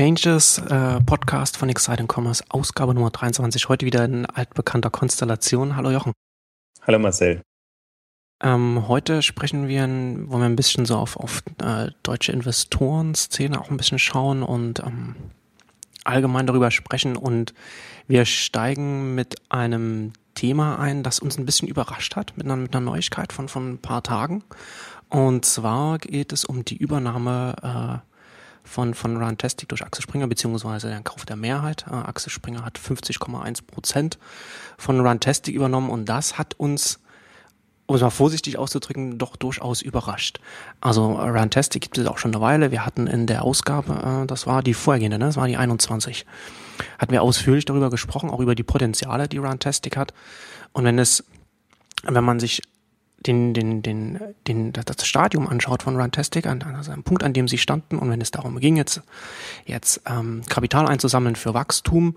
Exchanges, 0.00 0.56
äh, 0.56 0.98
Podcast 1.02 1.58
von 1.58 1.68
Exciting 1.68 2.08
Commerce, 2.10 2.42
Ausgabe 2.48 2.94
Nummer 2.94 3.10
23. 3.10 3.68
Heute 3.68 3.84
wieder 3.84 4.02
in 4.02 4.24
altbekannter 4.24 4.88
Konstellation. 4.88 5.76
Hallo 5.76 5.90
Jochen. 5.90 6.14
Hallo 6.86 6.98
Marcel. 6.98 7.42
Ähm, 8.42 8.88
heute 8.88 9.20
sprechen 9.20 9.68
wir, 9.68 9.82
wollen 9.82 10.40
wir 10.40 10.46
ein 10.46 10.56
bisschen 10.56 10.86
so 10.86 10.96
auf, 10.96 11.18
auf 11.18 11.42
äh, 11.62 11.90
deutsche 12.02 12.32
Investorenszene 12.32 13.60
auch 13.60 13.70
ein 13.70 13.76
bisschen 13.76 13.98
schauen 13.98 14.42
und 14.42 14.80
ähm, 14.80 15.16
allgemein 16.04 16.46
darüber 16.46 16.70
sprechen. 16.70 17.14
Und 17.14 17.52
wir 18.08 18.24
steigen 18.24 19.14
mit 19.14 19.34
einem 19.50 20.14
Thema 20.34 20.78
ein, 20.78 21.02
das 21.02 21.18
uns 21.18 21.36
ein 21.36 21.44
bisschen 21.44 21.68
überrascht 21.68 22.16
hat, 22.16 22.38
mit 22.38 22.46
einer, 22.46 22.56
mit 22.56 22.74
einer 22.74 22.86
Neuigkeit 22.86 23.34
von, 23.34 23.48
von 23.48 23.72
ein 23.72 23.78
paar 23.82 24.02
Tagen. 24.02 24.44
Und 25.10 25.44
zwar 25.44 25.98
geht 25.98 26.32
es 26.32 26.46
um 26.46 26.64
die 26.64 26.78
Übernahme 26.78 28.00
äh, 28.02 28.09
von, 28.70 28.94
von 28.94 29.20
Runtastic 29.20 29.68
durch 29.68 29.82
Axel 29.82 30.02
Springer, 30.02 30.28
beziehungsweise 30.28 30.88
den 30.88 31.02
Kauf 31.02 31.26
der 31.26 31.34
Mehrheit. 31.34 31.86
Äh, 31.90 31.94
Axel 31.94 32.30
Springer 32.30 32.64
hat 32.64 32.78
50,1 32.78 33.66
Prozent 33.66 34.18
von 34.78 35.00
Runtastic 35.00 35.54
übernommen 35.54 35.90
und 35.90 36.08
das 36.08 36.38
hat 36.38 36.54
uns, 36.54 37.00
um 37.86 37.96
es 37.96 38.00
mal 38.00 38.10
vorsichtig 38.10 38.58
auszudrücken, 38.58 39.18
doch 39.18 39.34
durchaus 39.34 39.82
überrascht. 39.82 40.38
Also 40.80 41.14
Runtastic 41.14 41.82
gibt 41.82 41.98
es 41.98 42.06
auch 42.06 42.18
schon 42.18 42.32
eine 42.32 42.40
Weile. 42.40 42.70
Wir 42.70 42.86
hatten 42.86 43.08
in 43.08 43.26
der 43.26 43.42
Ausgabe, 43.42 44.22
äh, 44.22 44.26
das 44.26 44.46
war 44.46 44.62
die 44.62 44.74
vorhergehende, 44.74 45.18
ne? 45.18 45.24
das 45.26 45.36
war 45.36 45.48
die 45.48 45.56
21, 45.56 46.24
hatten 47.00 47.12
wir 47.12 47.22
ausführlich 47.22 47.64
darüber 47.64 47.90
gesprochen, 47.90 48.30
auch 48.30 48.38
über 48.38 48.54
die 48.54 48.62
Potenziale, 48.62 49.26
die 49.26 49.38
Runtastic 49.38 49.96
hat. 49.96 50.14
Und 50.72 50.84
wenn 50.84 51.00
es, 51.00 51.24
wenn 52.04 52.22
man 52.22 52.38
sich 52.38 52.62
den, 53.26 53.52
den, 53.54 53.82
den, 53.82 54.18
den, 54.46 54.72
das 54.72 55.06
Stadium 55.06 55.46
anschaut 55.46 55.82
von 55.82 55.96
Runtastic, 55.96 56.46
an, 56.46 56.62
also 56.62 56.90
einem 56.90 57.02
Punkt, 57.02 57.22
an 57.22 57.32
dem 57.32 57.48
sie 57.48 57.58
standen, 57.58 57.98
und 57.98 58.10
wenn 58.10 58.20
es 58.20 58.30
darum 58.30 58.58
ging, 58.60 58.76
jetzt, 58.76 59.02
jetzt 59.66 60.02
ähm, 60.06 60.42
Kapital 60.48 60.86
einzusammeln 60.86 61.36
für 61.36 61.52
Wachstum, 61.52 62.16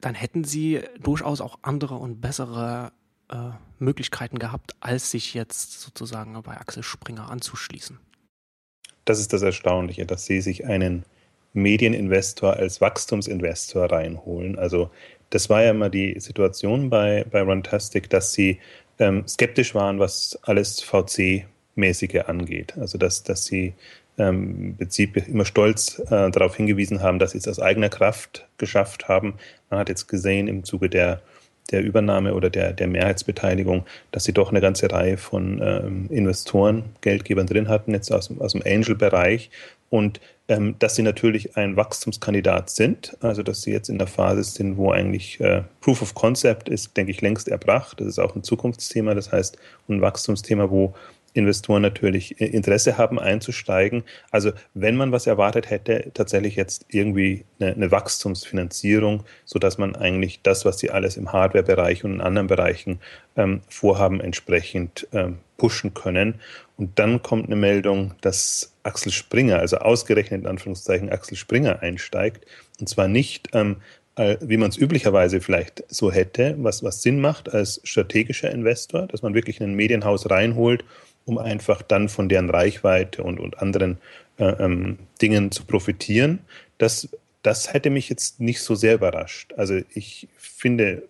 dann 0.00 0.14
hätten 0.14 0.44
sie 0.44 0.80
durchaus 1.00 1.40
auch 1.40 1.58
andere 1.62 1.94
und 1.94 2.20
bessere 2.20 2.92
äh, 3.30 3.36
Möglichkeiten 3.78 4.38
gehabt, 4.38 4.74
als 4.80 5.10
sich 5.10 5.34
jetzt 5.34 5.80
sozusagen 5.80 6.40
bei 6.42 6.56
Axel 6.56 6.82
Springer 6.82 7.30
anzuschließen. 7.30 7.98
Das 9.04 9.18
ist 9.18 9.32
das 9.32 9.42
Erstaunliche, 9.42 10.06
dass 10.06 10.26
sie 10.26 10.40
sich 10.40 10.66
einen 10.66 11.04
Medieninvestor 11.54 12.54
als 12.54 12.80
Wachstumsinvestor 12.80 13.90
reinholen. 13.90 14.58
Also 14.58 14.90
das 15.30 15.48
war 15.50 15.62
ja 15.62 15.70
immer 15.70 15.90
die 15.90 16.18
Situation 16.20 16.90
bei, 16.90 17.24
bei 17.30 17.42
Runtastic, 17.42 18.10
dass 18.10 18.32
sie 18.32 18.60
ähm, 19.02 19.26
skeptisch 19.26 19.74
waren, 19.74 19.98
was 19.98 20.38
alles 20.42 20.82
VC-mäßige 20.82 22.26
angeht. 22.26 22.74
Also 22.78 22.98
dass, 22.98 23.22
dass 23.22 23.44
sie 23.44 23.74
ähm, 24.18 24.50
im 24.60 24.76
Prinzip 24.76 25.16
immer 25.28 25.44
stolz 25.44 25.98
äh, 26.10 26.30
darauf 26.30 26.56
hingewiesen 26.56 27.02
haben, 27.02 27.18
dass 27.18 27.32
sie 27.32 27.38
es 27.38 27.48
aus 27.48 27.58
eigener 27.58 27.88
Kraft 27.88 28.46
geschafft 28.58 29.08
haben. 29.08 29.34
Man 29.70 29.80
hat 29.80 29.88
jetzt 29.88 30.06
gesehen 30.06 30.48
im 30.48 30.64
Zuge 30.64 30.88
der, 30.88 31.22
der 31.70 31.82
Übernahme 31.82 32.34
oder 32.34 32.50
der, 32.50 32.72
der 32.72 32.88
Mehrheitsbeteiligung, 32.88 33.84
dass 34.10 34.24
sie 34.24 34.32
doch 34.32 34.50
eine 34.50 34.60
ganze 34.60 34.90
Reihe 34.90 35.16
von 35.16 35.60
ähm, 35.62 36.06
Investoren, 36.10 36.84
Geldgebern 37.00 37.46
drin 37.46 37.68
hatten, 37.68 37.92
jetzt 37.92 38.12
aus, 38.12 38.30
aus 38.38 38.52
dem 38.52 38.62
Angel-Bereich, 38.64 39.50
und 39.92 40.20
ähm, 40.52 40.74
dass 40.78 40.96
sie 40.96 41.02
natürlich 41.02 41.56
ein 41.56 41.76
Wachstumskandidat 41.76 42.68
sind, 42.68 43.16
also 43.20 43.42
dass 43.42 43.62
sie 43.62 43.72
jetzt 43.72 43.88
in 43.88 43.96
der 43.98 44.06
Phase 44.06 44.44
sind, 44.44 44.76
wo 44.76 44.90
eigentlich 44.90 45.40
äh, 45.40 45.62
Proof 45.80 46.02
of 46.02 46.14
Concept 46.14 46.68
ist, 46.68 46.94
denke 46.94 47.10
ich, 47.10 47.22
längst 47.22 47.48
erbracht. 47.48 48.00
Das 48.00 48.06
ist 48.06 48.18
auch 48.18 48.36
ein 48.36 48.42
Zukunftsthema, 48.42 49.14
das 49.14 49.32
heißt 49.32 49.56
ein 49.88 50.02
Wachstumsthema, 50.02 50.68
wo 50.70 50.94
Investoren 51.32 51.80
natürlich 51.80 52.38
äh, 52.38 52.46
Interesse 52.46 52.98
haben 52.98 53.18
einzusteigen. 53.18 54.02
Also 54.30 54.52
wenn 54.74 54.96
man 54.96 55.10
was 55.10 55.26
erwartet 55.26 55.70
hätte, 55.70 56.10
tatsächlich 56.12 56.56
jetzt 56.56 56.84
irgendwie 56.88 57.46
eine, 57.58 57.72
eine 57.72 57.90
Wachstumsfinanzierung, 57.90 59.24
sodass 59.46 59.78
man 59.78 59.96
eigentlich 59.96 60.42
das, 60.42 60.66
was 60.66 60.78
sie 60.78 60.90
alles 60.90 61.16
im 61.16 61.32
Hardware-Bereich 61.32 62.04
und 62.04 62.12
in 62.14 62.20
anderen 62.20 62.48
Bereichen 62.48 63.00
ähm, 63.36 63.60
vorhaben, 63.68 64.20
entsprechend 64.20 65.06
ähm, 65.12 65.38
pushen 65.56 65.94
können. 65.94 66.34
Und 66.76 66.98
dann 66.98 67.22
kommt 67.22 67.46
eine 67.46 67.56
Meldung, 67.56 68.14
dass 68.20 68.72
Axel 68.82 69.12
Springer, 69.12 69.58
also 69.58 69.76
ausgerechnet 69.78 70.42
in 70.42 70.46
Anführungszeichen 70.46 71.10
Axel 71.10 71.36
Springer 71.36 71.80
einsteigt. 71.80 72.46
Und 72.80 72.88
zwar 72.88 73.08
nicht, 73.08 73.50
ähm, 73.52 73.76
äh, 74.16 74.36
wie 74.40 74.56
man 74.56 74.70
es 74.70 74.76
üblicherweise 74.76 75.40
vielleicht 75.40 75.84
so 75.88 76.10
hätte, 76.10 76.56
was, 76.58 76.82
was 76.82 77.02
Sinn 77.02 77.20
macht 77.20 77.52
als 77.52 77.80
strategischer 77.84 78.50
Investor, 78.50 79.06
dass 79.06 79.22
man 79.22 79.34
wirklich 79.34 79.60
ein 79.60 79.74
Medienhaus 79.74 80.28
reinholt, 80.28 80.84
um 81.24 81.38
einfach 81.38 81.82
dann 81.82 82.08
von 82.08 82.28
deren 82.28 82.50
Reichweite 82.50 83.22
und, 83.22 83.38
und 83.38 83.62
anderen 83.62 83.98
äh, 84.38 84.44
ähm, 84.44 84.98
Dingen 85.20 85.50
zu 85.52 85.64
profitieren. 85.64 86.40
Das, 86.78 87.08
das 87.42 87.72
hätte 87.72 87.90
mich 87.90 88.08
jetzt 88.08 88.40
nicht 88.40 88.60
so 88.60 88.74
sehr 88.74 88.94
überrascht. 88.94 89.54
Also 89.56 89.80
ich 89.94 90.28
finde, 90.36 91.04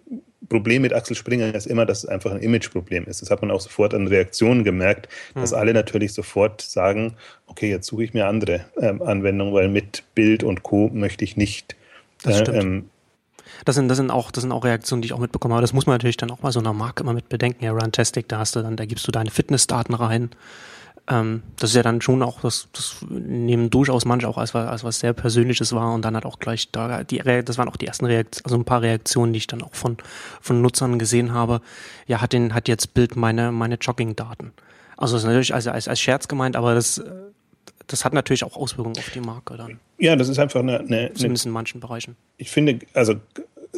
Problem 0.53 0.83
mit 0.83 0.93
Axel 0.93 1.17
Springer 1.17 1.55
ist 1.55 1.67
immer, 1.67 1.87
dass 1.87 2.05
es 2.05 2.07
einfach 2.07 2.31
ein 2.31 2.39
Imageproblem 2.39 3.07
ist. 3.07 3.23
Das 3.23 3.31
hat 3.31 3.41
man 3.41 3.51
auch 3.51 3.61
sofort 3.61 3.95
an 3.95 4.07
Reaktionen 4.07 4.65
gemerkt, 4.65 5.09
dass 5.35 5.53
hm. 5.53 5.59
alle 5.59 5.73
natürlich 5.73 6.13
sofort 6.13 6.61
sagen, 6.61 7.15
okay, 7.47 7.71
jetzt 7.71 7.87
suche 7.87 8.05
ich 8.05 8.13
mir 8.13 8.27
andere 8.27 8.67
ähm, 8.79 9.01
Anwendungen, 9.01 9.55
weil 9.55 9.69
mit 9.69 10.05
Bild 10.15 10.45
und 10.45 10.63
Co. 10.63 10.91
möchte 10.93 11.25
ich 11.25 11.39
nicht. 11.39 11.75
Das, 12.23 12.43
äh, 12.43 12.59
ähm, 12.59 12.91
das, 13.65 13.77
sind, 13.77 13.89
das, 13.89 13.97
sind 13.97 14.11
auch, 14.11 14.31
das 14.31 14.43
sind 14.43 14.53
auch 14.53 14.65
Reaktionen, 14.65 15.01
die 15.01 15.07
ich 15.07 15.15
auch 15.15 15.19
mitbekomme. 15.19 15.55
Aber 15.55 15.63
das 15.63 15.73
muss 15.73 15.87
man 15.87 15.95
natürlich 15.95 16.19
dann 16.19 16.31
auch 16.31 16.39
bei 16.39 16.51
so 16.51 16.61
einer 16.61 16.75
Marke 16.75 17.03
immer 17.03 17.15
mit 17.15 17.31
bedenken. 17.31 17.65
Ja, 17.65 17.73
Runtastic, 17.73 18.29
da 18.29 18.39
hast 18.39 18.55
du 18.55 18.61
dann, 18.61 18.77
da 18.77 18.85
gibst 18.85 19.09
du 19.09 19.13
deine 19.13 19.31
Fitnessdaten 19.31 19.95
rein. 19.95 20.31
Ähm, 21.09 21.43
das 21.59 21.71
ist 21.71 21.77
ja 21.77 21.83
dann 21.83 22.01
schon 22.01 22.23
auch, 22.23 22.41
das, 22.41 22.69
das 22.73 23.05
nehmen 23.09 23.71
durchaus 23.71 24.05
manche 24.05 24.29
auch 24.29 24.39
als, 24.39 24.55
als 24.55 24.85
was 24.85 25.01
sehr 25.01 25.13
Persönliches 25.13 25.73
war 25.73 25.93
und 25.95 26.05
dann 26.05 26.17
hat 26.17 26.25
auch 26.25 26.39
gleich 26.39 26.71
da, 26.71 27.03
die, 27.03 27.19
das 27.19 27.59
waren 27.59 27.69
auch 27.69 27.77
die 27.77 27.87
ersten 27.87 28.07
Reaktionen, 28.07 28.45
also 28.45 28.57
ein 28.57 28.65
paar 28.65 28.83
Reaktionen, 28.83 29.33
die 29.33 29.39
ich 29.39 29.47
dann 29.49 29.63
auch 29.63 29.75
von, 29.75 29.97
von 30.41 30.63
Nutzern 30.63 30.99
gesehen 30.99 31.33
habe. 31.33 31.61
Ja, 32.07 32.21
hat 32.21 32.33
den, 32.33 32.55
hat 32.55 32.69
jetzt 32.69 32.95
Bild 32.95 33.17
meine, 33.17 33.51
meine 33.51 33.77
Jogging-Daten. 33.77 34.53
Also 34.97 35.17
das 35.17 35.23
ist 35.23 35.27
natürlich 35.27 35.55
als, 35.55 35.67
als, 35.67 35.89
als 35.89 36.01
Scherz 36.01 36.29
gemeint, 36.29 36.55
aber 36.55 36.75
das, 36.75 37.03
das 37.89 38.05
hat 38.05 38.13
natürlich 38.13 38.45
auch 38.45 38.57
Auswirkungen 38.57 38.97
auf 38.97 39.11
die 39.11 39.21
Marke 39.21 39.57
dann. 39.57 39.81
Ja, 39.99 40.15
das 40.15 40.29
ist 40.29 40.39
einfach 40.39 40.61
eine, 40.61 40.81
eine 40.81 41.13
Zumindest 41.15 41.47
in 41.47 41.53
manchen 41.53 41.81
Bereichen. 41.81 42.17
Ich 42.37 42.51
finde, 42.51 42.79
also 42.95 43.17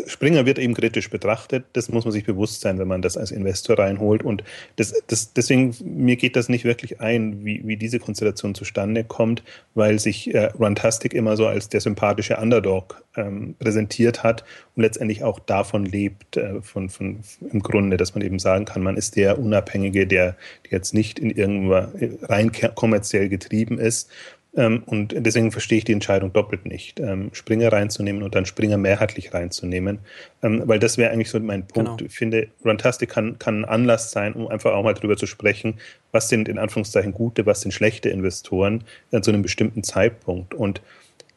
Springer 0.07 0.45
wird 0.45 0.59
eben 0.59 0.75
kritisch 0.75 1.09
betrachtet. 1.09 1.65
Das 1.73 1.89
muss 1.89 2.05
man 2.05 2.11
sich 2.11 2.25
bewusst 2.25 2.61
sein, 2.61 2.79
wenn 2.79 2.89
man 2.89 3.01
das 3.01 3.17
als 3.17 3.31
Investor 3.31 3.79
reinholt. 3.79 4.25
Und 4.25 4.43
das, 4.77 4.93
das, 5.07 5.33
deswegen, 5.33 5.75
mir 5.85 6.17
geht 6.17 6.35
das 6.35 6.49
nicht 6.49 6.65
wirklich 6.65 7.01
ein, 7.01 7.45
wie, 7.45 7.63
wie 7.65 7.77
diese 7.77 8.01
Konstellation 8.01 8.55
zustande 8.55 9.05
kommt, 9.05 9.45
weil 9.75 10.01
sich 10.01 10.35
äh, 10.35 10.47
Runtastic 10.47 11.15
immer 11.15 11.37
so 11.37 11.47
als 11.47 11.69
der 11.69 11.81
sympathische 11.81 12.37
Underdog 12.37 13.05
ähm, 13.17 13.55
präsentiert 13.59 14.25
hat 14.25 14.45
und 14.75 14.83
letztendlich 14.83 15.23
auch 15.23 15.39
davon 15.39 15.87
lebt, 15.87 16.37
äh, 16.37 16.61
von, 16.61 16.89
von, 16.89 17.21
im 17.53 17.61
Grunde, 17.61 17.97
dass 17.97 18.15
man 18.15 18.25
eben 18.25 18.41
sagen 18.41 18.65
kann, 18.65 18.83
man 18.83 18.97
ist 18.97 19.15
der 19.15 19.39
Unabhängige, 19.39 20.09
der, 20.09 20.37
der 20.65 20.79
jetzt 20.79 20.95
nicht 20.95 21.21
in 21.21 21.31
irgendwas 21.31 21.91
rein 22.23 22.51
kommerziell 22.75 23.29
getrieben 23.29 23.79
ist, 23.79 24.11
und 24.57 25.15
deswegen 25.17 25.51
verstehe 25.51 25.79
ich 25.79 25.85
die 25.85 25.93
Entscheidung 25.93 26.33
doppelt 26.33 26.65
nicht, 26.65 27.01
ähm, 27.01 27.31
Springer 27.33 27.73
reinzunehmen 27.73 28.23
und 28.23 28.37
dann 28.37 28.47
Springer 28.47 28.77
mehrheitlich 28.77 29.35
reinzunehmen, 29.35 29.99
ähm, 30.43 30.63
weil 30.67 30.79
das 30.79 30.97
wäre 30.97 31.11
eigentlich 31.11 31.31
so 31.31 31.41
mein 31.41 31.67
Punkt. 31.67 31.99
Genau. 31.99 32.09
Ich 32.09 32.17
finde, 32.17 32.49
Runtastic 32.65 33.09
kann, 33.09 33.37
kann 33.41 33.63
ein 33.63 33.65
Anlass 33.65 34.13
sein, 34.13 34.35
um 34.35 34.47
einfach 34.47 34.73
auch 34.73 34.85
mal 34.85 34.95
darüber 34.95 35.17
zu 35.17 35.27
sprechen, 35.27 35.81
was 36.13 36.29
sind 36.29 36.49
in 36.49 36.59
Anführungszeichen 36.59 37.13
gute, 37.13 37.47
was 37.47 37.63
sind 37.63 37.73
schlechte 37.73 38.11
Investoren 38.11 38.85
an 39.11 39.25
so 39.25 39.33
einem 39.33 39.43
bestimmten 39.43 39.83
Zeitpunkt. 39.83 40.55
Und 40.55 40.81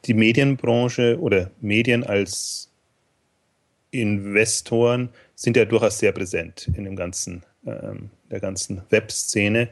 die 0.05 0.13
Medienbranche 0.13 1.19
oder 1.19 1.49
Medien 1.59 2.03
als 2.03 2.69
Investoren 3.89 5.09
sind 5.33 5.57
ja 5.57 5.65
durchaus 5.65 5.97
sehr 5.97 6.11
präsent 6.11 6.69
in 6.75 6.83
dem 6.83 6.95
ganzen, 6.95 7.43
ähm, 7.65 8.11
der 8.29 8.39
ganzen 8.39 8.81
Webszene. 8.89 9.69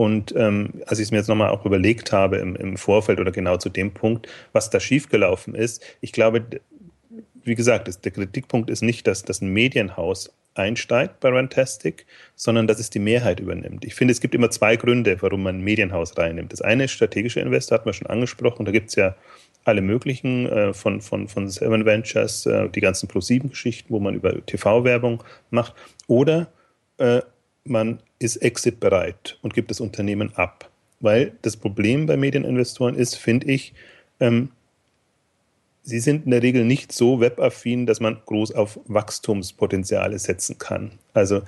Und 0.00 0.34
ähm, 0.34 0.80
als 0.86 0.98
ich 0.98 1.08
es 1.08 1.10
mir 1.10 1.18
jetzt 1.18 1.28
nochmal 1.28 1.50
auch 1.50 1.66
überlegt 1.66 2.10
habe 2.10 2.38
im, 2.38 2.56
im 2.56 2.78
Vorfeld 2.78 3.20
oder 3.20 3.32
genau 3.32 3.58
zu 3.58 3.68
dem 3.68 3.92
Punkt, 3.92 4.28
was 4.54 4.70
da 4.70 4.80
schiefgelaufen 4.80 5.54
ist, 5.54 5.84
ich 6.00 6.12
glaube, 6.12 6.42
wie 7.44 7.54
gesagt, 7.54 7.86
das, 7.86 8.00
der 8.00 8.10
Kritikpunkt 8.10 8.70
ist 8.70 8.80
nicht, 8.80 9.06
dass 9.06 9.24
das 9.24 9.42
ein 9.42 9.52
Medienhaus 9.52 10.32
einsteigt 10.54 11.20
bei 11.20 11.28
Rantastic, 11.28 12.06
sondern 12.34 12.66
dass 12.66 12.78
es 12.78 12.88
die 12.88 12.98
Mehrheit 12.98 13.40
übernimmt. 13.40 13.84
Ich 13.84 13.94
finde, 13.94 14.12
es 14.12 14.22
gibt 14.22 14.34
immer 14.34 14.48
zwei 14.48 14.76
Gründe, 14.76 15.18
warum 15.20 15.42
man 15.42 15.58
ein 15.58 15.64
Medienhaus 15.64 16.16
reinnimmt. 16.16 16.54
Das 16.54 16.62
eine 16.62 16.84
ist 16.84 16.92
strategischer 16.92 17.42
Investor, 17.42 17.76
hat 17.76 17.84
man 17.84 17.92
schon 17.92 18.06
angesprochen. 18.06 18.64
Da 18.64 18.72
gibt 18.72 18.88
es 18.88 18.94
ja 18.94 19.16
alle 19.64 19.82
möglichen 19.82 20.46
äh, 20.46 20.72
von, 20.72 21.02
von, 21.02 21.28
von 21.28 21.46
Seven 21.50 21.84
Ventures, 21.84 22.46
äh, 22.46 22.70
die 22.70 22.80
ganzen 22.80 23.06
Pro-7-Geschichten, 23.06 23.92
wo 23.92 24.00
man 24.00 24.14
über 24.14 24.46
TV-Werbung 24.46 25.22
macht. 25.50 25.74
Oder 26.06 26.50
äh, 26.96 27.20
man 27.64 27.98
ist 28.20 28.36
exitbereit 28.36 29.38
und 29.42 29.54
gibt 29.54 29.70
das 29.70 29.80
Unternehmen 29.80 30.32
ab. 30.36 30.70
Weil 31.00 31.32
das 31.42 31.56
Problem 31.56 32.06
bei 32.06 32.16
Medieninvestoren 32.16 32.94
ist, 32.94 33.16
finde 33.16 33.50
ich, 33.50 33.72
ähm, 34.20 34.50
sie 35.82 35.98
sind 35.98 36.26
in 36.26 36.30
der 36.30 36.42
Regel 36.42 36.64
nicht 36.64 36.92
so 36.92 37.20
webaffin, 37.20 37.86
dass 37.86 38.00
man 38.00 38.20
groß 38.26 38.52
auf 38.52 38.78
Wachstumspotenziale 38.86 40.18
setzen 40.18 40.58
kann. 40.58 40.92
Also 41.14 41.42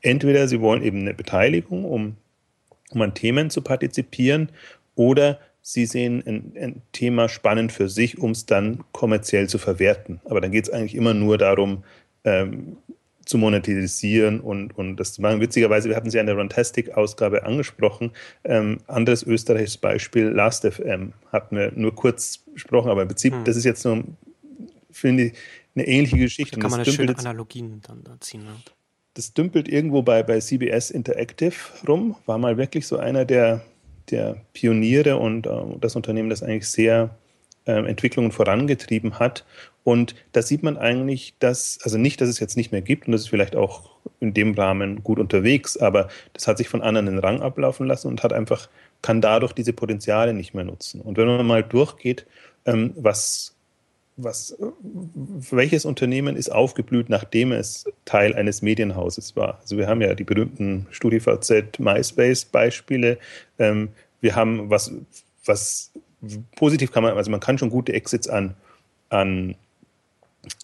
entweder 0.00 0.48
sie 0.48 0.60
wollen 0.60 0.82
eben 0.82 1.00
eine 1.00 1.14
Beteiligung, 1.14 1.84
um, 1.84 2.16
um 2.90 3.02
an 3.02 3.14
Themen 3.14 3.50
zu 3.50 3.60
partizipieren, 3.60 4.50
oder 4.94 5.38
sie 5.60 5.84
sehen 5.84 6.22
ein, 6.26 6.52
ein 6.58 6.82
Thema 6.92 7.28
spannend 7.28 7.70
für 7.70 7.90
sich, 7.90 8.18
um 8.18 8.30
es 8.30 8.46
dann 8.46 8.82
kommerziell 8.92 9.48
zu 9.48 9.58
verwerten. 9.58 10.20
Aber 10.24 10.40
dann 10.40 10.52
geht 10.52 10.64
es 10.64 10.70
eigentlich 10.70 10.94
immer 10.94 11.12
nur 11.12 11.36
darum, 11.36 11.84
ähm, 12.24 12.78
zu 13.26 13.38
monetarisieren 13.38 14.40
und, 14.40 14.78
und 14.78 14.96
das 14.96 15.12
zu 15.12 15.20
machen. 15.20 15.40
Witzigerweise, 15.40 15.88
wir 15.88 15.96
hatten 15.96 16.10
sie 16.10 16.16
ja 16.16 16.20
in 16.20 16.28
der 16.28 16.36
Runtastic-Ausgabe 16.36 17.44
angesprochen. 17.44 18.12
Ähm, 18.44 18.78
anderes 18.86 19.24
österreichisches 19.24 19.78
Beispiel, 19.78 20.28
Last.fm, 20.28 21.12
hatten 21.32 21.56
wir 21.56 21.72
nur 21.74 21.94
kurz 21.94 22.38
besprochen, 22.38 22.90
aber 22.90 23.02
im 23.02 23.08
Prinzip, 23.08 23.34
hm. 23.34 23.44
das 23.44 23.56
ist 23.56 23.64
jetzt 23.64 23.84
nur, 23.84 24.04
finde 24.90 25.24
ich, 25.24 25.32
eine 25.74 25.86
ähnliche 25.86 26.16
Geschichte. 26.16 26.56
Da 26.56 26.62
kann 26.62 26.70
man 26.70 26.84
das 26.84 26.94
schöne 26.94 27.18
Analogien 27.18 27.82
dann 27.86 28.04
da 28.04 28.16
ziehen. 28.20 28.44
Ne? 28.44 28.52
Das 29.14 29.34
dümpelt 29.34 29.68
irgendwo 29.68 30.02
bei, 30.02 30.22
bei 30.22 30.38
CBS 30.38 30.90
Interactive 30.90 31.54
rum, 31.86 32.14
war 32.26 32.38
mal 32.38 32.56
wirklich 32.56 32.86
so 32.86 32.96
einer 32.96 33.24
der, 33.24 33.62
der 34.10 34.40
Pioniere 34.52 35.16
und 35.16 35.46
äh, 35.48 35.50
das 35.80 35.96
Unternehmen, 35.96 36.30
das 36.30 36.44
eigentlich 36.44 36.68
sehr 36.68 37.10
äh, 37.66 37.72
Entwicklungen 37.72 38.30
vorangetrieben 38.30 39.18
hat 39.18 39.44
und 39.86 40.16
da 40.32 40.42
sieht 40.42 40.64
man 40.64 40.76
eigentlich, 40.76 41.34
dass, 41.38 41.78
also 41.84 41.96
nicht, 41.96 42.20
dass 42.20 42.28
es 42.28 42.40
jetzt 42.40 42.56
nicht 42.56 42.72
mehr 42.72 42.82
gibt 42.82 43.06
und 43.06 43.12
das 43.12 43.20
ist 43.20 43.28
vielleicht 43.28 43.54
auch 43.54 43.90
in 44.18 44.34
dem 44.34 44.52
Rahmen 44.54 45.04
gut 45.04 45.20
unterwegs, 45.20 45.76
aber 45.76 46.08
das 46.32 46.48
hat 46.48 46.58
sich 46.58 46.68
von 46.68 46.82
anderen 46.82 47.06
den 47.06 47.20
Rang 47.20 47.40
ablaufen 47.40 47.86
lassen 47.86 48.08
und 48.08 48.24
hat 48.24 48.32
einfach, 48.32 48.68
kann 49.00 49.20
dadurch 49.20 49.52
diese 49.52 49.72
Potenziale 49.72 50.34
nicht 50.34 50.54
mehr 50.54 50.64
nutzen. 50.64 51.00
Und 51.00 51.18
wenn 51.18 51.28
man 51.28 51.46
mal 51.46 51.62
durchgeht, 51.62 52.26
ähm, 52.64 52.94
was, 52.96 53.54
was, 54.16 54.58
welches 55.52 55.84
Unternehmen 55.84 56.34
ist 56.34 56.50
aufgeblüht, 56.50 57.08
nachdem 57.08 57.52
es 57.52 57.84
Teil 58.06 58.34
eines 58.34 58.62
Medienhauses 58.62 59.36
war? 59.36 59.60
Also 59.60 59.76
wir 59.76 59.86
haben 59.86 60.00
ja 60.00 60.16
die 60.16 60.24
berühmten 60.24 60.88
StudiVZ, 60.90 61.78
MySpace-Beispiele. 61.78 63.18
Ähm, 63.60 63.90
wir 64.20 64.34
haben 64.34 64.68
was, 64.68 64.90
was 65.44 65.92
positiv 66.56 66.90
kann 66.90 67.04
man, 67.04 67.16
also 67.16 67.30
man 67.30 67.38
kann 67.38 67.56
schon 67.56 67.70
gute 67.70 67.92
Exits 67.92 68.26
an, 68.26 68.56
an 69.10 69.54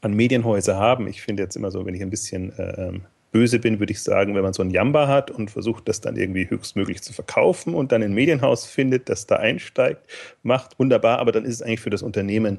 an 0.00 0.14
Medienhäuser 0.14 0.76
haben. 0.76 1.06
Ich 1.06 1.22
finde 1.22 1.42
jetzt 1.42 1.56
immer 1.56 1.70
so, 1.70 1.84
wenn 1.86 1.94
ich 1.94 2.02
ein 2.02 2.10
bisschen 2.10 2.56
äh, 2.58 2.88
ähm, 2.88 3.02
böse 3.32 3.58
bin, 3.58 3.80
würde 3.80 3.92
ich 3.92 4.02
sagen, 4.02 4.34
wenn 4.34 4.42
man 4.42 4.52
so 4.52 4.62
ein 4.62 4.70
Jamba 4.70 5.08
hat 5.08 5.30
und 5.30 5.50
versucht, 5.50 5.88
das 5.88 6.00
dann 6.00 6.16
irgendwie 6.16 6.48
höchstmöglich 6.48 7.02
zu 7.02 7.12
verkaufen 7.12 7.74
und 7.74 7.90
dann 7.90 8.02
ein 8.02 8.12
Medienhaus 8.12 8.66
findet, 8.66 9.08
das 9.08 9.26
da 9.26 9.36
einsteigt, 9.36 10.06
macht 10.42 10.78
wunderbar, 10.78 11.18
aber 11.18 11.32
dann 11.32 11.44
ist 11.44 11.54
es 11.54 11.62
eigentlich 11.62 11.80
für 11.80 11.90
das 11.90 12.02
Unternehmen 12.02 12.58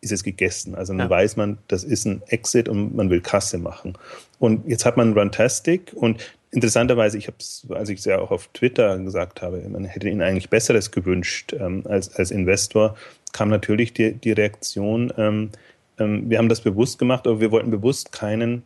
ist 0.00 0.12
es 0.12 0.22
gegessen. 0.22 0.74
Also 0.74 0.92
dann 0.92 1.06
ja. 1.06 1.10
weiß 1.10 1.36
man, 1.36 1.58
das 1.68 1.82
ist 1.82 2.04
ein 2.04 2.22
Exit 2.26 2.68
und 2.68 2.94
man 2.94 3.10
will 3.10 3.20
Kasse 3.20 3.58
machen. 3.58 3.94
Und 4.38 4.68
jetzt 4.68 4.84
hat 4.84 4.96
man 4.96 5.14
Runtastic 5.14 5.92
und 5.94 6.22
interessanterweise, 6.50 7.18
ich 7.18 7.26
habe 7.26 7.36
es, 7.40 7.66
als 7.70 7.88
ich 7.88 7.98
es 7.98 8.04
ja 8.04 8.18
auch 8.18 8.30
auf 8.30 8.48
Twitter 8.48 8.98
gesagt 8.98 9.42
habe, 9.42 9.66
man 9.68 9.84
hätte 9.84 10.08
ihnen 10.08 10.22
eigentlich 10.22 10.50
Besseres 10.50 10.90
gewünscht 10.90 11.54
ähm, 11.58 11.84
als, 11.88 12.14
als 12.14 12.30
Investor, 12.30 12.96
kam 13.32 13.48
natürlich 13.48 13.92
die, 13.92 14.12
die 14.12 14.32
Reaktion, 14.32 15.12
ähm, 15.16 15.50
ähm, 15.98 16.28
wir 16.28 16.38
haben 16.38 16.48
das 16.48 16.60
bewusst 16.60 16.98
gemacht, 16.98 17.26
aber 17.26 17.40
wir 17.40 17.50
wollten 17.50 17.70
bewusst 17.70 18.12
keinen, 18.12 18.62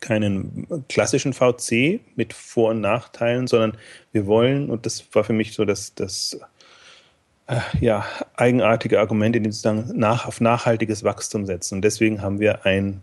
keinen 0.00 0.66
klassischen 0.88 1.32
VC 1.32 2.00
mit 2.16 2.32
Vor- 2.32 2.70
und 2.70 2.80
Nachteilen, 2.80 3.46
sondern 3.46 3.76
wir 4.12 4.26
wollen, 4.26 4.70
und 4.70 4.86
das 4.86 5.04
war 5.12 5.24
für 5.24 5.32
mich 5.32 5.52
so 5.52 5.64
das, 5.64 5.94
das 5.94 6.38
äh, 7.46 7.60
ja, 7.80 8.06
eigenartige 8.36 9.00
Argument, 9.00 9.36
in 9.36 9.44
dem 9.44 9.52
sozusagen 9.52 9.98
nach, 9.98 10.26
auf 10.26 10.40
nachhaltiges 10.40 11.04
Wachstum 11.04 11.46
setzen. 11.46 11.76
Und 11.76 11.82
deswegen 11.82 12.22
haben 12.22 12.40
wir 12.40 12.64
einen 12.64 13.02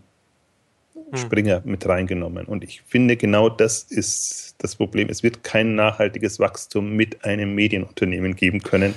hm. 0.94 1.18
Springer 1.18 1.62
mit 1.64 1.86
reingenommen. 1.86 2.46
Und 2.46 2.64
ich 2.64 2.82
finde, 2.82 3.16
genau 3.16 3.48
das 3.48 3.82
ist 3.82 4.54
das 4.58 4.76
Problem. 4.76 5.08
Es 5.08 5.22
wird 5.22 5.44
kein 5.44 5.74
nachhaltiges 5.74 6.38
Wachstum 6.38 6.96
mit 6.96 7.24
einem 7.24 7.54
Medienunternehmen 7.54 8.36
geben 8.36 8.62
können. 8.62 8.94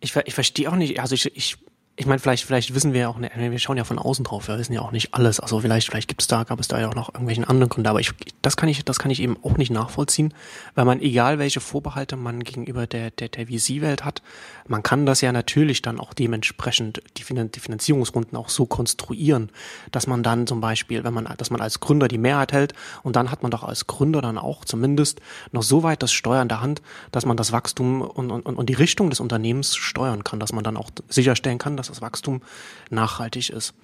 Ich, 0.00 0.14
ich 0.24 0.34
verstehe 0.34 0.70
auch 0.70 0.76
nicht, 0.76 1.00
also 1.00 1.14
ich, 1.14 1.34
ich 1.34 1.56
ich 1.98 2.04
meine, 2.04 2.18
vielleicht, 2.18 2.44
vielleicht 2.44 2.74
wissen 2.74 2.92
wir 2.92 3.00
ja 3.00 3.08
auch, 3.08 3.16
ne, 3.16 3.30
wir 3.34 3.58
schauen 3.58 3.78
ja 3.78 3.84
von 3.84 3.98
außen 3.98 4.22
drauf, 4.22 4.48
wir 4.48 4.58
wissen 4.58 4.74
ja 4.74 4.82
auch 4.82 4.92
nicht 4.92 5.14
alles. 5.14 5.40
Also 5.40 5.60
vielleicht, 5.60 5.88
vielleicht 5.88 6.08
gibt 6.08 6.20
es 6.20 6.26
da, 6.28 6.44
gab 6.44 6.60
es 6.60 6.68
da 6.68 6.78
ja 6.78 6.88
auch 6.88 6.94
noch 6.94 7.08
irgendwelchen 7.08 7.44
anderen 7.44 7.70
Gründe. 7.70 7.88
Aber 7.88 8.00
ich, 8.00 8.12
das 8.42 8.58
kann 8.58 8.68
ich, 8.68 8.84
das 8.84 8.98
kann 8.98 9.10
ich 9.10 9.22
eben 9.22 9.38
auch 9.42 9.56
nicht 9.56 9.70
nachvollziehen, 9.70 10.34
weil 10.74 10.84
man, 10.84 11.00
egal 11.00 11.38
welche 11.38 11.60
Vorbehalte 11.60 12.16
man 12.16 12.44
gegenüber 12.44 12.86
der, 12.86 13.12
der, 13.12 13.30
der 13.30 13.46
VC-Welt 13.46 14.04
hat, 14.04 14.20
man 14.68 14.82
kann 14.82 15.06
das 15.06 15.22
ja 15.22 15.32
natürlich 15.32 15.80
dann 15.80 15.98
auch 15.98 16.12
dementsprechend 16.12 17.00
die, 17.16 17.24
die 17.24 17.60
Finanzierungsrunden 17.60 18.36
auch 18.36 18.50
so 18.50 18.66
konstruieren, 18.66 19.50
dass 19.90 20.06
man 20.06 20.22
dann 20.22 20.46
zum 20.46 20.60
Beispiel, 20.60 21.02
wenn 21.02 21.14
man, 21.14 21.26
dass 21.38 21.48
man 21.48 21.62
als 21.62 21.80
Gründer 21.80 22.08
die 22.08 22.18
Mehrheit 22.18 22.52
hält 22.52 22.74
und 23.04 23.16
dann 23.16 23.30
hat 23.30 23.42
man 23.42 23.50
doch 23.50 23.64
als 23.64 23.86
Gründer 23.86 24.20
dann 24.20 24.36
auch 24.36 24.66
zumindest 24.66 25.20
noch 25.50 25.62
so 25.62 25.82
weit 25.82 26.02
das 26.02 26.12
Steuer 26.12 26.42
in 26.42 26.48
der 26.48 26.60
Hand, 26.60 26.82
dass 27.10 27.24
man 27.24 27.38
das 27.38 27.52
Wachstum 27.52 28.02
und, 28.02 28.30
und, 28.30 28.44
und 28.44 28.68
die 28.68 28.74
Richtung 28.74 29.08
des 29.08 29.20
Unternehmens 29.20 29.76
steuern 29.76 30.24
kann, 30.24 30.40
dass 30.40 30.52
man 30.52 30.62
dann 30.62 30.76
auch 30.76 30.90
sicherstellen 31.08 31.56
kann, 31.56 31.78
dass 31.78 31.85
dass 31.88 31.96
das 31.96 32.02
Wachstum 32.02 32.42
nachhaltig 32.90 33.50
ist. 33.50 33.74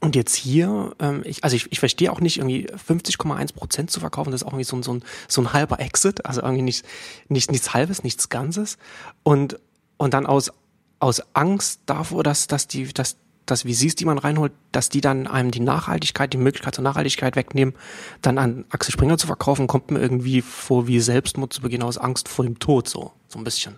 Und 0.00 0.14
jetzt 0.14 0.36
hier, 0.36 0.94
ähm, 1.00 1.22
ich, 1.24 1.42
also 1.42 1.56
ich, 1.56 1.72
ich 1.72 1.80
verstehe 1.80 2.12
auch 2.12 2.20
nicht, 2.20 2.38
irgendwie 2.38 2.68
50,1 2.68 3.54
Prozent 3.54 3.90
zu 3.90 4.00
verkaufen, 4.00 4.30
das 4.30 4.42
ist 4.42 4.46
auch 4.46 4.52
irgendwie 4.52 4.64
so 4.64 4.76
ein, 4.76 4.82
so 4.82 4.94
ein, 4.94 5.02
so 5.26 5.42
ein 5.42 5.52
halber 5.52 5.80
Exit, 5.80 6.24
also 6.24 6.40
irgendwie 6.40 6.62
nicht, 6.62 6.84
nicht, 7.28 7.50
nichts 7.50 7.74
halbes, 7.74 8.04
nichts 8.04 8.28
Ganzes. 8.28 8.78
Und, 9.24 9.58
und 9.96 10.14
dann 10.14 10.26
aus, 10.26 10.52
aus 11.00 11.22
Angst 11.34 11.80
davor, 11.86 12.22
dass, 12.22 12.46
dass 12.46 12.68
die, 12.68 12.92
dass, 12.92 13.16
dass 13.44 13.62
VCs, 13.62 13.96
die 13.96 14.04
man 14.04 14.18
reinholt, 14.18 14.52
dass 14.70 14.88
die 14.88 15.00
dann 15.00 15.26
einem 15.26 15.50
die 15.50 15.60
Nachhaltigkeit, 15.60 16.32
die 16.32 16.38
Möglichkeit 16.38 16.76
zur 16.76 16.84
Nachhaltigkeit 16.84 17.34
wegnehmen, 17.34 17.74
dann 18.22 18.38
an 18.38 18.66
Axel 18.70 18.92
Springer 18.92 19.18
zu 19.18 19.26
verkaufen, 19.26 19.66
kommt 19.66 19.90
mir 19.90 19.98
irgendwie 19.98 20.42
vor 20.42 20.86
wie 20.86 21.00
Selbstmord 21.00 21.52
zu 21.52 21.60
Beginn 21.60 21.82
aus 21.82 21.98
Angst 21.98 22.28
vor 22.28 22.44
dem 22.44 22.60
Tod, 22.60 22.88
so, 22.88 23.12
so 23.26 23.38
ein 23.38 23.44
bisschen. 23.44 23.76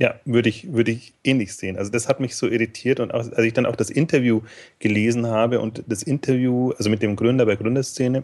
Ja, 0.00 0.14
würde 0.24 0.48
ich, 0.48 0.72
würde 0.72 0.92
ich 0.92 1.12
ähnlich 1.24 1.54
sehen. 1.54 1.76
Also 1.76 1.90
das 1.90 2.08
hat 2.08 2.20
mich 2.20 2.34
so 2.34 2.48
irritiert 2.48 3.00
und 3.00 3.12
als 3.12 3.36
ich 3.36 3.52
dann 3.52 3.66
auch 3.66 3.76
das 3.76 3.90
Interview 3.90 4.40
gelesen 4.78 5.26
habe 5.26 5.60
und 5.60 5.84
das 5.88 6.02
Interview, 6.02 6.72
also 6.78 6.88
mit 6.88 7.02
dem 7.02 7.16
Gründer 7.16 7.44
bei 7.44 7.54
Gründerszene, 7.54 8.22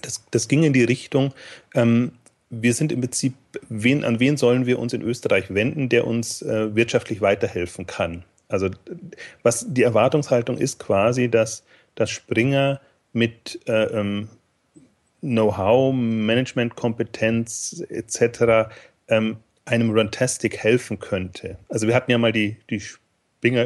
das, 0.00 0.24
das 0.30 0.46
ging 0.46 0.62
in 0.62 0.72
die 0.72 0.84
Richtung, 0.84 1.34
ähm, 1.74 2.12
wir 2.48 2.74
sind 2.74 2.92
im 2.92 3.00
Prinzip, 3.00 3.34
wen, 3.68 4.04
an 4.04 4.20
wen 4.20 4.36
sollen 4.36 4.66
wir 4.66 4.78
uns 4.78 4.92
in 4.92 5.02
Österreich 5.02 5.52
wenden, 5.52 5.88
der 5.88 6.06
uns 6.06 6.42
äh, 6.42 6.72
wirtschaftlich 6.76 7.20
weiterhelfen 7.20 7.86
kann? 7.86 8.22
Also 8.46 8.70
was 9.42 9.66
die 9.68 9.82
Erwartungshaltung 9.82 10.58
ist 10.58 10.78
quasi, 10.78 11.28
dass, 11.28 11.64
dass 11.96 12.08
Springer 12.08 12.80
mit 13.12 13.58
äh, 13.66 13.82
ähm, 13.86 14.28
Know-how, 15.22 15.92
Managementkompetenz 15.92 17.84
etc. 17.88 18.70
Ähm, 19.08 19.38
einem 19.68 19.90
Runtastic 19.90 20.58
helfen 20.58 20.98
könnte. 20.98 21.58
Also 21.68 21.86
wir 21.86 21.94
hatten 21.94 22.10
ja 22.10 22.18
mal 22.18 22.32
die, 22.32 22.56
die 22.70 22.82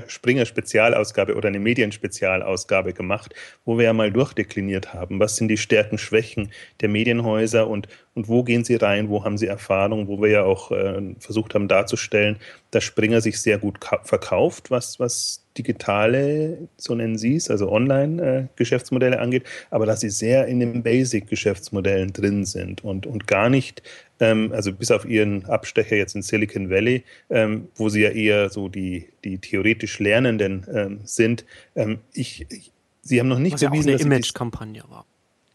Springer-Spezialausgabe 0.06 1.34
oder 1.34 1.49
eine 1.49 1.58
Medienspezialausgabe 1.58 2.92
gemacht, 2.92 3.35
wo 3.64 3.78
wir 3.78 3.85
ja 3.87 3.92
mal 3.92 4.12
durchdekliniert 4.12 4.92
haben, 4.92 5.18
was 5.18 5.37
sind 5.37 5.49
die 5.49 5.56
Stärken, 5.56 5.97
Schwächen 5.99 6.50
der 6.80 6.88
Medienhäuser 6.88 7.68
und, 7.68 7.88
und 8.14 8.28
wo 8.28 8.42
gehen 8.42 8.64
sie 8.64 8.76
rein, 8.76 9.09
wo 9.09 9.25
haben 9.25 9.38
sie 9.38 9.47
Erfahrung, 9.47 10.07
wo 10.09 10.21
wir 10.21 10.28
ja 10.28 10.42
auch 10.45 10.71
äh, 10.71 11.14
versucht 11.19 11.54
haben 11.54 11.69
darzustellen, 11.69 12.37
dass 12.71 12.85
Springer 12.85 13.21
sich 13.21 13.40
sehr 13.40 13.59
gut 13.59 13.78
verkauft, 14.04 14.71
was, 14.71 15.00
was 15.00 15.42
digitale, 15.57 16.69
so 16.76 16.95
nennen 16.95 17.19
sie 17.19 17.37
es, 17.37 17.50
also 17.50 17.71
Online-Geschäftsmodelle 17.71 19.19
angeht, 19.19 19.45
aber 19.71 19.87
dass 19.87 20.00
sie 20.00 20.11
sehr 20.11 20.47
in 20.47 20.61
den 20.61 20.83
Basic-Geschäftsmodellen 20.83 22.12
drin 22.12 22.45
sind 22.45 22.85
und, 22.85 23.07
und 23.07 23.26
gar 23.26 23.49
nicht, 23.49 23.83
ähm, 24.21 24.52
also 24.52 24.73
bis 24.73 24.90
auf 24.90 25.04
ihren 25.04 25.45
Abstecher 25.47 25.97
jetzt 25.97 26.14
in 26.14 26.23
Silicon 26.23 26.71
Valley, 26.71 27.04
ähm, 27.31 27.69
wo 27.76 27.88
sie 27.88 28.02
ja 28.02 28.11
eher 28.11 28.50
so 28.50 28.69
die, 28.69 29.09
die 29.25 29.38
theoretisch 29.38 29.99
Lernenden 29.99 30.66
ähm, 30.73 31.00
sind. 31.04 31.45
Ähm, 31.76 31.99
ich, 32.12 32.47
ich, 32.50 32.73
sie 33.02 33.21
haben 33.21 33.28
noch 33.28 33.38
nicht 33.38 33.54
Was 33.54 33.61
bewiesen, 33.61 33.88
ja 33.90 33.97
auch 33.97 34.00
eine 34.00 34.16
Image-Kampagne 34.16 34.85
war. 34.88 35.07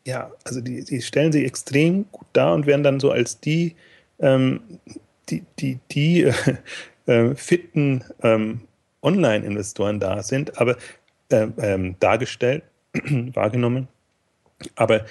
Ja, 0.07 0.31
also 0.45 0.61
die, 0.61 0.85
die 0.85 1.01
stellen 1.01 1.33
sie 1.33 1.43
extrem 1.43 2.09
gut 2.13 2.27
dar 2.31 2.53
und 2.53 2.65
werden 2.65 2.81
dann 2.81 3.01
so 3.01 3.11
als 3.11 3.41
die, 3.41 3.75
ähm, 4.19 4.61
die, 5.27 5.43
die, 5.59 5.79
die 5.91 6.23
äh, 6.23 6.33
äh, 7.07 7.35
fitten 7.35 8.05
ähm, 8.23 8.61
Online-Investoren 9.01 9.99
da 9.99 10.23
sind, 10.23 10.61
aber 10.61 10.77
äh, 11.27 11.49
ähm, 11.57 11.97
dargestellt, 11.99 12.63
wahrgenommen. 12.93 13.89
Aber 14.75 15.05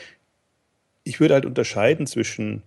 ich 1.04 1.20
würde 1.20 1.34
halt 1.34 1.44
unterscheiden 1.44 2.06
zwischen 2.06 2.62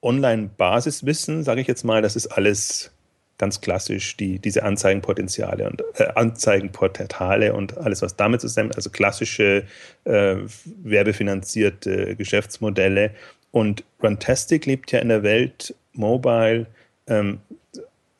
Online-Basiswissen, 0.00 1.44
sage 1.44 1.60
ich 1.60 1.66
jetzt 1.66 1.84
mal, 1.84 2.00
das 2.00 2.16
ist 2.16 2.28
alles 2.28 2.92
ganz 3.40 3.60
klassisch, 3.60 4.16
die, 4.16 4.38
diese 4.38 4.62
Anzeigenpotenziale 4.62 5.68
und 5.68 5.82
äh, 5.94 6.04
Anzeigenportale 6.14 7.54
und 7.54 7.78
alles, 7.78 8.02
was 8.02 8.14
damit 8.14 8.40
zusammen, 8.40 8.70
also 8.72 8.90
klassische 8.90 9.64
äh, 10.04 10.36
werbefinanzierte 10.82 12.14
Geschäftsmodelle. 12.16 13.12
Und 13.50 13.82
Runtastic 14.02 14.66
lebt 14.66 14.92
ja 14.92 15.00
in 15.00 15.08
der 15.08 15.22
Welt 15.22 15.74
Mobile 15.92 16.66
ähm, 17.08 17.40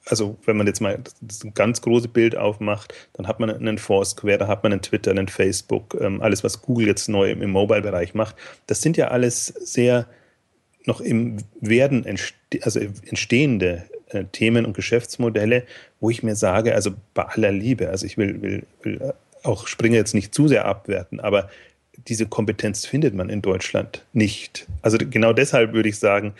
also 0.07 0.39
wenn 0.45 0.57
man 0.57 0.67
jetzt 0.67 0.81
mal 0.81 0.99
das 1.21 1.47
ganz 1.55 1.83
große 1.83 2.09
Bild 2.09 2.37
aufmacht, 2.37 2.93
dann 3.12 3.29
hat 3.29 3.39
man 3.39 3.50
einen 3.50 3.79
Foursquare, 3.79 4.39
da 4.39 4.49
hat 4.49 4.62
man 4.62 4.73
einen 4.73 4.83
Twitter, 4.83 5.12
einen 5.12 5.29
Facebook, 5.29 5.97
ähm, 6.00 6.21
alles, 6.21 6.43
was 6.43 6.62
Google 6.62 6.89
jetzt 6.89 7.09
neu 7.09 7.31
im, 7.31 7.43
im 7.43 7.50
Mobile-Bereich 7.50 8.15
macht. 8.15 8.35
Das 8.67 8.83
sind 8.83 8.97
ja 8.97 9.09
alles 9.09 9.47
sehr 9.47 10.07
noch 10.87 11.00
im 11.00 11.37
Werden 11.61 12.07
also 12.62 12.81
entstehende 12.81 13.85
äh, 14.11 14.25
Themen 14.33 14.67
und 14.67 14.75
Geschäftsmodelle, 14.75 15.64
wo 16.00 16.11
ich 16.11 16.23
mir 16.23 16.37
sage, 16.37 16.75
also 16.75 16.93
bei 17.14 17.25
aller 17.25 17.52
Liebe, 17.52 17.88
also 17.88 18.07
ich 18.07 18.17
will, 18.17 18.40
will, 18.43 18.62
will 18.83 19.12
auch 19.43 19.67
Springer 19.67 19.97
jetzt 19.97 20.14
nicht 20.14 20.35
zu 20.35 20.49
sehr 20.49 20.67
abwerten, 20.67 21.21
aber 21.21 21.49
diese 22.09 22.26
Kompetenz 22.26 22.87
findet 22.87 23.14
man 23.14 23.29
in 23.29 23.43
Deutschland 23.43 24.05
nicht. 24.12 24.67
Also 24.83 24.99
genau 24.99 25.33
deshalb 25.33 25.73
würde 25.73 25.88
ich 25.88 25.99
sagen, 25.99 26.35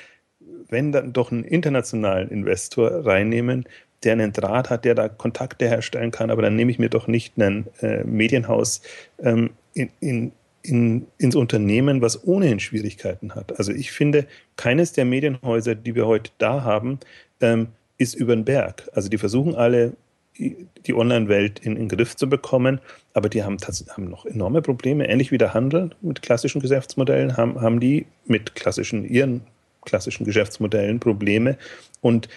wenn 0.69 0.93
dann 0.93 1.13
doch 1.13 1.33
einen 1.33 1.45
internationalen 1.45 2.31
Investor 2.31 3.05
reinnehmen, 3.05 3.65
der 4.05 4.13
einen 4.15 4.33
Draht 4.33 4.71
hat, 4.71 4.85
der 4.85 4.95
da 4.95 5.09
Kontakte 5.09 5.69
herstellen 5.69 6.11
kann, 6.11 6.31
aber 6.31 6.43
dann 6.43 6.57
nehme 6.57 6.71
ich 6.71 6.79
mir 6.79 6.89
doch 6.89 7.07
nicht 7.07 7.37
ein 7.37 7.67
äh, 7.83 8.05
Medienhaus 8.05 8.81
ähm, 9.19 9.51
in, 9.75 9.91
in, 10.01 10.33
in, 10.63 11.07
ins 11.19 11.35
Unternehmen, 11.35 12.01
was 12.01 12.27
ohnehin 12.27 12.61
Schwierigkeiten 12.61 13.35
hat. 13.35 13.59
Also 13.59 13.73
ich 13.73 13.93
finde, 13.93 14.27
keines 14.57 14.93
der 14.93 15.05
Medienhäuser, 15.05 15.75
die 15.75 15.95
wir 15.95 16.07
heute 16.07 16.31
da 16.39 16.63
haben, 16.63 16.99
ähm, 17.41 17.69
ist 17.99 18.15
über 18.15 18.35
den 18.35 18.45
Berg. 18.45 18.89
Also 18.93 19.09
die 19.09 19.19
versuchen 19.19 19.55
alle, 19.55 19.95
die 20.39 20.95
Online-Welt 20.95 21.59
in, 21.59 21.77
in 21.77 21.89
den 21.89 21.89
Griff 21.89 22.17
zu 22.17 22.29
bekommen, 22.29 22.81
aber 23.13 23.29
die 23.29 23.43
haben, 23.43 23.59
haben 23.59 24.09
noch 24.09 24.25
enorme 24.25 24.63
Probleme. 24.63 25.09
Ähnlich 25.09 25.31
wie 25.33 25.39
der 25.39 25.53
Handel 25.53 25.91
mit 26.01 26.23
klassischen 26.23 26.61
Geschäftsmodellen 26.61 27.37
haben, 27.37 27.61
haben 27.61 27.81
die 27.81 28.07
mit 28.27 28.55
klassischen, 28.55 29.05
ihren 29.05 29.43
klassischen 29.85 30.25
Geschäftsmodellen 30.25 31.01
Probleme. 31.01 31.59
Und 32.01 32.29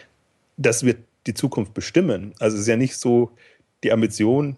das 0.58 0.84
wird 0.84 0.98
die 1.28 1.34
Zukunft 1.34 1.74
bestimmen. 1.74 2.34
Also 2.40 2.56
es 2.56 2.62
ist 2.64 2.68
ja 2.68 2.78
nicht 2.78 2.98
so, 2.98 3.32
die 3.84 3.92
Ambition 3.92 4.58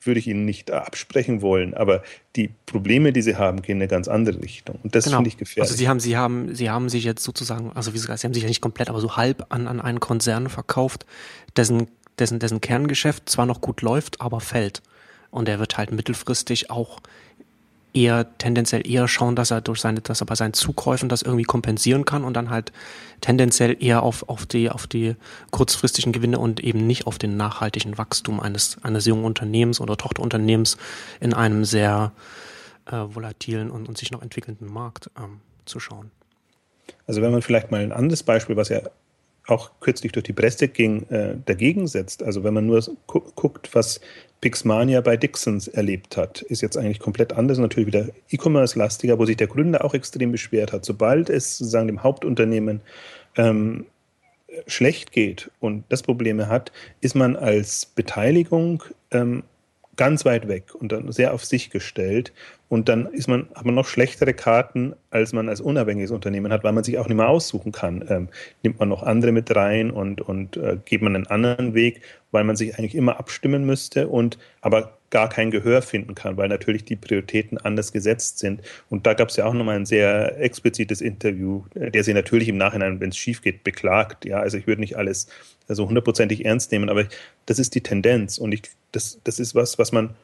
würde 0.00 0.20
ich 0.20 0.26
Ihnen 0.26 0.44
nicht 0.44 0.70
absprechen 0.70 1.42
wollen, 1.42 1.74
aber 1.74 2.02
die 2.36 2.50
Probleme, 2.66 3.12
die 3.12 3.22
Sie 3.22 3.36
haben, 3.36 3.62
gehen 3.62 3.76
in 3.76 3.82
eine 3.82 3.88
ganz 3.88 4.08
andere 4.08 4.40
Richtung. 4.42 4.78
Und 4.82 4.94
das 4.94 5.04
genau. 5.04 5.18
finde 5.18 5.28
ich 5.28 5.36
gefährlich. 5.36 5.70
Also 5.70 5.76
Sie 5.76 5.88
haben, 5.88 6.00
Sie 6.00 6.16
haben, 6.16 6.54
Sie 6.54 6.70
haben 6.70 6.88
sich 6.88 7.04
jetzt 7.04 7.24
sozusagen, 7.24 7.72
also 7.74 7.92
wie 7.92 7.98
gesagt, 7.98 8.20
Sie 8.20 8.26
haben 8.26 8.34
sich 8.34 8.42
ja 8.42 8.48
nicht 8.48 8.60
komplett, 8.60 8.88
aber 8.88 9.00
so 9.00 9.16
halb 9.16 9.46
an, 9.48 9.66
an 9.66 9.80
einen 9.80 10.00
Konzern 10.00 10.48
verkauft, 10.48 11.04
dessen, 11.56 11.88
dessen, 12.18 12.38
dessen 12.38 12.60
Kerngeschäft 12.60 13.28
zwar 13.28 13.46
noch 13.46 13.60
gut 13.60 13.82
läuft, 13.82 14.20
aber 14.20 14.40
fällt. 14.40 14.82
Und 15.30 15.48
er 15.48 15.58
wird 15.58 15.76
halt 15.76 15.92
mittelfristig 15.92 16.70
auch 16.70 17.00
eher 17.94 18.38
tendenziell 18.38 18.88
eher 18.88 19.08
schauen, 19.08 19.36
dass 19.36 19.50
er 19.50 19.60
durch 19.60 19.80
seine, 19.80 20.00
dass 20.00 20.20
er 20.20 20.26
bei 20.26 20.34
seinen 20.34 20.52
Zukäufen 20.52 21.08
das 21.08 21.22
irgendwie 21.22 21.44
kompensieren 21.44 22.04
kann 22.04 22.24
und 22.24 22.34
dann 22.34 22.50
halt 22.50 22.72
tendenziell 23.20 23.76
eher 23.82 24.02
auf, 24.02 24.28
auf 24.28 24.46
die, 24.46 24.70
auf 24.70 24.86
die 24.86 25.16
kurzfristigen 25.50 26.12
Gewinne 26.12 26.38
und 26.38 26.60
eben 26.60 26.86
nicht 26.86 27.06
auf 27.06 27.18
den 27.18 27.36
nachhaltigen 27.36 27.98
Wachstum 27.98 28.40
eines, 28.40 28.76
eines 28.82 29.06
jungen 29.06 29.24
Unternehmens 29.24 29.80
oder 29.80 29.96
Tochterunternehmens 29.96 30.76
in 31.20 31.34
einem 31.34 31.64
sehr 31.64 32.12
äh, 32.86 32.96
volatilen 32.96 33.70
und, 33.70 33.88
und 33.88 33.98
sich 33.98 34.10
noch 34.10 34.22
entwickelnden 34.22 34.72
Markt 34.72 35.10
ähm, 35.18 35.40
zu 35.64 35.80
schauen. 35.80 36.10
Also 37.06 37.22
wenn 37.22 37.32
man 37.32 37.42
vielleicht 37.42 37.70
mal 37.70 37.80
ein 37.80 37.92
anderes 37.92 38.22
Beispiel, 38.22 38.56
was 38.56 38.68
ja 38.68 38.82
auch 39.48 39.70
kürzlich 39.80 40.12
durch 40.12 40.24
die 40.24 40.32
Presse 40.32 40.68
ging, 40.68 41.04
äh, 41.08 41.36
dagegen 41.44 41.86
setzt. 41.86 42.22
Also 42.22 42.44
wenn 42.44 42.54
man 42.54 42.66
nur 42.66 42.82
gu 43.06 43.20
guckt, 43.34 43.74
was 43.74 44.00
Pixmania 44.40 45.00
bei 45.00 45.16
Dixons 45.16 45.66
erlebt 45.68 46.16
hat, 46.16 46.42
ist 46.42 46.60
jetzt 46.60 46.76
eigentlich 46.76 47.00
komplett 47.00 47.32
anders, 47.32 47.58
natürlich 47.58 47.88
wieder 47.88 48.08
E-Commerce-lastiger, 48.30 49.18
wo 49.18 49.26
sich 49.26 49.36
der 49.36 49.48
Gründer 49.48 49.84
auch 49.84 49.94
extrem 49.94 50.30
beschwert 50.30 50.72
hat. 50.72 50.84
Sobald 50.84 51.28
es 51.28 51.58
sozusagen 51.58 51.88
dem 51.88 52.02
Hauptunternehmen 52.02 52.80
ähm, 53.36 53.86
schlecht 54.66 55.12
geht 55.12 55.50
und 55.60 55.84
das 55.88 56.02
Probleme 56.02 56.48
hat, 56.48 56.72
ist 57.00 57.14
man 57.14 57.36
als 57.36 57.86
Beteiligung 57.86 58.84
ähm, 59.10 59.42
ganz 59.98 60.24
weit 60.24 60.48
weg 60.48 60.74
und 60.74 60.92
dann 60.92 61.12
sehr 61.12 61.34
auf 61.34 61.44
sich 61.44 61.68
gestellt. 61.68 62.32
Und 62.68 62.88
dann 62.88 63.06
ist 63.06 63.28
man, 63.28 63.48
hat 63.54 63.66
man 63.66 63.74
noch 63.74 63.86
schlechtere 63.86 64.32
Karten, 64.32 64.94
als 65.10 65.32
man 65.32 65.48
als 65.48 65.60
unabhängiges 65.60 66.10
Unternehmen 66.10 66.52
hat, 66.52 66.64
weil 66.64 66.72
man 66.72 66.84
sich 66.84 66.98
auch 66.98 67.08
nicht 67.08 67.16
mehr 67.16 67.28
aussuchen 67.28 67.72
kann. 67.72 68.04
Ähm, 68.08 68.28
nimmt 68.62 68.78
man 68.78 68.88
noch 68.88 69.02
andere 69.02 69.32
mit 69.32 69.54
rein 69.54 69.90
und, 69.90 70.20
und 70.20 70.56
äh, 70.56 70.78
geht 70.84 71.02
man 71.02 71.16
einen 71.16 71.26
anderen 71.26 71.74
Weg, 71.74 72.00
weil 72.30 72.44
man 72.44 72.56
sich 72.56 72.78
eigentlich 72.78 72.94
immer 72.94 73.18
abstimmen 73.18 73.66
müsste 73.66 74.08
und 74.08 74.38
aber 74.60 74.98
gar 75.10 75.28
kein 75.28 75.50
Gehör 75.50 75.82
finden 75.82 76.14
kann, 76.14 76.36
weil 76.36 76.48
natürlich 76.48 76.84
die 76.84 76.96
Prioritäten 76.96 77.58
anders 77.58 77.92
gesetzt 77.92 78.38
sind. 78.38 78.60
Und 78.90 79.06
da 79.06 79.14
gab 79.14 79.30
es 79.30 79.36
ja 79.36 79.46
auch 79.46 79.54
nochmal 79.54 79.76
ein 79.76 79.86
sehr 79.86 80.38
explizites 80.38 81.00
Interview, 81.00 81.64
äh, 81.74 81.90
der 81.90 82.04
sie 82.04 82.14
natürlich 82.14 82.48
im 82.48 82.58
Nachhinein, 82.58 83.00
wenn 83.00 83.10
es 83.10 83.16
schief 83.16 83.42
geht, 83.42 83.64
beklagt. 83.64 84.24
Ja, 84.24 84.38
also 84.38 84.58
ich 84.58 84.66
würde 84.66 84.80
nicht 84.80 84.96
alles 84.96 85.26
so 85.66 85.88
hundertprozentig 85.88 86.44
ernst 86.44 86.70
nehmen, 86.72 86.88
aber 86.88 87.06
das 87.46 87.58
ist 87.58 87.74
die 87.74 87.82
Tendenz 87.82 88.38
und 88.38 88.52
ich, 88.52 88.62
das, 88.92 89.20
das 89.24 89.38
ist 89.38 89.54
was, 89.54 89.78
was 89.78 89.92
man 89.92 90.14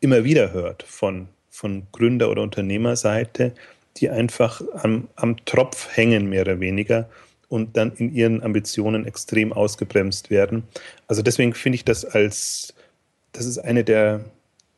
immer 0.00 0.24
wieder 0.24 0.52
hört 0.52 0.82
von 0.82 1.28
von 1.56 1.86
Gründer- 1.90 2.30
oder 2.30 2.42
Unternehmerseite, 2.42 3.52
die 3.96 4.10
einfach 4.10 4.60
am, 4.74 5.08
am 5.16 5.42
Tropf 5.46 5.88
hängen, 5.96 6.28
mehr 6.28 6.42
oder 6.42 6.60
weniger, 6.60 7.08
und 7.48 7.76
dann 7.76 7.92
in 7.96 8.14
ihren 8.14 8.42
Ambitionen 8.42 9.06
extrem 9.06 9.52
ausgebremst 9.52 10.30
werden. 10.30 10.64
Also 11.06 11.22
deswegen 11.22 11.54
finde 11.54 11.76
ich 11.76 11.84
das 11.84 12.04
als, 12.04 12.74
das 13.32 13.46
ist 13.46 13.58
eine 13.58 13.84
der, 13.84 14.24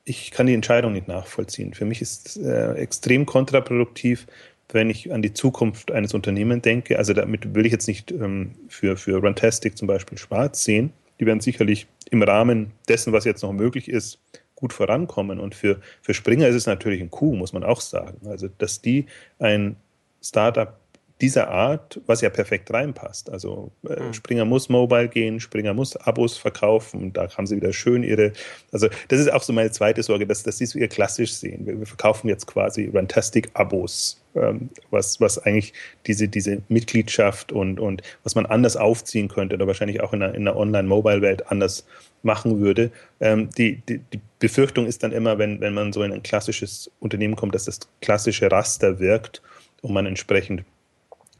ich 0.04 0.30
kann 0.30 0.46
die 0.46 0.54
Entscheidung 0.54 0.92
nicht 0.92 1.08
nachvollziehen. 1.08 1.74
Für 1.74 1.84
mich 1.84 2.00
ist 2.00 2.28
es 2.28 2.36
äh, 2.36 2.74
extrem 2.74 3.26
kontraproduktiv, 3.26 4.26
wenn 4.70 4.90
ich 4.90 5.12
an 5.12 5.22
die 5.22 5.32
Zukunft 5.32 5.90
eines 5.90 6.14
Unternehmens 6.14 6.62
denke. 6.62 6.98
Also 6.98 7.12
damit 7.12 7.54
will 7.54 7.66
ich 7.66 7.72
jetzt 7.72 7.88
nicht 7.88 8.12
ähm, 8.12 8.52
für, 8.68 8.96
für 8.96 9.16
Runtastic 9.16 9.76
zum 9.76 9.88
Beispiel 9.88 10.18
schwarz 10.18 10.62
sehen. 10.62 10.92
Die 11.20 11.26
werden 11.26 11.40
sicherlich 11.40 11.86
im 12.10 12.22
Rahmen 12.22 12.72
dessen, 12.88 13.12
was 13.12 13.24
jetzt 13.24 13.42
noch 13.42 13.52
möglich 13.52 13.88
ist, 13.88 14.20
gut 14.54 14.72
vorankommen. 14.72 15.40
Und 15.40 15.54
für, 15.54 15.80
für 16.02 16.14
Springer 16.14 16.48
ist 16.48 16.56
es 16.56 16.66
natürlich 16.66 17.00
ein 17.00 17.10
Coup, 17.10 17.34
muss 17.34 17.52
man 17.52 17.64
auch 17.64 17.80
sagen. 17.80 18.26
Also, 18.26 18.48
dass 18.58 18.80
die 18.80 19.06
ein 19.38 19.76
Startup 20.22 20.77
dieser 21.20 21.48
Art, 21.48 22.00
was 22.06 22.20
ja 22.20 22.30
perfekt 22.30 22.72
reinpasst. 22.72 23.30
Also 23.30 23.72
äh, 23.88 24.00
mhm. 24.00 24.12
Springer 24.12 24.44
muss 24.44 24.68
mobile 24.68 25.08
gehen, 25.08 25.40
Springer 25.40 25.74
muss 25.74 25.96
Abos 25.96 26.36
verkaufen 26.36 27.02
und 27.02 27.16
da 27.16 27.28
haben 27.36 27.46
sie 27.46 27.56
wieder 27.56 27.72
schön 27.72 28.04
ihre, 28.04 28.32
also 28.70 28.88
das 29.08 29.20
ist 29.20 29.32
auch 29.32 29.42
so 29.42 29.52
meine 29.52 29.70
zweite 29.70 30.02
Sorge, 30.02 30.26
dass, 30.26 30.44
dass 30.44 30.58
sie 30.58 30.64
es 30.64 30.70
so 30.70 30.78
ihr 30.78 30.88
klassisch 30.88 31.34
sehen. 31.34 31.66
Wir, 31.66 31.78
wir 31.78 31.86
verkaufen 31.86 32.28
jetzt 32.28 32.46
quasi 32.46 32.88
Rantastic-Abos, 32.92 34.20
ähm, 34.36 34.70
was, 34.90 35.20
was 35.20 35.38
eigentlich 35.38 35.72
diese, 36.06 36.28
diese 36.28 36.62
Mitgliedschaft 36.68 37.50
und, 37.50 37.80
und 37.80 38.02
was 38.22 38.36
man 38.36 38.46
anders 38.46 38.76
aufziehen 38.76 39.28
könnte 39.28 39.56
oder 39.56 39.66
wahrscheinlich 39.66 40.00
auch 40.00 40.12
in 40.12 40.22
einer, 40.22 40.34
in 40.34 40.46
einer 40.46 40.56
Online-Mobile-Welt 40.56 41.50
anders 41.50 41.84
machen 42.22 42.60
würde. 42.60 42.92
Ähm, 43.20 43.50
die, 43.58 43.76
die, 43.88 43.98
die 44.12 44.20
Befürchtung 44.38 44.86
ist 44.86 45.02
dann 45.02 45.12
immer, 45.12 45.38
wenn, 45.38 45.60
wenn 45.60 45.74
man 45.74 45.92
so 45.92 46.02
in 46.04 46.12
ein 46.12 46.22
klassisches 46.22 46.90
Unternehmen 47.00 47.34
kommt, 47.34 47.54
dass 47.54 47.64
das 47.64 47.80
klassische 48.00 48.50
Raster 48.50 49.00
wirkt 49.00 49.42
und 49.82 49.92
man 49.92 50.06
entsprechend 50.06 50.62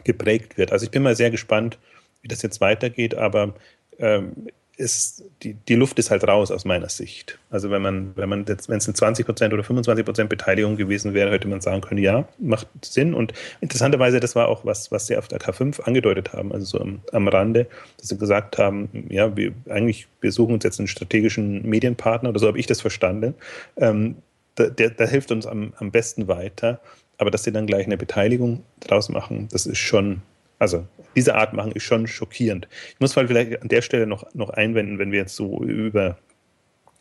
geprägt 0.05 0.59
wird. 0.59 0.73
Also 0.73 0.85
ich 0.85 0.91
bin 0.91 1.03
mal 1.03 1.17
sehr 1.17 1.31
gespannt, 1.31 1.79
wie 2.23 2.29
das 2.29 2.43
jetzt 2.43 2.61
weitergeht, 2.61 3.15
aber 3.15 3.55
ähm, 3.99 4.33
ist, 4.79 5.25
die, 5.43 5.55
die 5.55 5.75
Luft 5.75 5.99
ist 5.99 6.11
halt 6.11 6.27
raus 6.27 6.53
aus 6.53 6.65
meiner 6.65 6.89
Sicht. 6.89 7.39
Also 7.51 7.71
wenn 7.71 7.83
man, 7.83 8.17
wenn 8.17 8.29
man 8.29 8.45
jetzt, 8.47 8.69
wenn 8.69 8.79
es 8.79 8.87
eine 8.87 8.95
20 8.95 9.27
Prozent 9.27 9.53
oder 9.53 9.65
25 9.65 10.05
Prozent 10.05 10.31
Beteiligung 10.31 10.77
gewesen 10.77 11.15
wäre, 11.15 11.33
hätte 11.33 11.49
man 11.49 11.61
sagen 11.61 11.81
können, 11.81 12.01
ja, 12.01 12.29
macht 12.39 12.69
Sinn. 12.85 13.13
Und 13.13 13.33
interessanterweise, 13.61 14.21
das 14.21 14.37
war 14.37 14.47
auch 14.49 14.65
was, 14.65 14.93
was 14.93 15.09
sie 15.09 15.17
auf 15.17 15.27
der 15.27 15.41
K5 15.41 15.81
angedeutet 15.81 16.33
haben, 16.33 16.53
also 16.53 16.65
so 16.65 16.81
am, 16.81 17.01
am 17.13 17.27
Rande, 17.27 17.67
dass 17.99 18.09
sie 18.09 18.19
gesagt 18.19 18.59
haben, 18.59 18.89
ja, 19.11 19.37
wir 19.37 19.53
eigentlich, 19.69 20.07
wir 20.21 20.31
suchen 20.31 20.55
uns 20.55 20.65
jetzt 20.65 20.79
einen 20.79 20.89
strategischen 20.89 21.69
Medienpartner 21.69 22.31
oder 22.31 22.39
so 22.39 22.47
habe 22.47 22.59
ich 22.59 22.67
das 22.67 22.81
verstanden. 22.81 23.35
Ähm, 23.77 24.17
der, 24.57 24.91
der 24.91 25.07
hilft 25.09 25.33
uns 25.33 25.47
am, 25.47 25.73
am 25.79 25.91
besten 25.91 26.29
weiter. 26.29 26.81
Aber 27.19 27.31
dass 27.31 27.45
sie 27.45 27.53
dann 27.53 27.67
gleich 27.67 27.87
eine 27.87 27.97
Beteiligung 27.97 28.63
draus 28.81 29.09
machen, 29.09 29.49
das 29.51 29.67
ist 29.67 29.79
schon, 29.79 30.23
also 30.59 30.87
diese 31.17 31.35
Art 31.35 31.53
machen 31.53 31.73
ist 31.73 31.83
schon 31.83 32.07
schockierend. 32.07 32.69
Ich 32.91 33.01
muss 33.01 33.13
vielleicht 33.13 33.61
an 33.61 33.69
der 33.69 33.83
Stelle 33.83 34.07
noch, 34.07 34.33
noch 34.35 34.51
einwenden, 34.51 34.99
wenn 34.99 35.13
wir 35.13 35.19
jetzt 35.21 35.37
so 35.37 35.63
über 35.63 36.17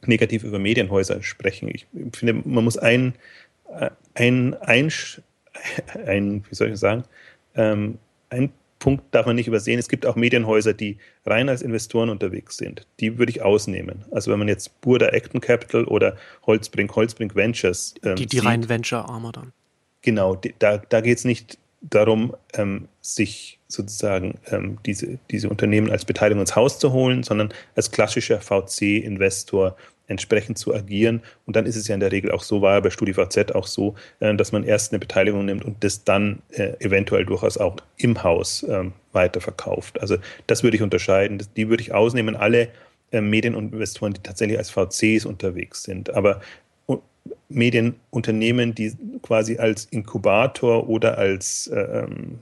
negativ 0.06 0.44
über 0.44 0.60
Medienhäuser 0.60 1.24
sprechen. 1.24 1.70
Ich 1.74 1.88
finde, 2.14 2.42
man 2.48 2.64
muss 2.64 2.78
ein, 2.78 3.14
ein, 4.14 4.54
ein, 4.56 4.92
ein 6.06 6.46
wie 6.50 6.56
soll 6.56 6.70
ich 6.70 6.78
sagen, 6.78 7.04
ähm, 7.56 7.98
ein 8.30 8.52
Punkt 8.80 9.04
darf 9.12 9.26
man 9.26 9.36
nicht 9.36 9.48
übersehen. 9.48 9.80
Es 9.80 9.90
gibt 9.90 10.06
auch 10.06 10.16
Medienhäuser, 10.16 10.74
die 10.74 10.98
rein 11.26 11.50
als 11.50 11.62
Investoren 11.62 12.10
unterwegs 12.10 12.58
sind. 12.58 12.86
Die 13.00 13.18
würde 13.18 13.32
ich 13.32 13.42
ausnehmen. 13.42 14.06
Also 14.12 14.32
wenn 14.32 14.40
man 14.40 14.48
jetzt 14.48 14.80
Burda 14.82 15.08
Acton 15.08 15.42
Capital 15.42 15.86
oder 15.86 16.16
Holzbrink, 16.46 16.96
Holzbrink 16.96 17.36
Ventures. 17.36 17.96
Ähm, 18.04 18.16
die 18.16 18.28
die 18.28 18.40
rein 18.40 18.70
Venture-Armer 18.70 19.32
dann. 19.32 19.54
Genau, 20.08 20.40
da, 20.60 20.78
da 20.78 21.02
geht 21.02 21.18
es 21.18 21.26
nicht 21.26 21.58
darum, 21.82 22.34
ähm, 22.54 22.88
sich 23.02 23.60
sozusagen 23.68 24.40
ähm, 24.50 24.78
diese, 24.86 25.20
diese 25.30 25.50
Unternehmen 25.50 25.92
als 25.92 26.06
Beteiligung 26.06 26.40
ins 26.40 26.56
Haus 26.56 26.80
zu 26.80 26.94
holen, 26.94 27.24
sondern 27.24 27.54
als 27.76 27.92
klassischer 27.92 28.40
VC-Investor 28.40 29.76
entsprechend 30.08 30.58
zu 30.60 30.74
agieren. 30.74 31.24
Und 31.46 31.58
dann 31.58 31.66
ist 31.66 31.76
es 31.76 31.90
ja 31.90 31.94
in 31.94 32.00
der 32.00 32.14
Regel 32.14 32.32
auch 32.32 32.42
so, 32.42 32.62
war 32.62 32.76
ja 32.76 32.80
bei 32.80 32.90
StudiVZ 32.90 33.52
auch 33.54 33.68
so, 33.68 33.96
äh, 34.22 34.34
dass 34.34 34.54
man 34.54 34.64
erst 34.64 34.94
eine 34.94 35.00
Beteiligung 35.00 35.44
nimmt 35.44 35.66
und 35.66 35.84
das 35.84 36.06
dann 36.06 36.42
äh, 36.52 36.72
eventuell 36.80 37.26
durchaus 37.26 37.58
auch 37.58 37.76
im 37.98 38.24
Haus 38.24 38.66
ähm, 38.70 38.94
weiterverkauft. 39.12 40.00
Also 40.00 40.16
das 40.48 40.64
würde 40.64 40.78
ich 40.78 40.84
unterscheiden, 40.84 41.46
die 41.58 41.68
würde 41.68 41.84
ich 41.84 41.94
ausnehmen, 41.94 42.38
alle 42.38 42.70
äh, 43.12 43.20
Medieninvestoren, 43.20 44.14
die 44.14 44.24
tatsächlich 44.24 44.58
als 44.58 44.70
VCs 44.70 45.26
unterwegs 45.26 45.84
sind. 45.84 46.14
Aber 46.14 46.40
Medienunternehmen, 47.50 48.76
die 48.76 48.94
quasi 49.22 49.58
als 49.58 49.86
Inkubator 49.86 50.90
oder 50.90 51.18
als 51.18 51.68
äh, 51.68 51.80
ähm, 51.80 52.40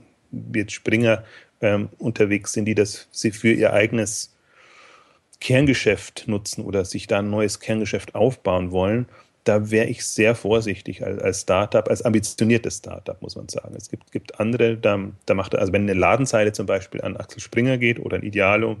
jetzt 0.54 0.72
Springer 0.72 1.24
ähm, 1.60 1.88
unterwegs 1.98 2.52
sind, 2.52 2.66
die 2.66 2.74
das 2.74 3.08
sie 3.10 3.30
für 3.30 3.52
ihr 3.52 3.72
eigenes 3.72 4.34
Kerngeschäft 5.40 6.24
nutzen 6.26 6.64
oder 6.64 6.84
sich 6.84 7.06
da 7.06 7.18
ein 7.18 7.30
neues 7.30 7.60
Kerngeschäft 7.60 8.14
aufbauen 8.14 8.70
wollen, 8.70 9.06
da 9.44 9.70
wäre 9.70 9.86
ich 9.86 10.04
sehr 10.04 10.34
vorsichtig 10.34 11.04
als, 11.04 11.22
als 11.22 11.40
Startup, 11.42 11.88
als 11.88 12.02
ambitioniertes 12.02 12.78
Startup, 12.78 13.20
muss 13.22 13.36
man 13.36 13.48
sagen. 13.48 13.74
Es 13.76 13.88
gibt, 13.88 14.10
gibt 14.10 14.40
andere, 14.40 14.76
da, 14.76 14.98
da 15.24 15.34
macht 15.34 15.54
also 15.54 15.72
wenn 15.72 15.82
eine 15.82 15.94
Ladenzeile 15.94 16.52
zum 16.52 16.66
Beispiel 16.66 17.00
an 17.02 17.16
Axel 17.16 17.40
Springer 17.40 17.78
geht 17.78 18.00
oder 18.00 18.16
ein 18.16 18.22
Idealo, 18.22 18.76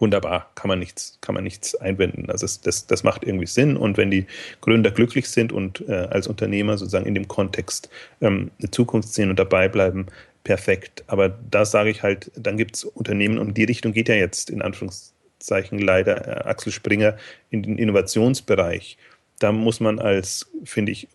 wunderbar, 0.00 0.50
kann 0.54 0.68
man 0.68 0.78
nichts, 0.78 1.18
kann 1.20 1.34
man 1.34 1.44
nichts 1.44 1.74
einwenden. 1.74 2.30
Also 2.30 2.44
das, 2.44 2.60
das, 2.60 2.86
das 2.86 3.04
macht 3.04 3.22
irgendwie 3.24 3.46
Sinn 3.46 3.76
und 3.76 3.96
wenn 3.96 4.10
die 4.10 4.26
Gründer 4.60 4.90
glücklich 4.90 5.28
sind 5.28 5.52
und 5.52 5.86
äh, 5.88 5.92
als 6.10 6.26
Unternehmer 6.26 6.78
sozusagen 6.78 7.06
in 7.06 7.14
dem 7.14 7.28
Kontext 7.28 7.90
ähm, 8.20 8.50
eine 8.58 8.70
Zukunft 8.70 9.12
sehen 9.12 9.30
und 9.30 9.38
dabei 9.38 9.68
bleiben, 9.68 10.06
perfekt. 10.44 11.04
Aber 11.06 11.28
da 11.28 11.64
sage 11.64 11.90
ich 11.90 12.02
halt, 12.02 12.30
dann 12.34 12.56
gibt 12.56 12.76
es 12.76 12.84
Unternehmen 12.84 13.38
und 13.38 13.56
die 13.56 13.64
Richtung 13.64 13.92
geht 13.92 14.08
ja 14.08 14.14
jetzt 14.14 14.50
in 14.50 14.62
Anführungszeichen 14.62 15.78
leider 15.78 16.26
äh, 16.26 16.48
Axel 16.48 16.72
Springer 16.72 17.16
in 17.50 17.62
den 17.62 17.78
Innovationsbereich. 17.78 18.96
Da 19.38 19.52
muss 19.52 19.80
man 19.80 19.98
als, 19.98 20.50
finde 20.64 20.92
ich, 20.92 21.08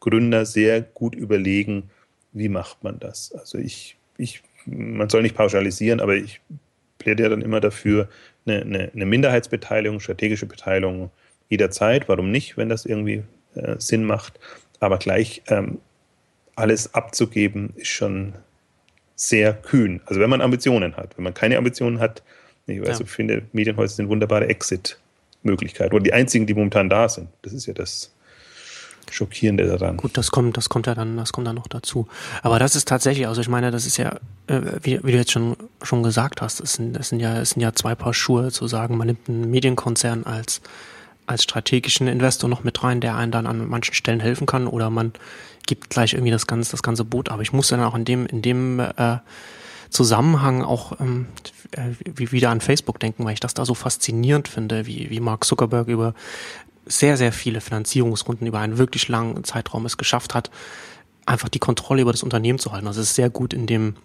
Gründer 0.00 0.46
sehr 0.46 0.82
gut 0.82 1.14
überlegen, 1.14 1.90
wie 2.32 2.48
macht 2.48 2.84
man 2.84 2.98
das. 2.98 3.32
Also 3.32 3.58
ich, 3.58 3.96
ich, 4.18 4.42
man 4.66 5.08
soll 5.08 5.22
nicht 5.22 5.34
pauschalisieren, 5.34 6.00
aber 6.00 6.16
ich 6.16 6.40
plädiere 7.06 7.30
dann 7.30 7.40
immer 7.40 7.60
dafür, 7.60 8.08
eine, 8.46 8.62
eine, 8.62 8.90
eine 8.92 9.06
Minderheitsbeteiligung, 9.06 10.00
strategische 10.00 10.46
Beteiligung 10.46 11.10
jederzeit. 11.48 12.08
Warum 12.08 12.32
nicht, 12.32 12.56
wenn 12.56 12.68
das 12.68 12.84
irgendwie 12.84 13.22
äh, 13.54 13.76
Sinn 13.78 14.04
macht? 14.04 14.40
Aber 14.80 14.98
gleich 14.98 15.42
ähm, 15.46 15.78
alles 16.56 16.94
abzugeben, 16.94 17.72
ist 17.76 17.88
schon 17.88 18.32
sehr 19.14 19.52
kühn. 19.54 20.00
Also 20.06 20.20
wenn 20.20 20.28
man 20.28 20.40
Ambitionen 20.40 20.96
hat. 20.96 21.16
Wenn 21.16 21.22
man 21.22 21.32
keine 21.32 21.58
Ambitionen 21.58 22.00
hat, 22.00 22.24
ich 22.66 22.80
weiß, 22.80 22.98
ja. 22.98 23.04
ich 23.04 23.10
finde, 23.10 23.42
Medienhäuser 23.52 23.94
sind 23.94 24.08
wunderbare 24.08 24.48
Exit-Möglichkeiten. 24.48 25.94
Oder 25.94 26.02
die 26.02 26.12
einzigen, 26.12 26.46
die 26.46 26.54
momentan 26.54 26.90
da 26.90 27.08
sind. 27.08 27.28
Das 27.42 27.52
ist 27.52 27.66
ja 27.66 27.72
das 27.72 28.12
Schockierende 29.10 29.66
daran. 29.66 29.96
Gut, 29.96 30.16
das 30.16 30.30
kommt, 30.30 30.56
das 30.56 30.68
kommt 30.68 30.86
ja 30.86 30.94
dann, 30.94 31.16
das 31.16 31.32
kommt 31.32 31.46
dann 31.46 31.56
noch 31.56 31.68
dazu. 31.68 32.06
Aber 32.42 32.58
das 32.58 32.76
ist 32.76 32.88
tatsächlich, 32.88 33.26
also 33.26 33.40
ich 33.40 33.48
meine, 33.48 33.70
das 33.70 33.86
ist 33.86 33.96
ja, 33.96 34.16
äh, 34.46 34.60
wie, 34.82 35.02
wie, 35.02 35.12
du 35.12 35.18
jetzt 35.18 35.32
schon, 35.32 35.56
schon 35.82 36.02
gesagt 36.02 36.42
hast, 36.42 36.60
es 36.60 36.74
sind, 36.74 37.02
sind 37.04 37.20
ja, 37.20 37.38
es 37.40 37.50
sind 37.50 37.62
ja 37.62 37.72
zwei 37.72 37.94
Paar 37.94 38.14
Schuhe 38.14 38.50
zu 38.50 38.66
sagen, 38.66 38.96
man 38.96 39.06
nimmt 39.06 39.28
einen 39.28 39.50
Medienkonzern 39.50 40.24
als, 40.24 40.60
als 41.26 41.42
strategischen 41.42 42.08
Investor 42.08 42.48
noch 42.48 42.64
mit 42.64 42.82
rein, 42.82 43.00
der 43.00 43.16
einen 43.16 43.32
dann 43.32 43.46
an 43.46 43.68
manchen 43.68 43.94
Stellen 43.94 44.20
helfen 44.20 44.46
kann, 44.46 44.66
oder 44.66 44.90
man 44.90 45.12
gibt 45.66 45.90
gleich 45.90 46.14
irgendwie 46.14 46.32
das 46.32 46.46
ganze, 46.46 46.70
das 46.70 46.82
ganze 46.82 47.04
Boot. 47.04 47.28
Aber 47.28 47.42
ich 47.42 47.52
muss 47.52 47.68
dann 47.68 47.82
auch 47.82 47.94
in 47.94 48.04
dem, 48.04 48.26
in 48.26 48.42
dem 48.42 48.80
äh, 48.80 49.18
Zusammenhang 49.90 50.62
auch 50.62 51.00
ähm, 51.00 51.26
äh, 51.72 51.90
wie 52.04 52.32
wieder 52.32 52.50
an 52.50 52.60
Facebook 52.60 53.00
denken, 53.00 53.24
weil 53.24 53.34
ich 53.34 53.40
das 53.40 53.54
da 53.54 53.64
so 53.64 53.74
faszinierend 53.74 54.48
finde, 54.48 54.86
wie, 54.86 55.10
wie 55.10 55.20
Mark 55.20 55.44
Zuckerberg 55.44 55.88
über 55.88 56.14
sehr, 56.86 57.16
sehr 57.16 57.32
viele 57.32 57.60
Finanzierungsrunden 57.60 58.46
über 58.46 58.60
einen 58.60 58.78
wirklich 58.78 59.08
langen 59.08 59.44
Zeitraum 59.44 59.86
es 59.86 59.96
geschafft 59.96 60.34
hat, 60.34 60.50
einfach 61.26 61.48
die 61.48 61.58
Kontrolle 61.58 62.02
über 62.02 62.12
das 62.12 62.22
Unternehmen 62.22 62.58
zu 62.58 62.72
halten. 62.72 62.86
Also 62.86 63.00
es 63.00 63.10
ist 63.10 63.16
sehr 63.16 63.30
gut 63.30 63.52
in 63.52 63.66
dem 63.66 63.96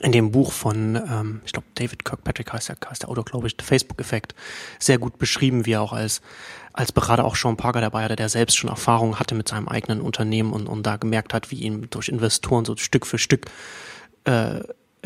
in 0.00 0.12
dem 0.12 0.30
Buch 0.30 0.52
von, 0.52 0.96
ähm, 0.96 1.40
ich 1.46 1.52
glaube, 1.52 1.68
David 1.74 2.04
Kirkpatrick 2.04 2.52
heißt 2.52 2.68
der, 2.68 2.76
heißt 2.86 3.02
der 3.02 3.08
Autor, 3.08 3.24
glaube 3.24 3.46
ich, 3.46 3.56
Facebook-Effekt, 3.62 4.34
sehr 4.78 4.98
gut 4.98 5.18
beschrieben, 5.18 5.64
wie 5.64 5.72
er 5.72 5.82
auch 5.82 5.94
als, 5.94 6.20
als 6.72 6.92
Berater 6.92 7.24
auch 7.24 7.36
Sean 7.36 7.56
Parker 7.56 7.80
dabei 7.80 8.04
hatte, 8.04 8.16
der 8.16 8.28
selbst 8.28 8.56
schon 8.56 8.68
Erfahrung 8.68 9.18
hatte 9.18 9.34
mit 9.34 9.48
seinem 9.48 9.68
eigenen 9.68 10.02
Unternehmen 10.02 10.52
und, 10.52 10.66
und 10.66 10.82
da 10.82 10.96
gemerkt 10.96 11.32
hat, 11.32 11.50
wie 11.50 11.56
ihm 11.56 11.88
durch 11.88 12.08
Investoren 12.08 12.66
so 12.66 12.76
Stück 12.76 13.06
für 13.06 13.18
Stück 13.18 13.46
äh, 14.24 14.60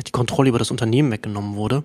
die 0.05 0.13
Kontrolle 0.13 0.49
über 0.49 0.59
das 0.59 0.71
Unternehmen 0.73 1.13
weggenommen 1.13 1.55
wurde. 1.55 1.85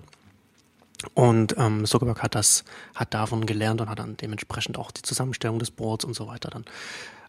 Und 1.14 1.54
ähm, 1.58 1.84
Zuckerberg 1.84 2.22
hat 2.22 2.34
das, 2.34 2.64
hat 2.94 3.12
davon 3.14 3.46
gelernt 3.46 3.80
und 3.80 3.90
hat 3.90 3.98
dann 3.98 4.16
dementsprechend 4.16 4.78
auch 4.78 4.90
die 4.90 5.02
Zusammenstellung 5.02 5.58
des 5.58 5.70
Boards 5.70 6.04
und 6.04 6.14
so 6.14 6.26
weiter 6.26 6.50
dann 6.50 6.64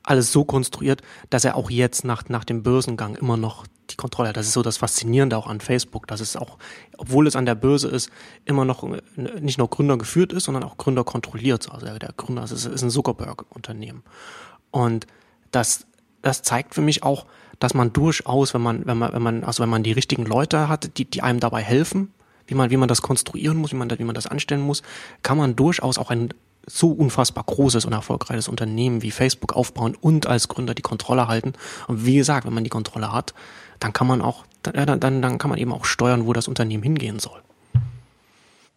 alles 0.07 0.31
so 0.31 0.45
konstruiert, 0.45 1.01
dass 1.29 1.43
er 1.43 1.55
auch 1.57 1.69
jetzt 1.69 2.05
nach, 2.05 2.29
nach 2.29 2.45
dem 2.45 2.63
Börsengang 2.63 3.15
immer 3.15 3.35
noch 3.35 3.67
die 3.89 3.97
Kontrolle 3.97 4.29
hat. 4.29 4.37
Das 4.37 4.47
ist 4.47 4.53
so 4.53 4.61
das 4.61 4.77
Faszinierende 4.77 5.37
auch 5.37 5.47
an 5.47 5.59
Facebook, 5.59 6.07
dass 6.07 6.21
es 6.21 6.37
auch, 6.37 6.57
obwohl 6.97 7.27
es 7.27 7.35
an 7.35 7.45
der 7.45 7.55
Börse 7.55 7.89
ist, 7.89 8.09
immer 8.45 8.63
noch 8.63 8.83
äh, 8.83 9.01
nicht 9.41 9.57
nur 9.57 9.69
Gründer 9.69 9.97
geführt 9.97 10.31
ist, 10.31 10.45
sondern 10.45 10.63
auch 10.63 10.77
Gründer 10.77 11.03
kontrolliert. 11.03 11.69
Also 11.71 11.85
der 11.85 12.13
Gründer 12.15 12.43
es 12.43 12.51
ist 12.51 12.81
ein 12.81 12.89
Zuckerberg-Unternehmen. 12.89 14.03
Und 14.71 15.07
das, 15.51 15.85
das 16.21 16.41
zeigt 16.41 16.73
für 16.73 16.81
mich 16.81 17.03
auch, 17.03 17.25
dass 17.59 17.73
man 17.73 17.91
durchaus, 17.91 18.53
wenn 18.53 18.61
man, 18.61 18.85
wenn 18.85 18.97
man, 18.97 19.13
wenn 19.13 19.21
man, 19.21 19.43
also 19.43 19.61
wenn 19.61 19.69
man 19.69 19.83
die 19.83 19.91
richtigen 19.91 20.25
Leute 20.25 20.69
hat, 20.69 20.97
die, 20.97 21.05
die 21.05 21.21
einem 21.21 21.39
dabei 21.39 21.63
helfen, 21.63 22.13
wie 22.47 22.55
man, 22.55 22.69
wie 22.69 22.77
man 22.77 22.87
das 22.87 23.01
konstruieren 23.01 23.57
muss, 23.57 23.71
wie 23.71 23.75
man, 23.75 23.89
wie 23.97 24.03
man 24.03 24.15
das 24.15 24.27
anstellen 24.27 24.61
muss, 24.61 24.81
kann 25.23 25.37
man 25.37 25.55
durchaus 25.55 25.97
auch 25.97 26.09
ein 26.09 26.33
so 26.65 26.91
unfassbar 26.91 27.45
großes 27.45 27.85
und 27.85 27.93
erfolgreiches 27.93 28.47
Unternehmen 28.49 29.01
wie 29.01 29.11
Facebook 29.11 29.53
aufbauen 29.53 29.95
und 29.99 30.27
als 30.27 30.47
Gründer 30.49 30.73
die 30.73 30.81
Kontrolle 30.81 31.27
halten. 31.27 31.53
Und 31.87 32.05
wie 32.05 32.17
gesagt, 32.17 32.45
wenn 32.45 32.53
man 32.53 32.65
die 32.65 32.69
Kontrolle 32.69 33.11
hat, 33.11 33.33
dann 33.79 33.93
kann 33.93 34.07
man 34.07 34.21
auch, 34.21 34.43
dann, 34.63 34.99
dann, 34.99 35.21
dann 35.21 35.37
kann 35.37 35.49
man 35.49 35.59
eben 35.59 35.71
auch 35.71 35.85
steuern, 35.85 36.25
wo 36.25 36.33
das 36.33 36.47
Unternehmen 36.47 36.83
hingehen 36.83 37.19
soll. 37.19 37.41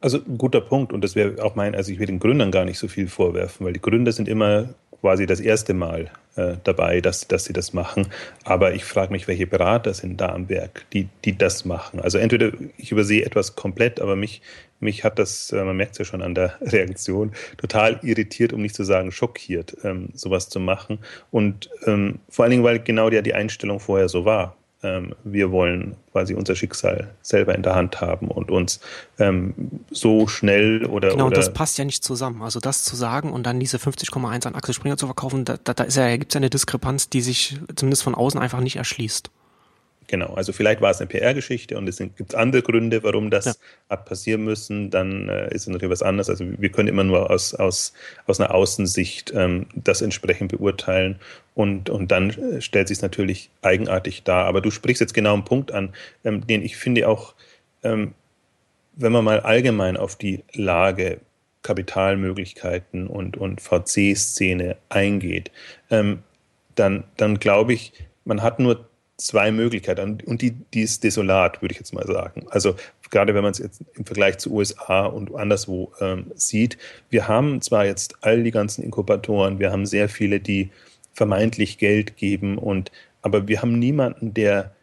Also 0.00 0.18
ein 0.18 0.38
guter 0.38 0.62
Punkt 0.62 0.92
und 0.92 1.04
das 1.04 1.14
wäre 1.14 1.42
auch 1.44 1.54
mein, 1.54 1.74
also 1.74 1.92
ich 1.92 1.98
will 1.98 2.06
den 2.06 2.20
Gründern 2.20 2.50
gar 2.50 2.64
nicht 2.64 2.78
so 2.78 2.88
viel 2.88 3.06
vorwerfen, 3.06 3.66
weil 3.66 3.74
die 3.74 3.82
Gründer 3.82 4.12
sind 4.12 4.28
immer 4.28 4.74
quasi 5.00 5.26
das 5.26 5.40
erste 5.40 5.74
Mal 5.74 6.10
äh, 6.36 6.56
dabei, 6.64 7.00
dass, 7.00 7.26
dass 7.26 7.44
sie 7.44 7.52
das 7.52 7.72
machen. 7.72 8.06
Aber 8.44 8.74
ich 8.74 8.84
frage 8.84 9.12
mich, 9.12 9.28
welche 9.28 9.46
Berater 9.46 9.94
sind 9.94 10.20
da 10.20 10.30
am 10.30 10.48
Werk, 10.48 10.86
die, 10.92 11.08
die 11.24 11.36
das 11.36 11.64
machen. 11.64 12.00
Also 12.00 12.18
entweder 12.18 12.52
ich 12.76 12.92
übersehe 12.92 13.24
etwas 13.24 13.56
komplett, 13.56 14.00
aber 14.00 14.16
mich, 14.16 14.42
mich 14.78 15.04
hat 15.04 15.18
das, 15.18 15.52
äh, 15.52 15.64
man 15.64 15.76
merkt 15.76 15.92
es 15.92 15.98
ja 15.98 16.04
schon 16.04 16.22
an 16.22 16.34
der 16.34 16.54
Reaktion, 16.60 17.32
total 17.58 18.00
irritiert, 18.02 18.52
um 18.52 18.62
nicht 18.62 18.74
zu 18.74 18.84
sagen 18.84 19.12
schockiert, 19.12 19.76
ähm, 19.84 20.10
sowas 20.14 20.48
zu 20.48 20.60
machen. 20.60 20.98
Und 21.30 21.70
ähm, 21.86 22.20
vor 22.28 22.44
allen 22.44 22.52
Dingen, 22.52 22.64
weil 22.64 22.80
genau 22.80 23.10
ja 23.10 23.22
die 23.22 23.34
Einstellung 23.34 23.80
vorher 23.80 24.08
so 24.08 24.24
war 24.24 24.56
ähm, 24.82 25.14
wir 25.24 25.50
wollen 25.50 25.96
quasi 26.12 26.34
unser 26.34 26.54
Schicksal 26.54 27.10
selber 27.22 27.54
in 27.54 27.62
der 27.62 27.74
Hand 27.74 28.00
haben 28.00 28.28
und 28.28 28.50
uns 28.50 28.80
ähm, 29.18 29.54
so 29.90 30.26
schnell 30.26 30.86
oder. 30.86 31.10
Genau, 31.10 31.26
oder 31.26 31.36
das 31.36 31.52
passt 31.52 31.78
ja 31.78 31.84
nicht 31.84 32.02
zusammen. 32.02 32.42
Also 32.42 32.60
das 32.60 32.84
zu 32.84 32.96
sagen 32.96 33.32
und 33.32 33.44
dann 33.44 33.60
diese 33.60 33.76
50,1 33.76 34.46
an 34.46 34.54
Axel 34.54 34.74
Springer 34.74 34.96
zu 34.96 35.06
verkaufen, 35.06 35.44
da, 35.44 35.56
da, 35.62 35.74
da 35.74 35.84
ist 35.84 35.96
ja, 35.96 36.16
gibt 36.16 36.32
es 36.32 36.34
ja 36.34 36.38
eine 36.38 36.50
Diskrepanz, 36.50 37.08
die 37.08 37.20
sich 37.20 37.58
zumindest 37.76 38.02
von 38.02 38.14
außen 38.14 38.40
einfach 38.40 38.60
nicht 38.60 38.76
erschließt. 38.76 39.30
Genau, 40.10 40.34
also 40.34 40.52
vielleicht 40.52 40.80
war 40.80 40.90
es 40.90 40.98
eine 40.98 41.06
PR-Geschichte 41.06 41.78
und 41.78 41.88
es 41.88 41.98
gibt 41.98 42.34
andere 42.34 42.62
Gründe, 42.62 43.04
warum 43.04 43.30
das 43.30 43.44
ja. 43.44 43.52
hat 43.88 44.06
passieren 44.06 44.42
müssen, 44.42 44.90
dann 44.90 45.28
äh, 45.28 45.54
ist 45.54 45.62
es 45.62 45.68
natürlich 45.68 45.92
was 45.92 46.02
anderes. 46.02 46.28
Also 46.28 46.44
wir 46.58 46.68
können 46.72 46.88
immer 46.88 47.04
nur 47.04 47.30
aus, 47.30 47.54
aus, 47.54 47.92
aus 48.26 48.40
einer 48.40 48.52
Außensicht 48.52 49.32
ähm, 49.36 49.66
das 49.76 50.02
entsprechend 50.02 50.50
beurteilen 50.50 51.20
und, 51.54 51.90
und 51.90 52.10
dann 52.10 52.30
äh, 52.30 52.60
stellt 52.60 52.88
sich 52.88 52.98
es 52.98 53.02
natürlich 53.02 53.50
eigenartig 53.62 54.24
dar. 54.24 54.46
Aber 54.46 54.60
du 54.60 54.72
sprichst 54.72 55.00
jetzt 55.00 55.14
genau 55.14 55.32
einen 55.32 55.44
Punkt 55.44 55.70
an, 55.70 55.94
ähm, 56.24 56.44
den 56.44 56.64
ich 56.64 56.76
finde 56.76 57.06
auch, 57.06 57.34
ähm, 57.84 58.14
wenn 58.96 59.12
man 59.12 59.24
mal 59.24 59.38
allgemein 59.38 59.96
auf 59.96 60.16
die 60.16 60.42
Lage 60.52 61.20
Kapitalmöglichkeiten 61.62 63.06
und, 63.06 63.36
und 63.36 63.60
VC-Szene 63.60 64.76
eingeht, 64.88 65.52
ähm, 65.88 66.24
dann, 66.74 67.04
dann 67.16 67.38
glaube 67.38 67.74
ich, 67.74 67.92
man 68.24 68.42
hat 68.42 68.58
nur 68.58 68.89
zwei 69.20 69.50
Möglichkeiten 69.52 70.18
und 70.24 70.42
die, 70.42 70.52
die 70.52 70.82
ist 70.82 71.04
desolat, 71.04 71.60
würde 71.60 71.72
ich 71.72 71.78
jetzt 71.78 71.92
mal 71.92 72.06
sagen. 72.06 72.46
Also 72.50 72.74
gerade 73.10 73.34
wenn 73.34 73.42
man 73.42 73.52
es 73.52 73.58
jetzt 73.58 73.82
im 73.94 74.04
Vergleich 74.04 74.38
zu 74.38 74.52
USA 74.52 75.06
und 75.06 75.34
anderswo 75.34 75.92
ähm, 76.00 76.30
sieht, 76.34 76.78
wir 77.10 77.28
haben 77.28 77.60
zwar 77.60 77.84
jetzt 77.84 78.16
all 78.22 78.42
die 78.42 78.50
ganzen 78.50 78.82
Inkubatoren, 78.82 79.58
wir 79.58 79.72
haben 79.72 79.84
sehr 79.84 80.08
viele, 80.08 80.40
die 80.40 80.70
vermeintlich 81.12 81.78
Geld 81.78 82.16
geben 82.16 82.56
und 82.56 82.90
aber 83.22 83.46
wir 83.46 83.60
haben 83.60 83.78
niemanden, 83.78 84.32
der 84.32 84.74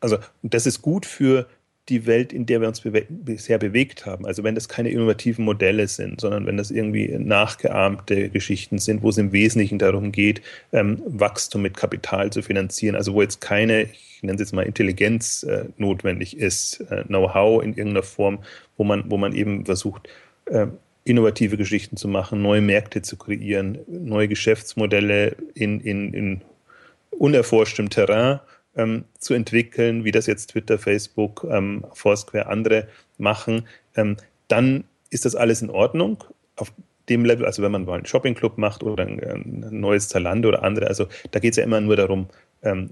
also 0.00 0.18
das 0.42 0.66
ist 0.66 0.82
gut 0.82 1.06
für 1.06 1.46
die 1.88 2.06
Welt, 2.06 2.32
in 2.32 2.46
der 2.46 2.60
wir 2.60 2.68
uns 2.68 2.80
bewe 2.80 3.06
bisher 3.08 3.58
bewegt 3.58 4.06
haben. 4.06 4.26
Also 4.26 4.42
wenn 4.42 4.54
das 4.54 4.68
keine 4.68 4.90
innovativen 4.90 5.44
Modelle 5.44 5.86
sind, 5.86 6.20
sondern 6.20 6.46
wenn 6.46 6.56
das 6.56 6.70
irgendwie 6.70 7.16
nachgeahmte 7.18 8.28
Geschichten 8.30 8.78
sind, 8.78 9.02
wo 9.02 9.10
es 9.10 9.18
im 9.18 9.32
Wesentlichen 9.32 9.78
darum 9.78 10.10
geht, 10.10 10.42
ähm, 10.72 11.02
Wachstum 11.06 11.62
mit 11.62 11.76
Kapital 11.76 12.30
zu 12.30 12.42
finanzieren, 12.42 12.96
also 12.96 13.14
wo 13.14 13.22
jetzt 13.22 13.40
keine, 13.40 13.84
ich 13.84 14.22
nenne 14.22 14.34
es 14.34 14.40
jetzt 14.40 14.52
mal 14.52 14.62
Intelligenz 14.62 15.44
äh, 15.44 15.66
notwendig 15.76 16.36
ist, 16.36 16.80
äh, 16.90 17.04
Know-how 17.04 17.62
in 17.62 17.70
irgendeiner 17.70 18.02
Form, 18.02 18.40
wo 18.76 18.84
man, 18.84 19.08
wo 19.08 19.16
man 19.16 19.32
eben 19.32 19.64
versucht, 19.64 20.08
äh, 20.46 20.66
innovative 21.04 21.56
Geschichten 21.56 21.96
zu 21.96 22.08
machen, 22.08 22.42
neue 22.42 22.60
Märkte 22.60 23.00
zu 23.00 23.16
kreieren, 23.16 23.78
neue 23.86 24.26
Geschäftsmodelle 24.26 25.36
in, 25.54 25.80
in, 25.80 26.12
in 26.12 26.40
unerforschtem 27.10 27.90
Terrain 27.90 28.40
ähm, 28.76 29.04
zu 29.18 29.34
entwickeln, 29.34 30.04
wie 30.04 30.12
das 30.12 30.26
jetzt 30.26 30.48
Twitter, 30.48 30.78
Facebook, 30.78 31.46
ähm, 31.50 31.84
Foursquare, 31.94 32.46
andere 32.46 32.88
machen, 33.18 33.66
ähm, 33.96 34.16
dann 34.48 34.84
ist 35.10 35.24
das 35.24 35.34
alles 35.34 35.62
in 35.62 35.70
Ordnung. 35.70 36.22
Auf 36.56 36.72
dem 37.08 37.24
Level, 37.24 37.46
also 37.46 37.62
wenn 37.62 37.72
man 37.72 37.84
mal 37.84 37.94
einen 37.94 38.06
Shoppingclub 38.06 38.58
macht 38.58 38.82
oder 38.82 39.04
ein, 39.04 39.20
ein 39.20 39.80
neues 39.80 40.08
Zalando 40.08 40.48
oder 40.48 40.62
andere, 40.62 40.88
also 40.88 41.06
da 41.30 41.38
geht 41.38 41.52
es 41.52 41.56
ja 41.56 41.64
immer 41.64 41.80
nur 41.80 41.96
darum, 41.96 42.28
ähm, 42.62 42.90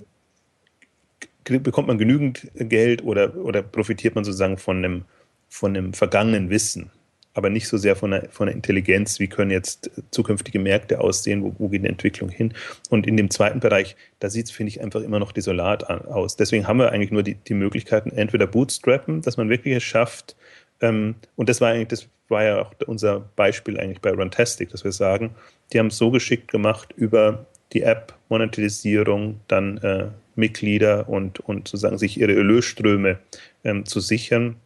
bekommt 1.45 1.89
man 1.89 1.99
genügend 1.99 2.51
Geld 2.55 3.05
oder, 3.05 3.37
oder 3.37 3.63
profitiert 3.63 4.15
man 4.15 4.25
sozusagen 4.25 4.57
von 4.57 4.79
einem, 4.79 5.05
von 5.49 5.77
einem 5.77 5.93
vergangenen 5.93 6.49
Wissen? 6.51 6.91
Aber 7.35 7.51
nicht 7.51 7.69
so 7.69 7.77
sehr 7.77 7.97
von 7.97 8.13
der, 8.13 8.29
von 8.31 8.47
der 8.47 8.55
Intelligenz, 8.55 9.19
wie 9.19 9.29
können 9.29 9.51
jetzt 9.51 9.91
zukünftige 10.11 10.59
Märkte 10.59 11.01
aussehen, 11.01 11.43
wo, 11.43 11.55
wo 11.59 11.69
geht 11.69 11.83
die 11.83 11.89
Entwicklung 11.89 12.31
hin. 12.31 12.55
Und 12.91 13.07
in 13.07 13.17
dem 13.17 13.31
zweiten 13.31 13.61
Bereich, 13.61 13.97
da 14.21 14.31
sieht 14.31 14.47
es, 14.47 14.53
finde 14.53 14.71
ich, 14.71 14.81
einfach 14.81 15.03
immer 15.03 15.19
noch 15.19 15.33
desolat 15.33 15.85
aus. 15.85 16.37
Deswegen 16.37 16.67
haben 16.67 16.79
wir 16.79 16.93
eigentlich 16.93 17.11
nur 17.11 17.23
die, 17.23 17.35
die 17.35 17.55
Möglichkeiten, 17.55 18.11
entweder 18.11 18.47
bootstrappen, 18.47 19.21
dass 19.21 19.37
man 19.37 19.49
wirklich 19.49 19.75
es 19.75 19.83
schafft, 19.83 20.37
ähm, 20.81 21.15
und 21.37 21.49
das 21.49 21.61
war 21.61 21.71
eigentlich, 21.71 21.89
das 21.89 22.09
war 22.29 22.45
ja 22.45 22.63
auch 22.63 22.73
unser 22.87 23.21
Beispiel 23.21 23.79
eigentlich 23.79 24.01
bei 24.01 24.11
Runtastic, 24.11 24.71
dass 24.71 24.85
wir 24.85 24.93
sagen, 24.93 25.35
die 25.73 25.79
haben 25.79 25.89
es 25.89 25.99
so 25.99 26.11
geschickt 26.11 26.51
gemacht 26.51 26.93
über 26.97 27.47
die 27.73 27.83
App, 27.83 28.15
Monetarisierung, 28.29 29.41
dann 29.49 29.79
äh, 29.79 30.09
Mitglieder 30.37 31.09
und, 31.09 31.41
und 31.41 31.69
sozusagen 31.69 31.99
sich 31.99 32.19
ihre 32.19 32.35
Erlösströme 32.35 33.19
ähm, 33.63 33.85
zu 33.87 34.01
sichern, 34.01 34.57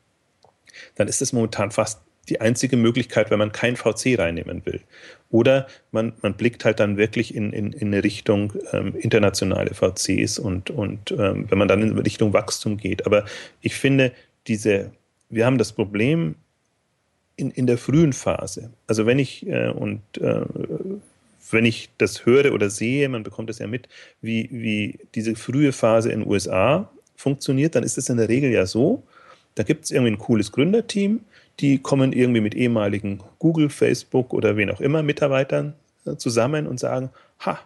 dann 0.94 1.08
ist 1.08 1.22
es 1.22 1.32
momentan 1.32 1.70
fast 1.70 2.00
die 2.28 2.40
einzige 2.40 2.76
Möglichkeit, 2.76 3.30
wenn 3.30 3.38
man 3.38 3.52
kein 3.52 3.76
VC 3.76 4.18
reinnehmen 4.18 4.64
will. 4.64 4.80
Oder 5.30 5.66
man, 5.92 6.12
man 6.22 6.34
blickt 6.34 6.64
halt 6.64 6.80
dann 6.80 6.96
wirklich 6.96 7.34
in, 7.34 7.52
in, 7.52 7.72
in 7.72 7.88
eine 7.88 8.04
Richtung 8.04 8.52
ähm, 8.72 8.94
internationale 8.96 9.74
VCs 9.74 10.38
und, 10.38 10.70
und 10.70 11.10
ähm, 11.12 11.46
wenn 11.48 11.58
man 11.58 11.68
dann 11.68 11.82
in 11.82 11.98
Richtung 11.98 12.32
Wachstum 12.32 12.76
geht. 12.76 13.06
Aber 13.06 13.24
ich 13.60 13.74
finde, 13.74 14.12
diese, 14.46 14.90
wir 15.28 15.44
haben 15.44 15.58
das 15.58 15.72
Problem 15.72 16.34
in, 17.36 17.50
in 17.50 17.66
der 17.66 17.78
frühen 17.78 18.12
Phase. 18.12 18.70
Also 18.86 19.06
wenn 19.06 19.18
ich 19.18 19.46
äh, 19.46 19.68
und 19.68 20.00
äh, 20.18 20.40
wenn 21.50 21.64
ich 21.64 21.90
das 21.98 22.26
höre 22.26 22.52
oder 22.52 22.68
sehe, 22.70 23.08
man 23.08 23.22
bekommt 23.22 23.48
das 23.48 23.58
ja 23.58 23.66
mit, 23.66 23.88
wie, 24.20 24.48
wie 24.50 24.98
diese 25.14 25.34
frühe 25.34 25.72
Phase 25.72 26.10
in 26.10 26.20
den 26.20 26.28
USA 26.28 26.90
funktioniert, 27.16 27.74
dann 27.74 27.84
ist 27.84 27.98
es 27.98 28.08
in 28.08 28.18
der 28.18 28.28
Regel 28.28 28.50
ja 28.50 28.66
so, 28.66 29.02
da 29.54 29.62
gibt 29.62 29.84
es 29.84 29.90
irgendwie 29.90 30.12
ein 30.12 30.18
cooles 30.18 30.52
Gründerteam, 30.52 31.20
die 31.60 31.78
kommen 31.78 32.12
irgendwie 32.12 32.40
mit 32.40 32.54
ehemaligen 32.54 33.20
Google, 33.38 33.70
Facebook 33.70 34.32
oder 34.32 34.56
wen 34.56 34.70
auch 34.70 34.80
immer 34.80 35.02
Mitarbeitern 35.02 35.74
äh, 36.06 36.16
zusammen 36.16 36.66
und 36.66 36.78
sagen, 36.78 37.10
ha, 37.40 37.58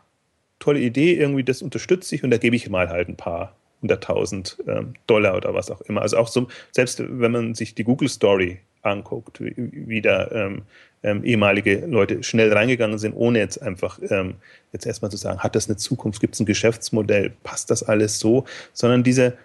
tolle 0.59 0.81
Idee, 0.81 1.15
irgendwie 1.15 1.45
das 1.45 1.63
unterstütze 1.63 2.15
ich 2.15 2.25
und 2.25 2.31
da 2.31 2.39
gebe 2.39 2.57
ich 2.57 2.71
mal 2.71 2.89
halt 2.89 3.09
ein 3.09 3.17
paar 3.17 3.55
hunderttausend 3.83 4.59
ähm, 4.67 4.95
Dollar 5.07 5.37
oder 5.37 5.55
was 5.55 5.71
auch 5.71 5.81
immer. 5.83 6.03
Also 6.03 6.17
auch 6.17 6.29
so, 6.29 6.49
selbst 6.71 7.03
wenn 7.05 7.33
man 7.33 7.55
sich 7.55 7.75
die 7.75 7.85
Google 7.85 8.09
Story 8.09 8.61
anguckt, 8.83 9.41
wie, 9.41 9.55
wie 9.57 10.01
da 10.01 10.31
ähm, 10.31 10.63
ähm, 11.03 11.25
ehemalige 11.25 11.85
Leute 11.87 12.23
schnell 12.23 12.53
reingegangen 12.53 12.99
sind, 12.99 13.15
ohne 13.15 13.41
jetzt 13.41 13.61
einfach 13.61 13.99
ähm, 14.09 14.37
jetzt 14.73 14.87
erstmal 14.87 15.11
zu 15.11 15.17
sagen, 15.17 15.41
hat 15.41 15.57
das 15.57 15.69
eine 15.69 15.77
Zukunft, 15.77 16.21
gibt 16.21 16.35
es 16.35 16.41
ein 16.41 16.47
Geschäftsmodell, 16.47 17.33
passt 17.43 17.71
das 17.71 17.83
alles 17.83 18.19
so, 18.19 18.45
sondern 18.73 19.03
diese 19.03 19.37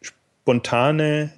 spontane 0.00 1.32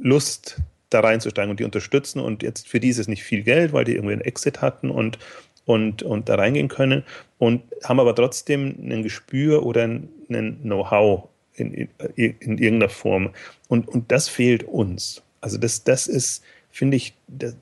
Lust 0.00 0.56
da 0.92 1.00
reinzusteigen 1.00 1.50
und 1.50 1.60
die 1.60 1.64
unterstützen. 1.64 2.20
Und 2.20 2.42
jetzt 2.42 2.68
für 2.68 2.80
die 2.80 2.88
ist 2.88 2.98
es 2.98 3.08
nicht 3.08 3.24
viel 3.24 3.42
Geld, 3.42 3.72
weil 3.72 3.84
die 3.84 3.94
irgendwie 3.94 4.12
einen 4.12 4.22
Exit 4.22 4.60
hatten 4.60 4.90
und, 4.90 5.18
und, 5.64 6.02
und 6.02 6.28
da 6.28 6.34
reingehen 6.34 6.68
können 6.68 7.04
und 7.38 7.62
haben 7.84 8.00
aber 8.00 8.14
trotzdem 8.14 8.76
ein 8.82 9.02
Gespür 9.02 9.64
oder 9.64 9.84
ein 9.84 10.08
Know-how 10.62 11.28
in, 11.54 11.72
in, 11.74 11.88
in, 12.16 12.58
irgendeiner 12.58 12.88
Form. 12.88 13.30
Und, 13.68 13.88
und 13.88 14.10
das 14.10 14.28
fehlt 14.28 14.64
uns. 14.64 15.22
Also 15.40 15.58
das, 15.58 15.84
das 15.84 16.06
ist, 16.06 16.42
finde 16.70 16.96
ich, 16.96 17.14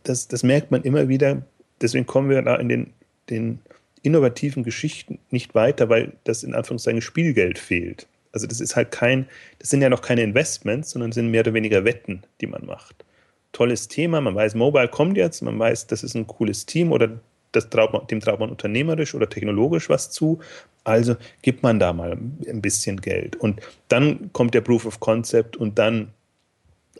das, 0.04 0.28
das 0.28 0.42
merkt 0.42 0.70
man 0.70 0.82
immer 0.82 1.08
wieder. 1.08 1.42
Deswegen 1.80 2.06
kommen 2.06 2.30
wir 2.30 2.42
da 2.42 2.56
in 2.56 2.68
den, 2.68 2.92
den 3.28 3.58
innovativen 4.02 4.62
Geschichten 4.64 5.18
nicht 5.30 5.54
weiter, 5.54 5.88
weil 5.88 6.12
das 6.24 6.42
in 6.42 6.54
Anführungszeichen 6.54 7.02
Spielgeld 7.02 7.58
fehlt. 7.58 8.06
Also 8.32 8.46
das 8.46 8.60
ist 8.60 8.76
halt 8.76 8.92
kein, 8.92 9.26
das 9.58 9.70
sind 9.70 9.82
ja 9.82 9.88
noch 9.88 10.02
keine 10.02 10.22
Investments, 10.22 10.90
sondern 10.90 11.10
sind 11.12 11.30
mehr 11.30 11.40
oder 11.40 11.52
weniger 11.52 11.84
Wetten, 11.84 12.22
die 12.40 12.46
man 12.46 12.64
macht 12.64 13.04
tolles 13.52 13.88
Thema, 13.88 14.20
man 14.20 14.34
weiß, 14.34 14.54
Mobile 14.54 14.88
kommt 14.88 15.16
jetzt, 15.16 15.42
man 15.42 15.58
weiß, 15.58 15.86
das 15.86 16.02
ist 16.02 16.14
ein 16.14 16.26
cooles 16.26 16.66
Team 16.66 16.92
oder 16.92 17.10
traut 17.52 17.92
man, 17.92 18.06
dem 18.06 18.20
traut 18.20 18.40
man 18.40 18.50
unternehmerisch 18.50 19.14
oder 19.14 19.28
technologisch 19.28 19.88
was 19.88 20.10
zu. 20.10 20.38
Also 20.84 21.16
gibt 21.42 21.62
man 21.62 21.78
da 21.78 21.92
mal 21.92 22.12
ein 22.12 22.62
bisschen 22.62 23.00
Geld. 23.00 23.36
Und 23.36 23.60
dann 23.88 24.32
kommt 24.32 24.54
der 24.54 24.60
Proof 24.60 24.86
of 24.86 25.00
Concept 25.00 25.56
und 25.56 25.78
dann 25.78 26.12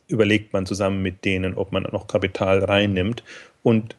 überlegt 0.09 0.53
man 0.53 0.67
zusammen 0.67 1.03
mit 1.03 1.25
denen, 1.25 1.55
ob 1.55 1.73
man 1.73 1.85
noch 1.85 2.07
Kapital 2.09 2.65
reinnimmt. 2.65 3.23
Und 3.63 3.97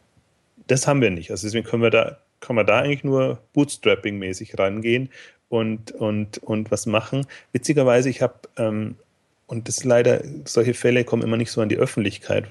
das 0.67 0.87
haben 0.87 1.01
wir 1.01 1.09
nicht. 1.09 1.31
Also 1.31 1.47
deswegen 1.47 1.65
können 1.65 1.83
wir 1.83 1.89
da, 1.89 2.17
kann 2.41 2.55
man 2.55 2.65
da 2.65 2.79
eigentlich 2.79 3.03
nur 3.03 3.39
Bootstrapping-mäßig 3.55 4.59
rangehen 4.59 5.09
und, 5.49 5.91
und, 5.91 6.37
und 6.39 6.69
was 6.71 6.85
machen. 6.85 7.25
Witzigerweise, 7.53 8.09
ich 8.09 8.21
habe 8.21 8.35
ähm, 8.57 8.95
und 9.51 9.67
das 9.67 9.83
leider, 9.83 10.23
solche 10.45 10.73
Fälle 10.73 11.03
kommen 11.03 11.23
immer 11.23 11.35
nicht 11.35 11.51
so 11.51 11.59
an 11.59 11.67
die 11.67 11.75
Öffentlichkeit 11.75 12.45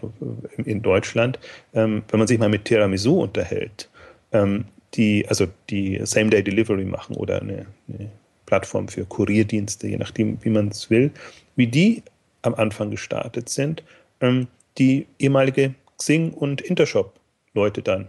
in 0.58 0.82
Deutschland. 0.82 1.38
Ähm, 1.72 2.02
wenn 2.10 2.18
man 2.18 2.28
sich 2.28 2.38
mal 2.38 2.50
mit 2.50 2.66
Tiramisu 2.66 3.22
unterhält, 3.22 3.88
ähm, 4.32 4.66
die, 4.92 5.26
also 5.26 5.46
die 5.70 5.98
Same-Day-Delivery 6.02 6.84
machen 6.84 7.16
oder 7.16 7.40
eine, 7.40 7.64
eine, 7.88 8.10
Plattform 8.44 8.88
für 8.88 9.06
Kurierdienste, 9.06 9.86
je 9.86 9.96
nachdem, 9.96 10.36
wie 10.42 10.50
man 10.50 10.68
es 10.68 10.90
will, 10.90 11.12
wie 11.56 11.68
die 11.68 12.02
am 12.42 12.54
Anfang 12.56 12.90
gestartet 12.90 13.48
sind, 13.48 13.82
ähm, 14.20 14.48
die 14.76 15.06
ehemalige 15.18 15.74
Xing 15.96 16.32
und 16.34 16.60
Intershop-Leute 16.60 17.80
dann, 17.80 18.08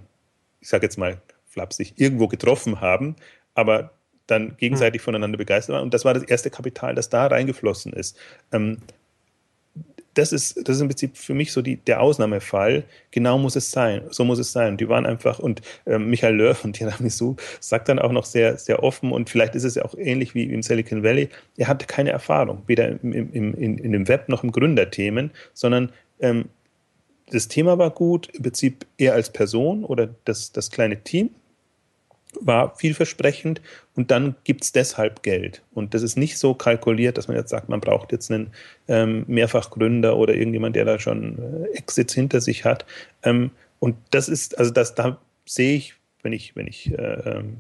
ich 0.60 0.68
sage 0.68 0.88
jetzt 0.88 0.98
mal 0.98 1.22
flapsig, 1.48 1.94
irgendwo 1.96 2.28
getroffen 2.28 2.82
haben, 2.82 3.16
aber 3.54 3.92
dann 4.32 4.56
gegenseitig 4.58 5.02
voneinander 5.02 5.38
begeistert 5.38 5.76
waren. 5.76 5.84
Und 5.84 5.94
das 5.94 6.06
war 6.06 6.14
das 6.14 6.24
erste 6.24 6.50
Kapital, 6.50 6.96
das 6.96 7.10
da 7.10 7.28
reingeflossen 7.28 7.94
ist. 7.94 8.18
Ähm, 8.52 8.78
das 10.14 10.34
ist, 10.34 10.58
das 10.68 10.76
ist 10.76 10.82
im 10.82 10.90
Prinzip 10.90 11.16
für 11.16 11.34
mich 11.34 11.52
so 11.54 11.62
die, 11.62 11.78
der 11.78 12.02
Ausnahmefall. 12.02 12.84
Genau 13.12 13.38
muss 13.38 13.56
es 13.56 13.72
sein. 13.72 14.04
So 14.10 14.26
muss 14.26 14.40
es 14.40 14.52
sein. 14.52 14.78
Die 14.78 14.90
waren 14.90 15.06
einfach, 15.06 15.40
und 15.40 15.62
äh, 15.86 15.98
Michael 15.98 16.36
Löhr 16.36 16.56
von 16.56 16.74
Tiramisu 16.74 17.36
sagt 17.60 17.88
dann 17.88 18.00
auch 18.00 18.12
noch 18.12 18.26
sehr, 18.26 18.58
sehr 18.58 18.84
offen, 18.84 19.12
und 19.12 19.30
vielleicht 19.30 19.56
ist 19.56 19.64
es 19.64 19.76
ja 19.76 19.86
auch 19.86 19.96
ähnlich 19.96 20.36
wie 20.36 20.44
im 20.44 20.64
Silicon 20.64 21.04
Valley, 21.04 21.30
er 21.58 21.68
hatte 21.68 21.86
keine 21.86 22.10
Erfahrung, 22.12 22.64
weder 22.68 22.90
im, 22.90 23.14
im, 23.14 23.54
in, 23.54 23.78
in 23.78 23.92
dem 23.92 24.08
Web 24.08 24.28
noch 24.28 24.44
im 24.44 24.52
Gründerthemen, 24.52 25.32
sondern 25.54 25.92
ähm, 26.20 26.46
das 27.32 27.48
Thema 27.48 27.78
war 27.78 27.92
gut, 27.92 28.30
im 28.34 28.44
Prinzip 28.44 28.86
er 28.98 29.14
als 29.14 29.30
Person 29.30 29.86
oder 29.86 30.10
das, 30.26 30.52
das 30.52 30.70
kleine 30.70 31.02
Team 31.02 31.30
war 32.40 32.76
vielversprechend 32.76 33.62
und 33.96 34.12
dann 34.12 34.36
gibt 34.44 34.64
es 34.64 34.72
deshalb 34.72 35.24
Geld. 35.24 35.62
Und 35.74 35.94
das 35.94 36.02
ist 36.02 36.18
nicht 36.18 36.38
so 36.38 36.54
kalkuliert, 36.54 37.18
dass 37.18 37.28
man 37.28 37.38
jetzt 37.38 37.50
sagt, 37.50 37.70
man 37.70 37.82
braucht 37.82 38.12
jetzt 38.12 38.32
einen 38.32 38.52
ähm, 38.88 39.26
Mehrfachgründer 39.28 40.18
oder 40.18 40.34
irgendjemand, 40.34 40.76
der 40.76 40.86
da 40.86 41.00
schon 41.00 41.38
äh, 41.38 41.78
Exits 41.78 42.14
hinter 42.14 42.42
sich 42.42 42.66
hat. 42.66 42.86
Ähm, 43.24 43.52
und 43.80 43.96
das 44.12 44.30
ist, 44.30 44.58
also 44.58 44.72
das, 44.72 44.96
da 44.96 45.20
sehe 45.46 45.76
ich, 45.76 45.96
wenn 46.24 46.34
ich, 46.34 46.56
wenn 46.56 46.68
ich, 46.68 46.92
äh, 46.92 46.96
ähm, 46.96 47.58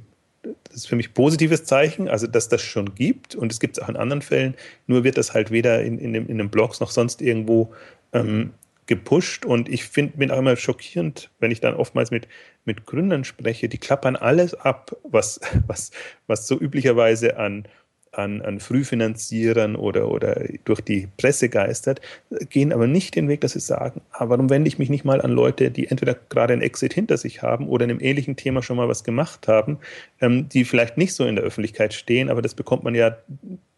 das 0.64 0.78
ist 0.78 0.88
für 0.88 0.96
mich 0.96 1.14
positives 1.14 1.66
Zeichen, 1.66 2.08
also 2.08 2.28
dass 2.28 2.50
das 2.50 2.62
schon 2.62 2.96
gibt 2.96 3.36
und 3.36 3.52
es 3.52 3.60
gibt 3.60 3.78
es 3.78 3.84
auch 3.84 3.90
in 3.90 3.96
anderen 3.96 4.22
Fällen, 4.22 4.56
nur 4.88 5.04
wird 5.04 5.18
das 5.18 5.34
halt 5.34 5.52
weder 5.52 5.84
in, 5.84 6.00
in, 6.00 6.14
dem, 6.14 6.28
in 6.28 6.38
den 6.38 6.50
Blogs 6.50 6.80
noch 6.80 6.92
sonst 6.92 7.22
irgendwo 7.22 7.74
ähm, 8.14 8.54
gepusht 8.92 9.46
und 9.46 9.70
ich 9.70 9.86
finde, 9.86 10.18
bin 10.18 10.32
auch 10.32 10.40
immer 10.40 10.58
schockierend, 10.58 11.32
wenn 11.40 11.50
ich 11.50 11.62
dann 11.62 11.76
oftmals 11.76 12.12
mit 12.12 12.28
mit 12.66 12.86
Gründern 12.86 13.24
spreche, 13.24 13.70
die 13.70 13.78
klappern 13.78 14.16
alles 14.16 14.54
ab, 14.54 14.96
was, 15.04 15.40
was, 15.68 15.92
was 16.28 16.48
so 16.48 16.60
üblicherweise 16.60 17.38
an, 17.38 17.66
an, 18.12 18.42
an 18.42 18.60
Frühfinanzierern 18.60 19.76
oder, 19.76 20.10
oder 20.10 20.44
durch 20.66 20.82
die 20.82 21.08
Presse 21.18 21.48
geistert, 21.48 22.02
gehen 22.50 22.74
aber 22.74 22.86
nicht 22.86 23.16
den 23.16 23.30
Weg, 23.30 23.42
dass 23.42 23.54
sie 23.54 23.62
sagen, 23.62 24.02
ah, 24.12 24.28
warum 24.28 24.50
wende 24.50 24.68
ich 24.68 24.78
mich 24.78 24.90
nicht 24.90 25.06
mal 25.06 25.22
an 25.22 25.32
Leute, 25.32 25.72
die 25.72 25.88
entweder 25.88 26.16
gerade 26.30 26.54
ein 26.54 26.62
Exit 26.62 26.94
hinter 26.94 27.18
sich 27.18 27.42
haben 27.42 27.68
oder 27.70 27.86
in 27.86 27.92
einem 27.92 28.02
ähnlichen 28.02 28.36
Thema 28.36 28.62
schon 28.62 28.78
mal 28.78 28.90
was 28.90 29.04
gemacht 29.04 29.48
haben, 29.48 29.80
ähm, 30.20 30.50
die 30.50 30.66
vielleicht 30.66 30.98
nicht 30.98 31.14
so 31.14 31.26
in 31.26 31.36
der 31.36 31.46
Öffentlichkeit 31.46 31.94
stehen, 31.94 32.30
aber 32.30 32.42
das 32.42 32.54
bekommt 32.54 32.84
man 32.84 32.96
ja, 32.96 33.18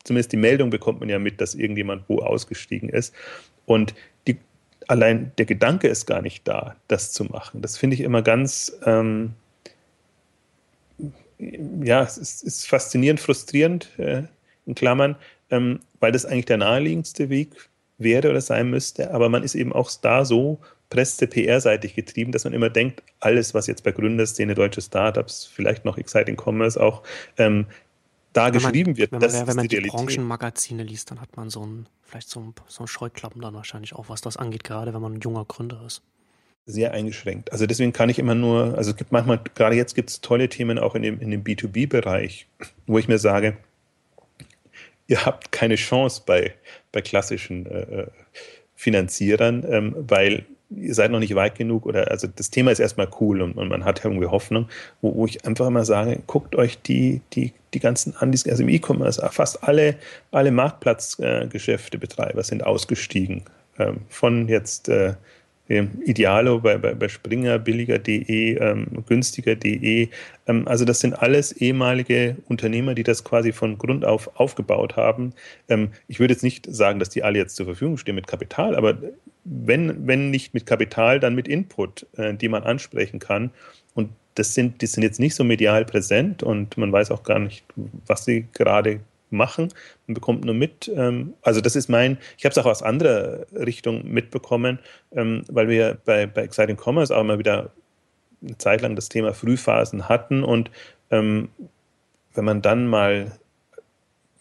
zumindest 0.03 0.31
die 0.31 0.37
Meldung 0.37 0.71
bekommt 0.71 0.99
man 0.99 1.09
ja 1.09 1.19
mit, 1.19 1.39
dass 1.39 1.53
irgendjemand 1.53 2.05
wo 2.07 2.19
ausgestiegen 2.19 2.89
ist. 2.89 3.13
Und 3.65 3.93
allein 4.87 5.31
der 5.37 5.45
Gedanke 5.45 5.87
ist 5.87 6.05
gar 6.05 6.21
nicht 6.21 6.47
da, 6.47 6.75
das 6.87 7.11
zu 7.11 7.25
machen. 7.25 7.61
Das 7.61 7.77
finde 7.77 7.95
ich 7.95 8.01
immer 8.01 8.21
ganz, 8.21 8.77
ähm, 8.85 9.33
ja, 11.39 12.03
es 12.03 12.17
ist, 12.17 12.43
ist, 12.43 12.67
faszinierend, 12.67 13.19
frustrierend, 13.19 13.89
äh, 13.97 14.23
in 14.65 14.75
Klammern, 14.75 15.15
ähm, 15.49 15.79
weil 15.99 16.11
das 16.11 16.25
eigentlich 16.25 16.45
der 16.45 16.57
naheliegendste 16.57 17.29
Weg 17.29 17.49
wäre 17.97 18.29
oder 18.29 18.41
sein 18.41 18.69
müsste, 18.69 19.11
aber 19.11 19.29
man 19.29 19.43
ist 19.43 19.55
eben 19.55 19.73
auch 19.73 19.91
da 20.01 20.25
so 20.25 20.59
Presse, 20.89 21.25
PR-seitig 21.27 21.95
getrieben, 21.95 22.31
dass 22.31 22.43
man 22.43 22.53
immer 22.53 22.69
denkt, 22.69 23.01
alles, 23.19 23.53
was 23.53 23.67
jetzt 23.67 23.83
bei 23.83 23.91
Gründerszene, 23.91 24.53
deutsche 24.53 24.81
Startups, 24.81 25.49
vielleicht 25.51 25.85
noch 25.85 25.97
Exciting 25.97 26.37
Commerce 26.39 26.79
auch, 26.79 27.01
ähm, 27.37 27.65
da 28.33 28.45
wenn 28.45 28.53
geschrieben 28.53 28.91
man, 28.91 28.97
wird. 28.97 29.11
Wenn 29.11 29.19
man, 29.19 29.29
das 29.29 29.47
wenn 29.47 29.55
man 29.55 29.67
die, 29.67 29.81
die 29.81 29.87
Branchenmagazine 29.87 30.83
liest, 30.83 31.11
dann 31.11 31.21
hat 31.21 31.37
man 31.37 31.49
so 31.49 31.65
ein, 31.65 31.87
vielleicht 32.01 32.29
so 32.29 32.39
ein, 32.39 32.53
so 32.67 32.83
ein 32.83 32.87
Scheuklappen 32.87 33.41
dann 33.41 33.53
wahrscheinlich 33.53 33.93
auch, 33.93 34.09
was 34.09 34.21
das 34.21 34.37
angeht, 34.37 34.63
gerade 34.63 34.93
wenn 34.93 35.01
man 35.01 35.13
ein 35.13 35.21
junger 35.21 35.45
Gründer 35.45 35.81
ist. 35.85 36.01
Sehr 36.65 36.93
eingeschränkt. 36.93 37.51
Also 37.51 37.65
deswegen 37.65 37.93
kann 37.93 38.09
ich 38.09 38.19
immer 38.19 38.35
nur, 38.35 38.77
also 38.77 38.91
es 38.91 38.97
gibt 38.97 39.11
manchmal, 39.11 39.39
gerade 39.55 39.75
jetzt 39.75 39.95
gibt 39.95 40.09
es 40.09 40.21
tolle 40.21 40.49
Themen 40.49 40.79
auch 40.79 40.95
in 40.95 41.01
dem, 41.01 41.19
in 41.19 41.29
dem 41.29 41.43
B2B-Bereich, 41.43 42.47
wo 42.87 42.97
ich 42.97 43.07
mir 43.07 43.19
sage, 43.19 43.57
ihr 45.07 45.25
habt 45.25 45.51
keine 45.51 45.75
Chance 45.75 46.23
bei, 46.25 46.53
bei 46.91 47.01
klassischen 47.01 47.65
äh, 47.65 47.81
äh 47.81 48.07
Finanzierern, 48.75 49.63
ähm, 49.69 49.95
weil 49.97 50.45
ihr 50.75 50.93
seid 50.93 51.11
noch 51.11 51.19
nicht 51.19 51.35
weit 51.35 51.55
genug 51.55 51.85
oder 51.85 52.11
also 52.11 52.27
das 52.27 52.49
Thema 52.49 52.71
ist 52.71 52.79
erstmal 52.79 53.07
cool 53.19 53.41
und, 53.41 53.53
und 53.53 53.67
man 53.69 53.85
hat 53.85 54.03
irgendwie 54.03 54.27
Hoffnung, 54.27 54.67
wo, 55.01 55.15
wo, 55.15 55.25
ich 55.25 55.45
einfach 55.45 55.67
immer 55.67 55.85
sage, 55.85 56.21
guckt 56.27 56.55
euch 56.55 56.81
die, 56.81 57.21
die, 57.33 57.53
die 57.73 57.79
ganzen 57.79 58.15
an, 58.17 58.31
also 58.31 58.63
im 58.63 58.69
E-Commerce, 58.69 59.27
fast 59.31 59.63
alle, 59.63 59.95
alle 60.31 60.51
Marktplatzgeschäftebetreiber 60.51 62.39
äh, 62.39 62.43
sind 62.43 62.65
ausgestiegen. 62.65 63.43
Ähm, 63.79 64.01
von 64.09 64.47
jetzt 64.47 64.89
äh, 64.89 65.13
Idealo 65.69 66.59
bei, 66.59 66.77
bei, 66.77 66.93
bei 66.93 67.07
Springer, 67.07 67.57
billiger.de, 67.57 68.57
ähm, 68.57 68.87
günstiger.de. 69.07 70.09
Ähm, 70.47 70.67
also 70.67 70.85
das 70.85 70.99
sind 70.99 71.13
alles 71.13 71.53
ehemalige 71.53 72.37
Unternehmer, 72.47 72.93
die 72.93 73.03
das 73.03 73.23
quasi 73.23 73.53
von 73.53 73.77
Grund 73.77 74.05
auf 74.05 74.39
aufgebaut 74.39 74.97
haben. 74.97 75.33
Ähm, 75.69 75.89
ich 76.07 76.19
würde 76.19 76.33
jetzt 76.33 76.43
nicht 76.43 76.67
sagen, 76.69 76.99
dass 76.99 77.09
die 77.09 77.23
alle 77.23 77.39
jetzt 77.39 77.55
zur 77.55 77.65
Verfügung 77.65 77.97
stehen 77.97 78.15
mit 78.15 78.27
Kapital, 78.27 78.75
aber 78.75 78.97
wenn, 79.45 80.07
wenn 80.07 80.29
nicht 80.29 80.53
mit 80.53 80.65
Kapital, 80.65 81.19
dann 81.19 81.35
mit 81.35 81.47
Input, 81.47 82.07
äh, 82.17 82.33
die 82.33 82.49
man 82.49 82.63
ansprechen 82.63 83.19
kann. 83.19 83.51
Und 83.93 84.09
das 84.35 84.53
sind, 84.53 84.81
die 84.81 84.87
sind 84.87 85.03
jetzt 85.03 85.19
nicht 85.19 85.35
so 85.35 85.43
medial 85.43 85.85
präsent 85.85 86.43
und 86.43 86.77
man 86.77 86.91
weiß 86.91 87.11
auch 87.11 87.23
gar 87.23 87.39
nicht, 87.39 87.65
was 88.07 88.25
sie 88.25 88.47
gerade 88.53 89.01
machen. 89.29 89.69
Man 90.07 90.13
bekommt 90.15 90.45
nur 90.45 90.53
mit. 90.53 90.91
Ähm, 90.95 91.33
also 91.41 91.61
das 91.61 91.75
ist 91.75 91.89
mein, 91.89 92.17
ich 92.37 92.45
habe 92.45 92.51
es 92.51 92.57
auch 92.57 92.65
aus 92.65 92.83
anderer 92.83 93.45
Richtung 93.53 94.07
mitbekommen, 94.11 94.79
ähm, 95.11 95.43
weil 95.49 95.67
wir 95.67 95.97
bei, 96.05 96.25
bei 96.25 96.43
Exciting 96.43 96.77
Commerce 96.77 97.15
auch 97.15 97.21
immer 97.21 97.39
wieder 97.39 97.71
eine 98.41 98.57
Zeit 98.57 98.81
lang 98.81 98.95
das 98.95 99.09
Thema 99.09 99.33
Frühphasen 99.33 100.09
hatten 100.09 100.43
und 100.43 100.69
ähm, 101.11 101.49
wenn 102.33 102.45
man 102.45 102.61
dann 102.61 102.87
mal 102.87 103.31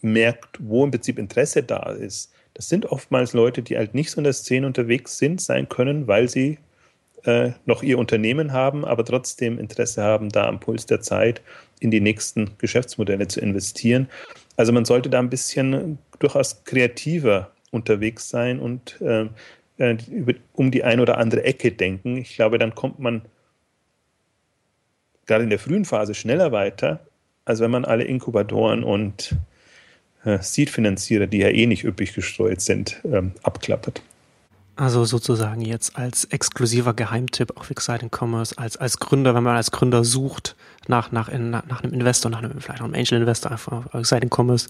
merkt, 0.01 0.57
wo 0.59 0.83
im 0.83 0.91
Prinzip 0.91 1.17
Interesse 1.17 1.63
da 1.63 1.91
ist, 1.91 2.32
das 2.53 2.69
sind 2.69 2.85
oftmals 2.85 3.33
Leute, 3.33 3.61
die 3.63 3.77
halt 3.77 3.93
nicht 3.93 4.11
so 4.11 4.17
in 4.19 4.23
der 4.23 4.33
Szene 4.33 4.67
unterwegs 4.67 5.17
sind, 5.17 5.41
sein 5.41 5.69
können, 5.69 6.07
weil 6.07 6.29
sie 6.29 6.59
äh, 7.23 7.51
noch 7.65 7.83
ihr 7.83 7.97
Unternehmen 7.97 8.51
haben, 8.53 8.85
aber 8.85 9.05
trotzdem 9.05 9.57
Interesse 9.57 10.03
haben, 10.03 10.29
da 10.29 10.47
am 10.47 10.59
Puls 10.59 10.85
der 10.85 11.01
Zeit 11.01 11.41
in 11.79 11.89
die 11.89 12.01
nächsten 12.01 12.51
Geschäftsmodelle 12.57 13.27
zu 13.27 13.39
investieren. 13.39 14.09
Also 14.55 14.71
man 14.71 14.85
sollte 14.85 15.09
da 15.09 15.19
ein 15.19 15.29
bisschen 15.29 15.97
durchaus 16.19 16.63
kreativer 16.63 17.51
unterwegs 17.71 18.29
sein 18.29 18.59
und 18.59 19.01
äh, 19.01 19.27
äh, 19.77 19.97
um 20.53 20.69
die 20.69 20.83
eine 20.83 21.01
oder 21.01 21.17
andere 21.17 21.43
Ecke 21.43 21.71
denken. 21.71 22.17
Ich 22.17 22.35
glaube, 22.35 22.57
dann 22.59 22.75
kommt 22.75 22.99
man 22.99 23.23
gerade 25.25 25.43
in 25.43 25.49
der 25.49 25.59
frühen 25.59 25.85
Phase 25.85 26.13
schneller 26.13 26.51
weiter, 26.51 26.99
als 27.45 27.59
wenn 27.59 27.71
man 27.71 27.85
alle 27.85 28.03
Inkubatoren 28.03 28.83
und 28.83 29.35
Seed-Finanzierer, 30.25 31.27
die 31.27 31.39
ja 31.39 31.49
eh 31.49 31.65
nicht 31.65 31.83
üppig 31.83 32.13
gestreut 32.13 32.61
sind, 32.61 33.01
ähm, 33.03 33.33
abklappert. 33.43 34.01
Also 34.75 35.05
sozusagen 35.05 35.61
jetzt 35.61 35.97
als 35.97 36.25
exklusiver 36.25 36.95
Geheimtipp 36.95 37.57
auf 37.57 37.69
Exciting 37.69 38.09
Commerce, 38.09 38.57
als, 38.57 38.75
als 38.75 38.97
Gründer, 38.97 39.35
wenn 39.35 39.43
man 39.43 39.55
als 39.55 39.69
Gründer 39.69 40.03
sucht 40.03 40.55
nach, 40.87 41.11
nach, 41.11 41.29
in, 41.29 41.51
nach, 41.51 41.83
einem 41.83 41.93
Investor, 41.93 42.31
nach 42.31 42.39
einem, 42.39 42.59
vielleicht 42.59 42.81
einem 42.81 42.95
Angel 42.95 43.19
Investor, 43.19 43.51
einfach 43.51 43.71
auf 43.71 43.93
Exciting 43.93 44.31
Commerce 44.33 44.67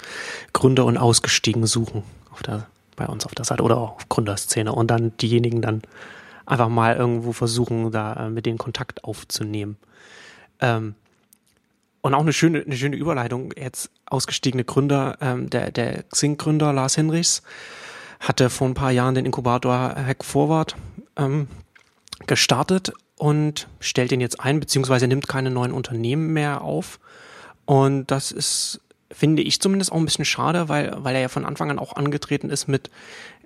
Gründer 0.52 0.84
und 0.86 0.98
Ausgestiegen 0.98 1.66
suchen 1.68 2.04
auf 2.32 2.44
der, 2.44 2.68
bei 2.98 3.06
uns 3.06 3.26
auf 3.26 3.34
der 3.34 3.46
Seite 3.46 3.64
oder 3.64 3.78
auch 3.78 3.96
auf 3.96 4.10
Gründerszene 4.10 4.74
und 4.74 4.88
dann 4.88 5.16
diejenigen 5.18 5.62
dann 5.62 5.84
einfach 6.46 6.68
mal 6.68 6.98
irgendwo 6.98 7.32
versuchen, 7.32 7.92
da 7.92 8.26
äh, 8.26 8.30
mit 8.30 8.46
denen 8.46 8.58
Kontakt 8.58 9.06
aufzunehmen. 9.06 9.78
Ähm, 10.60 10.96
und 12.04 12.14
auch 12.14 12.22
eine 12.22 12.34
schöne, 12.34 12.62
eine 12.62 12.76
schöne 12.76 12.98
Überleitung, 12.98 13.54
jetzt 13.58 13.90
ausgestiegene 14.06 14.66
Gründer, 14.66 15.18
ähm, 15.22 15.50
der, 15.50 15.72
der 15.72 16.04
Xing-Gründer 16.04 16.74
Lars 16.74 16.98
Henrichs, 16.98 17.42
hatte 18.20 18.50
vor 18.50 18.68
ein 18.68 18.74
paar 18.74 18.92
Jahren 18.92 19.16
den 19.16 19.26
Inkubator 19.26 19.96
Hack 19.96 20.26
Forward 20.26 20.76
ähm, 21.16 21.48
gestartet 22.28 22.92
und 23.16 23.70
stellt 23.80 24.12
den 24.12 24.20
jetzt 24.20 24.42
ein, 24.42 24.60
beziehungsweise 24.60 25.08
nimmt 25.08 25.30
keine 25.30 25.50
neuen 25.50 25.72
Unternehmen 25.72 26.34
mehr 26.34 26.62
auf. 26.62 27.00
Und 27.66 28.12
das 28.12 28.34
ist, 28.34 28.82
finde 29.10 29.42
ich 29.42 29.62
zumindest 29.62 29.94
auch 29.94 29.98
ein 29.98 30.06
bisschen 30.06 30.26
schade, 30.26 30.68
weil, 30.68 30.94
weil 30.98 31.16
er 31.16 31.22
ja 31.22 31.30
von 31.30 31.46
Anfang 31.46 31.72
an 31.72 31.80
auch 31.80 31.96
angetreten 31.96 32.50
ist 32.50 32.68
mit, 32.68 32.92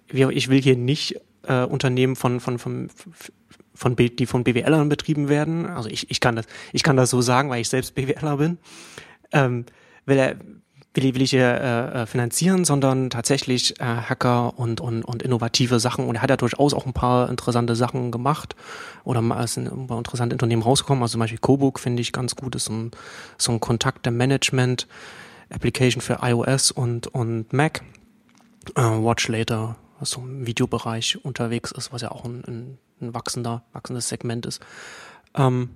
ich 0.08 0.50
will 0.50 0.62
hier 0.62 0.76
nicht 0.76 1.22
äh, 1.43 1.63
Unternehmen 1.63 2.15
von, 2.15 2.39
von, 2.39 2.58
von, 2.58 2.89
von, 3.77 3.95
die 3.95 4.25
von 4.25 4.43
BWLern 4.43 4.89
betrieben 4.89 5.29
werden. 5.29 5.65
Also 5.67 5.89
ich, 5.89 6.09
ich 6.09 6.19
kann 6.19 6.35
das, 6.35 6.45
ich 6.73 6.83
kann 6.83 6.97
das 6.97 7.09
so 7.09 7.21
sagen, 7.21 7.49
weil 7.49 7.61
ich 7.61 7.69
selbst 7.69 7.95
BWLer 7.95 8.37
bin. 8.37 8.57
Ähm, 9.31 9.65
will 10.05 10.17
er, 10.17 10.35
will, 10.93 11.15
will 11.15 11.21
ich 11.21 11.29
hier 11.29 11.45
äh, 11.45 12.01
äh, 12.01 12.05
finanzieren, 12.05 12.65
sondern 12.65 13.09
tatsächlich 13.09 13.79
äh, 13.79 13.83
Hacker 13.83 14.57
und, 14.57 14.81
und, 14.81 15.03
und 15.03 15.21
innovative 15.21 15.79
Sachen. 15.79 16.07
Und 16.07 16.15
er 16.15 16.21
hat 16.21 16.29
ja 16.29 16.37
durchaus 16.37 16.73
auch 16.73 16.85
ein 16.85 16.93
paar 16.93 17.29
interessante 17.29 17.75
Sachen 17.75 18.11
gemacht 18.11 18.55
oder 19.03 19.21
es 19.41 19.53
sind 19.53 19.71
ein 19.71 19.87
paar 19.87 19.97
interessante 19.97 20.33
Unternehmen 20.33 20.63
rausgekommen. 20.63 21.01
Also 21.01 21.13
zum 21.13 21.19
Beispiel 21.19 21.39
Cobook 21.41 21.79
finde 21.79 22.01
ich 22.01 22.11
ganz 22.11 22.35
gut, 22.35 22.55
ist 22.55 22.65
so 22.65 22.73
ein, 22.73 22.91
so 23.37 23.51
ein 23.51 23.59
Kontakte-Management. 23.59 24.87
Application 25.49 26.01
für 26.01 26.19
iOS 26.21 26.71
und, 26.71 27.07
und 27.07 27.53
Mac. 27.53 27.83
Äh, 28.75 28.81
Watch 28.81 29.27
Later, 29.27 29.77
was 29.99 30.11
so 30.11 30.21
im 30.21 30.45
Videobereich 30.45 31.23
unterwegs 31.23 31.71
ist, 31.71 31.93
was 31.93 32.01
ja 32.01 32.11
auch 32.11 32.25
ein, 32.25 32.43
ein, 32.45 32.77
ein 33.01 33.13
wachsender, 33.13 33.63
wachsendes 33.73 34.10
Segment 34.10 34.45
ist. 34.45 34.62
Ähm, 35.36 35.69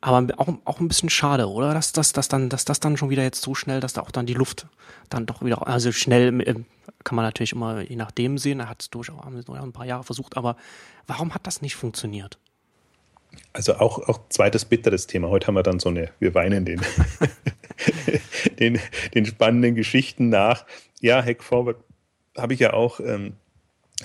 aber 0.00 0.26
auch, 0.38 0.48
auch 0.64 0.80
ein 0.80 0.88
bisschen 0.88 1.10
schade, 1.10 1.48
oder? 1.48 1.74
Dass, 1.74 1.92
dass, 1.92 2.12
dass, 2.12 2.28
dann, 2.28 2.48
dass 2.48 2.64
das 2.64 2.80
dann 2.80 2.96
schon 2.96 3.10
wieder 3.10 3.22
jetzt 3.22 3.42
so 3.42 3.54
schnell, 3.54 3.80
dass 3.80 3.92
da 3.92 4.00
auch 4.00 4.10
dann 4.10 4.26
die 4.26 4.34
Luft 4.34 4.66
dann 5.10 5.26
doch 5.26 5.42
wieder, 5.42 5.66
also 5.66 5.92
schnell 5.92 6.40
äh, 6.40 6.54
kann 7.04 7.16
man 7.16 7.24
natürlich 7.24 7.52
immer 7.52 7.80
je 7.80 7.96
nachdem 7.96 8.38
sehen, 8.38 8.60
er 8.60 8.68
hat 8.68 8.82
es 8.82 8.90
durchaus 8.90 9.18
ein 9.24 9.72
paar 9.72 9.86
Jahre 9.86 10.04
versucht, 10.04 10.36
aber 10.36 10.56
warum 11.06 11.34
hat 11.34 11.46
das 11.46 11.60
nicht 11.60 11.76
funktioniert? 11.76 12.38
Also 13.52 13.74
auch, 13.74 14.08
auch 14.08 14.28
zweites 14.28 14.64
bitteres 14.64 15.06
Thema. 15.06 15.28
Heute 15.28 15.46
haben 15.46 15.54
wir 15.54 15.62
dann 15.62 15.78
so 15.78 15.88
eine, 15.88 16.10
wir 16.18 16.34
weinen 16.34 16.64
den, 16.64 16.80
den, 18.58 18.80
den 19.14 19.26
spannenden 19.26 19.74
Geschichten 19.74 20.30
nach. 20.30 20.66
Ja, 21.00 21.22
Hack 21.22 21.42
Forward 21.42 21.76
habe 22.36 22.54
ich 22.54 22.60
ja 22.60 22.72
auch 22.72 23.00
ähm, 23.00 23.34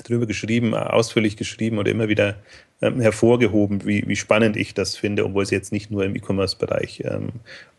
drüber 0.03 0.25
geschrieben, 0.25 0.73
ausführlich 0.73 1.37
geschrieben 1.37 1.77
und 1.77 1.87
immer 1.87 2.07
wieder 2.07 2.35
ähm, 2.81 2.99
hervorgehoben, 2.99 3.85
wie, 3.85 4.03
wie 4.07 4.15
spannend 4.15 4.57
ich 4.57 4.73
das 4.73 4.95
finde, 4.95 5.25
obwohl 5.25 5.45
sie 5.45 5.55
jetzt 5.55 5.71
nicht 5.71 5.91
nur 5.91 6.03
im 6.03 6.15
E-Commerce-Bereich 6.15 7.03
ähm, 7.05 7.29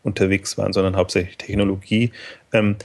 unterwegs 0.03 0.57
waren, 0.57 0.73
sondern 0.73 0.95
hauptsächlich 0.95 1.37
Technologie. 1.37 2.11
Ähm, 2.53 2.77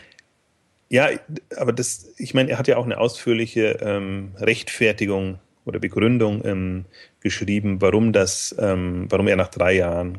ja, 0.88 1.08
aber 1.56 1.72
das, 1.72 2.12
ich 2.18 2.34
meine, 2.34 2.50
er 2.50 2.58
hat 2.58 2.68
ja 2.68 2.76
auch 2.76 2.84
eine 2.84 2.98
ausführliche 2.98 3.78
ähm, 3.80 4.32
Rechtfertigung 4.38 5.38
oder 5.64 5.78
Begründung 5.78 6.44
ähm, 6.44 6.84
geschrieben, 7.20 7.80
warum 7.80 8.12
das, 8.12 8.54
ähm, 8.58 9.06
warum 9.08 9.28
er 9.28 9.36
nach 9.36 9.48
drei 9.48 9.74
Jahren 9.74 10.18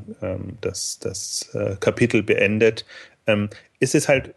das, 0.61 0.99
das 0.99 1.53
äh, 1.53 1.75
Kapitel 1.79 2.23
beendet. 2.23 2.85
ist 3.79 3.93
es 3.93 4.07
halt, 4.07 4.33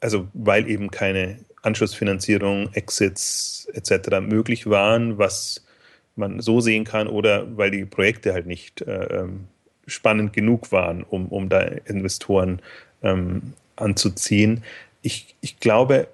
also 0.00 0.28
weil 0.34 0.68
eben 0.68 0.90
keine 0.90 1.38
Anschlussfinanzierung, 1.62 2.72
Exits 2.72 3.68
etc. 3.72 4.20
möglich 4.20 4.68
waren, 4.68 5.18
was 5.18 5.64
man 6.16 6.40
so 6.40 6.60
sehen 6.60 6.84
kann 6.84 7.08
oder 7.08 7.56
weil 7.56 7.70
die 7.70 7.84
Projekte 7.84 8.32
halt 8.32 8.46
nicht 8.46 8.82
äh, 8.82 9.20
ähm, 9.20 9.46
spannend 9.86 10.32
genug 10.32 10.72
waren, 10.72 11.02
um, 11.02 11.28
um 11.28 11.48
da 11.48 11.60
Investoren 11.60 12.60
ähm, 13.02 13.54
anzuziehen. 13.76 14.64
Ich, 15.02 15.34
ich 15.40 15.60
glaube, 15.60 16.08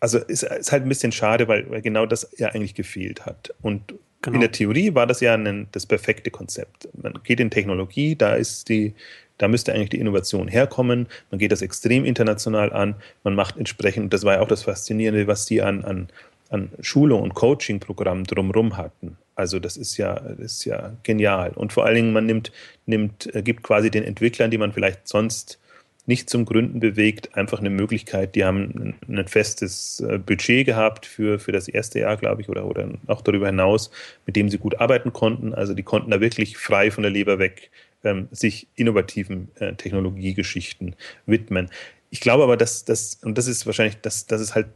also 0.00 0.18
es 0.28 0.42
ist 0.42 0.72
halt 0.72 0.82
ein 0.82 0.88
bisschen 0.88 1.12
schade, 1.12 1.48
weil, 1.48 1.68
weil 1.70 1.82
genau 1.82 2.06
das 2.06 2.30
ja 2.36 2.48
eigentlich 2.48 2.74
gefehlt 2.74 3.26
hat. 3.26 3.54
Und 3.62 3.94
genau. 4.22 4.34
in 4.34 4.40
der 4.40 4.52
Theorie 4.52 4.94
war 4.94 5.06
das 5.06 5.20
ja 5.20 5.34
ein, 5.34 5.68
das 5.72 5.86
perfekte 5.86 6.30
Konzept. 6.30 6.88
Man 7.00 7.14
geht 7.24 7.40
in 7.40 7.50
Technologie, 7.50 8.14
da 8.14 8.34
ist 8.34 8.68
die, 8.68 8.94
da 9.38 9.48
müsste 9.48 9.72
eigentlich 9.72 9.90
die 9.90 10.00
Innovation 10.00 10.48
herkommen. 10.48 11.06
Man 11.30 11.38
geht 11.38 11.52
das 11.52 11.62
extrem 11.62 12.04
international 12.04 12.72
an. 12.72 12.96
Man 13.24 13.34
macht 13.34 13.56
entsprechend, 13.56 14.12
das 14.12 14.24
war 14.24 14.34
ja 14.34 14.40
auch 14.40 14.48
das 14.48 14.64
Faszinierende, 14.64 15.26
was 15.26 15.46
die 15.46 15.62
an, 15.62 15.84
an, 15.84 16.08
an 16.50 16.70
Schulung 16.80 17.22
und 17.22 17.34
Coaching-Programmen 17.34 18.24
drumherum 18.24 18.76
hatten. 18.76 19.16
Also 19.36 19.60
das 19.60 19.76
ist 19.76 19.96
ja, 19.96 20.14
ist 20.14 20.64
ja 20.64 20.92
genial. 21.04 21.52
Und 21.54 21.72
vor 21.72 21.86
allen 21.86 21.94
Dingen, 21.94 22.12
man 22.12 22.26
nimmt, 22.26 22.50
nimmt, 22.86 23.32
äh, 23.34 23.42
gibt 23.42 23.62
quasi 23.62 23.90
den 23.90 24.02
Entwicklern, 24.02 24.50
die 24.50 24.58
man 24.58 24.72
vielleicht 24.72 25.06
sonst 25.06 25.60
nicht 26.06 26.30
zum 26.30 26.46
Gründen 26.46 26.80
bewegt, 26.80 27.36
einfach 27.36 27.60
eine 27.60 27.68
Möglichkeit. 27.68 28.34
Die 28.34 28.44
haben 28.44 28.94
ein 29.06 29.28
festes 29.28 30.00
äh, 30.00 30.18
Budget 30.18 30.66
gehabt 30.66 31.04
für, 31.04 31.38
für 31.38 31.52
das 31.52 31.68
erste 31.68 32.00
Jahr, 32.00 32.16
glaube 32.16 32.40
ich, 32.40 32.48
oder, 32.48 32.64
oder 32.64 32.88
auch 33.06 33.20
darüber 33.20 33.46
hinaus, 33.46 33.90
mit 34.24 34.34
dem 34.34 34.48
sie 34.48 34.56
gut 34.56 34.80
arbeiten 34.80 35.12
konnten. 35.12 35.54
Also 35.54 35.74
die 35.74 35.82
konnten 35.82 36.10
da 36.10 36.20
wirklich 36.20 36.56
frei 36.56 36.90
von 36.90 37.02
der 37.02 37.12
Leber 37.12 37.38
weg 37.38 37.70
ähm, 38.04 38.28
sich 38.30 38.68
innovativen 38.74 39.48
äh, 39.56 39.74
Technologiegeschichten 39.74 40.96
widmen. 41.26 41.70
Ich 42.10 42.20
glaube 42.20 42.42
aber, 42.42 42.56
dass 42.56 42.84
das, 42.84 43.18
und 43.22 43.36
das 43.38 43.46
ist 43.46 43.66
wahrscheinlich, 43.66 44.00
dass 44.00 44.26
das 44.26 44.40
ist 44.40 44.54
halt, 44.54 44.68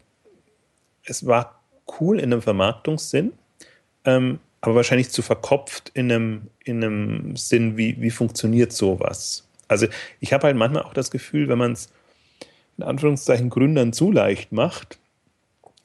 es 1.04 1.26
war 1.26 1.62
cool 2.00 2.18
in 2.18 2.32
einem 2.32 2.42
Vermarktungssinn, 2.42 3.32
ähm, 4.04 4.38
aber 4.61 4.76
wahrscheinlich 4.76 5.11
zu 5.11 5.22
verkopft 5.22 5.90
in 5.94 6.12
einem, 6.12 6.48
in 6.64 6.85
einem 6.85 7.37
Sinn, 7.37 7.76
wie, 7.76 8.00
wie 8.00 8.11
funktioniert 8.11 8.72
sowas. 8.72 9.48
Also 9.66 9.87
ich 10.20 10.32
habe 10.32 10.46
halt 10.46 10.56
manchmal 10.56 10.82
auch 10.82 10.94
das 10.94 11.11
Gefühl, 11.11 11.48
wenn 11.48 11.58
man 11.58 11.72
es 11.72 11.90
in 12.78 12.85
Anführungszeichen 12.85 13.50
Gründern 13.50 13.92
zu 13.92 14.12
leicht 14.12 14.52
macht, 14.52 14.98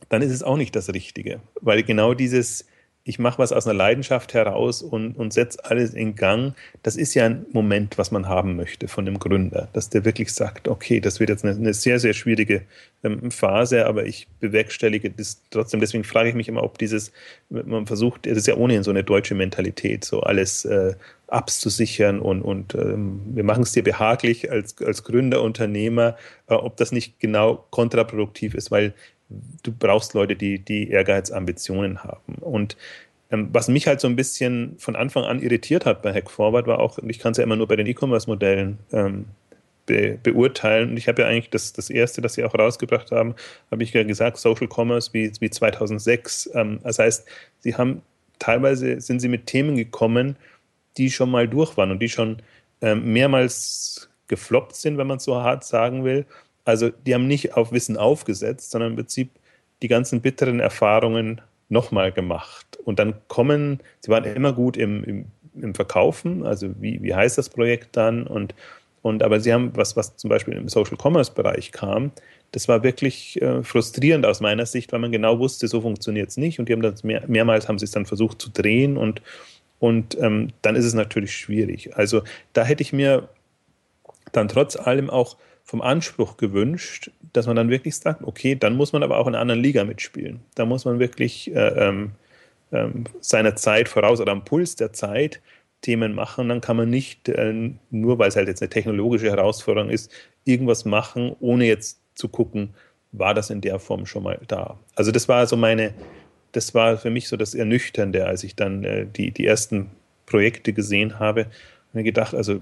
dann 0.10 0.22
ist 0.22 0.32
es 0.32 0.44
auch 0.44 0.58
nicht 0.58 0.76
das 0.76 0.94
Richtige. 0.94 1.42
Weil 1.62 1.84
genau 1.84 2.14
dieses, 2.14 2.67
ich 3.08 3.20
mache 3.20 3.40
was 3.40 3.54
aus 3.54 3.66
einer 3.66 3.74
Leidenschaft 3.74 4.34
heraus 4.34 4.82
und, 4.82 5.14
und 5.14 5.32
setze 5.32 5.64
alles 5.64 5.94
in 5.94 6.16
Gang. 6.16 6.54
Das 6.84 6.98
ist 6.98 7.14
ja 7.14 7.26
ein 7.26 7.46
Moment, 7.54 7.98
was 7.98 8.12
man 8.12 8.28
haben 8.28 8.58
möchte 8.58 8.90
von 8.90 9.06
dem 9.06 9.18
Gründer, 9.18 9.70
dass 9.72 9.90
der 9.90 10.04
wirklich 10.04 10.34
sagt, 10.34 10.68
okay, 10.68 11.00
das 11.00 11.22
wird 11.22 11.30
jetzt 11.30 11.46
eine, 11.46 11.56
eine 11.56 11.74
sehr, 11.74 12.00
sehr 12.00 12.14
schwierige 12.14 12.64
ähm, 13.04 13.32
Phase, 13.32 13.86
aber 13.86 14.06
ich 14.06 14.28
bewerkstellige 14.42 15.10
das 15.10 15.42
trotzdem. 15.52 15.80
Deswegen 15.80 16.04
frage 16.04 16.28
ich 16.28 16.36
mich 16.36 16.50
immer, 16.50 16.64
ob 16.64 16.78
dieses, 16.78 17.14
man 17.50 17.88
versucht, 17.88 18.26
das 18.26 18.38
ist 18.38 18.48
ja 18.48 18.58
ohnehin 18.58 18.84
so 18.84 18.92
eine 18.92 19.06
deutsche 19.06 19.36
Mentalität, 19.36 20.04
so 20.04 20.20
alles 20.20 20.66
äh, 20.66 20.94
abzusichern 21.28 22.20
und, 22.20 22.42
und 22.42 22.76
ähm, 22.76 23.22
wir 23.34 23.46
machen 23.46 23.64
es 23.64 23.72
dir 23.72 23.84
behaglich 23.84 24.52
als, 24.52 24.76
als 24.82 25.06
Gründer, 25.06 25.42
Unternehmer, 25.44 26.18
äh, 26.48 26.56
ob 26.56 26.76
das 26.76 26.92
nicht 26.92 27.20
genau 27.20 27.66
kontraproduktiv 27.70 28.54
ist, 28.54 28.70
weil 28.70 28.94
du 29.30 29.72
brauchst 29.72 30.14
Leute, 30.14 30.36
die, 30.36 30.60
die 30.60 30.90
Ehrgeiz, 30.90 31.32
Ambitionen 31.32 32.04
haben. 32.04 32.36
Und 32.42 32.78
ähm, 33.30 33.50
was 33.52 33.68
mich 33.68 33.88
halt 33.88 34.00
so 34.00 34.08
ein 34.08 34.16
bisschen 34.16 34.76
von 34.78 34.96
Anfang 34.96 35.26
an 35.26 35.42
irritiert 35.42 35.86
hat 35.86 36.02
bei 36.02 36.14
Hack 36.14 36.32
Forward, 36.32 36.68
war 36.68 36.80
auch, 36.80 36.98
ich 37.00 37.20
kann 37.20 37.32
es 37.32 37.38
ja 37.38 37.44
immer 37.44 37.56
nur 37.56 37.68
bei 37.68 37.76
den 37.76 37.88
E-Commerce-Modellen 37.88 38.78
ähm, 38.92 39.26
be 39.86 40.18
beurteilen. 40.22 40.92
Und 40.92 40.98
ich 40.98 41.08
habe 41.08 41.24
ja 41.24 41.28
eigentlich 41.28 41.50
das, 41.50 41.74
das 41.74 41.90
erste, 41.90 42.22
das 42.22 42.34
sie 42.34 42.44
auch 42.44 42.54
rausgebracht 42.54 43.12
haben, 43.12 43.36
habe 43.72 43.84
ich 43.84 43.94
ja 43.94 44.04
gesagt, 44.04 44.38
Social 44.38 44.68
Commerce 44.74 45.10
wie, 45.14 45.32
wie 45.40 45.50
2006. 45.50 46.52
Ähm, 46.54 46.80
das 46.84 47.00
heißt, 47.00 47.28
sie 47.60 47.76
haben 47.76 48.02
teilweise 48.40 49.02
sind 49.02 49.20
sie 49.20 49.28
mit 49.28 49.48
Themen 49.48 49.76
gekommen, 49.76 50.36
die 50.98 51.10
schon 51.10 51.32
mal 51.32 51.48
durch 51.48 51.78
waren 51.78 51.92
und 51.92 52.00
die 52.00 52.10
schon 52.10 52.38
ähm, 52.82 53.12
mehrmals 53.12 54.10
gefloppt 54.28 54.76
sind, 54.76 54.98
wenn 54.98 55.08
man 55.08 55.18
es 55.18 55.24
so 55.24 55.36
hart 55.36 55.64
sagen 55.64 56.04
will. 56.04 56.26
Also 56.68 56.90
die 56.90 57.14
haben 57.14 57.28
nicht 57.28 57.56
auf 57.56 57.72
Wissen 57.72 57.96
aufgesetzt, 57.96 58.72
sondern 58.72 58.92
im 58.92 58.98
Prinzip 58.98 59.30
die 59.82 59.88
ganzen 59.88 60.20
bitteren 60.20 60.60
Erfahrungen 60.60 61.40
nochmal 61.70 62.12
gemacht. 62.12 62.78
Und 62.84 63.00
dann 63.00 63.16
kommen, 63.30 63.80
sie 64.02 64.12
waren 64.12 64.26
immer 64.26 64.52
gut 64.52 64.76
im, 64.76 65.04
im, 65.06 65.26
im 65.62 65.76
Verkaufen, 65.76 66.46
also 66.46 66.70
wie, 66.82 67.02
wie 67.02 67.16
heißt 67.16 67.38
das 67.38 67.50
Projekt 67.50 67.96
dann? 67.96 68.28
Und, 68.28 68.54
und 69.02 69.24
aber 69.24 69.40
sie 69.40 69.54
haben, 69.54 69.72
was, 69.76 69.96
was 69.96 70.18
zum 70.18 70.30
Beispiel 70.30 70.56
im 70.56 70.68
Social 70.68 70.98
Commerce 71.02 71.32
Bereich 71.32 71.72
kam, 71.72 72.12
das 72.52 72.68
war 72.68 72.84
wirklich 72.84 73.42
äh, 73.42 73.64
frustrierend 73.64 74.26
aus 74.26 74.42
meiner 74.42 74.66
Sicht, 74.66 74.92
weil 74.92 75.00
man 75.00 75.14
genau 75.14 75.40
wusste, 75.40 75.70
so 75.70 75.80
funktioniert 75.80 76.30
es 76.30 76.38
nicht. 76.38 76.60
Und 76.60 76.68
die 76.68 76.74
haben 76.74 76.82
das 76.82 77.02
mehr, 77.02 77.24
mehrmals 77.28 77.70
haben 77.70 77.80
sie 77.80 77.86
es 77.86 77.92
dann 77.92 78.06
versucht 78.06 78.42
zu 78.42 78.50
drehen 78.50 78.98
und, 78.98 79.22
und 79.80 80.18
ähm, 80.20 80.50
dann 80.64 80.76
ist 80.76 80.86
es 80.86 80.94
natürlich 80.94 81.34
schwierig. 81.34 81.96
Also 81.96 82.24
da 82.52 82.66
hätte 82.66 82.84
ich 82.84 82.92
mir 82.92 83.30
dann 84.34 84.50
trotz 84.50 84.76
allem 84.76 85.10
auch 85.10 85.38
vom 85.68 85.82
Anspruch 85.82 86.38
gewünscht, 86.38 87.12
dass 87.34 87.46
man 87.46 87.58
dann 87.58 87.70
wirklich 87.70 87.98
sagt, 87.98 88.24
okay, 88.24 88.56
dann 88.56 88.78
muss 88.78 88.94
man 88.94 89.04
aber 89.04 89.18
auch 89.18 89.28
in 89.28 89.36
einer 89.36 89.42
anderen 89.42 89.62
Liga 89.62 89.84
mitspielen. 89.84 90.40
Da 90.56 90.66
muss 90.66 90.86
man 90.86 90.98
wirklich 90.98 91.54
äh, 91.54 91.88
ähm, 91.90 92.12
ähm, 92.72 93.04
seiner 93.20 93.58
Zeit 93.58 93.90
voraus 93.90 94.22
oder 94.22 94.32
am 94.32 94.46
Puls 94.46 94.78
der 94.78 94.94
Zeit 94.94 95.42
Themen 95.82 96.16
machen. 96.16 96.48
Dann 96.48 96.62
kann 96.62 96.78
man 96.78 96.90
nicht, 96.90 97.28
äh, 97.28 97.72
nur 97.92 98.18
weil 98.18 98.30
es 98.30 98.38
halt 98.38 98.48
jetzt 98.48 98.62
eine 98.62 98.70
technologische 98.70 99.30
Herausforderung 99.30 99.90
ist, 99.90 100.10
irgendwas 100.46 100.86
machen, 100.86 101.36
ohne 101.42 101.66
jetzt 101.66 102.00
zu 102.16 102.30
gucken, 102.30 102.74
war 103.12 103.34
das 103.34 103.50
in 103.50 103.60
der 103.60 103.78
Form 103.80 104.06
schon 104.06 104.24
mal 104.24 104.40
da. 104.48 104.80
Also 104.96 105.12
das 105.12 105.28
war 105.28 105.46
so 105.48 105.58
meine, 105.58 105.94
das 106.54 106.74
war 106.74 106.98
für 106.98 107.10
mich 107.10 107.28
so 107.28 107.36
das 107.36 107.54
Ernüchternde, 107.54 108.26
als 108.26 108.46
ich 108.46 108.56
dann 108.56 108.86
äh, 108.86 109.06
die, 109.06 109.32
die 109.32 109.46
ersten 109.46 109.92
Projekte 110.26 110.72
gesehen 110.72 111.20
habe 111.20 111.48
mir 111.94 112.04
gedacht, 112.04 112.34
also 112.34 112.60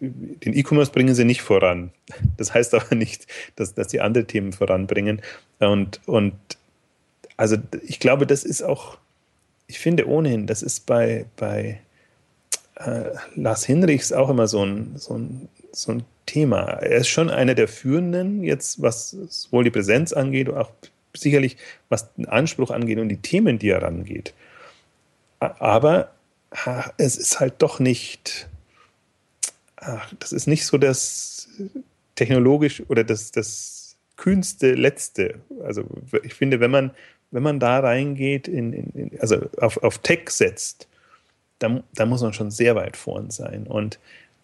den 0.00 0.54
E-Commerce 0.54 0.92
bringen 0.92 1.14
sie 1.14 1.24
nicht 1.24 1.42
voran. 1.42 1.90
Das 2.36 2.54
heißt 2.54 2.74
aber 2.74 2.94
nicht, 2.94 3.26
dass, 3.56 3.74
dass 3.74 3.90
sie 3.90 4.00
andere 4.00 4.24
Themen 4.24 4.52
voranbringen. 4.52 5.20
Und, 5.58 6.00
und 6.06 6.34
also 7.36 7.56
ich 7.86 8.00
glaube, 8.00 8.26
das 8.26 8.44
ist 8.44 8.62
auch, 8.62 8.98
ich 9.66 9.78
finde 9.78 10.08
ohnehin, 10.08 10.46
das 10.46 10.62
ist 10.62 10.86
bei, 10.86 11.26
bei 11.36 11.80
äh, 12.76 13.10
Lars 13.34 13.64
Hinrichs 13.64 14.12
auch 14.12 14.30
immer 14.30 14.46
so 14.46 14.64
ein, 14.64 14.92
so, 14.96 15.14
ein, 15.14 15.48
so 15.72 15.92
ein 15.92 16.04
Thema. 16.26 16.62
Er 16.64 16.98
ist 16.98 17.08
schon 17.08 17.30
einer 17.30 17.54
der 17.54 17.68
Führenden, 17.68 18.44
jetzt 18.44 18.82
was 18.82 19.10
sowohl 19.10 19.64
die 19.64 19.70
Präsenz 19.70 20.12
angeht, 20.12 20.48
auch 20.48 20.70
sicherlich 21.16 21.56
was 21.88 22.12
den 22.14 22.26
Anspruch 22.26 22.70
angeht 22.70 22.98
und 22.98 23.08
die 23.08 23.20
Themen, 23.20 23.58
die 23.58 23.70
er 23.70 23.82
rangeht. 23.82 24.34
Aber 25.40 26.12
es 26.96 27.16
ist 27.16 27.40
halt 27.40 27.54
doch 27.58 27.78
nicht 27.78 28.48
ach, 29.80 30.12
das 30.18 30.32
ist 30.32 30.46
nicht 30.46 30.66
so 30.66 30.78
das 30.78 31.48
technologisch 32.14 32.82
oder 32.88 33.04
das, 33.04 33.30
das 33.30 33.96
kühnste 34.16 34.74
Letzte. 34.74 35.40
Also 35.62 35.84
ich 36.22 36.34
finde, 36.34 36.60
wenn 36.60 36.70
man, 36.70 36.90
wenn 37.30 37.42
man 37.42 37.60
da 37.60 37.80
reingeht, 37.80 38.48
in, 38.48 38.72
in, 38.72 39.18
also 39.20 39.38
auf, 39.58 39.82
auf 39.82 39.98
Tech 39.98 40.30
setzt, 40.30 40.88
dann, 41.58 41.82
dann 41.94 42.08
muss 42.08 42.22
man 42.22 42.32
schon 42.32 42.50
sehr 42.50 42.74
weit 42.74 42.96
vorn 42.96 43.30
sein. 43.30 43.66
Und, 43.66 43.98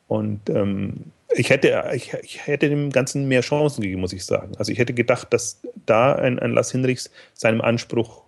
und 0.09 0.49
ähm, 0.51 1.13
ich, 1.35 1.51
hätte, 1.51 1.91
ich, 1.95 2.13
ich, 2.23 2.47
hätte 2.47 2.69
dem 2.69 2.91
Ganzen 2.91 3.27
mehr 3.29 3.41
Chancen 3.41 3.83
gegeben, 3.83 4.01
muss 4.01 4.13
ich 4.13 4.25
sagen. 4.25 4.53
Also 4.59 4.73
ich 4.73 4.79
hätte 4.79 4.95
gedacht, 4.95 5.33
dass 5.33 5.61
da 5.87 6.15
ein, 6.15 6.39
ein 6.39 6.53
Lars 6.53 6.73
Hinrichs 6.73 7.11
seinem 7.35 7.61
Anspruch 7.61 8.24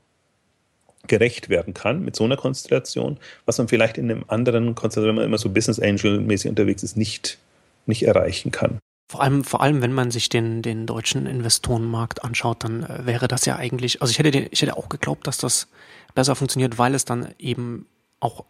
gerecht 1.07 1.49
werden 1.49 1.75
kann 1.75 2.05
mit 2.05 2.17
so 2.17 2.25
einer 2.25 2.37
Konstellation, 2.37 3.19
was 3.45 3.59
man 3.59 3.69
vielleicht 3.69 3.99
in 3.99 4.11
einem 4.11 4.25
anderen 4.29 4.75
Konstellation, 4.75 5.17
wenn 5.17 5.23
man 5.23 5.25
immer 5.25 5.39
so 5.39 5.51
Business 5.51 5.81
Angel-mäßig 5.81 6.49
unterwegs 6.49 6.83
ist, 6.83 6.97
nicht, 6.97 7.39
nicht 7.87 8.05
erreichen 8.05 8.51
kann. 8.51 8.79
Vor 9.09 9.23
allem, 9.23 9.45
vor 9.45 9.61
allem, 9.61 9.83
wenn 9.83 9.93
man 9.93 10.11
sich 10.11 10.29
den, 10.29 10.63
den 10.63 10.87
deutschen 10.87 11.27
Investorenmarkt 11.27 12.25
anschaut, 12.25 12.65
dann 12.65 12.83
äh, 12.83 13.07
wäre 13.07 13.29
das 13.29 13.45
ja 13.45 13.57
eigentlich, 13.57 14.03
also 14.03 14.11
ich 14.11 14.19
hätte, 14.19 14.33
den, 14.33 14.49
ich 14.51 14.63
hätte 14.63 14.77
auch 14.77 14.89
geglaubt, 14.89 15.27
dass 15.27 15.39
das 15.39 15.69
besser 16.15 16.35
funktioniert, 16.35 16.79
weil 16.79 16.95
es 16.95 17.05
dann 17.05 17.29
eben 17.39 17.87
auch 18.19 18.45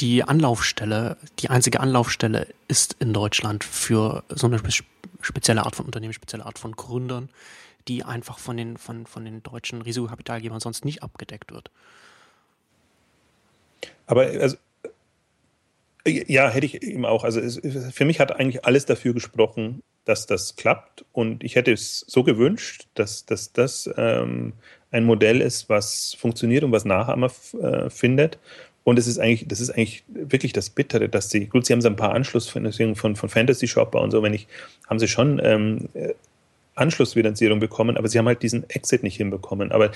die 0.00 0.24
Anlaufstelle, 0.24 1.16
die 1.38 1.50
einzige 1.50 1.80
Anlaufstelle 1.80 2.48
ist 2.66 2.96
in 2.98 3.12
Deutschland 3.12 3.62
für 3.62 4.24
so 4.30 4.46
eine 4.46 4.60
spezielle 5.20 5.64
Art 5.64 5.76
von 5.76 5.86
Unternehmen, 5.86 6.14
spezielle 6.14 6.46
Art 6.46 6.58
von 6.58 6.72
Gründern, 6.72 7.28
die 7.86 8.04
einfach 8.04 8.38
von 8.38 8.56
den, 8.56 8.78
von, 8.78 9.06
von 9.06 9.24
den 9.24 9.42
deutschen 9.42 9.82
Risikokapitalgebern 9.82 10.60
sonst 10.60 10.84
nicht 10.84 11.02
abgedeckt 11.02 11.52
wird. 11.52 11.70
Aber 14.10 14.22
also, 14.22 14.56
ja, 16.04 16.50
hätte 16.50 16.66
ich 16.66 16.82
eben 16.82 17.06
auch. 17.06 17.22
Also 17.22 17.38
es, 17.38 17.60
für 17.92 18.04
mich 18.04 18.18
hat 18.18 18.32
eigentlich 18.32 18.64
alles 18.64 18.84
dafür 18.84 19.14
gesprochen, 19.14 19.82
dass 20.04 20.26
das 20.26 20.56
klappt. 20.56 21.04
Und 21.12 21.44
ich 21.44 21.54
hätte 21.54 21.72
es 21.72 22.04
so 22.08 22.24
gewünscht, 22.24 22.88
dass, 22.94 23.24
dass 23.24 23.52
das 23.52 23.88
ähm, 23.96 24.54
ein 24.90 25.04
Modell 25.04 25.40
ist, 25.40 25.68
was 25.68 26.16
funktioniert 26.18 26.64
und 26.64 26.72
was 26.72 26.84
Nachahmer 26.84 27.30
äh, 27.62 27.88
findet. 27.88 28.40
Und 28.82 28.98
es 28.98 29.06
ist 29.06 29.20
eigentlich, 29.20 29.46
das 29.46 29.60
ist 29.60 29.70
eigentlich 29.70 30.02
wirklich 30.08 30.52
das 30.52 30.70
Bittere, 30.70 31.08
dass 31.08 31.30
sie, 31.30 31.46
gut, 31.46 31.66
sie 31.66 31.72
haben 31.72 31.80
so 31.80 31.88
ein 31.88 31.96
paar 31.96 32.12
Anschlussfinanzierungen 32.12 32.96
von, 32.96 33.14
von 33.14 33.28
Fantasy 33.28 33.68
Shopper 33.68 34.00
und 34.00 34.10
so, 34.10 34.24
wenn 34.24 34.34
ich, 34.34 34.48
haben 34.88 34.98
sie 34.98 35.06
schon 35.06 35.40
ähm, 35.44 35.88
Anschlussfinanzierung 36.74 37.60
bekommen, 37.60 37.96
aber 37.96 38.08
sie 38.08 38.18
haben 38.18 38.26
halt 38.26 38.42
diesen 38.42 38.68
Exit 38.70 39.04
nicht 39.04 39.18
hinbekommen. 39.18 39.70
Aber 39.70 39.92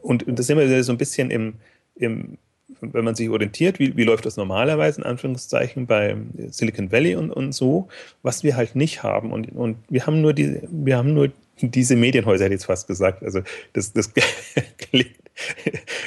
und, 0.00 0.22
und 0.26 0.38
das 0.38 0.46
sind 0.46 0.56
wir 0.56 0.84
so 0.84 0.92
ein 0.92 0.98
bisschen 0.98 1.30
im, 1.30 1.54
im, 1.94 2.38
wenn 2.80 3.04
man 3.04 3.14
sich 3.14 3.28
orientiert, 3.28 3.78
wie, 3.78 3.96
wie 3.96 4.04
läuft 4.04 4.26
das 4.26 4.36
normalerweise 4.36 5.00
in 5.00 5.06
Anführungszeichen 5.06 5.86
bei 5.86 6.16
Silicon 6.50 6.92
Valley 6.92 7.16
und, 7.16 7.30
und 7.30 7.52
so, 7.52 7.88
was 8.22 8.44
wir 8.44 8.56
halt 8.56 8.76
nicht 8.76 9.02
haben. 9.02 9.32
Und, 9.32 9.52
und 9.52 9.76
wir 9.88 10.06
haben 10.06 10.20
nur 10.20 10.32
die, 10.32 10.60
wir 10.70 10.96
haben 10.96 11.12
nur 11.12 11.30
diese 11.62 11.96
Medienhäuser, 11.96 12.44
hätte 12.44 12.54
ich 12.54 12.60
jetzt 12.60 12.66
fast 12.66 12.86
gesagt. 12.86 13.22
Also 13.22 13.42
das, 13.72 13.92
das 13.92 14.12
klingt, 14.78 15.16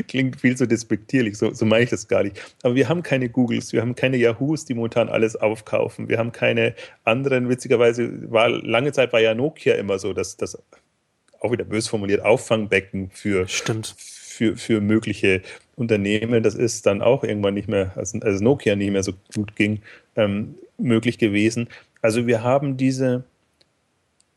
klingt 0.08 0.40
viel 0.42 0.58
zu 0.58 0.68
despektierlich, 0.68 1.38
so, 1.38 1.54
so 1.54 1.66
meine 1.66 1.84
ich 1.84 1.90
das 1.90 2.08
gar 2.08 2.24
nicht. 2.24 2.40
Aber 2.64 2.76
wir 2.76 2.90
haben 2.90 3.04
keine 3.04 3.30
Googles, 3.30 3.74
wir 3.74 3.82
haben 3.82 3.96
keine 3.96 4.18
Yahoos, 4.18 4.66
die 4.66 4.74
momentan 4.74 5.10
alles 5.10 5.36
aufkaufen. 5.36 6.10
Wir 6.10 6.18
haben 6.18 6.32
keine 6.32 6.76
anderen, 7.04 7.50
witzigerweise 7.50 8.32
war 8.32 8.50
lange 8.50 8.92
Zeit 8.92 9.14
war 9.14 9.20
ja 9.20 9.36
Nokia 9.36 9.76
immer 9.76 10.00
so, 10.00 10.14
dass 10.14 10.38
das 10.38 10.58
auch 11.40 11.52
wieder 11.52 11.66
bös 11.66 11.88
formuliert, 11.88 12.22
Auffangbecken 12.22 13.12
für, 13.12 13.48
Stimmt. 13.48 13.96
für, 13.98 14.56
für 14.56 14.82
mögliche 14.82 15.42
Unternehmen. 15.76 16.44
Das 16.44 16.56
ist 16.56 16.86
dann 16.86 17.02
auch 17.02 17.24
irgendwann 17.24 17.54
nicht 17.56 17.68
mehr, 17.68 17.92
als, 17.96 18.14
als 18.22 18.42
Nokia 18.42 18.76
nicht 18.76 18.92
mehr 18.92 19.04
so 19.04 19.14
gut 19.34 19.56
ging, 19.56 19.82
ähm, 20.16 20.56
möglich 20.78 21.18
gewesen. 21.18 21.68
Also 22.02 22.28
wir 22.28 22.44
haben 22.44 22.78
diese, 22.78 23.24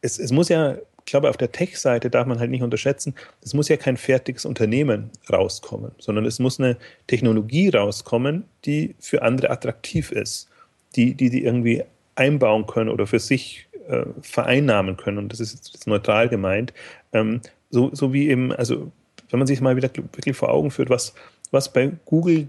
es, 0.01 0.18
es 0.18 0.32
muss 0.32 0.49
ja, 0.49 0.76
ich 0.76 1.11
glaube, 1.11 1.30
auf 1.30 1.37
der 1.37 1.53
Tech-Seite 1.53 2.11
darf 2.11 2.26
man 2.26 2.41
halt 2.41 2.51
nicht 2.51 2.62
unterschätzen, 2.62 3.14
es 3.43 3.55
muss 3.55 3.68
ja 3.68 3.76
kein 3.76 3.97
fertiges 3.97 4.45
Unternehmen 4.45 5.11
rauskommen, 5.30 5.93
sondern 5.99 6.24
es 6.24 6.39
muss 6.39 6.59
eine 6.59 6.76
Technologie 7.07 7.68
rauskommen, 7.68 8.45
die 8.64 8.95
für 8.99 9.22
andere 9.22 9.51
attraktiv 9.51 10.11
ist, 10.11 10.49
die 10.97 11.14
die, 11.14 11.30
die 11.30 11.45
irgendwie 11.45 11.84
einbauen 12.16 12.66
können 12.66 12.91
oder 12.91 13.07
für 13.07 13.20
sich 13.20 13.68
äh, 13.89 14.05
vereinnahmen 14.20 14.97
können, 14.97 15.18
und 15.18 15.32
das 15.32 15.41
ist 15.41 15.72
jetzt 15.72 15.87
neutral 15.87 16.28
gemeint, 16.28 16.72
ähm, 17.12 17.41
so, 17.70 17.91
so 17.95 18.12
wie 18.12 18.28
eben, 18.28 18.53
also 18.53 18.91
wenn 19.31 19.39
man 19.39 19.47
sich 19.47 19.61
mal 19.61 19.77
wieder 19.77 19.91
wirklich 19.95 20.37
vor 20.37 20.51
Augen 20.51 20.70
führt, 20.70 20.91
was, 20.91 21.14
was 21.51 21.72
bei 21.72 21.93
Google 22.05 22.49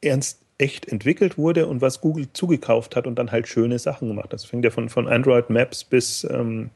ernst 0.00 0.40
echt 0.58 0.86
entwickelt 0.88 1.36
wurde 1.36 1.66
und 1.66 1.80
was 1.80 2.00
Google 2.00 2.32
zugekauft 2.32 2.96
hat 2.96 3.06
und 3.06 3.16
dann 3.16 3.32
halt 3.32 3.48
schöne 3.48 3.78
Sachen 3.78 4.08
gemacht 4.08 4.26
hat. 4.26 4.34
Das 4.34 4.44
fängt 4.44 4.64
ja 4.64 4.70
von, 4.70 4.88
von 4.88 5.08
Android 5.08 5.50
Maps 5.50 5.82
bis 5.84 6.24
ähm, 6.24 6.70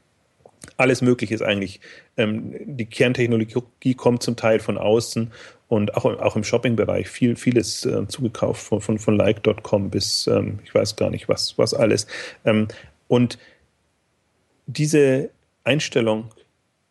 alles 0.77 1.01
Mögliche 1.01 1.33
ist 1.33 1.41
eigentlich. 1.41 1.79
Ähm, 2.17 2.53
die 2.65 2.85
Kerntechnologie 2.85 3.93
kommt 3.95 4.23
zum 4.23 4.35
Teil 4.35 4.59
von 4.59 4.77
außen 4.77 5.31
und 5.67 5.95
auch, 5.95 6.05
auch 6.05 6.35
im 6.35 6.43
Shopping-Bereich 6.43 7.07
viel, 7.07 7.35
vieles 7.35 7.85
äh, 7.85 8.07
zugekauft 8.07 8.61
von, 8.61 8.81
von, 8.81 8.99
von 8.99 9.15
Like.com 9.15 9.89
bis 9.89 10.27
ähm, 10.27 10.59
ich 10.63 10.73
weiß 10.73 10.95
gar 10.95 11.09
nicht 11.09 11.29
was, 11.29 11.57
was 11.57 11.73
alles. 11.73 12.07
Ähm, 12.43 12.67
und 13.07 13.37
diese 14.67 15.29
Einstellung, 15.63 16.29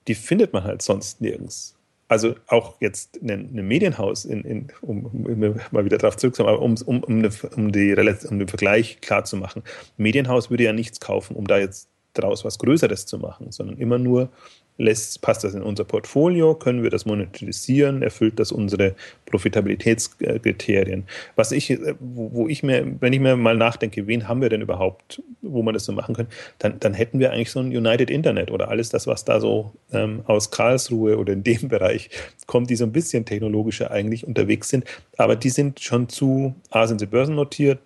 die 0.06 0.14
findet 0.14 0.52
man 0.52 0.64
halt 0.64 0.82
sonst 0.82 1.20
nirgends. 1.20 1.77
Also 2.08 2.34
auch 2.46 2.80
jetzt 2.80 3.20
ein, 3.22 3.52
Medienhaus, 3.52 4.24
in, 4.24 4.42
in, 4.42 4.68
um, 4.80 5.04
um, 5.04 5.60
mal 5.70 5.84
wieder 5.84 5.98
darauf 5.98 6.16
zurückzukommen, 6.16 6.54
aber 6.54 6.62
um, 6.62 6.74
um, 6.86 7.04
um, 7.04 7.22
um, 7.56 7.72
die, 7.72 7.94
um 8.28 8.38
den 8.38 8.48
Vergleich 8.48 9.00
klar 9.02 9.24
zu 9.24 9.36
machen. 9.36 9.62
Medienhaus 9.98 10.50
würde 10.50 10.64
ja 10.64 10.72
nichts 10.72 11.00
kaufen, 11.00 11.36
um 11.36 11.46
da 11.46 11.58
jetzt 11.58 11.90
daraus 12.14 12.44
was 12.44 12.58
Größeres 12.58 13.04
zu 13.06 13.18
machen, 13.18 13.52
sondern 13.52 13.76
immer 13.76 13.98
nur 13.98 14.30
lässt, 14.78 15.20
passt 15.20 15.42
das 15.42 15.54
in 15.54 15.62
unser 15.62 15.84
Portfolio, 15.84 16.54
können 16.54 16.84
wir 16.84 16.90
das 16.90 17.04
monetarisieren, 17.04 18.00
erfüllt 18.00 18.38
das 18.38 18.52
unsere 18.52 18.94
Profitabilitätskriterien. 19.26 21.04
Was 21.34 21.50
ich, 21.52 21.70
äh, 21.70 21.94
wo 21.98 22.48
ich 22.48 22.62
mir, 22.62 22.86
wenn 23.00 23.12
ich 23.12 23.20
mir 23.20 23.36
mal 23.36 23.56
nachdenke, 23.56 24.06
wen 24.06 24.28
haben 24.28 24.40
wir 24.40 24.48
denn 24.48 24.62
überhaupt, 24.62 25.20
wo 25.42 25.62
man 25.62 25.74
das 25.74 25.84
so 25.84 25.92
machen 25.92 26.14
kann, 26.14 26.28
dann, 26.60 26.78
dann 26.78 26.94
hätten 26.94 27.18
wir 27.18 27.32
eigentlich 27.32 27.50
so 27.50 27.58
ein 27.58 27.76
United 27.76 28.08
Internet 28.08 28.52
oder 28.52 28.68
alles 28.68 28.88
das, 28.88 29.08
was 29.08 29.24
da 29.24 29.40
so 29.40 29.72
ähm, 29.92 30.22
aus 30.26 30.52
Karlsruhe 30.52 31.18
oder 31.18 31.32
in 31.32 31.42
dem 31.42 31.68
Bereich 31.68 32.08
kommt, 32.46 32.70
die 32.70 32.76
so 32.76 32.84
ein 32.84 32.92
bisschen 32.92 33.24
technologischer 33.24 33.90
eigentlich 33.90 34.26
unterwegs 34.26 34.68
sind, 34.68 34.84
aber 35.16 35.34
die 35.34 35.50
sind 35.50 35.80
schon 35.80 36.08
zu, 36.08 36.54
A 36.70 36.86
sind 36.86 37.00
sie 37.00 37.06
börsennotiert, 37.06 37.80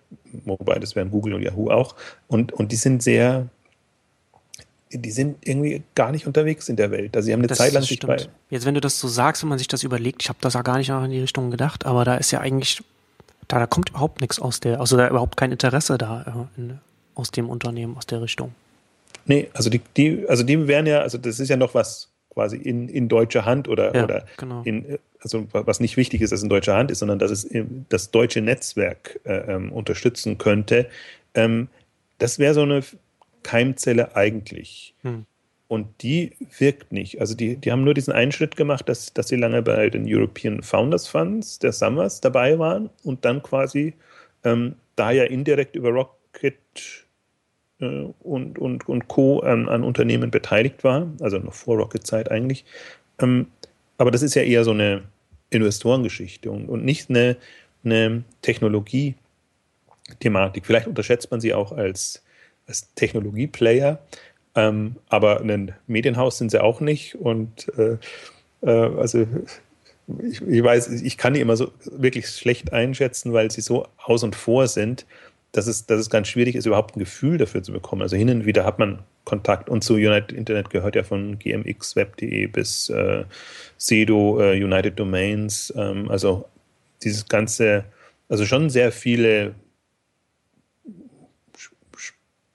wobei 0.45 0.77
das 0.77 0.95
wären 0.95 1.09
Google 1.09 1.33
und 1.33 1.41
Yahoo 1.41 1.71
auch, 1.71 1.95
und, 2.27 2.53
und 2.53 2.71
die 2.71 2.75
sind 2.75 3.01
sehr 3.01 3.49
die 4.93 5.11
sind 5.11 5.37
irgendwie 5.41 5.83
gar 5.95 6.11
nicht 6.11 6.27
unterwegs 6.27 6.69
in 6.69 6.75
der 6.75 6.91
Welt. 6.91 7.15
Also 7.15 7.25
sie 7.25 7.33
haben 7.33 7.39
eine 7.39 7.47
das, 7.47 7.57
Zeit 7.57 7.73
lang 7.73 7.83
sich 7.83 7.99
bei. 7.99 8.17
Jetzt, 8.49 8.65
wenn 8.65 8.73
du 8.73 8.81
das 8.81 8.99
so 8.99 9.07
sagst, 9.07 9.41
wenn 9.43 9.49
man 9.49 9.57
sich 9.57 9.67
das 9.67 9.83
überlegt, 9.83 10.21
ich 10.21 10.29
habe 10.29 10.39
das 10.41 10.53
ja 10.53 10.61
gar 10.61 10.77
nicht 10.77 10.89
in 10.89 11.11
die 11.11 11.19
Richtung 11.19 11.51
gedacht, 11.51 11.85
aber 11.85 12.05
da 12.05 12.15
ist 12.15 12.31
ja 12.31 12.39
eigentlich, 12.39 12.81
da, 13.47 13.59
da 13.59 13.67
kommt 13.67 13.89
überhaupt 13.89 14.21
nichts 14.21 14.39
aus 14.39 14.59
der, 14.59 14.79
also 14.79 14.97
da 14.97 15.09
überhaupt 15.09 15.37
kein 15.37 15.51
Interesse 15.51 15.97
da 15.97 16.47
äh, 16.57 16.61
in, 16.61 16.79
aus 17.15 17.31
dem 17.31 17.49
Unternehmen, 17.49 17.97
aus 17.97 18.05
der 18.05 18.21
Richtung. 18.21 18.53
Nee, 19.25 19.49
also 19.53 19.69
die, 19.69 19.81
die, 19.95 20.25
also 20.27 20.43
die 20.43 20.67
wären 20.67 20.85
ja, 20.85 20.99
also 20.99 21.17
das 21.17 21.39
ist 21.39 21.49
ja 21.49 21.57
noch 21.57 21.73
was 21.73 22.09
quasi 22.33 22.57
in, 22.57 22.89
in 22.89 23.07
deutscher 23.07 23.45
Hand 23.45 23.67
oder, 23.67 23.95
ja, 23.95 24.03
oder 24.03 24.25
genau. 24.37 24.63
in, 24.63 24.97
also 25.21 25.47
was 25.51 25.79
nicht 25.79 25.97
wichtig 25.97 26.21
ist, 26.21 26.31
dass 26.31 26.39
es 26.39 26.43
in 26.43 26.49
deutscher 26.49 26.75
Hand 26.75 26.91
ist, 26.91 26.99
sondern 26.99 27.19
dass 27.19 27.31
es 27.31 27.47
das 27.89 28.11
deutsche 28.11 28.41
Netzwerk 28.41 29.19
äh, 29.23 29.53
ähm, 29.53 29.71
unterstützen 29.71 30.37
könnte. 30.37 30.87
Ähm, 31.35 31.69
das 32.17 32.39
wäre 32.39 32.53
so 32.53 32.61
eine 32.61 32.83
Keimzelle 33.43 34.15
eigentlich. 34.15 34.95
Hm. 35.01 35.25
Und 35.67 36.03
die 36.03 36.33
wirkt 36.59 36.91
nicht. 36.91 37.19
Also 37.19 37.35
die, 37.35 37.55
die 37.55 37.71
haben 37.71 37.83
nur 37.83 37.95
diesen 37.95 38.13
einen 38.13 38.31
Schritt 38.31 38.55
gemacht, 38.55 38.87
dass, 38.87 39.11
dass 39.13 39.29
sie 39.29 39.37
lange 39.37 39.63
bei 39.63 39.89
den 39.89 40.05
European 40.07 40.61
Founders 40.61 41.07
Funds 41.07 41.57
der 41.59 41.71
Summers 41.71 42.21
dabei 42.21 42.59
waren 42.59 42.91
und 43.03 43.25
dann 43.25 43.41
quasi 43.41 43.95
ähm, 44.43 44.75
da 44.95 45.11
ja 45.11 45.23
indirekt 45.23 45.75
über 45.75 45.89
Rocket 45.89 47.07
äh, 47.79 48.05
und, 48.19 48.59
und, 48.59 48.87
und 48.87 49.07
Co. 49.07 49.43
Ähm, 49.43 49.67
an 49.69 49.83
Unternehmen 49.83 50.29
beteiligt 50.31 50.83
war, 50.83 51.11
also 51.21 51.39
noch 51.39 51.53
vor 51.53 51.77
Rocket-Zeit 51.77 52.29
eigentlich. 52.29 52.65
Ähm, 53.19 53.47
aber 53.97 54.11
das 54.11 54.21
ist 54.21 54.35
ja 54.35 54.43
eher 54.43 54.63
so 54.63 54.71
eine 54.71 55.03
Investorengeschichte 55.49 56.51
und, 56.51 56.69
und 56.69 56.85
nicht 56.85 57.09
eine, 57.09 57.37
eine 57.83 58.23
Technologie-Thematik. 58.41 60.65
Vielleicht 60.65 60.87
unterschätzt 60.87 61.31
man 61.31 61.41
sie 61.41 61.53
auch 61.53 61.71
als 61.71 62.23
als 62.67 62.93
Technologieplayer. 62.95 63.99
Ähm, 64.55 64.95
aber 65.09 65.41
ein 65.41 65.73
Medienhaus 65.87 66.37
sind 66.37 66.51
sie 66.51 66.61
auch 66.61 66.79
nicht. 66.79 67.15
Und 67.15 67.71
äh, 67.77 67.97
äh, 68.61 68.97
also 68.97 69.25
ich, 70.21 70.41
ich, 70.41 70.63
weiß, 70.63 70.89
ich 70.89 71.17
kann 71.17 71.33
die 71.33 71.39
immer 71.39 71.55
so 71.55 71.71
wirklich 71.85 72.27
schlecht 72.27 72.73
einschätzen, 72.73 73.33
weil 73.33 73.51
sie 73.51 73.61
so 73.61 73.87
aus 73.97 74.23
und 74.23 74.35
vor 74.35 74.67
sind, 74.67 75.05
dass 75.53 75.67
es, 75.67 75.85
dass 75.85 75.99
es 75.99 76.09
ganz 76.09 76.27
schwierig 76.27 76.55
ist, 76.55 76.65
überhaupt 76.65 76.95
ein 76.95 76.99
Gefühl 76.99 77.37
dafür 77.37 77.63
zu 77.63 77.71
bekommen. 77.71 78.01
Also 78.01 78.15
hin 78.15 78.29
und 78.29 78.45
wieder 78.45 78.65
hat 78.65 78.79
man 78.79 78.99
Kontakt 79.23 79.69
und 79.69 79.83
zu 79.83 79.93
United 79.93 80.33
Internet 80.33 80.69
gehört 80.69 80.95
ja 80.95 81.03
von 81.03 81.39
gmxweb.de 81.39 82.47
bis 82.47 82.89
äh, 82.89 83.23
Sedo, 83.77 84.41
äh, 84.41 84.61
United 84.61 84.99
Domains. 84.99 85.73
Ähm, 85.77 86.09
also 86.09 86.45
dieses 87.03 87.27
ganze, 87.27 87.85
also 88.29 88.45
schon 88.45 88.69
sehr 88.69 88.91
viele 88.91 89.53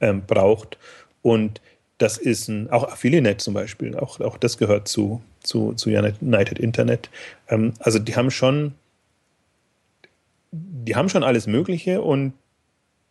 ähm, 0.00 0.22
braucht. 0.26 0.78
Und 1.22 1.60
das 1.98 2.16
ist 2.16 2.48
ein, 2.48 2.70
auch 2.70 2.84
Affiliate 2.84 3.38
zum 3.38 3.54
Beispiel, 3.54 3.96
auch, 3.96 4.20
auch 4.20 4.38
das 4.38 4.56
gehört 4.56 4.88
zu, 4.88 5.22
zu, 5.40 5.74
zu 5.74 5.90
United 5.90 6.58
Internet. 6.58 7.10
Ähm, 7.48 7.74
also 7.80 7.98
die 7.98 8.16
haben 8.16 8.30
schon, 8.30 8.74
die 10.52 10.96
haben 10.96 11.08
schon 11.08 11.24
alles 11.24 11.46
Mögliche 11.46 12.00
und 12.00 12.32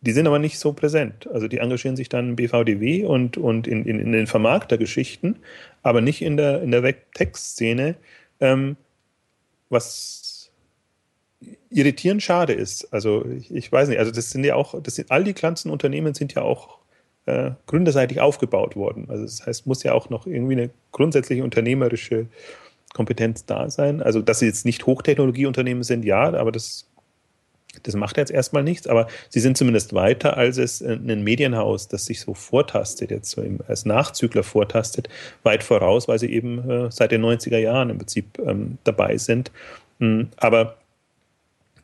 die 0.00 0.12
sind 0.12 0.26
aber 0.26 0.38
nicht 0.38 0.58
so 0.58 0.72
präsent. 0.72 1.28
Also 1.32 1.48
die 1.48 1.58
engagieren 1.58 1.96
sich 1.96 2.08
dann 2.08 2.30
im 2.30 2.36
BVDW 2.36 3.04
und, 3.04 3.36
und 3.36 3.66
in, 3.66 3.84
in, 3.84 3.98
in 3.98 4.12
den 4.12 4.26
Vermarktergeschichten, 4.26 5.36
aber 5.82 6.00
nicht 6.00 6.22
in 6.22 6.36
der, 6.36 6.62
in 6.62 6.70
der 6.70 6.82
Webtext-Szene, 6.82 7.96
ähm, 8.40 8.76
was 9.68 10.50
irritierend 11.70 12.22
schade 12.22 12.52
ist. 12.52 12.92
Also 12.92 13.24
ich, 13.26 13.52
ich, 13.52 13.70
weiß 13.70 13.88
nicht, 13.88 13.98
also 13.98 14.10
das 14.10 14.30
sind 14.30 14.44
ja 14.44 14.54
auch, 14.54 14.80
das 14.82 14.94
sind 14.96 15.10
all 15.10 15.24
die 15.24 15.34
ganzen 15.34 15.70
Unternehmen 15.70 16.14
sind 16.14 16.34
ja 16.34 16.42
auch 16.42 16.78
äh, 17.26 17.50
gründerseitig 17.66 18.20
aufgebaut 18.20 18.76
worden. 18.76 19.06
Also 19.08 19.24
das 19.24 19.46
heißt, 19.46 19.66
muss 19.66 19.82
ja 19.82 19.92
auch 19.92 20.10
noch 20.10 20.26
irgendwie 20.26 20.54
eine 20.54 20.70
grundsätzliche 20.92 21.44
unternehmerische 21.44 22.26
Kompetenz 22.94 23.44
da 23.44 23.68
sein. 23.68 24.02
Also 24.02 24.22
dass 24.22 24.38
sie 24.38 24.46
jetzt 24.46 24.64
nicht 24.64 24.86
Hochtechnologieunternehmen 24.86 25.82
sind, 25.82 26.04
ja, 26.04 26.32
aber 26.34 26.52
das 26.52 26.87
das 27.82 27.94
macht 27.94 28.16
jetzt 28.16 28.30
erstmal 28.30 28.62
nichts, 28.62 28.86
aber 28.86 29.08
sie 29.28 29.40
sind 29.40 29.56
zumindest 29.56 29.94
weiter 29.94 30.36
als 30.36 30.58
es 30.58 30.82
ein 30.82 31.22
Medienhaus, 31.22 31.88
das 31.88 32.06
sich 32.06 32.20
so 32.20 32.34
vortastet, 32.34 33.10
jetzt 33.10 33.30
so 33.30 33.42
als 33.66 33.84
Nachzügler 33.84 34.42
vortastet, 34.42 35.08
weit 35.42 35.62
voraus, 35.62 36.08
weil 36.08 36.18
sie 36.18 36.32
eben 36.32 36.68
äh, 36.68 36.90
seit 36.90 37.12
den 37.12 37.24
90er 37.24 37.58
Jahren 37.58 37.90
im 37.90 37.98
Prinzip 37.98 38.38
ähm, 38.44 38.78
dabei 38.84 39.16
sind. 39.16 39.50
Mhm, 39.98 40.28
aber 40.36 40.76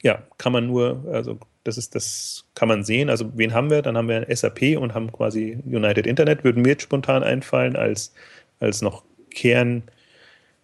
ja, 0.03 0.23
kann 0.39 0.53
man 0.53 0.67
nur, 0.67 1.05
also 1.11 1.39
das 1.65 1.79
ist, 1.79 1.95
das 1.95 2.45
kann 2.55 2.69
man 2.69 2.85
sehen. 2.85 3.09
Also 3.09 3.33
wen 3.35 3.55
haben 3.55 3.71
wir? 3.71 3.83
Dann 3.83 3.97
haben 3.97 4.09
wir 4.09 4.27
SAP 4.35 4.77
und 4.79 4.95
haben 4.95 5.11
quasi 5.11 5.59
United 5.65 6.07
Internet, 6.07 6.45
würden 6.45 6.63
mir 6.63 6.71
jetzt 6.71 6.83
spontan 6.83 7.23
einfallen 7.23 7.75
als, 7.75 8.15
als 8.61 8.83
noch 8.83 9.03
Kern 9.31 9.83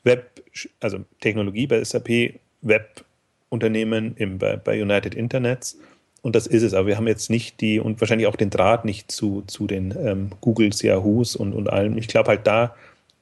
Web, 0.05 0.43
also 0.81 1.05
Technologie 1.21 1.67
bei 1.67 1.83
SAP, 1.83 2.41
Web 2.63 3.05
Unternehmen 3.51 4.15
im, 4.17 4.39
bei, 4.39 4.57
bei 4.57 4.81
United 4.81 5.15
Internets. 5.15 5.79
und 6.23 6.35
das 6.35 6.47
ist 6.47 6.63
es. 6.63 6.73
Aber 6.73 6.87
wir 6.87 6.97
haben 6.97 7.09
jetzt 7.09 7.29
nicht 7.29 7.61
die 7.61 7.79
und 7.81 8.01
wahrscheinlich 8.01 8.27
auch 8.27 8.37
den 8.37 8.51
Draht 8.51 8.85
nicht 8.87 9.13
zu, 9.13 9.43
zu 9.47 9.67
den 9.67 9.95
ähm, 10.03 10.31
Googles, 10.41 10.81
Yahoos 10.83 11.37
und, 11.37 11.53
und 11.53 11.69
allem. 11.69 11.99
Ich 11.99 12.09
glaube 12.09 12.29
halt, 12.29 12.47
da, 12.47 12.75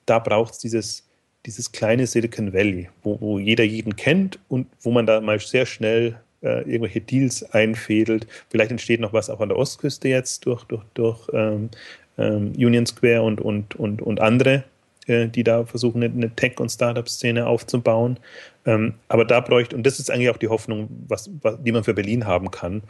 da 0.06 0.18
braucht 0.20 0.54
es 0.54 0.58
dieses, 0.60 1.08
dieses 1.46 1.72
kleine 1.72 2.06
Silicon 2.06 2.52
Valley, 2.52 2.88
wo, 3.02 3.20
wo 3.20 3.38
jeder 3.38 3.64
jeden 3.64 3.96
kennt 3.96 4.38
und 4.48 4.66
wo 4.80 4.90
man 4.90 5.06
da 5.06 5.20
mal 5.20 5.40
sehr 5.40 5.66
schnell 5.66 6.20
äh, 6.42 6.62
irgendwelche 6.62 7.00
Deals 7.00 7.42
einfädelt. 7.52 8.26
Vielleicht 8.50 8.70
entsteht 8.70 9.00
noch 9.00 9.12
was 9.12 9.30
auch 9.30 9.40
an 9.40 9.48
der 9.48 9.58
Ostküste 9.58 10.08
jetzt 10.08 10.46
durch, 10.46 10.64
durch, 10.64 10.84
durch 10.94 11.28
ähm, 11.32 11.70
ähm, 12.18 12.52
Union 12.56 12.86
Square 12.86 13.22
und, 13.22 13.40
und, 13.40 13.76
und, 13.76 14.02
und 14.02 14.20
andere, 14.20 14.64
äh, 15.08 15.28
die 15.28 15.44
da 15.44 15.64
versuchen, 15.64 16.02
eine, 16.02 16.34
Tech- 16.34 16.60
und 16.60 16.70
Startup-Szene 16.70 17.46
aufzubauen. 17.46 18.18
Ähm, 18.66 18.94
aber 19.08 19.24
da 19.24 19.40
bräuchte, 19.40 19.76
und 19.76 19.84
das 19.84 19.98
ist 19.98 20.10
eigentlich 20.10 20.30
auch 20.30 20.36
die 20.36 20.48
Hoffnung, 20.48 20.88
was, 21.08 21.30
was, 21.42 21.62
die 21.62 21.72
man 21.72 21.84
für 21.84 21.94
Berlin 21.94 22.26
haben 22.26 22.50
kann, 22.50 22.82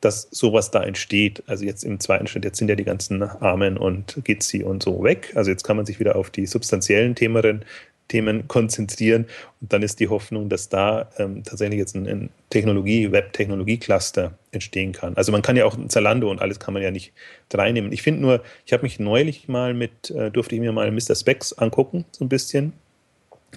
dass 0.00 0.28
sowas 0.30 0.70
da 0.70 0.82
entsteht. 0.82 1.42
Also 1.46 1.64
jetzt 1.64 1.84
im 1.84 2.00
zweiten 2.00 2.26
Schritt, 2.26 2.44
jetzt 2.44 2.58
sind 2.58 2.68
ja 2.68 2.74
die 2.74 2.84
ganzen 2.84 3.22
Armen 3.22 3.78
und 3.78 4.20
Gitzi 4.24 4.62
und 4.62 4.82
so 4.82 5.02
weg. 5.02 5.32
Also 5.34 5.50
jetzt 5.50 5.62
kann 5.64 5.76
man 5.76 5.86
sich 5.86 6.00
wieder 6.00 6.16
auf 6.16 6.30
die 6.30 6.46
substanziellen 6.46 7.14
Themen, 7.14 7.64
Themen 8.08 8.48
konzentrieren. 8.48 9.26
Und 9.60 9.72
dann 9.72 9.82
ist 9.82 10.00
die 10.00 10.08
Hoffnung, 10.08 10.48
dass 10.48 10.68
da 10.68 11.10
ähm, 11.18 11.44
tatsächlich 11.44 11.78
jetzt 11.78 11.94
ein, 11.94 12.06
ein 12.06 12.30
Technologie, 12.50 13.10
Web-Technologie-Cluster 13.10 14.36
entstehen 14.50 14.92
kann. 14.92 15.16
Also 15.16 15.32
man 15.32 15.42
kann 15.42 15.56
ja 15.56 15.64
auch 15.64 15.76
Zalando 15.88 16.30
und 16.30 16.40
alles 16.40 16.60
kann 16.60 16.74
man 16.74 16.82
ja 16.82 16.90
nicht 16.90 17.12
reinnehmen. 17.52 17.92
Ich 17.92 18.02
finde 18.02 18.20
nur, 18.20 18.42
ich 18.66 18.72
habe 18.72 18.82
mich 18.82 18.98
neulich 18.98 19.48
mal 19.48 19.74
mit, 19.74 20.10
äh, 20.10 20.30
durfte 20.30 20.54
ich 20.54 20.60
mir 20.60 20.72
mal 20.72 20.90
Mr. 20.90 21.14
Specs 21.14 21.52
angucken, 21.54 22.04
so 22.12 22.24
ein 22.24 22.28
bisschen 22.28 22.72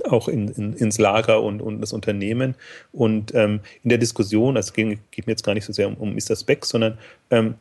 auch 0.03 0.27
in, 0.27 0.49
in, 0.49 0.73
ins 0.73 0.97
Lager 0.97 1.41
und, 1.41 1.61
und 1.61 1.81
das 1.81 1.93
Unternehmen. 1.93 2.55
Und 2.91 3.33
ähm, 3.33 3.61
in 3.83 3.89
der 3.89 3.97
Diskussion, 3.97 4.57
also 4.57 4.67
es 4.67 4.73
geht, 4.73 4.99
geht, 5.11 5.27
mir 5.27 5.31
jetzt 5.31 5.43
gar 5.43 5.53
nicht 5.53 5.65
so 5.65 5.73
sehr 5.73 5.87
um, 5.87 5.95
um 5.95 6.13
Mr. 6.13 6.35
Specs, 6.35 6.69
sondern 6.69 6.97
ähm, 7.29 7.55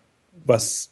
was 0.45 0.91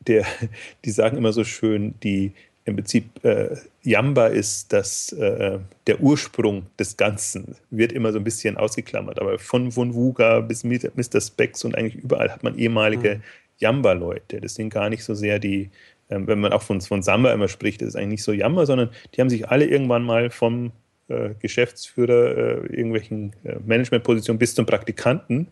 der, 0.00 0.24
die 0.84 0.90
sagen 0.90 1.16
immer 1.16 1.32
so 1.32 1.44
schön, 1.44 1.94
die 2.02 2.32
im 2.64 2.76
Prinzip 2.76 3.24
äh, 3.24 3.56
Yamba 3.82 4.26
ist 4.26 4.72
das, 4.72 5.12
äh, 5.12 5.58
der 5.86 6.00
Ursprung 6.00 6.66
des 6.78 6.96
Ganzen, 6.96 7.56
wird 7.70 7.92
immer 7.92 8.12
so 8.12 8.18
ein 8.18 8.24
bisschen 8.24 8.56
ausgeklammert. 8.56 9.20
Aber 9.20 9.38
von 9.38 9.72
von 9.72 9.94
Wuga 9.94 10.40
bis 10.40 10.62
Mr. 10.64 11.20
Specs 11.20 11.64
und 11.64 11.76
eigentlich 11.76 11.96
überall 11.96 12.30
hat 12.30 12.42
man 12.42 12.58
ehemalige 12.58 13.16
mhm. 13.16 13.22
Yamba-Leute. 13.58 14.40
Das 14.40 14.54
sind 14.54 14.70
gar 14.70 14.90
nicht 14.90 15.04
so 15.04 15.14
sehr 15.14 15.38
die, 15.38 15.70
ähm, 16.10 16.26
wenn 16.26 16.40
man 16.40 16.52
auch 16.52 16.62
von, 16.62 16.80
von 16.80 17.02
Samba 17.02 17.32
immer 17.32 17.48
spricht, 17.48 17.80
das 17.80 17.88
ist 17.90 17.96
eigentlich 17.96 18.08
nicht 18.08 18.24
so 18.24 18.32
Yamba, 18.32 18.66
sondern 18.66 18.90
die 19.14 19.20
haben 19.20 19.30
sich 19.30 19.48
alle 19.48 19.66
irgendwann 19.66 20.02
mal 20.02 20.30
vom 20.30 20.72
äh, 21.08 21.30
Geschäftsführer, 21.40 22.36
äh, 22.36 22.76
irgendwelchen 22.76 23.32
äh, 23.44 23.56
Managementpositionen 23.64 24.38
bis 24.38 24.54
zum 24.54 24.66
Praktikanten 24.66 25.48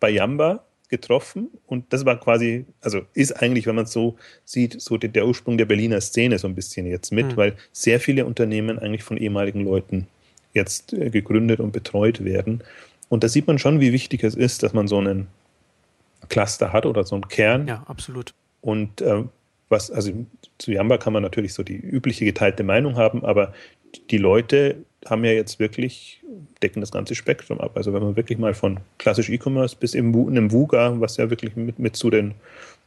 bei 0.00 0.10
Yamba 0.10 0.64
getroffen 0.88 1.50
und 1.66 1.92
das 1.92 2.04
war 2.04 2.18
quasi, 2.20 2.64
also 2.80 3.02
ist 3.14 3.32
eigentlich, 3.32 3.66
wenn 3.66 3.74
man 3.74 3.84
es 3.84 3.92
so 3.92 4.16
sieht, 4.44 4.80
so 4.80 4.96
der, 4.96 5.10
der, 5.10 5.26
Ursprung 5.26 5.58
der 5.58 5.64
Berliner 5.64 6.00
Szene 6.00 6.38
so 6.38 6.46
ein 6.46 6.54
bisschen 6.54 6.86
jetzt 6.86 7.12
mit, 7.12 7.26
mhm. 7.26 7.36
weil 7.36 7.56
sehr 7.72 8.00
viele 8.00 8.24
Unternehmen 8.24 8.78
eigentlich 8.78 9.02
von 9.02 9.16
ehemaligen 9.16 9.64
Leuten 9.64 10.06
jetzt 10.52 10.92
äh, 10.92 11.10
gegründet 11.10 11.60
und 11.60 11.72
betreut 11.72 12.24
werden. 12.24 12.62
Und 13.08 13.24
da 13.24 13.28
sieht 13.28 13.46
man 13.46 13.58
schon, 13.58 13.80
wie 13.80 13.92
wichtig 13.92 14.24
es 14.24 14.34
ist, 14.34 14.62
dass 14.62 14.72
man 14.72 14.88
so 14.88 14.98
einen 14.98 15.28
Cluster 16.28 16.72
hat 16.72 16.86
oder 16.86 17.04
so 17.04 17.14
einen 17.14 17.28
Kern. 17.28 17.66
Ja, 17.66 17.84
absolut. 17.86 18.34
Und 18.60 19.00
äh, 19.00 19.22
was, 19.68 19.90
also 19.90 20.12
zu 20.58 20.72
Jamba 20.72 20.98
kann 20.98 21.12
man 21.12 21.22
natürlich 21.22 21.54
so 21.54 21.62
die 21.62 21.76
übliche 21.76 22.24
geteilte 22.24 22.62
Meinung 22.64 22.96
haben, 22.96 23.24
aber 23.24 23.52
die 24.10 24.18
Leute 24.18 24.76
haben 25.10 25.24
ja 25.24 25.32
jetzt 25.32 25.58
wirklich, 25.58 26.22
decken 26.62 26.80
das 26.80 26.90
ganze 26.90 27.14
Spektrum 27.14 27.60
ab. 27.60 27.72
Also 27.74 27.92
wenn 27.92 28.02
man 28.02 28.16
wirklich 28.16 28.38
mal 28.38 28.54
von 28.54 28.80
klassisch 28.98 29.30
E-Commerce 29.30 29.76
bis 29.78 29.94
im, 29.94 30.14
einem 30.14 30.52
VUGA, 30.52 31.00
was 31.00 31.16
ja 31.16 31.30
wirklich 31.30 31.56
mit, 31.56 31.78
mit 31.78 31.96
zu 31.96 32.10
den 32.10 32.34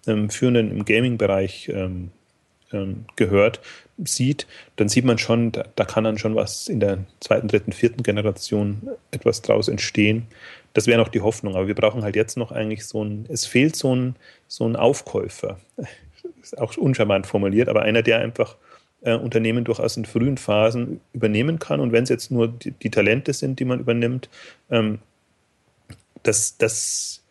ähm, 0.08 0.30
führenden 0.30 0.72
im 0.72 0.86
Gaming-Bereich 0.86 1.70
ähm, 1.70 2.12
ähm, 2.72 3.06
gehört, 3.16 3.62
sieht, 3.98 4.48
dann 4.76 4.90
sieht 4.90 5.06
man 5.06 5.18
schon, 5.18 5.52
da, 5.52 5.66
da, 5.76 5.86
kann 5.86 6.04
dann 6.04 6.18
schon 6.18 6.36
was 6.36 6.68
in 6.68 6.80
der 6.80 7.00
zweiten, 7.20 7.48
dritten, 7.48 7.72
vierten 7.72 8.04
Generation 8.04 8.90
etwas 9.12 9.42
draus 9.42 9.68
entstehen. 9.68 10.28
Das 10.74 10.88
wäre 10.88 11.00
noch 11.00 11.10
die 11.10 11.22
Hoffnung, 11.22 11.56
aber 11.56 11.68
wir 11.68 11.76
brauchen 11.76 12.04
halt 12.04 12.16
jetzt 12.16 12.38
noch 12.38 12.52
eigentlich 12.52 12.86
so 12.86 13.04
ein, 13.04 13.26
es 13.30 13.46
fehlt 13.46 13.76
so 13.76 13.96
ein, 13.96 14.16
so 14.48 14.66
ein 14.66 14.76
Aufkäufer. 14.76 15.60
Ist 16.42 16.58
auch 16.58 16.76
uncharmant 16.78 17.28
formuliert, 17.28 17.70
aber 17.70 17.82
einer, 17.82 18.02
der 18.02 18.20
einfach 18.20 18.56
äh, 19.02 19.16
Unternehmen 19.16 19.64
durchaus 19.64 19.98
in 19.98 20.06
frühen 20.06 20.38
Phasen 20.38 21.02
übernehmen 21.14 21.60
kann. 21.60 21.80
Und 21.80 21.92
wenn 21.92 22.04
es 22.04 22.10
jetzt 22.10 22.32
nur 22.32 22.48
die, 22.48 22.72
die, 22.72 22.90
Talente 22.90 23.34
sind, 23.34 23.60
die 23.60 23.66
man 23.66 23.80
übernimmt, 23.80 24.30
ähm, 24.70 25.00
das, 26.24 26.58
das, 26.58 27.24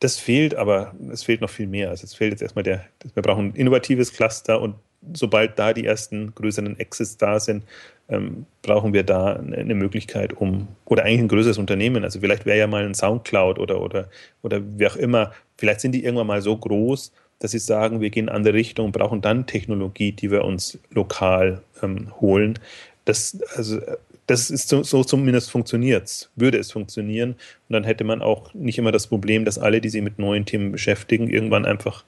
das 0.00 0.18
fehlt, 0.18 0.54
aber 0.54 0.94
es 1.10 1.22
fehlt 1.22 1.40
noch 1.40 1.50
viel 1.50 1.66
mehr. 1.66 1.90
Also 1.90 2.04
es 2.04 2.14
fehlt 2.14 2.32
jetzt 2.32 2.42
erstmal 2.42 2.62
der, 2.62 2.84
wir 3.14 3.22
brauchen 3.22 3.46
ein 3.46 3.54
innovatives 3.54 4.12
Cluster 4.12 4.60
und 4.60 4.74
sobald 5.12 5.58
da 5.58 5.72
die 5.72 5.86
ersten 5.86 6.34
größeren 6.34 6.78
Exits 6.78 7.16
da 7.16 7.40
sind, 7.40 7.64
ähm, 8.08 8.46
brauchen 8.62 8.92
wir 8.92 9.04
da 9.04 9.34
eine 9.34 9.74
Möglichkeit, 9.74 10.32
um, 10.34 10.66
oder 10.86 11.04
eigentlich 11.04 11.20
ein 11.20 11.28
größeres 11.28 11.58
Unternehmen, 11.58 12.04
also 12.04 12.20
vielleicht 12.20 12.46
wäre 12.46 12.58
ja 12.58 12.66
mal 12.66 12.84
ein 12.84 12.94
Soundcloud 12.94 13.58
oder, 13.58 13.80
oder, 13.80 14.08
oder 14.42 14.60
wie 14.78 14.86
auch 14.86 14.96
immer, 14.96 15.32
vielleicht 15.56 15.80
sind 15.80 15.92
die 15.92 16.04
irgendwann 16.04 16.26
mal 16.26 16.42
so 16.42 16.56
groß, 16.56 17.12
dass 17.38 17.52
sie 17.52 17.58
sagen, 17.58 18.00
wir 18.00 18.10
gehen 18.10 18.24
in 18.24 18.28
eine 18.28 18.36
andere 18.36 18.54
Richtung, 18.54 18.92
brauchen 18.92 19.20
dann 19.20 19.46
Technologie, 19.46 20.12
die 20.12 20.30
wir 20.30 20.44
uns 20.44 20.78
lokal 20.90 21.62
ähm, 21.82 22.12
holen. 22.20 22.58
Das, 23.04 23.38
also, 23.54 23.80
das 24.26 24.50
ist 24.50 24.68
so, 24.68 24.82
so 24.82 25.04
zumindest 25.04 25.50
funktioniert 25.50 26.28
würde 26.36 26.58
es 26.58 26.72
funktionieren. 26.72 27.30
Und 27.30 27.72
dann 27.72 27.84
hätte 27.84 28.04
man 28.04 28.22
auch 28.22 28.52
nicht 28.54 28.78
immer 28.78 28.92
das 28.92 29.06
Problem, 29.06 29.44
dass 29.44 29.58
alle, 29.58 29.80
die 29.80 29.88
sich 29.88 30.02
mit 30.02 30.18
neuen 30.18 30.44
Themen 30.44 30.72
beschäftigen, 30.72 31.30
irgendwann 31.30 31.64
einfach 31.64 32.04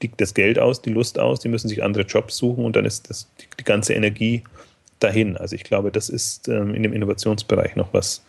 geht 0.00 0.12
das 0.16 0.34
Geld 0.34 0.58
aus, 0.58 0.82
die 0.82 0.90
Lust 0.90 1.18
aus, 1.18 1.40
die 1.40 1.48
müssen 1.48 1.68
sich 1.68 1.84
andere 1.84 2.04
Jobs 2.04 2.36
suchen 2.36 2.64
und 2.64 2.74
dann 2.74 2.86
ist 2.86 3.08
das, 3.08 3.28
die, 3.38 3.44
die 3.60 3.64
ganze 3.64 3.94
Energie 3.94 4.42
dahin. 4.98 5.36
Also 5.36 5.54
ich 5.54 5.62
glaube, 5.62 5.92
das 5.92 6.08
ist 6.08 6.48
ähm, 6.48 6.74
in 6.74 6.82
dem 6.82 6.92
Innovationsbereich 6.92 7.76
noch 7.76 7.92
was, 7.92 8.24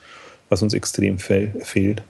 was 0.50 0.62
uns 0.62 0.74
extrem 0.74 1.18
fehlt. 1.18 2.04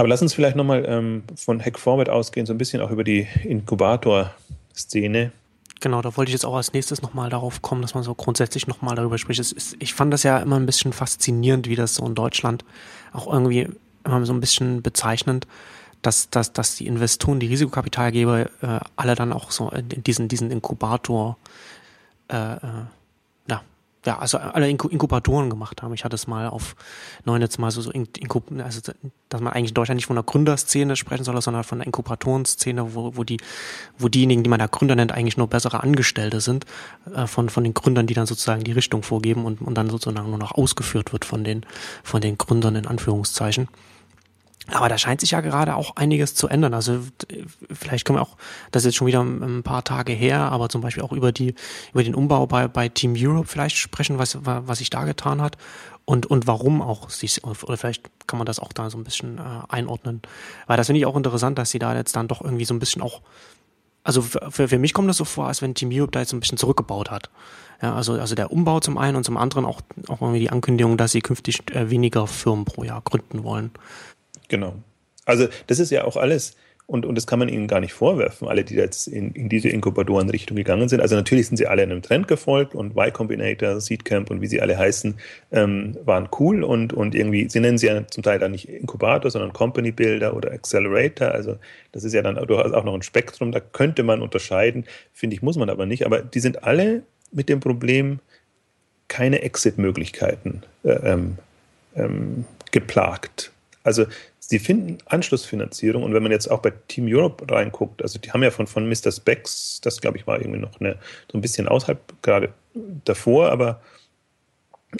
Aber 0.00 0.08
lass 0.08 0.22
uns 0.22 0.32
vielleicht 0.32 0.56
nochmal 0.56 0.86
ähm, 0.88 1.24
von 1.36 1.62
Hack 1.62 1.78
Forward 1.78 2.08
ausgehen, 2.08 2.46
so 2.46 2.54
ein 2.54 2.56
bisschen 2.56 2.80
auch 2.80 2.90
über 2.90 3.04
die 3.04 3.28
Inkubator-Szene. 3.44 5.30
Genau, 5.78 6.00
da 6.00 6.16
wollte 6.16 6.30
ich 6.30 6.32
jetzt 6.32 6.46
auch 6.46 6.56
als 6.56 6.72
nächstes 6.72 7.02
nochmal 7.02 7.28
darauf 7.28 7.60
kommen, 7.60 7.82
dass 7.82 7.92
man 7.92 8.02
so 8.02 8.14
grundsätzlich 8.14 8.66
nochmal 8.66 8.96
darüber 8.96 9.18
spricht. 9.18 9.40
Ist, 9.40 9.76
ich 9.78 9.92
fand 9.92 10.10
das 10.10 10.22
ja 10.22 10.38
immer 10.38 10.56
ein 10.56 10.64
bisschen 10.64 10.94
faszinierend, 10.94 11.68
wie 11.68 11.76
das 11.76 11.96
so 11.96 12.06
in 12.06 12.14
Deutschland 12.14 12.64
auch 13.12 13.30
irgendwie 13.30 13.68
immer 14.06 14.24
so 14.24 14.32
ein 14.32 14.40
bisschen 14.40 14.80
bezeichnend, 14.80 15.46
dass, 16.00 16.30
dass, 16.30 16.54
dass 16.54 16.76
die 16.76 16.86
Investoren, 16.86 17.38
die 17.38 17.48
Risikokapitalgeber 17.48 18.46
äh, 18.62 18.80
alle 18.96 19.14
dann 19.16 19.34
auch 19.34 19.50
so 19.50 19.68
in 19.68 20.02
diesen, 20.02 20.28
diesen 20.28 20.50
Inkubator 20.50 21.36
äh, 22.28 22.54
äh 22.54 22.58
ja, 24.06 24.18
also 24.18 24.38
alle 24.38 24.68
Inkubatoren 24.68 25.50
gemacht 25.50 25.82
haben. 25.82 25.92
Ich 25.92 26.04
hatte 26.04 26.14
es 26.14 26.26
mal 26.26 26.48
auf 26.48 26.74
Neunetz 27.24 27.58
mal 27.58 27.70
so, 27.70 27.82
so 27.82 27.90
Inkub, 27.90 28.50
also 28.58 28.80
dass 29.28 29.40
man 29.40 29.52
eigentlich 29.52 29.72
in 29.72 29.74
Deutschland 29.74 29.96
nicht 29.96 30.06
von 30.06 30.16
der 30.16 30.22
Gründerszene 30.22 30.96
sprechen 30.96 31.24
soll, 31.24 31.40
sondern 31.42 31.64
von 31.64 31.78
der 31.78 31.86
Inkubatorenszene, 31.86 32.94
wo, 32.94 33.16
wo 33.16 33.24
die, 33.24 33.38
wo 33.98 34.08
diejenigen, 34.08 34.42
die 34.42 34.48
man 34.48 34.58
da 34.58 34.66
Gründer 34.66 34.96
nennt, 34.96 35.12
eigentlich 35.12 35.36
nur 35.36 35.48
bessere 35.48 35.82
Angestellte 35.82 36.40
sind, 36.40 36.64
äh, 37.14 37.26
von, 37.26 37.50
von 37.50 37.62
den 37.62 37.74
Gründern, 37.74 38.06
die 38.06 38.14
dann 38.14 38.26
sozusagen 38.26 38.64
die 38.64 38.72
Richtung 38.72 39.02
vorgeben 39.02 39.44
und, 39.44 39.60
und 39.60 39.74
dann 39.74 39.90
sozusagen 39.90 40.30
nur 40.30 40.38
noch 40.38 40.52
ausgeführt 40.52 41.12
wird 41.12 41.26
von 41.26 41.44
den, 41.44 41.66
von 42.02 42.22
den 42.22 42.38
Gründern 42.38 42.76
in 42.76 42.86
Anführungszeichen. 42.86 43.68
Aber 44.72 44.88
da 44.88 44.98
scheint 44.98 45.20
sich 45.20 45.32
ja 45.32 45.40
gerade 45.40 45.74
auch 45.74 45.96
einiges 45.96 46.34
zu 46.34 46.48
ändern. 46.48 46.74
Also 46.74 47.00
vielleicht 47.72 48.04
können 48.04 48.18
wir 48.18 48.22
auch, 48.22 48.36
das 48.70 48.82
ist 48.82 48.86
jetzt 48.86 48.96
schon 48.96 49.06
wieder 49.06 49.22
ein 49.22 49.62
paar 49.62 49.84
Tage 49.84 50.12
her, 50.12 50.40
aber 50.40 50.68
zum 50.68 50.80
Beispiel 50.80 51.02
auch 51.02 51.12
über 51.12 51.32
die 51.32 51.54
über 51.92 52.02
den 52.02 52.14
Umbau 52.14 52.46
bei, 52.46 52.68
bei 52.68 52.88
Team 52.88 53.14
Europe 53.16 53.48
vielleicht 53.48 53.76
sprechen, 53.76 54.18
was 54.18 54.38
was 54.42 54.78
sich 54.78 54.90
da 54.90 55.04
getan 55.04 55.40
hat 55.40 55.56
und 56.04 56.26
und 56.26 56.46
warum 56.46 56.82
auch 56.82 57.10
sich 57.10 57.42
oder 57.44 57.76
vielleicht 57.76 58.10
kann 58.26 58.38
man 58.38 58.46
das 58.46 58.58
auch 58.58 58.72
da 58.72 58.90
so 58.90 58.98
ein 58.98 59.04
bisschen 59.04 59.38
äh, 59.38 59.42
einordnen, 59.68 60.22
weil 60.66 60.76
das 60.76 60.86
finde 60.86 61.00
ich 61.00 61.06
auch 61.06 61.16
interessant, 61.16 61.58
dass 61.58 61.70
sie 61.70 61.78
da 61.78 61.94
jetzt 61.94 62.14
dann 62.16 62.28
doch 62.28 62.42
irgendwie 62.42 62.64
so 62.64 62.74
ein 62.74 62.78
bisschen 62.78 63.02
auch 63.02 63.22
also 64.02 64.22
für, 64.22 64.68
für 64.68 64.78
mich 64.78 64.94
kommt 64.94 65.10
das 65.10 65.18
so 65.18 65.24
vor, 65.24 65.48
als 65.48 65.60
wenn 65.60 65.74
Team 65.74 65.90
Europe 65.92 66.12
da 66.12 66.20
jetzt 66.20 66.32
ein 66.32 66.40
bisschen 66.40 66.58
zurückgebaut 66.58 67.10
hat. 67.10 67.28
Ja, 67.82 67.94
also, 67.94 68.14
also 68.14 68.34
der 68.34 68.52
Umbau 68.52 68.80
zum 68.80 68.98
einen 68.98 69.16
und 69.16 69.24
zum 69.24 69.36
anderen 69.36 69.64
auch, 69.64 69.80
auch 70.08 70.20
irgendwie 70.20 70.40
die 70.40 70.50
Ankündigung, 70.50 70.96
dass 70.96 71.12
sie 71.12 71.20
künftig 71.20 71.70
äh, 71.70 71.90
weniger 71.90 72.26
Firmen 72.26 72.64
pro 72.64 72.84
Jahr 72.84 73.02
gründen 73.02 73.42
wollen. 73.42 73.70
Genau. 74.50 74.74
Also 75.24 75.48
das 75.68 75.78
ist 75.78 75.90
ja 75.90 76.04
auch 76.04 76.16
alles, 76.16 76.56
und, 76.86 77.06
und 77.06 77.14
das 77.14 77.28
kann 77.28 77.38
man 77.38 77.48
ihnen 77.48 77.68
gar 77.68 77.78
nicht 77.78 77.92
vorwerfen, 77.92 78.48
alle, 78.48 78.64
die 78.64 78.74
jetzt 78.74 79.06
in, 79.06 79.30
in 79.30 79.48
diese 79.48 79.68
Inkubatorenrichtung 79.68 80.56
gegangen 80.56 80.88
sind. 80.88 81.00
Also 81.00 81.14
natürlich 81.14 81.46
sind 81.46 81.56
sie 81.56 81.68
alle 81.68 81.82
einem 81.82 82.02
Trend 82.02 82.26
gefolgt 82.26 82.74
und 82.74 82.96
Y 82.96 83.12
Combinator, 83.12 83.80
Seedcamp 83.80 84.28
und 84.28 84.40
wie 84.40 84.48
sie 84.48 84.60
alle 84.60 84.76
heißen, 84.76 85.14
ähm, 85.52 85.96
waren 86.04 86.28
cool 86.40 86.64
und, 86.64 86.92
und 86.92 87.14
irgendwie, 87.14 87.48
sie 87.48 87.60
nennen 87.60 87.78
sie 87.78 87.86
ja 87.86 88.04
zum 88.08 88.24
Teil 88.24 88.40
dann 88.40 88.50
nicht 88.50 88.68
Inkubator, 88.68 89.30
sondern 89.30 89.52
Company 89.52 89.92
Builder 89.92 90.34
oder 90.34 90.50
Accelerator. 90.50 91.28
Also 91.28 91.58
das 91.92 92.02
ist 92.02 92.12
ja 92.12 92.22
dann 92.22 92.34
durchaus 92.34 92.72
auch 92.72 92.84
noch 92.84 92.94
ein 92.94 93.02
Spektrum, 93.02 93.52
da 93.52 93.60
könnte 93.60 94.02
man 94.02 94.20
unterscheiden, 94.20 94.84
finde 95.12 95.36
ich, 95.36 95.42
muss 95.42 95.56
man 95.56 95.70
aber 95.70 95.86
nicht. 95.86 96.06
Aber 96.06 96.22
die 96.22 96.40
sind 96.40 96.64
alle 96.64 97.04
mit 97.30 97.48
dem 97.48 97.60
Problem, 97.60 98.18
keine 99.06 99.42
Exit-Möglichkeiten 99.42 100.62
äh, 100.82 100.90
ähm, 100.90 101.38
ähm, 101.94 102.46
geplagt. 102.72 103.52
Also 103.82 104.06
sie 104.50 104.58
finden 104.58 104.98
Anschlussfinanzierung 105.06 106.02
und 106.02 106.12
wenn 106.12 106.24
man 106.24 106.32
jetzt 106.32 106.50
auch 106.50 106.58
bei 106.58 106.72
Team 106.88 107.06
Europe 107.08 107.48
reinguckt, 107.48 108.02
also 108.02 108.18
die 108.18 108.32
haben 108.32 108.42
ja 108.42 108.50
von, 108.50 108.66
von 108.66 108.88
Mr. 108.88 109.12
Specs, 109.12 109.80
das 109.80 110.00
glaube 110.00 110.18
ich 110.18 110.26
war 110.26 110.40
irgendwie 110.40 110.58
noch 110.58 110.80
eine, 110.80 110.96
so 111.30 111.38
ein 111.38 111.40
bisschen 111.40 111.68
außerhalb 111.68 112.00
gerade 112.20 112.52
davor, 113.04 113.52
aber 113.52 113.80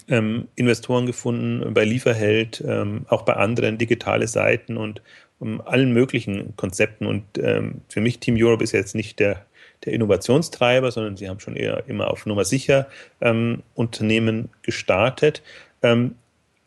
ähm, 0.06 0.46
Investoren 0.54 1.04
gefunden 1.04 1.74
bei 1.74 1.84
Lieferheld, 1.84 2.62
ähm, 2.64 3.06
auch 3.08 3.22
bei 3.22 3.34
anderen 3.34 3.76
digitale 3.76 4.28
Seiten 4.28 4.76
und 4.76 5.02
um 5.40 5.60
allen 5.62 5.92
möglichen 5.92 6.54
Konzepten. 6.54 7.06
Und 7.06 7.24
ähm, 7.38 7.80
für 7.88 8.00
mich 8.00 8.20
Team 8.20 8.36
Europe 8.38 8.62
ist 8.62 8.70
jetzt 8.70 8.94
nicht 8.94 9.18
der, 9.18 9.44
der 9.84 9.94
Innovationstreiber, 9.94 10.92
sondern 10.92 11.16
sie 11.16 11.28
haben 11.28 11.40
schon 11.40 11.56
eher 11.56 11.82
immer 11.88 12.08
auf 12.08 12.24
Nummer 12.24 12.44
sicher 12.44 12.86
ähm, 13.20 13.64
Unternehmen 13.74 14.48
gestartet. 14.62 15.42
Ähm, 15.82 16.14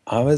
aber 0.03 0.37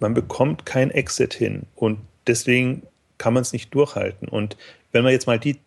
man 0.00 0.14
bekommt 0.14 0.66
kein 0.66 0.90
Exit 0.90 1.34
hin 1.34 1.62
und 1.74 1.98
deswegen 2.26 2.82
kann 3.18 3.34
man 3.34 3.42
es 3.42 3.52
nicht 3.52 3.74
durchhalten. 3.74 4.28
Und 4.28 4.56
wenn 4.92 5.02
man 5.02 5.12
jetzt 5.12 5.26
mal 5.26 5.38
die 5.38 5.58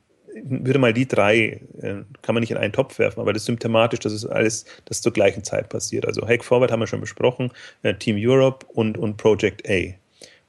würde 0.44 0.80
mal 0.80 0.94
die 0.94 1.08
drei, 1.08 1.62
äh, 1.82 2.04
kann 2.22 2.36
man 2.36 2.42
nicht 2.42 2.52
in 2.52 2.58
einen 2.58 2.74
Topf 2.74 3.00
werfen, 3.00 3.20
aber 3.20 3.34
das 3.34 3.42
ist 3.42 3.48
symptomatisch, 3.48 4.00
dass 4.00 4.14
es 4.14 4.26
alles, 4.26 4.66
das 4.86 5.02
zur 5.02 5.12
gleichen 5.12 5.44
Zeit 5.44 5.70
passiert. 5.70 6.06
Also 6.06 6.28
Hack 6.28 6.44
Forward 6.44 6.72
haben 6.72 6.80
wir 6.80 6.88
schon 6.88 7.02
besprochen, 7.02 7.52
äh, 7.84 7.94
Team 7.94 8.16
Europe 8.18 8.66
und, 8.74 8.98
und 8.98 9.18
Project 9.18 9.70
A. 9.70 9.94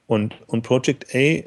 Und, 0.06 0.36
und 0.46 0.62
Project 0.62 1.14
A 1.14 1.42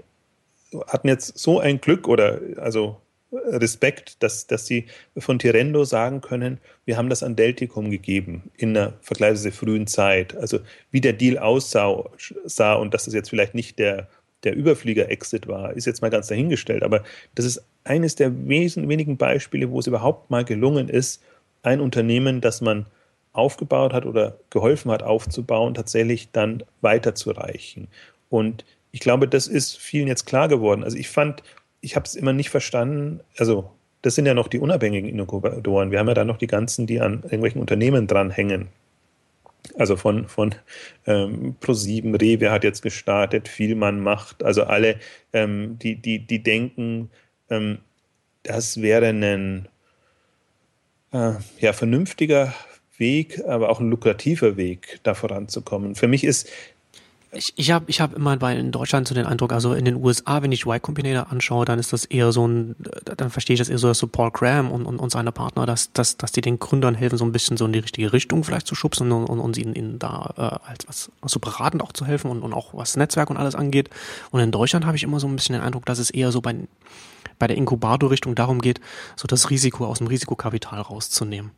hatten 0.88 1.08
jetzt 1.08 1.38
so 1.38 1.60
ein 1.60 1.80
Glück 1.80 2.08
oder 2.08 2.40
also 2.58 2.98
Respekt, 3.46 4.22
dass, 4.24 4.48
dass 4.48 4.66
sie 4.66 4.86
von 5.18 5.40
Tirendo 5.40 5.84
sagen 5.84 6.22
können, 6.22 6.60
wir 6.86 6.98
haben 6.98 7.10
das 7.10 7.24
an 7.24 7.36
Delticum 7.36 7.90
gegeben 7.90 8.52
in 8.58 8.76
einer 8.76 8.94
vergleichsweise 9.02 9.52
frühen 9.52 9.88
Zeit. 9.88 10.36
Also 10.36 10.60
wie 10.92 11.02
der 11.02 11.14
Deal 11.14 11.38
aussah 11.38 12.04
sah 12.46 12.74
und 12.76 12.94
dass 12.94 13.06
das 13.06 13.14
jetzt 13.14 13.30
vielleicht 13.30 13.56
nicht 13.56 13.80
der, 13.80 14.08
der 14.44 14.56
Überflieger-Exit 14.56 15.48
war, 15.48 15.74
ist 15.74 15.86
jetzt 15.86 16.02
mal 16.02 16.10
ganz 16.10 16.28
dahingestellt. 16.28 16.84
Aber 16.84 17.04
das 17.34 17.46
ist 17.46 17.64
eines 17.84 18.16
der 18.16 18.32
wenigen 18.48 19.18
Beispiele, 19.18 19.72
wo 19.72 19.80
es 19.80 19.88
überhaupt 19.88 20.30
mal 20.30 20.46
gelungen 20.46 20.90
ist, 20.90 21.22
ein 21.64 21.82
Unternehmen, 21.82 22.42
das 22.42 22.62
man 22.62 22.86
aufgebaut 23.34 23.94
hat 23.94 24.06
oder 24.06 24.38
geholfen 24.50 24.92
hat 24.92 25.04
aufzubauen, 25.04 25.74
tatsächlich 25.74 26.32
dann 26.32 26.64
weiterzureichen. 26.82 27.88
Und 28.30 28.66
ich 28.92 29.02
glaube, 29.02 29.28
das 29.28 29.48
ist 29.48 29.78
vielen 29.78 30.08
jetzt 30.08 30.26
klar 30.26 30.48
geworden. 30.48 30.84
Also 30.84 30.98
ich 30.98 31.10
fand, 31.10 31.44
ich 31.82 31.96
habe 31.96 32.06
es 32.06 32.16
immer 32.16 32.34
nicht 32.34 32.50
verstanden, 32.50 33.22
also 33.38 33.72
das 34.02 34.16
sind 34.16 34.28
ja 34.28 34.34
noch 34.34 34.48
die 34.48 34.60
unabhängigen 34.60 35.10
Inkubatoren. 35.10 35.90
Wir 35.90 35.98
haben 35.98 36.08
ja 36.08 36.14
da 36.14 36.26
noch 36.26 36.38
die 36.38 36.48
ganzen, 36.48 36.86
die 36.86 37.02
an 37.02 37.24
irgendwelchen 37.24 37.60
Unternehmen 37.60 38.06
dranhängen. 38.06 38.68
Also 39.78 39.96
von, 39.96 40.28
von 40.28 40.54
ähm, 41.08 41.56
Pro7, 41.60 42.22
Rewe 42.22 42.52
hat 42.52 42.64
jetzt 42.64 42.84
gestartet, 42.84 43.48
Vielmann 43.48 44.00
macht, 44.00 44.44
also 44.44 44.64
alle, 44.66 45.00
ähm, 45.34 45.80
die, 45.80 45.96
die, 45.96 46.20
die 46.20 46.44
denken, 46.44 47.10
ähm, 47.50 47.80
das 48.44 48.80
wäre 48.80 49.08
ein 49.08 49.68
äh, 51.12 51.34
ja, 51.60 51.74
vernünftiger 51.74 52.54
Weg, 52.98 53.44
aber 53.46 53.70
auch 53.70 53.80
ein 53.80 53.90
lukrativer 53.90 54.56
Weg, 54.56 55.00
da 55.04 55.16
voranzukommen. 55.16 55.96
Für 55.96 56.08
mich 56.08 56.24
ist 56.24 56.48
ich, 57.36 57.54
ich 57.56 57.72
habe 57.72 57.86
ich 57.88 58.02
hab 58.02 58.14
immer 58.14 58.38
bei 58.38 58.56
in 58.56 58.72
Deutschland 58.72 59.08
so 59.08 59.14
den 59.14 59.26
Eindruck, 59.26 59.52
also 59.52 59.74
in 59.74 59.86
den 59.86 59.96
USA, 59.96 60.42
wenn 60.42 60.52
ich 60.52 60.66
Y 60.66 60.82
Combinator 60.82 61.32
anschaue, 61.32 61.66
dann 61.66 61.80
ist 61.80 61.94
das 61.94 62.06
eher 62.06 62.32
so 62.32 62.48
ein, 62.48 62.76
dann 63.18 63.30
verstehe 63.30 63.56
ich 63.56 63.60
das 63.60 63.70
eher 63.70 63.78
so, 63.78 63.88
dass 63.88 64.00
so 64.00 64.08
Paul 64.08 64.32
Graham 64.32 64.72
und, 64.72 64.86
und, 64.86 64.98
und 64.98 65.12
seine 65.12 65.32
Partner, 65.32 65.66
dass, 65.66 65.92
dass, 65.92 66.18
dass 66.18 66.32
die 66.32 66.42
den 66.42 66.60
Gründern 66.60 66.96
helfen, 66.96 67.18
so 67.18 67.26
ein 67.26 67.32
bisschen 67.32 67.58
so 67.58 67.66
in 67.66 67.74
die 67.74 67.80
richtige 67.80 68.14
Richtung 68.14 68.44
vielleicht 68.44 68.68
zu 68.68 68.76
schubsen 68.76 69.12
und, 69.12 69.26
und, 69.26 69.40
und 69.40 69.58
ihnen, 69.58 69.76
ihnen 69.76 70.00
da 70.00 70.34
äh, 70.38 70.70
als 70.70 70.88
was, 70.88 71.12
so 71.26 71.40
beratend 71.40 71.84
auch 71.84 71.94
zu 71.94 72.06
helfen 72.06 72.32
und, 72.32 72.42
und 72.42 72.54
auch 72.54 72.74
was 72.74 72.96
Netzwerk 72.98 73.30
und 73.30 73.38
alles 73.38 73.56
angeht. 73.56 73.90
Und 74.32 74.40
in 74.40 74.52
Deutschland 74.52 74.86
habe 74.86 74.98
ich 74.98 75.04
immer 75.04 75.20
so 75.20 75.28
ein 75.28 75.36
bisschen 75.36 75.54
den 75.54 75.62
Eindruck, 75.62 75.86
dass 75.86 76.00
es 76.00 76.10
eher 76.10 76.32
so 76.32 76.42
bei, 76.42 76.56
bei 77.40 77.48
der 77.48 77.58
Inkubator-Richtung 77.58 78.36
darum 78.36 78.62
geht, 78.62 78.80
so 79.16 79.28
das 79.28 79.50
Risiko 79.50 79.86
aus 79.86 80.00
dem 80.00 80.08
Risikokapital 80.08 80.82
rauszunehmen. 80.82 81.52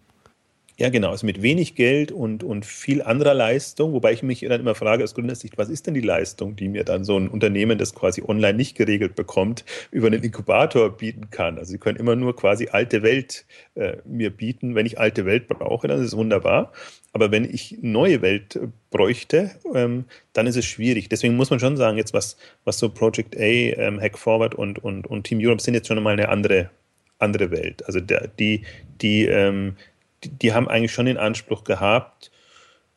Ja, 0.80 0.89
genau. 0.89 1.09
Also 1.09 1.25
mit 1.25 1.41
wenig 1.41 1.73
Geld 1.73 2.11
und, 2.11 2.43
und 2.43 2.63
viel 2.63 3.01
anderer 3.01 3.34
Leistung, 3.34 3.93
wobei 3.93 4.13
ich 4.13 4.21
mich 4.21 4.41
dann 4.41 4.61
immer 4.61 4.75
frage 4.75 5.03
aus 5.03 5.15
Gründersicht, 5.15 5.57
was 5.57 5.69
ist 5.69 5.88
denn 5.88 5.95
die 5.95 6.01
Leistung, 6.01 6.55
die 6.55 6.69
mir 6.69 6.84
dann 6.84 7.03
so 7.03 7.17
ein 7.17 7.30
Unternehmen, 7.30 7.80
das 7.80 7.95
quasi 7.95 8.21
online 8.21 8.53
nicht 8.55 8.78
geregelt 8.78 9.15
bekommt, 9.15 9.65
über 9.89 10.05
einen 10.05 10.21
Inkubator 10.21 10.95
bieten 10.95 11.32
kann? 11.32 11.57
Also 11.57 11.71
sie 11.71 11.80
können 11.80 11.97
immer 11.97 12.15
nur 12.15 12.36
quasi 12.36 12.67
alte 12.67 13.01
Welt 13.01 13.47
äh, 13.73 13.97
mir 14.05 14.30
bieten. 14.30 14.75
Wenn 14.75 14.86
ich 14.86 14.99
alte 14.99 15.25
Welt 15.25 15.47
brauche, 15.47 15.88
dann 15.88 15.99
ist 15.99 16.05
es 16.05 16.15
wunderbar. 16.15 16.71
Aber 17.11 17.32
wenn 17.32 17.45
ich 17.45 17.80
neue 17.82 18.21
Welt 18.21 18.55
äh, 18.55 18.67
bräuchte, 18.91 19.49
ähm, 19.73 20.05
dann 20.34 20.45
ist 20.45 20.57
es 20.57 20.65
schwierig. 20.65 21.09
Deswegen 21.09 21.36
muss 21.36 21.49
man 21.49 21.59
schon 21.59 21.75
sagen, 21.75 21.97
jetzt 21.97 22.13
was, 22.13 22.38
was 22.65 22.78
so 22.78 22.89
Project 22.89 23.36
A, 23.36 23.39
ähm, 23.41 23.99
Hack 23.99 24.19
Forward 24.19 24.53
und, 24.53 24.78
und, 24.78 25.07
und 25.07 25.23
Team 25.23 25.39
Europe 25.41 25.59
sind 25.59 25.73
jetzt 25.73 25.88
schon 25.88 26.03
mal 26.03 26.13
eine 26.13 26.30
andere, 26.30 26.69
andere 27.17 27.49
Welt. 27.49 27.84
Also 27.88 27.99
der, 27.99 28.28
die, 28.28 28.61
die 29.01 29.25
ähm, 29.25 29.75
die, 30.24 30.30
die 30.30 30.53
haben 30.53 30.68
eigentlich 30.68 30.93
schon 30.93 31.05
den 31.05 31.18
Anspruch 31.18 31.63
gehabt, 31.63 32.32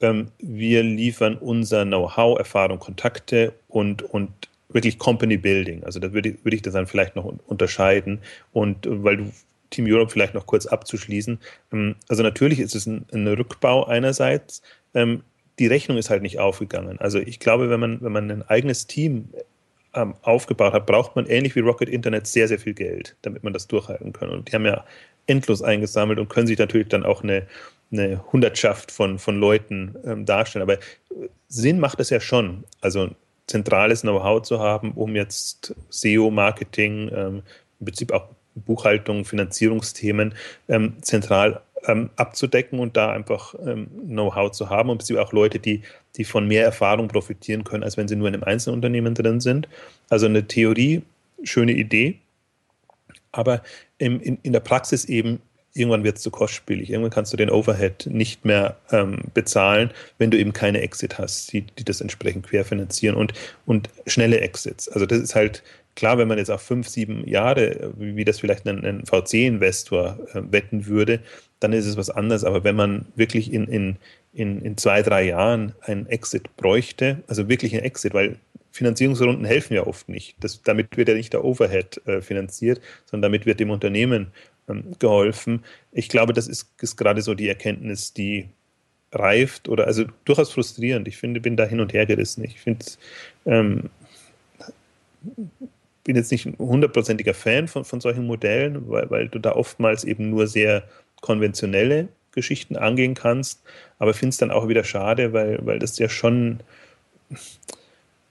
ähm, 0.01 0.29
wir 0.39 0.83
liefern 0.83 1.37
unser 1.37 1.85
Know-how, 1.85 2.39
Erfahrung, 2.39 2.79
Kontakte 2.79 3.53
und, 3.69 4.03
und 4.03 4.31
wirklich 4.69 4.99
Company 4.99 5.37
Building. 5.37 5.85
Also 5.85 6.01
da 6.01 6.13
würde, 6.13 6.37
würde 6.43 6.57
ich 6.57 6.63
das 6.63 6.75
dann 6.75 6.87
vielleicht 6.87 7.17
noch 7.17 7.25
unterscheiden. 7.47 8.21
Und 8.53 8.87
weil 8.89 9.17
du 9.19 9.33
Team 9.71 9.87
Europe 9.89 10.11
vielleicht 10.11 10.35
noch 10.35 10.47
kurz 10.47 10.67
abzuschließen. 10.67 11.39
Ähm, 11.73 11.97
also 12.09 12.23
natürlich 12.23 12.61
ist 12.61 12.75
es 12.75 12.87
ein, 12.87 13.07
ein 13.13 13.27
Rückbau 13.27 13.87
einerseits. 13.87 14.63
Ähm, 14.95 15.23
die 15.59 15.67
Rechnung 15.67 15.99
ist 15.99 16.11
halt 16.11 16.23
nicht 16.23 16.39
aufgegangen. 16.39 16.99
Also 16.99 17.19
ich 17.19 17.39
glaube, 17.39 17.71
wenn 17.71 17.81
man, 17.81 18.01
wenn 18.01 18.13
man 18.13 18.31
ein 18.31 18.43
eigenes 18.49 18.87
Team 18.87 19.29
ähm, 19.95 20.15
aufgebaut 20.23 20.73
hat, 20.73 20.87
braucht 20.87 21.17
man 21.17 21.27
ähnlich 21.27 21.55
wie 21.55 21.61
Rocket 21.61 21.89
Internet 21.89 22.27
sehr, 22.27 22.49
sehr 22.49 22.59
viel 22.59 22.75
Geld, 22.75 23.17
damit 23.23 23.45
man 23.45 23.53
das 23.53 23.67
durchhalten 23.67 24.13
kann. 24.13 24.31
Und 24.31 24.49
die 24.49 24.55
haben 24.55 24.67
ja 24.67 24.85
endlos 25.27 25.63
eingesammelt 25.63 26.19
und 26.19 26.29
können 26.29 26.47
sich 26.47 26.59
natürlich 26.59 26.89
dann 26.89 27.05
auch 27.05 27.23
eine, 27.23 27.47
eine 27.93 28.25
Hundertschaft 28.33 28.91
von, 28.91 29.19
von 29.19 29.39
Leuten 29.39 29.95
ähm, 30.05 30.27
darstellen. 30.27 30.63
Aber 30.63 30.79
Sinn 31.49 31.81
macht 31.81 32.01
es 32.01 32.11
ja 32.11 32.21
schon, 32.21 32.65
also 32.81 33.11
zentrales 33.47 34.03
Know-how 34.03 34.43
zu 34.43 34.61
haben, 34.61 34.93
um 34.93 35.17
jetzt 35.17 35.75
SEO, 35.91 36.31
Marketing, 36.31 37.11
ähm, 37.15 37.43
im 37.81 37.87
Prinzip 37.87 38.13
auch 38.13 38.29
Buchhaltung, 38.55 39.25
Finanzierungsthemen 39.25 40.35
ähm, 40.69 40.95
zentral 41.03 41.61
ähm, 41.87 42.11
abzudecken 42.17 42.79
und 42.79 42.97
da 42.97 43.13
einfach 43.13 43.55
ähm, 43.65 43.89
Know-how 44.07 44.51
zu 44.51 44.71
haben 44.71 44.91
und 44.91 44.99
Prinzip 44.99 45.17
auch 45.19 45.33
Leute, 45.33 45.59
die, 45.59 45.83
die 46.17 46.25
von 46.25 46.47
mehr 46.47 46.65
Erfahrung 46.65 47.09
profitieren 47.09 47.65
können, 47.65 47.83
als 47.83 47.97
wenn 47.97 48.09
sie 48.09 48.17
nur 48.17 48.29
in 48.29 48.35
einem 48.35 48.45
Einzelunternehmen 48.45 49.15
drin 49.15 49.41
sind. 49.41 49.69
Also 50.09 50.27
eine 50.27 50.47
Theorie, 50.47 51.03
schöne 51.43 51.73
Idee, 51.73 52.19
aber 53.33 53.63
im, 53.99 54.21
in, 54.21 54.39
in 54.43 54.53
der 54.53 54.61
Praxis 54.61 55.05
eben 55.05 55.41
irgendwann 55.73 56.05
wird 56.05 56.17
es 56.17 56.23
zu 56.23 56.31
kostspielig. 56.31 56.91
Irgendwann 56.91 57.13
kannst 57.13 57.33
du 57.33 57.37
den 57.37 57.51
Overhead 57.51 58.07
nicht 58.07 58.45
mehr 58.45 58.77
ähm, 58.91 59.19
bezahlen, 59.35 59.91
wenn 60.19 60.31
du 60.31 60.39
eben 60.39 60.53
keine 60.53 60.81
Exit 60.81 61.19
hast, 61.19 61.53
die, 61.53 61.63
die 61.63 61.85
das 61.85 62.01
entsprechend 62.01 62.47
querfinanzieren 62.47 63.17
und, 63.17 63.33
und 63.67 63.89
schnelle 64.07 64.41
Exits. 64.41 64.89
Also 64.89 65.07
das 65.07 65.21
ist 65.21 65.35
halt 65.35 65.63
klar, 65.95 66.19
wenn 66.19 66.29
man 66.29 66.39
jetzt 66.39 66.51
auf 66.51 66.63
fünf, 66.63 66.89
sieben 66.89 67.27
Jahre, 67.27 67.93
wie, 67.97 68.17
wie 68.17 68.25
das 68.25 68.41
vielleicht 68.41 68.67
ein, 68.67 68.85
ein 68.85 69.05
VC-Investor 69.07 70.19
äh, 70.35 70.43
wetten 70.51 70.87
würde, 70.87 71.21
dann 71.61 71.73
ist 71.73 71.87
es 71.87 71.97
was 71.97 72.11
anderes. 72.11 72.45
Aber 72.45 72.65
wenn 72.65 72.77
man 72.77 73.07
wirklich 73.15 73.53
in, 73.53 73.67
in, 73.67 73.97
in, 74.33 74.63
in 74.63 74.77
zwei, 74.77 75.03
drei 75.03 75.25
Jahren 75.25 75.75
einen 75.83 76.07
Exit 76.07 76.57
bräuchte, 76.57 77.23
also 77.27 77.49
wirklich 77.49 77.75
einen 77.75 77.85
Exit, 77.85 78.15
weil 78.15 78.37
Finanzierungsrunden 78.71 79.45
helfen 79.45 79.75
ja 79.75 79.87
oft 79.87 80.09
nicht. 80.09 80.37
Das, 80.41 80.63
damit 80.63 80.97
wird 80.97 81.09
ja 81.09 81.15
nicht 81.15 81.33
der 81.33 81.45
Overhead 81.45 82.01
äh, 82.07 82.21
finanziert, 82.21 82.81
sondern 83.07 83.33
damit 83.33 83.47
wird 83.47 83.59
dem 83.59 83.71
Unternehmen 83.71 84.29
ähm, 84.69 84.93
geholfen. 84.99 85.65
Ich 85.91 86.09
glaube, 86.09 86.33
das 86.33 86.47
ist, 86.47 86.71
ist 86.81 86.97
gerade 86.97 87.23
so 87.23 87.35
die 87.35 87.49
Erkenntnis, 87.49 88.13
die 88.13 88.49
reift 89.13 89.69
oder 89.69 89.87
also 89.87 90.05
durchaus 90.25 90.53
frustrierend. 90.53 91.09
Ich 91.09 91.17
finde, 91.17 91.41
bin 91.41 91.57
da 91.57 91.65
hin 91.65 91.81
und 91.81 91.93
her 91.93 92.07
gerissen. 92.07 92.45
Ich 92.45 92.61
finde, 92.61 92.87
ähm, 93.45 93.91
bin 96.05 96.17
jetzt 96.17 96.31
nicht 96.31 96.47
ein 96.47 96.57
hundertprozentiger 96.59 97.35
Fan 97.35 97.67
von, 97.67 97.85
von 97.85 98.01
solchen 98.01 98.27
Modellen, 98.27 98.89
weil, 98.89 99.11
weil 99.11 99.29
du 99.29 99.41
da 99.41 99.53
oftmals 99.53 100.05
eben 100.05 100.31
nur 100.31 100.47
sehr 100.47 100.85
konventionelle 101.21 102.09
Geschichten 102.33 102.77
angehen 102.77 103.15
kannst, 103.15 103.61
aber 103.99 104.15
finde 104.15 104.31
es 104.31 104.39
dann 104.39 104.51
auch 104.51 104.69
wieder 104.69 104.85
schade, 104.85 105.33
weil, 105.33 105.59
weil 105.65 105.79
das 105.79 105.99
ja 105.99 106.09
schon 106.09 106.61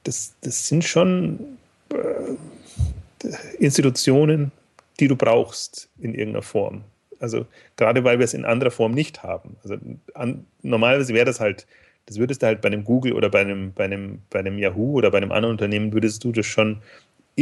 das, 0.03 0.35
das 0.41 0.67
sind 0.67 0.83
schon 0.83 1.57
äh, 1.91 3.27
Institutionen, 3.59 4.51
die 4.99 5.07
du 5.07 5.15
brauchst 5.15 5.89
in 5.99 6.13
irgendeiner 6.13 6.43
Form. 6.43 6.83
Also 7.19 7.45
gerade 7.75 8.03
weil 8.03 8.19
wir 8.19 8.23
es 8.23 8.33
in 8.33 8.45
anderer 8.45 8.71
Form 8.71 8.93
nicht 8.93 9.23
haben. 9.23 9.57
Also 9.63 9.77
an, 10.13 10.45
normalerweise 10.61 11.13
wäre 11.13 11.25
das 11.25 11.39
halt, 11.39 11.67
das 12.05 12.17
würdest 12.17 12.41
du 12.41 12.47
halt 12.47 12.61
bei 12.61 12.67
einem 12.67 12.85
Google 12.85 13.13
oder 13.13 13.29
bei 13.29 13.41
einem, 13.41 13.73
bei 13.73 13.85
einem, 13.85 14.19
bei 14.29 14.39
einem 14.39 14.57
Yahoo 14.57 14.93
oder 14.93 15.11
bei 15.11 15.17
einem 15.17 15.31
anderen 15.31 15.53
Unternehmen 15.53 15.93
würdest 15.93 16.23
du 16.23 16.31
das 16.31 16.45
schon 16.45 16.81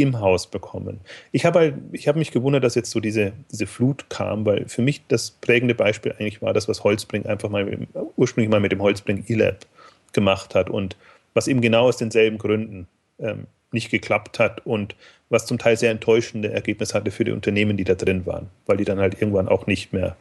im 0.02 0.20
Haus 0.20 0.46
bekommen. 0.46 1.00
Ich 1.32 1.44
habe 1.44 1.58
halt, 1.58 1.74
habe 2.06 2.18
mich 2.18 2.30
gewundert, 2.30 2.64
dass 2.64 2.74
jetzt 2.74 2.90
so 2.90 3.00
diese, 3.00 3.32
diese 3.50 3.66
Flut 3.66 4.08
kam, 4.08 4.46
weil 4.46 4.68
für 4.68 4.82
mich 4.82 5.02
das 5.08 5.30
prägende 5.30 5.74
Beispiel 5.74 6.12
eigentlich 6.12 6.40
war 6.40 6.54
das, 6.54 6.68
was 6.68 6.84
Holzbring 6.84 7.26
einfach 7.26 7.48
mal 7.48 7.86
ursprünglich 8.16 8.50
mal 8.50 8.60
mit 8.60 8.72
dem 8.72 8.82
Holzbring 8.82 9.24
E-Lab 9.26 9.66
gemacht 10.12 10.54
hat 10.54 10.70
und 10.70 10.96
was 11.34 11.48
eben 11.48 11.60
genau 11.60 11.88
aus 11.88 11.96
denselben 11.96 12.38
Gründen 12.38 12.86
ähm, 13.18 13.46
nicht 13.72 13.90
geklappt 13.90 14.38
hat 14.38 14.64
und 14.64 14.94
was 15.30 15.46
zum 15.46 15.58
Teil 15.58 15.76
sehr 15.76 15.90
enttäuschende 15.90 16.52
Ergebnisse 16.52 16.94
hatte 16.94 17.10
für 17.10 17.24
die 17.24 17.32
Unternehmen, 17.32 17.76
die 17.76 17.84
da 17.84 17.94
drin 17.94 18.24
waren, 18.24 18.48
weil 18.66 18.78
die 18.78 18.84
dann 18.84 18.98
halt 18.98 19.20
irgendwann 19.20 19.48
auch 19.48 19.66
nicht 19.66 19.92
mehr 19.92 20.16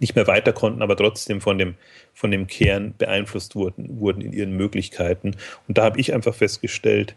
nicht 0.00 0.16
mehr 0.16 0.26
weiter 0.26 0.52
konnten, 0.52 0.82
aber 0.82 0.96
trotzdem 0.96 1.40
von 1.40 1.58
dem, 1.58 1.74
von 2.12 2.30
dem 2.30 2.48
Kern 2.48 2.94
beeinflusst 2.98 3.54
wurden, 3.54 4.00
wurden 4.00 4.20
in 4.20 4.32
ihren 4.32 4.56
Möglichkeiten. 4.56 5.36
Und 5.68 5.78
da 5.78 5.84
habe 5.84 6.00
ich 6.00 6.12
einfach 6.12 6.34
festgestellt, 6.34 7.14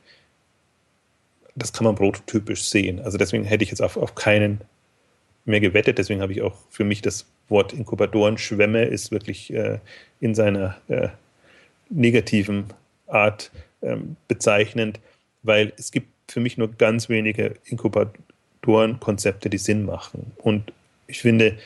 das 1.59 1.73
kann 1.73 1.85
man 1.85 1.95
prototypisch 1.95 2.63
sehen. 2.63 2.99
Also 2.99 3.17
deswegen 3.17 3.43
hätte 3.43 3.63
ich 3.63 3.69
jetzt 3.69 3.81
auf, 3.81 3.97
auf 3.97 4.15
keinen 4.15 4.61
mehr 5.45 5.59
gewettet. 5.59 5.97
Deswegen 5.97 6.21
habe 6.21 6.31
ich 6.31 6.41
auch 6.41 6.55
für 6.69 6.83
mich 6.83 7.01
das 7.01 7.25
Wort 7.49 7.73
Inkubatoren-Schwämme 7.73 8.85
ist 8.85 9.11
wirklich 9.11 9.51
äh, 9.53 9.79
in 10.19 10.35
seiner 10.35 10.77
äh, 10.87 11.09
negativen 11.89 12.65
Art 13.07 13.51
ähm, 13.81 14.15
bezeichnend, 14.27 14.99
weil 15.43 15.73
es 15.77 15.91
gibt 15.91 16.07
für 16.31 16.39
mich 16.39 16.57
nur 16.57 16.71
ganz 16.71 17.09
wenige 17.09 17.55
Inkubatoren-Konzepte, 17.65 19.49
die 19.49 19.57
Sinn 19.57 19.85
machen. 19.85 20.31
Und 20.37 20.71
ich 21.07 21.21
finde, 21.21 21.57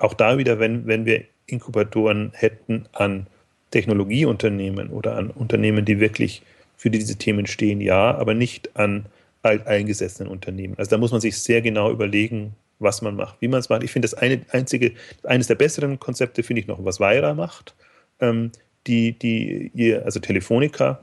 auch 0.00 0.14
da 0.14 0.38
wieder, 0.38 0.58
wenn, 0.58 0.86
wenn 0.86 1.06
wir 1.06 1.24
Inkubatoren 1.46 2.32
hätten 2.34 2.86
an 2.92 3.26
Technologieunternehmen 3.70 4.88
oder 4.88 5.16
an 5.16 5.30
Unternehmen, 5.30 5.84
die 5.84 6.00
wirklich 6.00 6.42
für 6.76 6.90
diese 6.90 7.16
Themen 7.16 7.46
stehen, 7.46 7.80
ja, 7.80 8.16
aber 8.16 8.34
nicht 8.34 8.76
an 8.76 9.06
alteingesessenen 9.42 10.30
Unternehmen. 10.30 10.74
Also 10.78 10.90
da 10.90 10.98
muss 10.98 11.12
man 11.12 11.20
sich 11.20 11.38
sehr 11.38 11.62
genau 11.62 11.90
überlegen, 11.90 12.54
was 12.78 13.02
man 13.02 13.16
macht, 13.16 13.40
wie 13.40 13.48
man 13.48 13.60
es 13.60 13.68
macht. 13.68 13.82
Ich 13.82 13.92
finde 13.92 14.06
das 14.06 14.14
eine 14.14 14.44
einzige, 14.50 14.92
eines 15.22 15.46
der 15.46 15.54
besseren 15.54 15.98
Konzepte 15.98 16.42
finde 16.42 16.60
ich 16.60 16.66
noch, 16.66 16.84
was 16.84 17.00
Weira 17.00 17.34
macht, 17.34 17.74
ähm, 18.20 18.52
die, 18.86 19.12
die 19.12 19.70
ihr, 19.74 20.04
also 20.04 20.20
Telefonica, 20.20 21.00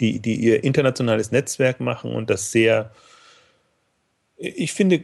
die, 0.00 0.18
die 0.18 0.36
ihr 0.36 0.64
internationales 0.64 1.30
Netzwerk 1.30 1.80
machen 1.80 2.12
und 2.12 2.30
das 2.30 2.50
sehr, 2.50 2.90
ich 4.36 4.72
finde, 4.72 5.02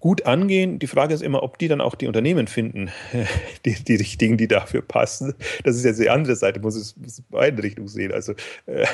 gut 0.00 0.24
angehen. 0.24 0.78
Die 0.78 0.86
Frage 0.86 1.14
ist 1.14 1.22
immer, 1.22 1.42
ob 1.42 1.58
die 1.58 1.68
dann 1.68 1.80
auch 1.80 1.94
die 1.94 2.06
Unternehmen 2.06 2.46
finden, 2.46 2.90
die, 3.64 3.74
die 3.74 3.96
richtigen, 3.96 4.38
die 4.38 4.48
dafür 4.48 4.80
passen. 4.82 5.34
Das 5.62 5.76
ist 5.76 5.84
jetzt 5.84 6.00
die 6.00 6.10
andere 6.10 6.36
Seite, 6.36 6.58
muss 6.58 6.74
es, 6.74 6.96
muss 6.96 7.22
beide 7.30 7.62
Richtungen 7.62 7.88
sehen. 7.88 8.10
Also 8.12 8.32
äh, 8.66 8.86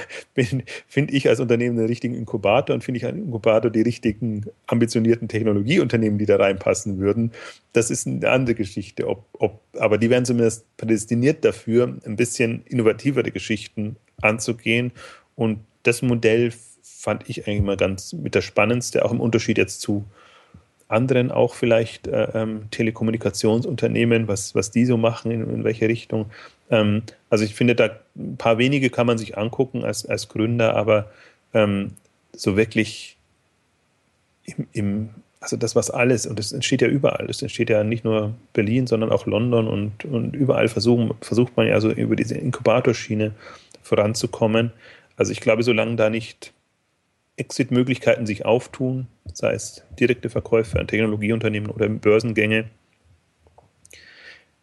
finde 0.89 1.15
ich 1.15 1.29
als 1.29 1.41
Unternehmen 1.41 1.77
den 1.77 1.87
richtigen 1.87 2.15
Inkubator 2.15 2.75
und 2.75 2.83
finde 2.83 2.99
ich 2.99 3.07
einen 3.07 3.25
Inkubator 3.25 3.71
die 3.71 3.83
richtigen 3.83 4.47
ambitionierten 4.67 5.29
Technologieunternehmen, 5.29 6.19
die 6.19 6.27
da 6.27 6.37
reinpassen 6.37 6.99
würden. 6.99 7.31
Das 7.73 7.91
ist 7.91 8.07
eine 8.07 8.29
andere 8.29 8.57
Geschichte. 8.57 9.07
Ob, 9.07 9.25
ob, 9.35 9.61
aber 9.79 9.99
die 9.99 10.11
werden 10.11 10.25
zumindest 10.25 10.65
prädestiniert 10.77 11.45
dafür, 11.45 11.97
ein 12.05 12.17
bisschen 12.17 12.63
innovativere 12.67 13.31
Geschichten 13.31 13.97
anzugehen. 14.21 14.91
Und 15.37 15.61
das 15.85 16.03
Modell 16.03 16.53
fand 16.83 17.29
ich 17.29 17.47
eigentlich 17.47 17.63
mal 17.63 17.77
ganz 17.77 18.13
mit 18.13 18.35
der 18.35 18.43
spannendste, 18.43 19.05
auch 19.05 19.13
im 19.13 19.21
Unterschied 19.21 19.59
jetzt 19.59 19.81
zu 19.81 20.05
anderen 20.89 21.31
auch 21.31 21.55
vielleicht 21.55 22.07
äh, 22.07 22.29
ähm, 22.35 22.71
Telekommunikationsunternehmen, 22.71 24.29
was, 24.29 24.55
was 24.55 24.71
die 24.71 24.85
so 24.85 24.97
machen, 24.97 25.31
in, 25.31 25.43
in 25.43 25.65
welche 25.65 25.89
Richtung. 25.89 26.27
Ähm, 26.71 27.03
also 27.29 27.45
ich 27.45 27.55
finde, 27.55 27.75
da 27.75 27.91
ein 28.17 28.37
paar 28.37 28.59
wenige 28.59 28.91
kann 28.91 29.07
man 29.07 29.19
sich 29.19 29.37
angucken 29.37 29.85
als, 29.85 30.07
als 30.07 30.29
Gründer, 30.29 30.77
aber 30.77 31.11
ähm, 31.55 31.93
so 32.33 32.57
wirklich 32.57 33.17
im, 34.45 34.67
im, 34.73 35.09
also 35.41 35.57
das 35.57 35.75
was 35.75 35.91
alles, 35.91 36.27
und 36.27 36.39
das 36.39 36.53
entsteht 36.53 36.83
ja 36.83 36.89
überall, 36.89 37.27
das 37.27 37.43
entsteht 37.43 37.71
ja 37.71 37.83
nicht 37.83 38.05
nur 38.05 38.35
Berlin, 38.53 38.87
sondern 38.87 39.11
auch 39.11 39.27
London 39.27 39.67
und, 39.67 40.05
und 40.05 40.35
überall 40.35 40.69
versuchen, 40.69 41.13
versucht 41.21 41.57
man 41.57 41.67
ja 41.67 41.81
so 41.81 41.91
über 41.91 42.15
diese 42.15 42.37
Inkubatorschiene 42.37 43.33
voranzukommen. 43.83 44.73
Also 45.17 45.33
ich 45.33 45.41
glaube, 45.41 45.63
solange 45.63 45.97
da 45.97 46.11
nicht 46.11 46.53
Exit-Möglichkeiten 47.37 48.27
sich 48.27 48.45
auftun, 48.45 49.09
sei 49.33 49.53
es 49.53 49.83
direkte 49.99 50.31
Verkäufe 50.31 50.81
an 50.81 50.89
Technologieunternehmen 50.89 51.71
oder 51.71 51.89
Börsengänge. 51.89 52.71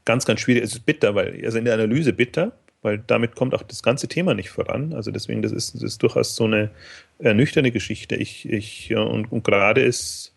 Ganz, 0.06 0.26
ganz 0.26 0.40
schwierig. 0.42 0.64
Es 0.64 0.74
ist 0.74 0.86
bitter, 0.86 1.16
weil, 1.16 1.40
also 1.46 1.58
in 1.58 1.66
der 1.66 1.76
Analyse 1.76 2.14
bitter, 2.14 2.54
weil 2.82 2.98
damit 2.98 3.36
kommt 3.36 3.54
auch 3.54 3.64
das 3.64 3.84
ganze 3.84 4.08
Thema 4.08 4.34
nicht 4.34 4.50
voran. 4.50 4.94
Also 4.94 5.12
deswegen, 5.12 5.42
das 5.42 5.52
ist, 5.52 5.76
das 5.76 5.84
ist 5.84 6.04
durchaus 6.04 6.36
so 6.36 6.46
eine 6.46 6.72
ernüchternde 7.20 7.72
Geschichte. 7.72 8.16
Ich, 8.16 8.50
ich, 8.50 8.94
und, 8.96 9.32
und 9.32 9.44
gerade 9.44 9.82
ist, 9.82 10.34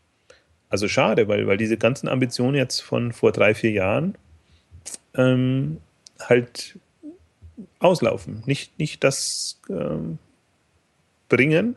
also 0.69 0.89
schade, 0.89 1.29
weil, 1.29 1.47
weil 1.47 1.57
diese 1.57 1.77
ganzen 1.77 2.09
Ambitionen 2.09 2.57
jetzt 2.57 2.81
von 2.81 3.13
vor 3.13 3.33
drei, 3.33 3.55
vier 3.55 3.71
Jahren 3.71 4.17
ähm, 5.15 5.79
halt 6.21 6.79
auslaufen. 7.79 8.43
Nicht, 8.47 8.79
nicht 8.79 9.03
das 9.03 9.61
ähm, 9.69 10.19
bringen, 11.29 11.77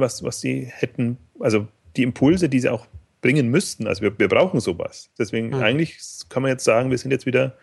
was, 0.00 0.22
was 0.22 0.40
sie 0.40 0.64
hätten, 0.66 1.18
also 1.40 1.66
die 1.96 2.02
Impulse, 2.02 2.48
die 2.48 2.60
sie 2.60 2.68
auch 2.68 2.86
bringen 3.20 3.48
müssten. 3.48 3.86
Also 3.86 4.02
wir, 4.02 4.18
wir 4.18 4.28
brauchen 4.28 4.60
sowas. 4.60 5.10
Deswegen 5.18 5.48
mhm. 5.48 5.62
eigentlich 5.62 5.98
kann 6.28 6.42
man 6.42 6.50
jetzt 6.50 6.64
sagen, 6.64 6.90
wir 6.90 6.98
sind 6.98 7.10
jetzt 7.10 7.26
wieder 7.26 7.56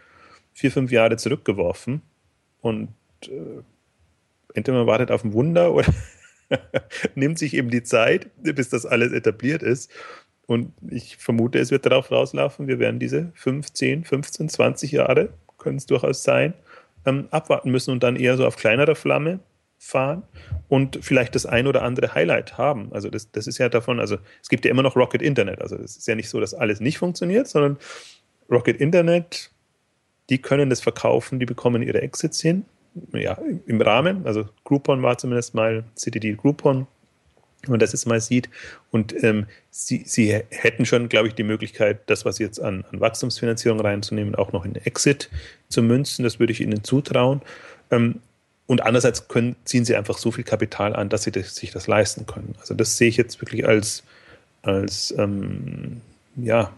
vier, 0.54 0.72
fünf 0.72 0.92
Jahre 0.92 1.18
zurückgeworfen 1.18 2.02
und 2.62 2.90
äh, 3.24 3.62
entweder 4.54 4.80
man 4.80 4.88
wartet 4.88 5.12
auf 5.12 5.24
ein 5.24 5.34
Wunder 5.34 5.74
oder 5.74 5.94
nimmt 7.16 7.38
sich 7.38 7.54
eben 7.54 7.70
die 7.70 7.84
Zeit, 7.84 8.30
bis 8.42 8.70
das 8.70 8.86
alles 8.86 9.12
etabliert 9.12 9.62
ist. 9.62 9.92
Und 10.48 10.74
ich 10.90 11.18
vermute, 11.18 11.60
es 11.60 11.70
wird 11.70 11.86
darauf 11.86 12.10
rauslaufen, 12.10 12.68
wir 12.68 12.80
werden 12.80 13.00
diese 13.00 13.32
15, 13.36 14.04
15, 14.04 14.50
20 14.50 14.92
Jahre, 14.92 15.30
können 15.60 15.78
es 15.78 15.86
durchaus 15.86 16.24
sein, 16.24 16.56
ähm, 17.06 17.28
abwarten 17.30 17.70
müssen 17.70 17.92
und 17.92 18.02
dann 18.02 18.16
eher 18.16 18.36
so 18.36 18.48
auf 18.48 18.56
kleinerer 18.56 18.96
Flamme 18.96 19.40
fahren 19.80 20.24
und 20.68 21.00
vielleicht 21.02 21.34
das 21.36 21.46
ein 21.46 21.66
oder 21.66 21.82
andere 21.84 22.14
Highlight 22.14 22.58
haben. 22.58 22.92
Also 22.92 23.10
das, 23.10 23.32
das 23.32 23.48
ist 23.48 23.58
ja 23.58 23.70
davon, 23.70 24.00
also 24.00 24.18
es 24.42 24.50
gibt 24.50 24.66
ja 24.66 24.72
immer 24.72 24.84
noch 24.84 24.98
Rocket 24.98 25.22
Internet. 25.22 25.62
Also 25.62 25.78
es 25.78 25.96
ist 25.96 26.08
ja 26.08 26.16
nicht 26.16 26.30
so, 26.30 26.40
dass 26.42 26.54
alles 26.54 26.82
nicht 26.82 26.98
funktioniert, 26.98 27.48
sondern 27.48 27.78
Rocket 28.52 28.80
Internet, 28.80 29.52
die 30.30 30.38
können 30.38 30.70
das 30.70 30.82
verkaufen, 30.82 31.40
die 31.40 31.46
bekommen 31.46 31.82
ihre 31.82 32.02
Exits 32.02 32.42
hin. 32.42 32.66
Ja, 33.14 33.38
im 33.68 33.82
Rahmen. 33.82 34.26
Also 34.26 34.50
Groupon 34.66 35.02
war 35.02 35.18
zumindest 35.18 35.56
mal 35.56 35.86
CTD 35.96 36.34
Groupon, 36.34 36.86
wenn 37.62 37.72
man 37.72 37.80
das 37.80 37.94
jetzt 37.94 38.06
mal 38.06 38.20
sieht. 38.20 38.50
Und 38.92 39.24
ähm, 39.24 39.46
sie, 39.70 40.04
sie 40.06 40.42
hätten 40.50 40.86
schon, 40.86 41.08
glaube 41.08 41.30
ich, 41.30 41.36
die 41.36 41.44
Möglichkeit, 41.44 42.02
das, 42.08 42.26
was 42.26 42.38
jetzt 42.40 42.60
an, 42.60 42.84
an 42.92 43.00
Wachstumsfinanzierung 43.00 43.80
reinzunehmen, 43.80 44.36
auch 44.36 44.52
noch 44.52 44.66
in 44.66 44.76
Exit 44.76 45.30
zu 45.70 45.82
münzen. 45.82 46.24
Das 46.24 46.40
würde 46.40 46.52
ich 46.52 46.60
ihnen 46.60 46.84
zutrauen. 46.84 47.42
Ähm, 47.92 48.20
und 48.70 48.84
andererseits 48.84 49.28
können, 49.28 49.56
ziehen 49.66 49.84
sie 49.84 49.96
einfach 49.96 50.20
so 50.20 50.32
viel 50.32 50.44
Kapital 50.44 50.96
an, 50.96 51.10
dass 51.10 51.24
sie 51.24 51.32
das, 51.32 51.56
sich 51.56 51.72
das 51.72 51.88
leisten 51.88 52.28
können. 52.28 52.54
Also 52.60 52.76
das 52.76 52.98
sehe 52.98 53.10
ich 53.10 53.18
jetzt 53.18 53.42
wirklich 53.42 53.68
als, 53.68 54.04
als 54.62 55.12
ähm, 55.18 56.02
ja, 56.36 56.72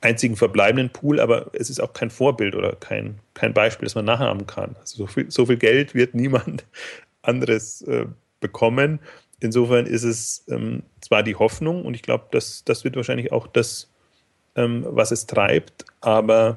einzigen 0.00 0.36
verbleibenden 0.36 0.88
Pool, 0.88 1.20
aber 1.20 1.50
es 1.52 1.68
ist 1.68 1.80
auch 1.80 1.92
kein 1.92 2.08
Vorbild 2.08 2.54
oder 2.54 2.76
kein, 2.76 3.18
kein 3.34 3.52
Beispiel, 3.52 3.84
das 3.84 3.94
man 3.94 4.06
nachahmen 4.06 4.46
kann. 4.46 4.74
Also 4.80 4.96
so 4.96 5.06
viel, 5.06 5.30
so 5.30 5.44
viel 5.44 5.58
Geld 5.58 5.94
wird 5.94 6.14
niemand 6.14 6.64
anderes 7.20 7.82
äh, 7.82 8.06
bekommen. 8.40 8.98
Insofern 9.38 9.84
ist 9.84 10.02
es 10.02 10.46
ähm, 10.48 10.82
zwar 11.02 11.22
die 11.22 11.36
Hoffnung 11.36 11.84
und 11.84 11.92
ich 11.92 12.00
glaube, 12.00 12.24
das, 12.30 12.64
das 12.64 12.84
wird 12.84 12.96
wahrscheinlich 12.96 13.32
auch 13.32 13.46
das, 13.48 13.90
ähm, 14.54 14.86
was 14.88 15.10
es 15.10 15.26
treibt, 15.26 15.84
aber 16.00 16.56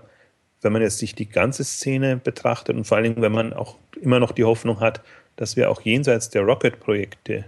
wenn 0.62 0.74
man 0.74 0.82
jetzt 0.82 0.98
sich 0.98 1.16
die 1.16 1.30
ganze 1.30 1.64
Szene 1.64 2.18
betrachtet 2.18 2.76
und 2.76 2.86
vor 2.86 2.98
allen 2.98 3.06
Dingen, 3.06 3.22
wenn 3.22 3.32
man 3.32 3.54
auch 3.54 3.78
immer 4.02 4.20
noch 4.20 4.32
die 4.32 4.44
Hoffnung 4.44 4.80
hat, 4.80 5.02
dass 5.36 5.56
wir 5.56 5.70
auch 5.70 5.82
jenseits 5.82 6.30
der 6.30 6.42
Rocket-Projekte, 6.42 7.46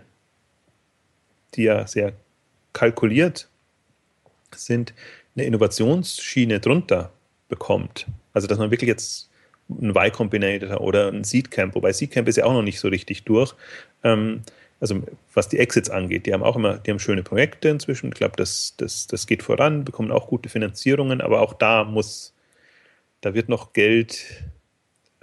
die 1.55 1.63
ja 1.63 1.85
sehr 1.87 2.13
kalkuliert 2.73 3.49
sind, 4.55 4.93
eine 5.35 5.45
Innovationsschiene 5.45 6.59
drunter 6.59 7.11
bekommt. 7.49 8.07
Also 8.33 8.47
dass 8.47 8.57
man 8.57 8.71
wirklich 8.71 8.87
jetzt 8.87 9.29
ein 9.69 9.89
Y 9.89 10.11
Combinator 10.11 10.81
oder 10.81 11.09
ein 11.09 11.23
Seedcamp, 11.23 11.75
wobei 11.75 11.93
Seedcamp 11.93 12.27
ist 12.27 12.37
ja 12.37 12.45
auch 12.45 12.53
noch 12.53 12.61
nicht 12.61 12.79
so 12.79 12.87
richtig 12.87 13.23
durch. 13.23 13.53
Ähm, 14.03 14.41
also 14.79 15.03
was 15.33 15.47
die 15.47 15.59
Exits 15.59 15.89
angeht, 15.89 16.25
die 16.25 16.33
haben 16.33 16.43
auch 16.43 16.55
immer, 16.55 16.77
die 16.79 16.91
haben 16.91 16.99
schöne 16.99 17.23
Projekte 17.23 17.69
inzwischen. 17.69 18.07
Ich 18.07 18.15
glaube, 18.15 18.35
das, 18.35 18.73
das, 18.77 19.07
das 19.07 19.27
geht 19.27 19.43
voran, 19.43 19.85
bekommen 19.85 20.11
auch 20.11 20.27
gute 20.27 20.49
Finanzierungen, 20.49 21.21
aber 21.21 21.41
auch 21.41 21.53
da 21.53 21.83
muss 21.83 22.33
da 23.21 23.33
wird 23.33 23.49
noch 23.49 23.73
Geld 23.73 24.43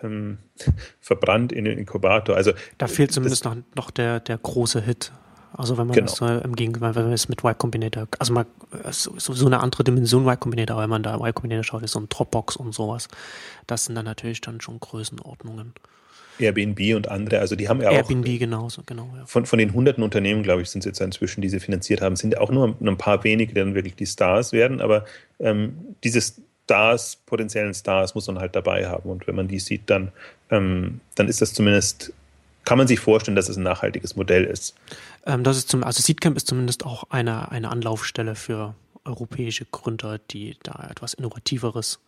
ähm, 0.02 0.38
verbrannt 1.00 1.52
in 1.52 1.64
den 1.64 1.78
Inkubator. 1.78 2.36
Also 2.36 2.52
da 2.78 2.86
fehlt 2.86 3.12
zumindest 3.12 3.44
noch, 3.44 3.56
noch 3.74 3.90
der, 3.90 4.20
der 4.20 4.38
große 4.38 4.80
Hit. 4.80 5.12
Also 5.52 5.78
wenn 5.78 5.86
man 5.86 5.94
genau. 5.94 6.06
das 6.06 6.20
äh, 6.20 6.44
im 6.44 6.54
Gegenteil, 6.54 6.94
wenn 6.94 7.04
man 7.04 7.12
es 7.12 7.28
mit 7.28 7.42
Y 7.42 7.56
Combinator, 7.56 8.06
also 8.18 8.32
mal 8.32 8.46
so, 8.90 9.16
so 9.16 9.46
eine 9.46 9.60
andere 9.60 9.82
Dimension 9.82 10.24
Y 10.24 10.38
Combinator, 10.38 10.80
wenn 10.80 10.90
man 10.90 11.02
da 11.02 11.16
Y 11.16 11.34
Combinator 11.34 11.64
schaut, 11.64 11.82
ist 11.82 11.92
so 11.92 12.00
ein 12.00 12.08
Dropbox 12.08 12.56
und 12.56 12.74
sowas. 12.74 13.08
Das 13.66 13.86
sind 13.86 13.94
dann 13.94 14.04
natürlich 14.04 14.40
dann 14.40 14.60
schon 14.60 14.78
Größenordnungen. 14.78 15.72
Airbnb 16.38 16.94
und 16.94 17.08
andere, 17.08 17.40
also 17.40 17.56
die 17.56 17.68
haben 17.68 17.80
ja 17.80 17.90
Airbnb 17.90 18.24
auch. 18.24 18.28
Airbnb 18.28 18.38
genauso, 18.38 18.82
genau. 18.86 19.08
Ja. 19.16 19.26
Von, 19.26 19.46
von 19.46 19.58
den 19.58 19.72
hunderten 19.72 20.04
Unternehmen, 20.04 20.42
glaube 20.42 20.62
ich, 20.62 20.70
sind 20.70 20.80
es 20.80 20.84
jetzt 20.86 21.00
inzwischen, 21.00 21.40
die 21.40 21.48
sie 21.48 21.58
finanziert 21.58 22.00
haben, 22.00 22.14
sind 22.14 22.38
auch 22.38 22.50
nur 22.50 22.76
ein 22.80 22.98
paar 22.98 23.24
wenige, 23.24 23.54
die 23.54 23.60
dann 23.60 23.74
wirklich 23.74 23.96
die 23.96 24.06
Stars 24.06 24.52
werden. 24.52 24.80
Aber 24.80 25.04
ähm, 25.40 25.96
dieses 26.04 26.40
Stars, 26.68 27.16
potenziellen 27.24 27.72
Stars 27.72 28.14
muss 28.14 28.26
man 28.26 28.38
halt 28.38 28.54
dabei 28.54 28.86
haben. 28.86 29.08
Und 29.08 29.26
wenn 29.26 29.34
man 29.34 29.48
die 29.48 29.58
sieht, 29.58 29.88
dann, 29.88 30.12
ähm, 30.50 31.00
dann 31.14 31.28
ist 31.28 31.40
das 31.40 31.54
zumindest 31.54 32.12
kann 32.64 32.76
man 32.76 32.86
sich 32.86 33.00
vorstellen, 33.00 33.34
dass 33.34 33.48
es 33.48 33.56
ein 33.56 33.62
nachhaltiges 33.62 34.14
Modell 34.14 34.44
ist. 34.44 34.74
Ähm, 35.24 35.42
das 35.42 35.56
ist 35.56 35.70
zum, 35.70 35.82
also 35.82 36.02
Seedcamp 36.02 36.36
ist 36.36 36.46
zumindest 36.46 36.84
auch 36.84 37.04
eine, 37.08 37.50
eine 37.50 37.70
Anlaufstelle 37.70 38.34
für 38.34 38.74
europäische 39.06 39.64
Gründer, 39.64 40.18
die 40.18 40.58
da 40.62 40.86
etwas 40.90 41.14
Innovativeres 41.14 41.98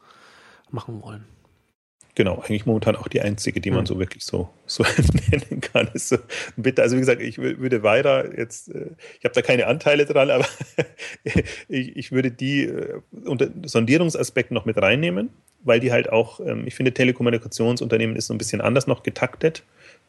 machen 0.71 1.01
wollen. 1.01 1.25
Genau, 2.17 2.41
eigentlich 2.41 2.67
momentan 2.67 2.97
auch 2.97 3.09
die 3.09 3.21
einzige, 3.21 3.61
die 3.61 3.71
man 3.71 3.81
hm. 3.81 3.87
so 3.87 3.99
wirklich 3.99 4.25
so, 4.25 4.49
so 4.67 4.85
nennen 5.31 5.61
kann. 5.61 5.89
Ist 5.95 6.09
so, 6.09 6.19
bitte, 6.57 6.83
also 6.83 6.97
wie 6.97 7.01
gesagt, 7.01 7.23
ich 7.23 7.39
würde 7.39 7.83
weiter 7.83 8.37
jetzt, 8.37 8.69
äh, 8.69 8.91
ich 9.19 9.25
habe 9.25 9.35
da 9.35 9.43
keine 9.43 9.67
Anteile 9.67 10.07
dran, 10.07 10.31
aber 10.31 10.47
ich, 11.69 11.97
ich 11.97 12.13
würde 12.13 12.31
die 12.31 12.65
äh, 12.65 13.01
unter 13.25 13.49
Sondierungsaspekten 13.65 14.55
noch 14.55 14.65
mit 14.65 14.77
reinnehmen, 14.77 15.31
weil 15.63 15.81
die 15.81 15.93
halt 15.93 16.11
auch, 16.11 16.41
ähm, 16.41 16.67
ich 16.67 16.75
finde, 16.75 16.93
Telekommunikationsunternehmen 16.93 18.17
ist 18.17 18.27
so 18.27 18.35
ein 18.35 18.39
bisschen 18.39 18.61
anders 18.61 18.87
noch 18.87 19.03
getaktet 19.03 19.63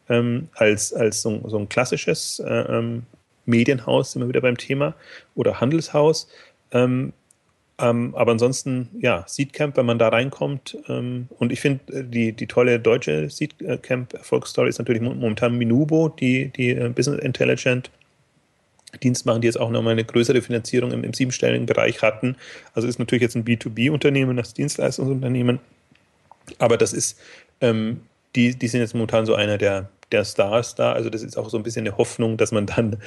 ähm, 0.09 0.49
als, 0.55 0.93
als 0.93 1.21
so, 1.21 1.41
so 1.47 1.57
ein 1.57 1.69
klassisches 1.69 2.39
äh, 2.39 2.49
ähm, 2.49 3.03
Medienhaus, 3.45 4.11
sind 4.11 4.21
wir 4.21 4.29
wieder 4.29 4.41
beim 4.41 4.57
Thema, 4.57 4.95
oder 5.35 5.61
Handelshaus. 5.61 6.27
Ähm, 6.71 7.13
ähm, 7.81 8.13
aber 8.15 8.33
ansonsten, 8.33 8.89
ja, 8.99 9.23
Seedcamp, 9.27 9.75
wenn 9.75 9.87
man 9.87 9.97
da 9.97 10.09
reinkommt. 10.09 10.77
Ähm, 10.87 11.27
und 11.39 11.51
ich 11.51 11.59
finde, 11.59 11.93
äh, 11.93 12.03
die, 12.03 12.31
die 12.31 12.47
tolle 12.47 12.79
deutsche 12.79 13.29
Seedcamp-Erfolgsstory 13.29 14.69
ist 14.69 14.77
natürlich 14.77 15.01
momentan 15.01 15.57
Minubo, 15.57 16.09
die, 16.09 16.49
die 16.49 16.69
äh, 16.69 16.89
Business 16.89 17.19
Intelligent 17.21 17.89
Dienst 19.01 19.25
machen, 19.25 19.41
die 19.41 19.47
jetzt 19.47 19.59
auch 19.59 19.69
nochmal 19.69 19.93
eine 19.93 20.03
größere 20.03 20.41
Finanzierung 20.41 20.91
im, 20.91 21.03
im 21.03 21.13
siebenstelligen 21.13 21.65
Bereich 21.65 22.01
hatten. 22.01 22.35
Also 22.73 22.87
ist 22.87 22.99
natürlich 22.99 23.21
jetzt 23.21 23.35
ein 23.35 23.45
B2B-Unternehmen, 23.45 24.37
das 24.37 24.53
Dienstleistungsunternehmen. 24.53 25.59
Aber 26.59 26.77
das 26.77 26.93
ist, 26.93 27.17
ähm, 27.61 28.01
die, 28.35 28.53
die 28.53 28.67
sind 28.67 28.81
jetzt 28.81 28.93
momentan 28.93 29.25
so 29.25 29.33
einer 29.33 29.57
der, 29.57 29.89
der 30.11 30.25
Stars 30.25 30.75
da. 30.75 30.91
Also 30.91 31.09
das 31.09 31.23
ist 31.23 31.37
auch 31.37 31.49
so 31.49 31.57
ein 31.57 31.63
bisschen 31.63 31.87
eine 31.87 31.97
Hoffnung, 31.97 32.37
dass 32.37 32.51
man 32.51 32.65
dann 32.65 32.97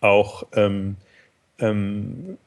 auch 0.00 0.46
ähm, 0.54 0.96
ähm, 1.58 2.38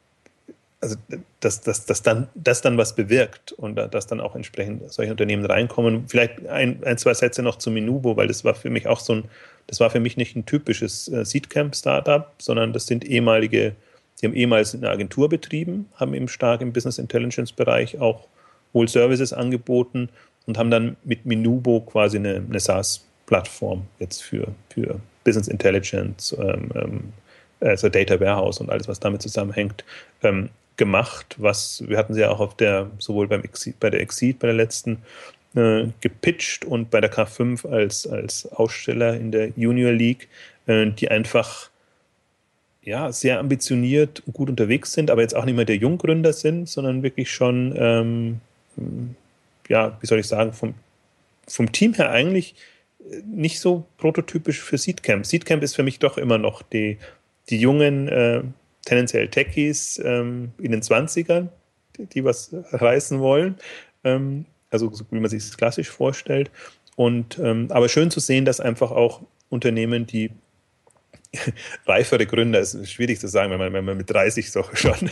also 0.79 0.95
dass, 1.39 1.61
dass, 1.61 1.85
dass 1.85 2.01
dann 2.03 2.29
das 2.35 2.61
dann 2.61 2.77
was 2.77 2.95
bewirkt 2.95 3.51
und 3.53 3.75
dass 3.75 4.07
dann 4.07 4.19
auch 4.19 4.35
entsprechend 4.35 4.91
solche 4.91 5.11
Unternehmen 5.11 5.45
reinkommen. 5.45 6.07
Vielleicht 6.07 6.45
ein, 6.47 6.83
ein, 6.83 6.97
zwei 6.97 7.13
Sätze 7.13 7.41
noch 7.41 7.57
zu 7.57 7.71
Minubo, 7.71 8.15
weil 8.15 8.27
das 8.27 8.43
war 8.43 8.53
für 8.53 8.69
mich 8.69 8.87
auch 8.87 8.99
so 8.99 9.13
ein, 9.13 9.23
das 9.65 9.79
war 9.79 9.89
für 9.89 9.99
mich 9.99 10.17
nicht 10.17 10.35
ein 10.35 10.45
typisches 10.45 11.07
äh, 11.07 11.25
Seedcamp-Startup, 11.25 12.31
sondern 12.37 12.73
das 12.73 12.85
sind 12.85 13.05
ehemalige, 13.05 13.75
die 14.21 14.27
haben 14.27 14.35
ehemals 14.35 14.75
eine 14.75 14.89
Agentur 14.89 15.29
betrieben, 15.29 15.89
haben 15.95 16.13
eben 16.13 16.27
stark 16.27 16.61
im 16.61 16.73
Business 16.73 16.99
Intelligence-Bereich 16.99 17.99
auch 17.99 18.27
wohl 18.73 18.87
Services 18.87 19.33
angeboten 19.33 20.09
und 20.45 20.57
haben 20.57 20.69
dann 20.69 20.95
mit 21.03 21.25
Minubo 21.25 21.81
quasi 21.81 22.17
eine, 22.17 22.35
eine 22.35 22.59
SaaS-Plattform 22.59 23.87
jetzt 23.99 24.21
für, 24.21 24.47
für 24.69 24.99
Business 25.23 25.47
Intelligence, 25.47 26.35
ähm, 26.39 26.69
ähm, 26.75 27.13
also 27.59 27.89
Data 27.89 28.19
Warehouse 28.19 28.59
und 28.59 28.69
alles, 28.69 28.87
was 28.87 28.99
damit 28.99 29.21
zusammenhängt, 29.23 29.83
ähm, 30.21 30.49
gemacht, 30.77 31.35
was 31.37 31.83
wir 31.87 31.97
hatten 31.97 32.13
sie 32.13 32.21
ja 32.21 32.29
auch 32.29 32.39
auf 32.39 32.55
der, 32.55 32.89
sowohl 32.99 33.27
beim 33.27 33.43
Exceed, 33.43 33.79
bei 33.79 33.89
der 33.89 34.01
Exceed, 34.01 34.39
bei 34.39 34.47
der 34.47 34.55
letzten, 34.55 34.99
äh, 35.55 35.87
gepitcht 36.01 36.65
und 36.65 36.91
bei 36.91 37.01
der 37.01 37.11
K5 37.11 37.67
als, 37.67 38.05
als 38.07 38.51
Aussteller 38.51 39.15
in 39.15 39.31
der 39.31 39.49
Junior 39.55 39.91
League, 39.91 40.27
äh, 40.67 40.87
die 40.87 41.09
einfach 41.09 41.69
ja, 42.83 43.11
sehr 43.11 43.39
ambitioniert 43.39 44.23
und 44.25 44.33
gut 44.33 44.49
unterwegs 44.49 44.93
sind, 44.93 45.11
aber 45.11 45.21
jetzt 45.21 45.35
auch 45.35 45.45
nicht 45.45 45.55
mehr 45.55 45.65
der 45.65 45.75
Junggründer 45.75 46.31
sind, 46.31 46.69
sondern 46.69 47.03
wirklich 47.03 47.29
schon, 47.31 47.73
ähm, 47.77 48.39
ja, 49.67 49.97
wie 49.99 50.07
soll 50.07 50.19
ich 50.19 50.27
sagen, 50.27 50.53
vom, 50.53 50.73
vom 51.47 51.71
Team 51.71 51.93
her 51.95 52.11
eigentlich 52.11 52.55
nicht 53.25 53.59
so 53.59 53.85
prototypisch 53.97 54.61
für 54.61 54.77
Seedcamp. 54.77 55.25
Seedcamp 55.25 55.63
ist 55.63 55.75
für 55.75 55.83
mich 55.83 55.99
doch 55.99 56.17
immer 56.17 56.37
noch 56.37 56.61
die, 56.61 56.97
die 57.49 57.59
jungen 57.59 58.07
äh, 58.07 58.43
tendenziell 58.87 59.27
Techies 59.27 60.01
ähm, 60.03 60.53
in 60.59 60.71
den 60.71 60.81
20ern, 60.81 61.49
die, 61.97 62.05
die 62.05 62.23
was 62.23 62.51
reißen 62.71 63.19
wollen. 63.19 63.57
Ähm, 64.03 64.45
also 64.69 64.91
so 64.93 65.05
wie 65.11 65.19
man 65.19 65.29
sich 65.29 65.45
das 65.45 65.57
klassisch 65.57 65.89
vorstellt. 65.89 66.49
Und 66.95 67.37
ähm, 67.39 67.67
aber 67.69 67.89
schön 67.89 68.09
zu 68.09 68.19
sehen, 68.19 68.45
dass 68.45 68.59
einfach 68.59 68.91
auch 68.91 69.21
Unternehmen, 69.49 70.07
die 70.07 70.31
reifere 71.85 72.25
Gründer, 72.25 72.59
ist 72.59 72.89
schwierig 72.89 73.19
zu 73.19 73.27
sagen, 73.27 73.51
wenn 73.51 73.59
man, 73.59 73.73
wenn 73.73 73.85
man 73.85 73.97
mit 73.97 74.09
30 74.09 74.51
so 74.51 74.63
schon 74.73 75.11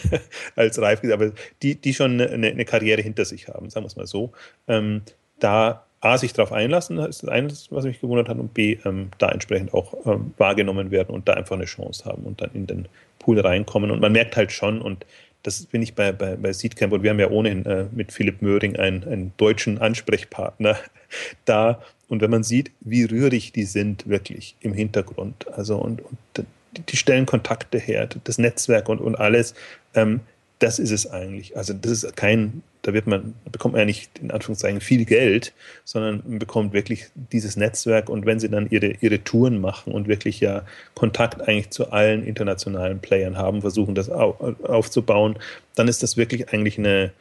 als 0.55 0.82
reif 0.82 1.03
ist, 1.03 1.11
aber 1.11 1.32
die, 1.61 1.76
die 1.76 1.93
schon 1.93 2.19
eine, 2.21 2.47
eine 2.47 2.65
Karriere 2.65 3.01
hinter 3.01 3.26
sich 3.26 3.49
haben, 3.49 3.69
sagen 3.69 3.84
wir 3.84 3.88
es 3.88 3.97
mal 3.97 4.07
so, 4.07 4.32
ähm, 4.67 5.01
da 5.39 5.84
A, 6.01 6.17
sich 6.17 6.33
darauf 6.33 6.51
einlassen, 6.51 6.99
ist 6.99 7.23
das 7.23 7.29
eine, 7.29 7.49
was 7.69 7.85
mich 7.85 7.99
gewundert 7.99 8.29
hat, 8.29 8.37
und 8.37 8.53
B, 8.53 8.77
ähm, 8.85 9.09
da 9.17 9.29
entsprechend 9.29 9.73
auch 9.73 9.93
ähm, 10.05 10.33
wahrgenommen 10.37 10.91
werden 10.91 11.15
und 11.15 11.27
da 11.27 11.33
einfach 11.33 11.55
eine 11.55 11.65
Chance 11.65 12.05
haben 12.05 12.23
und 12.23 12.41
dann 12.41 12.51
in 12.53 12.67
den 12.67 12.87
Pool 13.19 13.39
reinkommen. 13.39 13.91
Und 13.91 14.01
man 14.01 14.11
merkt 14.11 14.35
halt 14.35 14.51
schon, 14.51 14.81
und 14.81 15.05
das 15.43 15.65
bin 15.65 15.81
ich 15.81 15.95
bei, 15.95 16.11
bei, 16.11 16.35
bei 16.35 16.53
Seedcamp, 16.53 16.93
und 16.93 17.03
wir 17.03 17.09
haben 17.09 17.19
ja 17.19 17.29
ohnehin 17.29 17.65
äh, 17.65 17.85
mit 17.91 18.11
Philipp 18.11 18.41
Möhring 18.41 18.75
einen, 18.75 19.03
einen 19.03 19.33
deutschen 19.37 19.79
Ansprechpartner 19.79 20.77
da. 21.45 21.81
Und 22.07 22.21
wenn 22.21 22.29
man 22.29 22.43
sieht, 22.43 22.71
wie 22.81 23.03
rührig 23.03 23.51
die 23.51 23.63
sind, 23.63 24.07
wirklich 24.07 24.55
im 24.61 24.73
Hintergrund, 24.73 25.51
also 25.53 25.77
und, 25.77 26.01
und 26.03 26.45
die 26.89 26.97
stellen 26.97 27.25
Kontakte 27.25 27.79
her, 27.79 28.07
das 28.25 28.37
Netzwerk 28.37 28.89
und, 28.89 28.99
und 28.99 29.15
alles, 29.15 29.55
ähm, 29.95 30.19
das 30.66 30.80
ist 30.80 30.89
es 30.89 31.05
eigentlich. 31.05 31.55
Also 31.55 31.74
das 31.74 31.91
ist 31.91 32.18
kein, 32.18 32.63
da 32.82 32.91
wird 32.91 33.05
man, 33.05 33.36
bekommt 33.51 33.74
man 33.74 33.82
ja 33.82 33.86
nicht 33.86 34.18
in 34.18 34.32
Anführungszeichen 34.32 34.82
viel 34.82 35.05
Geld, 35.05 35.53
sondern 35.84 36.24
man 36.26 36.39
bekommt 36.39 36.74
wirklich 36.74 37.05
dieses 37.32 37.55
Netzwerk 37.55 38.09
und 38.09 38.26
wenn 38.26 38.39
sie 38.39 38.49
dann 38.49 38.68
ihre, 38.72 38.93
ihre 38.99 39.24
Touren 39.24 39.61
machen 39.61 39.93
und 39.93 40.07
wirklich 40.07 40.39
ja 40.39 40.66
Kontakt 40.95 41.47
eigentlich 41.47 41.70
zu 41.70 41.91
allen 41.91 42.26
internationalen 42.26 42.97
Playern 42.97 43.38
haben, 43.38 43.61
versuchen 43.61 43.93
das 43.93 44.09
auf, 44.09 44.41
aufzubauen, 44.63 45.38
dann 45.76 45.88
ist 45.88 46.01
das 46.01 46.18
wirklich 46.18 46.51
eigentlich 46.51 46.80
eine, 46.80 47.11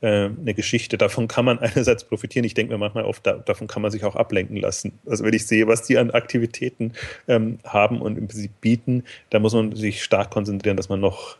äh, 0.00 0.30
eine 0.40 0.54
Geschichte. 0.54 0.96
Davon 0.96 1.28
kann 1.28 1.44
man 1.44 1.58
einerseits 1.60 2.04
profitieren. 2.04 2.46
Ich 2.46 2.54
denke 2.54 2.72
mir 2.72 2.78
manchmal 2.78 3.04
oft, 3.04 3.26
da, 3.26 3.34
davon 3.34 3.66
kann 3.66 3.82
man 3.82 3.90
sich 3.90 4.04
auch 4.04 4.16
ablenken 4.16 4.56
lassen. 4.56 4.98
Also 5.04 5.24
wenn 5.24 5.34
ich 5.34 5.46
sehe, 5.46 5.66
was 5.66 5.82
die 5.82 5.98
an 5.98 6.10
Aktivitäten 6.10 6.94
ähm, 7.28 7.58
haben 7.64 8.00
und 8.00 8.16
im 8.16 8.28
Prinzip 8.28 8.62
bieten, 8.62 9.04
da 9.28 9.40
muss 9.40 9.52
man 9.52 9.76
sich 9.76 10.02
stark 10.02 10.30
konzentrieren, 10.30 10.78
dass 10.78 10.88
man 10.88 11.00
noch 11.00 11.36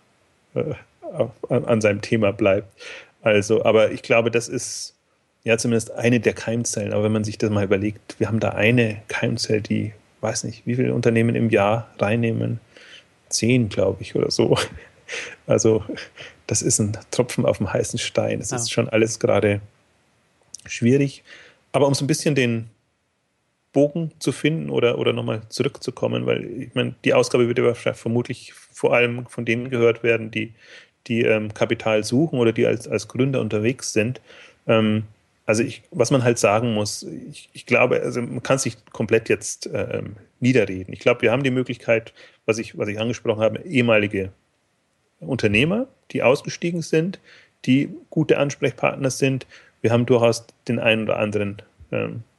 äh, 0.54 0.74
an 1.48 1.80
seinem 1.80 2.00
Thema 2.00 2.32
bleibt. 2.32 2.68
Also, 3.22 3.64
aber 3.64 3.90
ich 3.92 4.02
glaube, 4.02 4.30
das 4.30 4.48
ist 4.48 4.94
ja 5.44 5.58
zumindest 5.58 5.92
eine 5.92 6.20
der 6.20 6.34
Keimzellen. 6.34 6.92
Aber 6.92 7.04
wenn 7.04 7.12
man 7.12 7.24
sich 7.24 7.38
das 7.38 7.50
mal 7.50 7.64
überlegt, 7.64 8.18
wir 8.18 8.28
haben 8.28 8.40
da 8.40 8.50
eine 8.50 9.02
Keimzelle, 9.08 9.62
die, 9.62 9.92
weiß 10.20 10.44
nicht, 10.44 10.66
wie 10.66 10.74
viele 10.74 10.94
Unternehmen 10.94 11.34
im 11.34 11.50
Jahr 11.50 11.88
reinnehmen? 11.98 12.60
Zehn, 13.28 13.68
glaube 13.68 14.02
ich, 14.02 14.14
oder 14.14 14.30
so. 14.30 14.56
Also, 15.46 15.84
das 16.46 16.62
ist 16.62 16.78
ein 16.78 16.96
Tropfen 17.10 17.44
auf 17.44 17.58
dem 17.58 17.70
heißen 17.70 17.98
Stein. 17.98 18.40
Es 18.40 18.50
ja. 18.50 18.56
ist 18.56 18.72
schon 18.72 18.88
alles 18.88 19.20
gerade 19.20 19.60
schwierig. 20.64 21.22
Aber 21.72 21.86
um 21.86 21.92
so 21.92 22.04
ein 22.04 22.06
bisschen 22.06 22.34
den 22.34 22.70
Bogen 23.74 24.12
zu 24.18 24.32
finden 24.32 24.70
oder, 24.70 24.98
oder 24.98 25.12
nochmal 25.12 25.42
zurückzukommen, 25.50 26.24
weil 26.24 26.62
ich 26.62 26.74
meine, 26.74 26.94
die 27.04 27.12
Ausgabe 27.12 27.48
wird 27.48 27.58
ja 27.58 27.74
vermutlich 27.74 28.54
vor 28.54 28.94
allem 28.94 29.26
von 29.26 29.44
denen 29.44 29.68
gehört 29.68 30.02
werden, 30.02 30.30
die 30.30 30.54
die 31.06 31.22
ähm, 31.22 31.52
Kapital 31.52 32.04
suchen 32.04 32.38
oder 32.38 32.52
die 32.52 32.66
als, 32.66 32.88
als 32.88 33.08
Gründer 33.08 33.40
unterwegs 33.40 33.92
sind. 33.92 34.20
Ähm, 34.66 35.04
also 35.46 35.62
ich, 35.62 35.82
was 35.90 36.10
man 36.10 36.24
halt 36.24 36.38
sagen 36.38 36.72
muss, 36.72 37.02
ich, 37.02 37.50
ich 37.52 37.66
glaube, 37.66 38.00
also 38.00 38.22
man 38.22 38.42
kann 38.42 38.58
sich 38.58 38.76
komplett 38.92 39.28
jetzt 39.28 39.68
ähm, 39.72 40.16
niederreden. 40.40 40.94
Ich 40.94 41.00
glaube, 41.00 41.22
wir 41.22 41.32
haben 41.32 41.42
die 41.42 41.50
Möglichkeit, 41.50 42.14
was 42.46 42.58
ich, 42.58 42.78
was 42.78 42.88
ich 42.88 42.98
angesprochen 42.98 43.42
habe, 43.42 43.60
ehemalige 43.60 44.32
Unternehmer, 45.20 45.86
die 46.12 46.22
ausgestiegen 46.22 46.82
sind, 46.82 47.18
die 47.66 47.90
gute 48.10 48.38
Ansprechpartner 48.38 49.10
sind. 49.10 49.46
Wir 49.80 49.92
haben 49.92 50.06
durchaus 50.06 50.46
den 50.68 50.78
einen 50.78 51.04
oder 51.04 51.18
anderen 51.18 51.62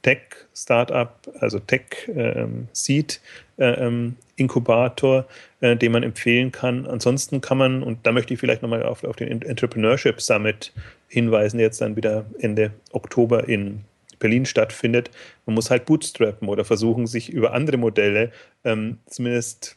Tech-Startup, 0.02 1.12
also 1.40 1.58
Tech-Seed 1.58 3.20
ähm, 3.58 4.16
ähm, 4.38 5.24
äh, 5.60 5.76
den 5.76 5.92
man 5.92 6.02
empfehlen 6.02 6.52
kann. 6.52 6.86
Ansonsten 6.86 7.40
kann 7.40 7.58
man, 7.58 7.82
und 7.82 8.06
da 8.06 8.12
möchte 8.12 8.34
ich 8.34 8.40
vielleicht 8.40 8.62
nochmal 8.62 8.82
auf, 8.82 9.04
auf 9.04 9.16
den 9.16 9.42
Entrepreneurship 9.42 10.20
Summit 10.20 10.72
hinweisen, 11.08 11.58
der 11.58 11.66
jetzt 11.66 11.80
dann 11.80 11.96
wieder 11.96 12.26
Ende 12.38 12.72
Oktober 12.92 13.48
in 13.48 13.84
Berlin 14.18 14.46
stattfindet. 14.46 15.10
Man 15.44 15.54
muss 15.54 15.70
halt 15.70 15.86
bootstrappen 15.86 16.48
oder 16.48 16.64
versuchen, 16.64 17.06
sich 17.06 17.30
über 17.32 17.52
andere 17.52 17.76
Modelle 17.76 18.32
ähm, 18.64 18.98
zumindest 19.06 19.76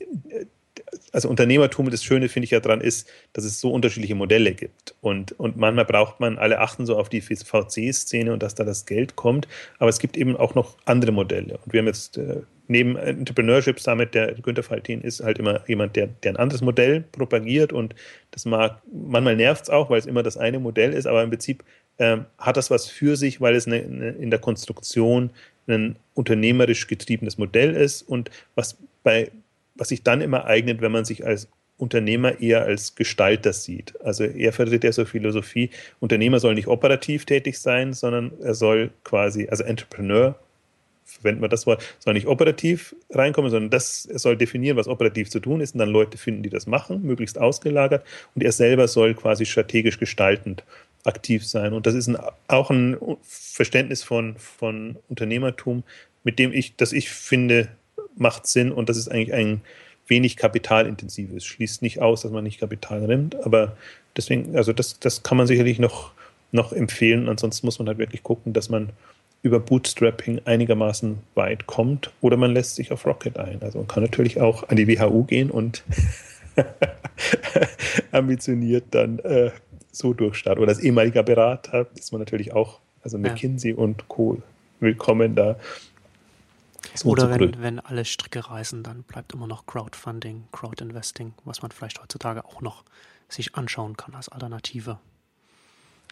äh, 0.00 0.46
also 1.12 1.28
Unternehmertum, 1.28 1.90
das 1.90 2.04
Schöne 2.04 2.28
finde 2.28 2.44
ich 2.44 2.50
ja 2.50 2.60
dran 2.60 2.80
ist, 2.80 3.08
dass 3.32 3.44
es 3.44 3.60
so 3.60 3.70
unterschiedliche 3.70 4.14
Modelle 4.14 4.52
gibt. 4.52 4.94
Und, 5.00 5.32
und 5.32 5.56
manchmal 5.56 5.84
braucht 5.84 6.20
man, 6.20 6.38
alle 6.38 6.60
achten 6.60 6.86
so 6.86 6.96
auf 6.96 7.08
die 7.08 7.20
VC-Szene 7.20 8.32
und 8.32 8.42
dass 8.42 8.54
da 8.54 8.64
das 8.64 8.86
Geld 8.86 9.16
kommt. 9.16 9.48
Aber 9.78 9.90
es 9.90 9.98
gibt 9.98 10.16
eben 10.16 10.36
auch 10.36 10.54
noch 10.54 10.76
andere 10.84 11.12
Modelle. 11.12 11.58
Und 11.64 11.72
wir 11.72 11.80
haben 11.80 11.86
jetzt 11.86 12.18
äh, 12.18 12.42
neben 12.68 12.96
Entrepreneurship 12.96 13.80
Summit, 13.80 14.14
der 14.14 14.34
Günther 14.34 14.62
Faltin 14.62 15.00
ist 15.00 15.22
halt 15.22 15.38
immer 15.38 15.66
jemand, 15.66 15.96
der, 15.96 16.08
der 16.22 16.32
ein 16.32 16.36
anderes 16.36 16.60
Modell 16.60 17.04
propagiert. 17.12 17.72
Und 17.72 17.94
das 18.30 18.44
mag, 18.44 18.80
manchmal 18.92 19.36
nervt 19.36 19.64
es 19.64 19.70
auch, 19.70 19.90
weil 19.90 19.98
es 19.98 20.06
immer 20.06 20.22
das 20.22 20.36
eine 20.36 20.60
Modell 20.60 20.92
ist. 20.92 21.06
Aber 21.06 21.22
im 21.22 21.30
Prinzip 21.30 21.64
ähm, 21.98 22.26
hat 22.38 22.56
das 22.56 22.70
was 22.70 22.86
für 22.86 23.16
sich, 23.16 23.40
weil 23.40 23.56
es 23.56 23.66
eine, 23.66 23.76
eine, 23.76 24.10
in 24.10 24.30
der 24.30 24.38
Konstruktion 24.38 25.30
ein 25.66 25.96
unternehmerisch 26.14 26.86
getriebenes 26.86 27.38
Modell 27.38 27.74
ist 27.74 28.02
und 28.02 28.30
was 28.54 28.78
bei 29.02 29.30
was 29.78 29.88
sich 29.88 30.02
dann 30.02 30.20
immer 30.20 30.44
eignet, 30.44 30.80
wenn 30.80 30.92
man 30.92 31.04
sich 31.04 31.24
als 31.24 31.48
Unternehmer 31.78 32.40
eher 32.40 32.64
als 32.64 32.96
Gestalter 32.96 33.52
sieht. 33.52 33.94
Also 34.02 34.24
er 34.24 34.52
vertritt 34.52 34.84
ja 34.84 34.92
so 34.92 35.04
Philosophie, 35.04 35.70
Unternehmer 36.00 36.40
soll 36.40 36.54
nicht 36.54 36.66
operativ 36.66 37.24
tätig 37.24 37.58
sein, 37.58 37.92
sondern 37.92 38.32
er 38.42 38.54
soll 38.54 38.90
quasi, 39.04 39.48
also 39.48 39.62
Entrepreneur, 39.62 40.34
verwenden 41.04 41.40
wir 41.40 41.48
das 41.48 41.66
Wort, 41.66 41.82
soll 42.00 42.14
nicht 42.14 42.26
operativ 42.26 42.94
reinkommen, 43.10 43.50
sondern 43.50 43.70
das, 43.70 44.06
er 44.06 44.18
soll 44.18 44.36
definieren, 44.36 44.76
was 44.76 44.88
operativ 44.88 45.30
zu 45.30 45.40
tun 45.40 45.60
ist 45.60 45.74
und 45.74 45.78
dann 45.78 45.88
Leute 45.88 46.18
finden, 46.18 46.42
die 46.42 46.50
das 46.50 46.66
machen, 46.66 47.02
möglichst 47.02 47.38
ausgelagert 47.38 48.04
und 48.34 48.42
er 48.42 48.52
selber 48.52 48.88
soll 48.88 49.14
quasi 49.14 49.46
strategisch 49.46 49.98
gestaltend 49.98 50.64
aktiv 51.04 51.46
sein. 51.46 51.72
Und 51.72 51.86
das 51.86 51.94
ist 51.94 52.08
ein, 52.08 52.18
auch 52.48 52.70
ein 52.70 52.96
Verständnis 53.22 54.02
von, 54.02 54.36
von 54.36 54.96
Unternehmertum, 55.08 55.84
mit 56.24 56.38
dem 56.38 56.52
ich, 56.52 56.76
das 56.76 56.92
ich 56.92 57.08
finde, 57.08 57.68
macht 58.18 58.46
Sinn 58.46 58.72
und 58.72 58.88
das 58.88 58.96
ist 58.96 59.08
eigentlich 59.08 59.32
ein 59.32 59.60
wenig 60.06 60.36
kapitalintensiv 60.36 61.32
ist. 61.32 61.46
Schließt 61.46 61.82
nicht 61.82 62.00
aus, 62.00 62.22
dass 62.22 62.32
man 62.32 62.44
nicht 62.44 62.60
Kapital 62.60 63.00
nimmt, 63.02 63.36
aber 63.44 63.76
deswegen, 64.16 64.56
also 64.56 64.72
das, 64.72 64.98
das 64.98 65.22
kann 65.22 65.36
man 65.36 65.46
sicherlich 65.46 65.78
noch, 65.78 66.12
noch 66.50 66.72
empfehlen. 66.72 67.28
Ansonsten 67.28 67.66
muss 67.66 67.78
man 67.78 67.88
halt 67.88 67.98
wirklich 67.98 68.22
gucken, 68.22 68.52
dass 68.52 68.68
man 68.68 68.90
über 69.42 69.60
Bootstrapping 69.60 70.40
einigermaßen 70.44 71.18
weit 71.34 71.66
kommt 71.66 72.10
oder 72.20 72.36
man 72.36 72.52
lässt 72.52 72.74
sich 72.74 72.90
auf 72.90 73.06
Rocket 73.06 73.38
ein. 73.38 73.62
Also 73.62 73.78
man 73.78 73.88
kann 73.88 74.02
natürlich 74.02 74.40
auch 74.40 74.68
an 74.68 74.76
die 74.76 74.88
WHU 74.88 75.24
gehen 75.24 75.50
und 75.50 75.84
ambitioniert 78.12 78.84
dann 78.90 79.20
äh, 79.20 79.50
so 79.92 80.12
durchstarten. 80.12 80.62
Oder 80.62 80.70
als 80.70 80.80
ehemaliger 80.80 81.22
Berater 81.22 81.86
ist 81.96 82.12
man 82.12 82.20
natürlich 82.20 82.52
auch, 82.52 82.80
also 83.02 83.16
McKinsey 83.16 83.72
ja. 83.72 83.76
und 83.76 84.08
Co. 84.08 84.42
willkommen 84.80 85.36
da 85.36 85.56
Oder 87.04 87.30
wenn, 87.30 87.62
wenn 87.62 87.80
alle 87.80 88.04
Stricke 88.04 88.48
reißen, 88.48 88.82
dann 88.82 89.02
bleibt 89.02 89.32
immer 89.32 89.46
noch 89.46 89.66
Crowdfunding, 89.66 90.44
Crowdinvesting, 90.52 91.34
was 91.44 91.62
man 91.62 91.70
vielleicht 91.70 92.00
heutzutage 92.00 92.44
auch 92.44 92.60
noch 92.60 92.84
sich 93.28 93.54
anschauen 93.54 93.96
kann 93.96 94.14
als 94.14 94.28
Alternative. 94.28 94.98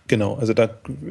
Genau, 0.09 0.37
also 0.37 0.55
da 0.55 0.68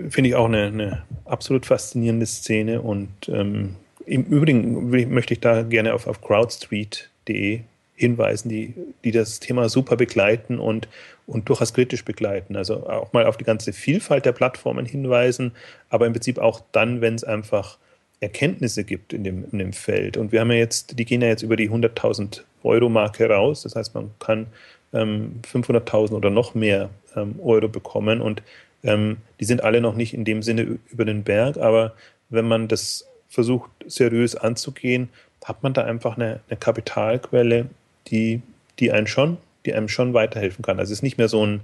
finde 0.09 0.29
ich 0.29 0.35
auch 0.35 0.45
eine, 0.45 0.67
eine, 0.67 1.03
absolut 1.25 1.65
faszinierende 1.65 2.25
Szene 2.25 2.81
und 2.81 3.09
ähm, 3.27 3.75
im 4.05 4.23
Übrigen 4.23 4.89
möchte 4.89 5.33
ich 5.33 5.39
da 5.39 5.63
gerne 5.63 5.93
auf, 5.93 6.07
auf 6.07 6.21
crowdstreet.de 6.21 7.61
hinweisen, 7.95 8.49
die, 8.49 8.73
die 9.03 9.11
das 9.11 9.39
Thema 9.39 9.69
super 9.69 9.95
begleiten 9.95 10.59
und, 10.59 10.87
und 11.27 11.49
durchaus 11.49 11.73
kritisch 11.73 12.03
begleiten. 12.05 12.55
Also 12.55 12.87
auch 12.87 13.13
mal 13.13 13.25
auf 13.25 13.37
die 13.37 13.45
ganze 13.45 13.73
Vielfalt 13.73 14.25
der 14.25 14.33
Plattformen 14.33 14.85
hinweisen, 14.85 15.53
aber 15.89 16.05
im 16.05 16.13
Prinzip 16.13 16.37
auch 16.37 16.61
dann, 16.71 17.01
wenn 17.01 17.15
es 17.15 17.23
einfach 17.23 17.77
Erkenntnisse 18.19 18.83
gibt 18.83 19.13
in 19.13 19.23
dem, 19.23 19.45
in 19.51 19.59
dem 19.59 19.73
Feld. 19.73 20.17
Und 20.17 20.31
wir 20.31 20.39
haben 20.39 20.51
ja 20.51 20.57
jetzt, 20.57 20.97
die 20.97 21.05
gehen 21.05 21.21
ja 21.21 21.27
jetzt 21.27 21.43
über 21.43 21.55
die 21.55 21.69
100.000 21.69 22.41
Euro 22.63 22.89
Marke 22.89 23.29
raus. 23.29 23.63
Das 23.63 23.75
heißt, 23.75 23.93
man 23.93 24.11
kann 24.19 24.47
ähm, 24.93 25.41
500.000 25.51 26.11
oder 26.13 26.29
noch 26.29 26.55
mehr 26.55 26.89
ähm, 27.15 27.35
Euro 27.43 27.67
bekommen. 27.67 28.21
Und 28.21 28.41
ähm, 28.83 29.17
die 29.39 29.45
sind 29.45 29.63
alle 29.63 29.81
noch 29.81 29.95
nicht 29.95 30.13
in 30.13 30.25
dem 30.25 30.41
Sinne 30.43 30.79
über 30.89 31.05
den 31.05 31.23
Berg. 31.23 31.57
Aber 31.57 31.93
wenn 32.29 32.47
man 32.47 32.67
das 32.67 33.07
versucht, 33.29 33.69
seriös 33.85 34.35
anzugehen, 34.35 35.09
hat 35.43 35.61
man 35.61 35.73
da 35.73 35.83
einfach 35.83 36.17
eine, 36.17 36.39
eine 36.49 36.57
Kapitalquelle, 36.57 37.67
die, 38.07 38.41
die 38.79 38.91
einen 38.91 39.07
schon, 39.07 39.37
die 39.65 39.73
einem 39.73 39.89
schon 39.89 40.13
weiterhelfen 40.13 40.63
kann. 40.63 40.79
Also 40.79 40.91
es 40.91 40.99
ist 40.99 41.03
nicht 41.03 41.17
mehr 41.17 41.27
so 41.27 41.45
ein, 41.45 41.61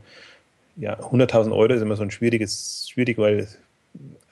ja, 0.76 1.00
100.000 1.00 1.52
Euro 1.52 1.74
ist 1.74 1.82
immer 1.82 1.96
so 1.96 2.04
ein 2.04 2.12
schwieriges, 2.12 2.88
schwierig, 2.90 3.18
weil 3.18 3.48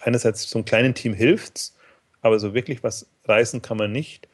einerseits 0.01 0.49
so 0.49 0.59
einem 0.59 0.65
kleinen 0.65 0.93
Team 0.93 1.13
hilft 1.13 1.57
es, 1.57 1.75
aber 2.21 2.39
so 2.39 2.53
wirklich 2.53 2.83
was 2.83 3.07
reißen 3.25 3.61
kann 3.61 3.77
man 3.77 3.91
nicht. 3.91 4.27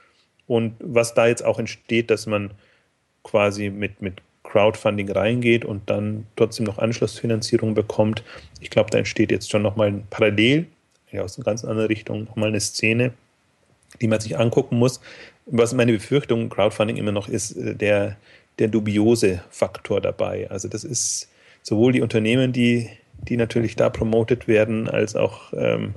Und 0.47 0.75
was 0.79 1.13
da 1.13 1.27
jetzt 1.27 1.43
auch 1.43 1.59
entsteht, 1.59 2.09
dass 2.09 2.27
man 2.27 2.51
quasi 3.23 3.69
mit, 3.69 4.01
mit 4.01 4.21
Crowdfunding 4.43 5.11
reingeht 5.11 5.65
und 5.65 5.89
dann 5.89 6.27
trotzdem 6.36 6.65
noch 6.65 6.77
Anschlussfinanzierung 6.77 7.73
bekommt, 7.73 8.23
ich 8.61 8.69
glaube, 8.69 8.91
da 8.91 8.99
entsteht 8.99 9.31
jetzt 9.31 9.49
schon 9.49 9.63
nochmal 9.63 10.03
parallel, 10.09 10.67
ja, 11.11 11.23
aus 11.23 11.38
einer 11.38 11.45
ganz 11.45 11.65
anderen 11.65 11.88
Richtung, 11.88 12.25
nochmal 12.25 12.49
eine 12.49 12.59
Szene, 12.59 13.13
die 14.01 14.07
man 14.07 14.19
sich 14.19 14.38
angucken 14.38 14.77
muss. 14.77 15.01
Was 15.45 15.73
meine 15.73 15.93
Befürchtung 15.93 16.49
Crowdfunding 16.49 16.97
immer 16.97 17.11
noch 17.11 17.27
ist, 17.27 17.51
äh, 17.53 17.75
der, 17.75 18.17
der 18.59 18.67
dubiose 18.67 19.43
Faktor 19.49 20.01
dabei. 20.01 20.49
Also 20.49 20.67
das 20.67 20.83
ist 20.83 21.29
sowohl 21.61 21.93
die 21.93 22.01
Unternehmen, 22.01 22.53
die, 22.53 22.89
die 23.27 23.38
natürlich 23.38 23.75
da 23.75 23.89
promotet 23.89 24.47
werden, 24.47 24.88
als 24.89 25.15
auch 25.15 25.53
ähm, 25.53 25.95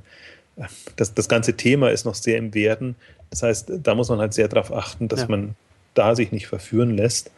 das, 0.96 1.14
das 1.14 1.28
ganze 1.28 1.56
Thema 1.56 1.90
ist 1.90 2.04
noch 2.04 2.14
sehr 2.14 2.38
im 2.38 2.54
Werden. 2.54 2.96
Das 3.30 3.42
heißt, 3.42 3.72
da 3.82 3.94
muss 3.94 4.08
man 4.08 4.18
halt 4.18 4.34
sehr 4.34 4.48
darauf 4.48 4.72
achten, 4.72 5.08
dass 5.08 5.20
ja. 5.22 5.28
man 5.28 5.54
da 5.94 6.14
sich 6.14 6.32
nicht 6.32 6.46
verführen 6.46 6.96
lässt. 6.96 7.30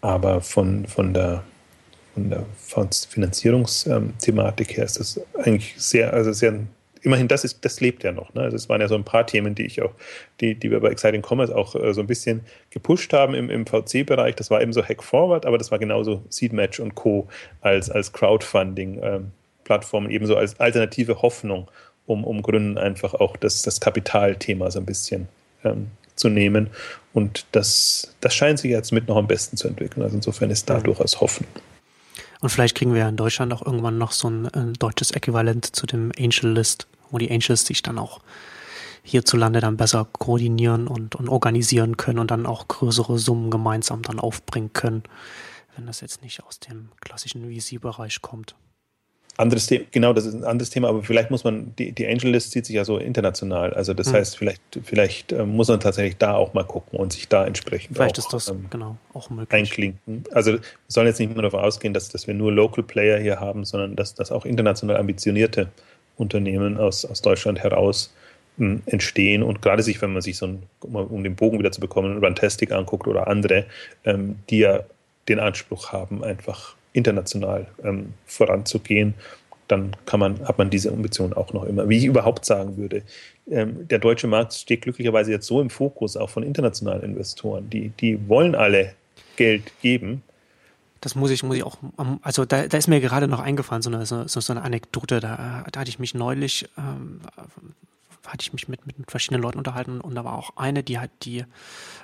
Aber 0.00 0.40
von, 0.40 0.86
von 0.86 1.14
der, 1.14 1.42
von 2.14 2.30
der 2.30 2.44
Finanzierungsthematik 3.08 4.76
her 4.76 4.84
ist 4.84 5.00
das 5.00 5.20
eigentlich 5.42 5.74
sehr, 5.76 6.12
also 6.12 6.32
sehr, 6.32 6.60
immerhin, 7.02 7.28
das 7.28 7.44
ist, 7.44 7.64
das 7.64 7.80
lebt 7.80 8.04
ja 8.04 8.12
noch. 8.12 8.34
Ne? 8.34 8.42
Also 8.42 8.56
es 8.56 8.68
waren 8.68 8.80
ja 8.80 8.88
so 8.88 8.94
ein 8.94 9.04
paar 9.04 9.26
Themen, 9.26 9.54
die 9.54 9.64
ich 9.64 9.82
auch, 9.82 9.92
die, 10.40 10.54
die 10.54 10.70
wir 10.70 10.80
bei 10.80 10.90
Exciting 10.90 11.22
Commerce 11.22 11.54
auch 11.54 11.74
äh, 11.74 11.94
so 11.94 12.00
ein 12.00 12.06
bisschen 12.06 12.42
gepusht 12.70 13.12
haben 13.12 13.34
im, 13.34 13.50
im 13.50 13.66
VC-Bereich. 13.66 14.34
Das 14.36 14.50
war 14.50 14.60
eben 14.60 14.72
so 14.72 14.82
Hack 14.82 15.02
Forward, 15.02 15.46
aber 15.46 15.58
das 15.58 15.70
war 15.70 15.78
genauso 15.78 16.22
Seedmatch 16.28 16.80
und 16.80 16.94
Co. 16.94 17.28
als, 17.60 17.90
als 17.90 18.12
Crowdfunding-Plattformen, 18.12 20.10
ähm, 20.10 20.14
ebenso 20.14 20.36
als 20.36 20.60
alternative 20.60 21.22
Hoffnung 21.22 21.68
um, 22.06 22.24
um 22.24 22.42
Gründen 22.42 22.78
einfach 22.78 23.14
auch 23.14 23.36
das, 23.36 23.62
das 23.62 23.80
Kapitalthema 23.80 24.70
so 24.70 24.78
ein 24.78 24.86
bisschen 24.86 25.28
ähm, 25.64 25.88
zu 26.14 26.28
nehmen. 26.28 26.70
Und 27.12 27.46
das, 27.52 28.14
das 28.20 28.34
scheint 28.34 28.58
sich 28.58 28.70
jetzt 28.70 28.92
mit 28.92 29.08
noch 29.08 29.16
am 29.16 29.26
besten 29.26 29.56
zu 29.56 29.68
entwickeln. 29.68 30.02
Also 30.02 30.16
insofern 30.16 30.50
ist 30.50 30.68
da 30.68 30.78
mhm. 30.78 30.84
durchaus 30.84 31.20
Hoffnung. 31.20 31.50
Und 32.40 32.50
vielleicht 32.50 32.76
kriegen 32.76 32.92
wir 32.92 33.00
ja 33.00 33.08
in 33.08 33.16
Deutschland 33.16 33.52
auch 33.52 33.64
irgendwann 33.64 33.98
noch 33.98 34.12
so 34.12 34.28
ein, 34.28 34.46
ein 34.48 34.74
deutsches 34.74 35.10
Äquivalent 35.10 35.64
zu 35.64 35.86
dem 35.86 36.12
Angel 36.18 36.52
List, 36.52 36.86
wo 37.10 37.18
die 37.18 37.30
Angels 37.30 37.64
sich 37.64 37.82
dann 37.82 37.98
auch 37.98 38.20
hierzulande 39.02 39.60
dann 39.60 39.76
besser 39.76 40.06
koordinieren 40.12 40.88
und, 40.88 41.14
und 41.14 41.28
organisieren 41.28 41.96
können 41.96 42.18
und 42.18 42.30
dann 42.30 42.44
auch 42.44 42.66
größere 42.68 43.18
Summen 43.18 43.50
gemeinsam 43.50 44.02
dann 44.02 44.18
aufbringen 44.18 44.72
können, 44.72 45.04
wenn 45.76 45.86
das 45.86 46.00
jetzt 46.00 46.22
nicht 46.22 46.42
aus 46.42 46.58
dem 46.58 46.88
klassischen 47.00 47.50
VC-Bereich 47.50 48.20
kommt 48.20 48.56
anderes 49.38 49.66
Thema, 49.66 49.84
genau, 49.90 50.12
das 50.12 50.24
ist 50.26 50.34
ein 50.34 50.44
anderes 50.44 50.70
Thema, 50.70 50.88
aber 50.88 51.02
vielleicht 51.02 51.30
muss 51.30 51.44
man, 51.44 51.74
die, 51.76 51.92
die 51.92 52.06
Angel 52.06 52.30
List 52.30 52.52
zieht 52.52 52.66
sich 52.66 52.74
ja 52.74 52.84
so 52.84 52.98
international. 52.98 53.74
Also 53.74 53.92
das 53.92 54.08
mhm. 54.08 54.16
heißt, 54.16 54.36
vielleicht, 54.38 54.62
vielleicht 54.84 55.32
äh, 55.32 55.44
muss 55.44 55.68
man 55.68 55.80
tatsächlich 55.80 56.16
da 56.16 56.34
auch 56.34 56.54
mal 56.54 56.64
gucken 56.64 56.98
und 56.98 57.12
sich 57.12 57.28
da 57.28 57.46
entsprechend 57.46 57.96
vielleicht 57.96 58.18
auch, 58.18 58.24
ist 58.24 58.32
das, 58.32 58.48
ähm, 58.48 58.66
genau, 58.70 58.96
auch 59.12 59.28
möglich. 59.30 59.52
einklinken. 59.52 60.24
Also 60.32 60.54
wir 60.54 60.60
sollen 60.88 61.06
jetzt 61.06 61.18
nicht 61.18 61.32
nur 61.32 61.42
davon 61.42 61.60
ausgehen, 61.60 61.92
dass, 61.92 62.08
dass 62.08 62.26
wir 62.26 62.34
nur 62.34 62.52
Local 62.52 62.82
Player 62.82 63.18
hier 63.18 63.40
haben, 63.40 63.64
sondern 63.64 63.96
dass, 63.96 64.14
dass 64.14 64.32
auch 64.32 64.46
international 64.46 64.96
ambitionierte 64.96 65.68
Unternehmen 66.16 66.78
aus, 66.78 67.04
aus 67.04 67.20
Deutschland 67.20 67.58
heraus 67.58 68.14
ähm, 68.58 68.82
entstehen 68.86 69.42
und 69.42 69.60
gerade 69.60 69.82
sich, 69.82 70.00
wenn 70.00 70.14
man 70.14 70.22
sich 70.22 70.38
so 70.38 70.46
ein, 70.46 70.62
um 70.80 71.22
den 71.22 71.36
Bogen 71.36 71.58
wieder 71.58 71.72
zu 71.72 71.80
bekommen, 71.80 72.24
Runtastic 72.24 72.72
anguckt 72.72 73.06
oder 73.06 73.28
andere, 73.28 73.66
ähm, 74.04 74.36
die 74.48 74.60
ja 74.60 74.80
den 75.28 75.40
Anspruch 75.40 75.92
haben, 75.92 76.24
einfach 76.24 76.75
international 76.96 77.66
ähm, 77.84 78.14
voranzugehen, 78.26 79.14
dann 79.68 79.96
kann 80.06 80.20
man, 80.20 80.46
hat 80.46 80.58
man 80.58 80.70
diese 80.70 80.90
Ambition 80.90 81.32
auch 81.32 81.52
noch 81.52 81.64
immer. 81.64 81.88
Wie 81.88 81.98
ich 81.98 82.04
überhaupt 82.04 82.44
sagen 82.44 82.76
würde, 82.76 83.02
ähm, 83.50 83.86
der 83.88 83.98
deutsche 83.98 84.26
Markt 84.26 84.54
steht 84.54 84.82
glücklicherweise 84.82 85.32
jetzt 85.32 85.46
so 85.46 85.60
im 85.60 85.70
Fokus, 85.70 86.16
auch 86.16 86.30
von 86.30 86.42
internationalen 86.42 87.02
Investoren. 87.02 87.68
Die, 87.70 87.90
die 88.00 88.28
wollen 88.28 88.54
alle 88.54 88.94
Geld 89.36 89.72
geben. 89.82 90.22
Das 91.00 91.14
muss 91.14 91.30
ich, 91.30 91.42
muss 91.42 91.56
ich 91.56 91.62
auch, 91.62 91.76
also 92.22 92.44
da, 92.44 92.66
da 92.66 92.78
ist 92.78 92.88
mir 92.88 93.00
gerade 93.00 93.28
noch 93.28 93.40
eingefallen, 93.40 93.82
so 93.82 93.90
eine, 93.90 94.06
so, 94.06 94.26
so 94.26 94.52
eine 94.52 94.62
Anekdote, 94.62 95.20
da, 95.20 95.64
da 95.70 95.80
hatte 95.80 95.90
ich 95.90 95.98
mich 95.98 96.14
neulich, 96.14 96.68
ähm, 96.78 97.20
hatte 98.28 98.42
ich 98.42 98.52
mich 98.52 98.68
mit, 98.68 98.86
mit 98.86 98.96
verschiedenen 99.08 99.42
Leuten 99.42 99.58
unterhalten 99.58 100.00
und 100.00 100.14
da 100.14 100.24
war 100.24 100.34
auch 100.34 100.56
eine, 100.56 100.82
die 100.82 100.98
hat 100.98 101.10
die 101.22 101.44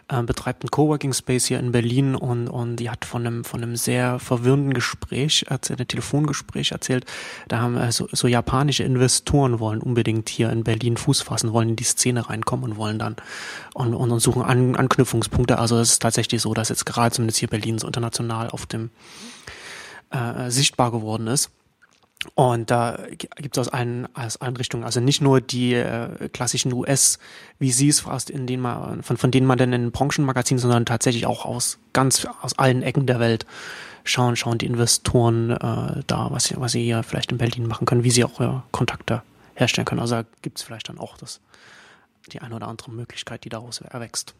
äh, 0.08 0.22
betreibt 0.22 0.62
einen 0.62 0.70
Coworking 0.70 1.12
Space 1.12 1.46
hier 1.46 1.58
in 1.58 1.72
Berlin 1.72 2.14
und, 2.14 2.48
und 2.48 2.76
die 2.76 2.90
hat 2.90 3.04
von 3.04 3.26
einem 3.26 3.44
von 3.44 3.62
einem 3.62 3.76
sehr 3.76 4.18
verwirrenden 4.18 4.74
Gespräch 4.74 5.44
erzählt, 5.48 5.80
ein 5.80 5.88
Telefongespräch 5.88 6.72
erzählt. 6.72 7.04
Da 7.48 7.60
haben 7.60 7.76
äh, 7.76 7.92
so, 7.92 8.08
so 8.12 8.28
japanische 8.28 8.84
Investoren 8.84 9.60
wollen 9.60 9.80
unbedingt 9.80 10.28
hier 10.28 10.50
in 10.50 10.64
Berlin 10.64 10.96
Fuß 10.96 11.22
fassen, 11.22 11.52
wollen 11.52 11.70
in 11.70 11.76
die 11.76 11.84
Szene 11.84 12.28
reinkommen 12.28 12.70
und 12.70 12.76
wollen 12.76 12.98
dann 12.98 13.16
und, 13.74 13.94
und, 13.94 14.10
und 14.10 14.20
suchen 14.20 14.42
An, 14.42 14.76
Anknüpfungspunkte. 14.76 15.58
Also 15.58 15.78
es 15.78 15.92
ist 15.92 16.02
tatsächlich 16.02 16.42
so, 16.42 16.54
dass 16.54 16.68
jetzt 16.68 16.86
gerade 16.86 17.14
zumindest 17.14 17.38
hier 17.38 17.48
Berlin 17.48 17.78
so 17.78 17.86
international 17.86 18.50
auf 18.50 18.66
dem 18.66 18.90
äh, 20.10 20.50
sichtbar 20.50 20.90
geworden 20.90 21.26
ist. 21.26 21.50
Und 22.34 22.70
da 22.70 22.98
gibt 23.36 23.56
es 23.56 23.60
aus 23.60 23.68
allen, 23.68 24.08
aus 24.14 24.40
allen 24.40 24.56
Richtungen, 24.56 24.84
also 24.84 25.00
nicht 25.00 25.20
nur 25.20 25.40
die 25.40 25.74
äh, 25.74 26.28
klassischen 26.28 26.72
US-VCs, 26.72 28.30
in 28.30 28.46
denen 28.46 28.62
man, 28.62 29.02
von, 29.02 29.16
von 29.16 29.30
denen 29.30 29.46
man 29.46 29.58
dann 29.58 29.72
in 29.72 29.90
Branchenmagazinen, 29.90 30.60
sondern 30.60 30.86
tatsächlich 30.86 31.26
auch 31.26 31.44
aus 31.44 31.78
ganz 31.92 32.26
aus 32.40 32.58
allen 32.58 32.82
Ecken 32.82 33.06
der 33.06 33.20
Welt 33.20 33.44
schauen, 34.04 34.36
schauen 34.36 34.58
die 34.58 34.66
Investoren 34.66 35.50
äh, 35.50 36.02
da, 36.06 36.28
was 36.30 36.44
sie, 36.44 36.54
was 36.58 36.72
sie 36.72 36.84
hier 36.84 37.02
vielleicht 37.02 37.32
in 37.32 37.38
Berlin 37.38 37.66
machen 37.66 37.86
können, 37.86 38.04
wie 38.04 38.10
sie 38.10 38.24
auch 38.24 38.40
äh, 38.40 38.60
Kontakte 38.70 39.22
herstellen 39.54 39.84
können. 39.84 40.00
Also 40.00 40.16
da 40.16 40.24
gibt 40.42 40.58
es 40.58 40.64
vielleicht 40.64 40.88
dann 40.88 40.98
auch 40.98 41.16
das 41.16 41.40
die 42.30 42.40
eine 42.40 42.54
oder 42.54 42.68
andere 42.68 42.90
Möglichkeit, 42.92 43.44
die 43.44 43.48
daraus 43.48 43.80
erwächst. 43.80 44.34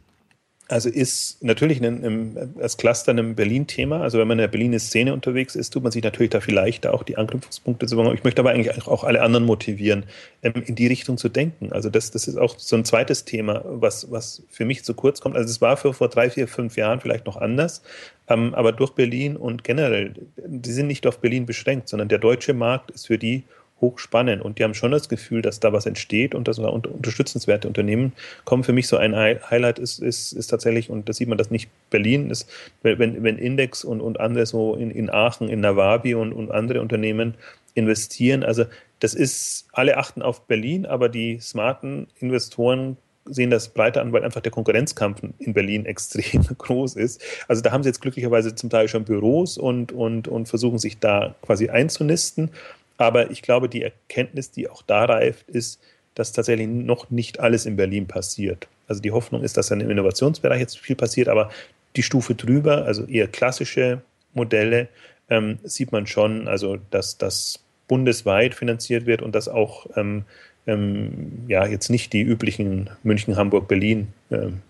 Also 0.73 0.89
ist 0.89 1.43
natürlich 1.45 1.83
ein, 1.83 2.03
ein, 2.03 2.55
als 2.59 2.79
Cluster 2.79 3.13
ein 3.13 3.35
Berlin-Thema. 3.35 4.01
Also 4.01 4.19
wenn 4.19 4.27
man 4.27 4.39
in 4.39 4.43
der 4.43 4.49
Berliner 4.49 4.79
Szene 4.79 5.13
unterwegs 5.13 5.55
ist, 5.55 5.71
tut 5.71 5.83
man 5.83 5.93
sich 5.93 6.03
natürlich 6.03 6.31
da 6.31 6.41
viel 6.41 6.55
leichter, 6.55 6.95
auch 6.95 7.03
die 7.03 7.19
Anknüpfungspunkte 7.19 7.87
zu 7.87 7.97
bekommen. 7.97 8.15
Ich 8.15 8.25
möchte 8.25 8.41
aber 8.41 8.53
eigentlich 8.53 8.87
auch 8.87 9.05
alle 9.05 9.21
anderen 9.21 9.45
motivieren, 9.45 10.05
ähm, 10.43 10.55
in 10.65 10.75
die 10.75 10.87
Richtung 10.87 11.19
zu 11.19 11.29
denken. 11.29 11.73
Also 11.73 11.91
das, 11.91 12.11
das 12.11 12.27
ist 12.27 12.39
auch 12.39 12.59
so 12.59 12.75
ein 12.75 12.87
zweites 12.87 13.27
Thema, 13.27 13.63
was, 13.67 14.11
was 14.11 14.45
für 14.49 14.65
mich 14.65 14.83
zu 14.83 14.95
kurz 14.95 15.21
kommt. 15.21 15.37
Also 15.37 15.51
es 15.51 15.61
war 15.61 15.77
für 15.77 15.93
vor 15.93 16.09
drei, 16.09 16.31
vier, 16.31 16.49
fünf 16.49 16.77
Jahren 16.79 17.01
vielleicht 17.01 17.27
noch 17.27 17.37
anders. 17.37 17.83
Ähm, 18.29 18.55
aber 18.55 18.73
durch 18.73 18.93
Berlin 18.93 19.37
und 19.37 19.65
generell, 19.65 20.15
die 20.37 20.73
sind 20.73 20.87
nicht 20.87 21.07
auf 21.07 21.19
Berlin 21.19 21.45
beschränkt, 21.45 21.91
sondern 21.91 22.09
der 22.09 22.19
deutsche 22.19 22.55
Markt 22.55 22.91
ist 22.93 23.09
für 23.09 23.19
die 23.19 23.45
hochspannend 23.83 24.41
und 24.41 24.59
die 24.59 24.65
haben 24.65 24.73
schon 24.73 24.93
das 24.93 25.11
Gefühl, 25.11 25.43
dass 25.43 25.61
da 25.61 25.75
was 25.75 25.85
entsteht 25.85 26.35
und 26.35 26.49
dass 26.49 26.57
da 26.57 26.69
unterstützenswerte 26.69 27.69
Unternehmen 27.69 28.15
kommen. 28.47 28.65
Für 28.65 28.73
mich 28.73 28.89
so 28.89 28.97
ein 28.97 29.15
Highlight 29.15 29.79
ist, 29.79 29.99
ist, 29.99 30.33
ist 30.33 30.47
tatsächlich, 30.47 30.89
und 30.89 31.09
da 31.09 31.13
sieht 31.13 31.29
man 31.29 31.37
das 31.37 31.51
nicht, 31.51 31.69
Berlin 31.91 32.31
ist, 32.31 32.49
wenn, 32.83 33.23
wenn 33.23 33.37
Index 33.37 33.85
und, 33.85 34.01
und 34.01 34.19
andere 34.21 34.47
so 34.47 34.75
in, 34.75 34.91
in 34.91 35.11
Aachen, 35.11 35.51
in 35.51 35.61
Nawabi 35.61 36.15
und, 36.15 36.33
und 36.33 36.51
andere 36.51 36.81
Unternehmen 36.81 37.35
investieren, 37.75 38.43
also 38.43 38.65
das 39.01 39.13
ist, 39.15 39.67
alle 39.73 39.99
achten 39.99 40.23
auf 40.23 40.47
Berlin, 40.47 40.87
aber 40.87 41.09
die 41.09 41.41
smarten 41.41 42.07
Investoren 42.21 42.97
sehen 43.25 43.51
das 43.51 43.69
breiter 43.69 44.01
an, 44.01 44.13
weil 44.13 44.25
einfach 44.25 44.41
der 44.41 44.53
Konkurrenzkampf 44.53 45.23
in 45.39 45.55
Berlin 45.55 45.87
extrem 45.87 46.43
groß 46.43 46.97
ist. 46.97 47.23
Also 47.49 47.63
da 47.63 47.73
haben 47.73 47.83
sie 47.83 47.89
jetzt 47.89 48.01
glücklicherweise 48.01 48.55
zum 48.55 48.71
Teil 48.71 48.89
schon 48.89 49.05
Büros 49.05 49.59
und, 49.59 49.93
und, 49.93 50.29
und 50.29 50.49
versuchen 50.49 50.79
sich 50.79 50.99
da 50.99 51.35
quasi 51.43 51.69
einzunisten. 51.69 52.51
Aber 52.97 53.31
ich 53.31 53.43
glaube, 53.43 53.69
die 53.69 53.83
Erkenntnis, 53.83 54.51
die 54.51 54.69
auch 54.69 54.83
da 54.83 55.05
reift, 55.05 55.49
ist, 55.49 55.81
dass 56.15 56.33
tatsächlich 56.33 56.69
noch 56.69 57.11
nicht 57.11 57.41
alles 57.41 57.67
in 57.67 57.77
Berlin 57.77 58.07
passiert. 58.07 58.69
Also 58.87 59.01
die 59.01 59.13
Hoffnung 59.13 59.43
ist, 59.43 59.57
dass 59.57 59.69
dann 59.69 59.81
im 59.81 59.91
Innovationsbereich 59.91 60.61
jetzt 60.61 60.79
viel 60.79 60.97
passiert, 60.97 61.29
aber 61.29 61.51
die 61.97 62.03
Stufe 62.03 62.35
drüber, 62.35 62.85
also 62.85 63.05
eher 63.07 63.29
klassische 63.29 64.03
Modelle, 64.35 64.89
ähm, 65.31 65.59
sieht 65.63 65.93
man 65.93 66.07
schon, 66.07 66.49
also 66.49 66.79
dass 66.91 67.19
das 67.19 67.61
bundesweit 67.89 68.55
finanziert 68.55 69.07
wird 69.07 69.23
und 69.23 69.35
dass 69.35 69.49
auch 69.49 69.87
ähm, 69.97 70.25
ähm, 70.67 71.45
ja 71.49 71.67
jetzt 71.67 71.91
nicht 71.91 72.13
die 72.13 72.23
üblichen 72.23 72.91
München, 73.03 73.37
Hamburg, 73.37 73.69
Berlin 73.69 74.09
ähm, 74.31 74.61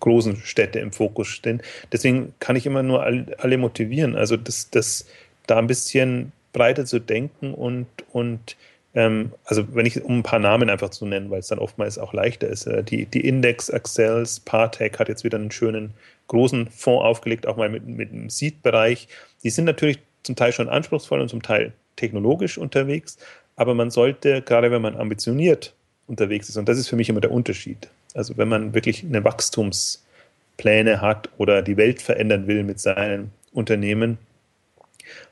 großen 0.00 0.36
Städte 0.36 0.80
im 0.80 0.92
Fokus 0.92 1.28
stehen. 1.28 1.62
Deswegen 1.92 2.34
kann 2.40 2.56
ich 2.56 2.66
immer 2.66 2.82
nur 2.82 3.02
alle, 3.02 3.58
motivieren, 3.58 4.16
also 4.16 4.36
dass, 4.36 4.70
dass 4.70 5.06
da 5.46 5.58
ein 5.58 5.66
bisschen 5.66 6.32
breiter 6.52 6.84
zu 6.84 6.98
denken 6.98 7.54
und, 7.54 7.86
und 8.12 8.56
ähm, 8.94 9.32
also 9.44 9.74
wenn 9.74 9.86
ich, 9.86 10.02
um 10.04 10.18
ein 10.18 10.22
paar 10.22 10.38
Namen 10.38 10.68
einfach 10.68 10.90
zu 10.90 11.06
nennen, 11.06 11.30
weil 11.30 11.40
es 11.40 11.48
dann 11.48 11.58
oftmals 11.58 11.98
auch 11.98 12.12
leichter 12.12 12.48
ist, 12.48 12.66
äh, 12.66 12.82
die, 12.84 13.06
die 13.06 13.26
Index, 13.26 13.70
Accels, 13.70 14.40
Partec 14.40 14.98
hat 14.98 15.08
jetzt 15.08 15.24
wieder 15.24 15.38
einen 15.38 15.50
schönen 15.50 15.94
großen 16.28 16.68
Fonds 16.68 17.04
aufgelegt, 17.04 17.46
auch 17.46 17.56
mal 17.56 17.68
mit, 17.68 17.86
mit 17.86 18.10
dem 18.10 18.28
Seed-Bereich. 18.28 19.08
Die 19.42 19.50
sind 19.50 19.64
natürlich 19.64 19.98
zum 20.22 20.36
Teil 20.36 20.52
schon 20.52 20.68
anspruchsvoll 20.68 21.20
und 21.20 21.28
zum 21.28 21.42
Teil 21.42 21.72
technologisch 21.96 22.58
unterwegs, 22.58 23.18
aber 23.56 23.74
man 23.74 23.90
sollte, 23.90 24.42
gerade 24.42 24.70
wenn 24.70 24.82
man 24.82 24.96
ambitioniert 24.96 25.74
unterwegs 26.06 26.48
ist, 26.48 26.56
und 26.56 26.68
das 26.68 26.78
ist 26.78 26.88
für 26.88 26.96
mich 26.96 27.08
immer 27.08 27.20
der 27.20 27.32
Unterschied, 27.32 27.88
also 28.14 28.36
wenn 28.36 28.48
man 28.48 28.74
wirklich 28.74 29.04
eine 29.04 29.24
Wachstumspläne 29.24 31.00
hat 31.00 31.28
oder 31.38 31.62
die 31.62 31.76
Welt 31.76 32.00
verändern 32.02 32.46
will 32.46 32.62
mit 32.62 32.80
seinen 32.80 33.30
Unternehmen, 33.52 34.18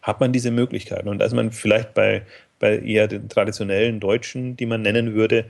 hat 0.03 0.21
man 0.21 0.33
diese 0.33 0.51
Möglichkeiten. 0.51 1.09
Und 1.09 1.19
da 1.19 1.29
man 1.35 1.53
vielleicht 1.53 1.95
bei, 1.95 2.23
bei 2.59 2.79
eher 2.79 3.09
den 3.09 3.29
traditionellen 3.29 4.01
Deutschen, 4.01 4.57
die 4.57 4.67
man 4.67 4.83
nennen 4.83 5.15
würde, 5.15 5.47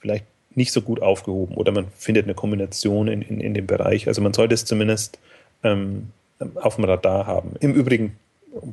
vielleicht 0.00 0.24
nicht 0.54 0.72
so 0.72 0.82
gut 0.82 1.00
aufgehoben 1.00 1.54
oder 1.54 1.72
man 1.72 1.86
findet 1.96 2.24
eine 2.24 2.34
Kombination 2.34 3.08
in, 3.08 3.22
in, 3.22 3.40
in 3.40 3.54
dem 3.54 3.66
Bereich. 3.66 4.08
Also 4.08 4.20
man 4.20 4.32
sollte 4.32 4.54
es 4.54 4.64
zumindest 4.64 5.18
ähm, 5.62 6.10
auf 6.56 6.76
dem 6.76 6.84
Radar 6.84 7.26
haben. 7.26 7.54
Im 7.60 7.74
Übrigen, 7.74 8.16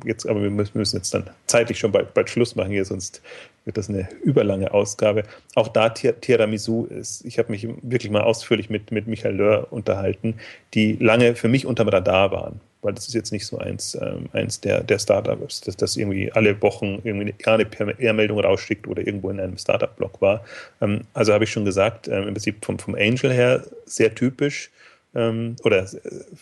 jetzt, 0.06 0.28
aber 0.28 0.42
wir 0.42 0.50
müssen 0.50 0.98
jetzt 0.98 1.14
dann 1.14 1.30
zeitlich 1.46 1.78
schon 1.78 1.92
bald, 1.92 2.14
bald 2.14 2.30
Schluss 2.30 2.56
machen 2.56 2.72
hier, 2.72 2.86
sonst 2.86 3.22
wird 3.68 3.78
das 3.78 3.90
eine 3.90 4.10
überlange 4.24 4.74
Ausgabe. 4.74 5.24
Auch 5.54 5.68
da 5.68 5.90
Tiramisu 5.90 6.86
ist, 6.86 7.24
ich 7.26 7.38
habe 7.38 7.52
mich 7.52 7.68
wirklich 7.84 8.12
mal 8.12 8.24
ausführlich 8.24 8.72
mit, 8.72 8.92
mit 8.92 9.06
Michael 9.06 9.36
Löhr 9.36 9.68
unterhalten, 9.70 10.36
die 10.74 10.94
lange 10.94 11.36
für 11.36 11.50
mich 11.50 11.68
unterm 11.68 11.90
Radar 11.90 12.32
waren 12.32 12.60
weil 12.82 12.94
das 12.94 13.08
ist 13.08 13.16
jetzt 13.16 13.32
nicht 13.32 13.46
so 13.46 13.58
eins, 13.58 13.98
ähm, 14.02 14.30
eins 14.34 14.62
der, 14.62 14.84
der 14.84 15.00
Startups, 15.00 15.62
dass 15.62 15.76
das 15.76 15.98
irgendwie 15.98 16.32
alle 16.32 16.62
Wochen 16.62 17.02
irgendwie 17.04 17.34
eine 17.46 18.00
Ehrmeldung 18.00 18.40
rausschickt 18.40 18.88
oder 18.88 19.06
irgendwo 19.06 19.30
in 19.30 19.40
einem 19.40 19.58
Startup-Blog 19.58 20.22
war. 20.22 20.46
Ähm, 20.80 21.02
also 21.14 21.34
habe 21.34 21.44
ich 21.44 21.52
schon 21.52 21.66
gesagt, 21.66 22.08
ähm, 22.08 22.30
im 22.30 22.34
Prinzip 22.34 22.64
vom, 22.64 22.80
vom 22.80 22.96
Angel 22.96 23.34
her 23.34 23.64
sehr 23.86 24.14
typisch 24.14 24.72
ähm, 25.16 25.56
oder 25.64 25.80
äh, 25.80 26.00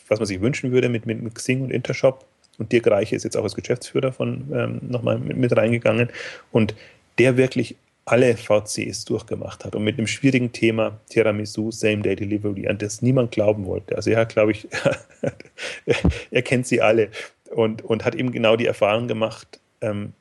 was 0.08 0.20
man 0.20 0.26
sich 0.26 0.42
wünschen 0.42 0.72
würde 0.72 0.90
mit, 0.90 1.06
mit, 1.06 1.22
mit 1.22 1.34
Xing 1.34 1.62
und 1.62 1.72
Intershop. 1.72 2.26
Und 2.58 2.72
Dirk 2.72 2.88
Reiche 2.88 3.16
ist 3.16 3.24
jetzt 3.24 3.36
auch 3.36 3.44
als 3.44 3.56
Geschäftsführer 3.56 4.14
von 4.14 4.46
ähm, 4.54 4.80
nochmal 4.88 5.18
mit, 5.18 5.38
mit 5.38 5.56
reingegangen. 5.56 6.10
Und 6.52 6.76
der 7.18 7.38
wirklich 7.38 7.76
alle 8.06 8.38
VCs 8.38 9.06
durchgemacht 9.06 9.66
hat 9.66 9.76
und 9.76 9.84
mit 9.84 9.98
einem 9.98 10.06
schwierigen 10.06 10.52
Thema 10.52 11.00
Tiramisu, 11.10 11.72
Same-Day 11.72 12.16
Delivery, 12.16 12.68
an 12.68 12.78
das 12.78 13.02
niemand 13.02 13.32
glauben 13.32 13.66
wollte. 13.66 13.96
Also 13.96 14.12
er 14.12 14.20
hat, 14.20 14.30
glaube 14.30 14.52
ich, 14.52 14.68
er 16.32 16.42
kennt 16.44 16.68
sie 16.68 16.82
alle 16.82 17.10
und, 17.50 17.84
und 17.84 18.06
hat 18.06 18.14
eben 18.14 18.32
genau 18.32 18.56
die 18.56 18.68
Erfahrung 18.68 19.08
gemacht, 19.08 19.60
ähm, 19.82 20.14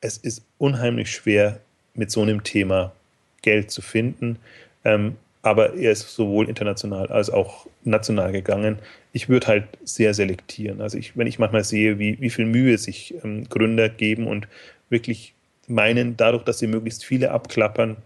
es 0.00 0.18
ist 0.18 0.44
unheimlich 0.58 1.10
schwer, 1.10 1.60
mit 1.94 2.10
so 2.10 2.20
einem 2.20 2.42
Thema 2.42 2.92
Geld 3.40 3.70
zu 3.70 3.80
finden. 3.80 4.38
Ähm, 4.84 5.16
aber 5.42 5.74
er 5.74 5.92
ist 5.92 6.14
sowohl 6.14 6.48
international 6.48 7.06
als 7.08 7.30
auch 7.30 7.66
national 7.84 8.32
gegangen. 8.32 8.78
Ich 9.12 9.28
würde 9.28 9.46
halt 9.46 9.64
sehr 9.84 10.14
selektieren. 10.14 10.80
Also 10.80 10.98
ich, 10.98 11.16
wenn 11.16 11.26
ich 11.26 11.38
manchmal 11.38 11.64
sehe, 11.64 11.98
wie, 11.98 12.20
wie 12.20 12.30
viel 12.30 12.46
Mühe 12.46 12.78
sich 12.78 13.14
ähm, 13.22 13.48
Gründer 13.48 13.88
geben 13.88 14.26
und 14.26 14.48
wirklich 14.88 15.34
meinen, 15.68 16.16
dadurch, 16.16 16.44
dass 16.44 16.58
sie 16.58 16.66
möglichst 16.66 17.04
viele 17.04 17.30
abklappern 17.30 17.96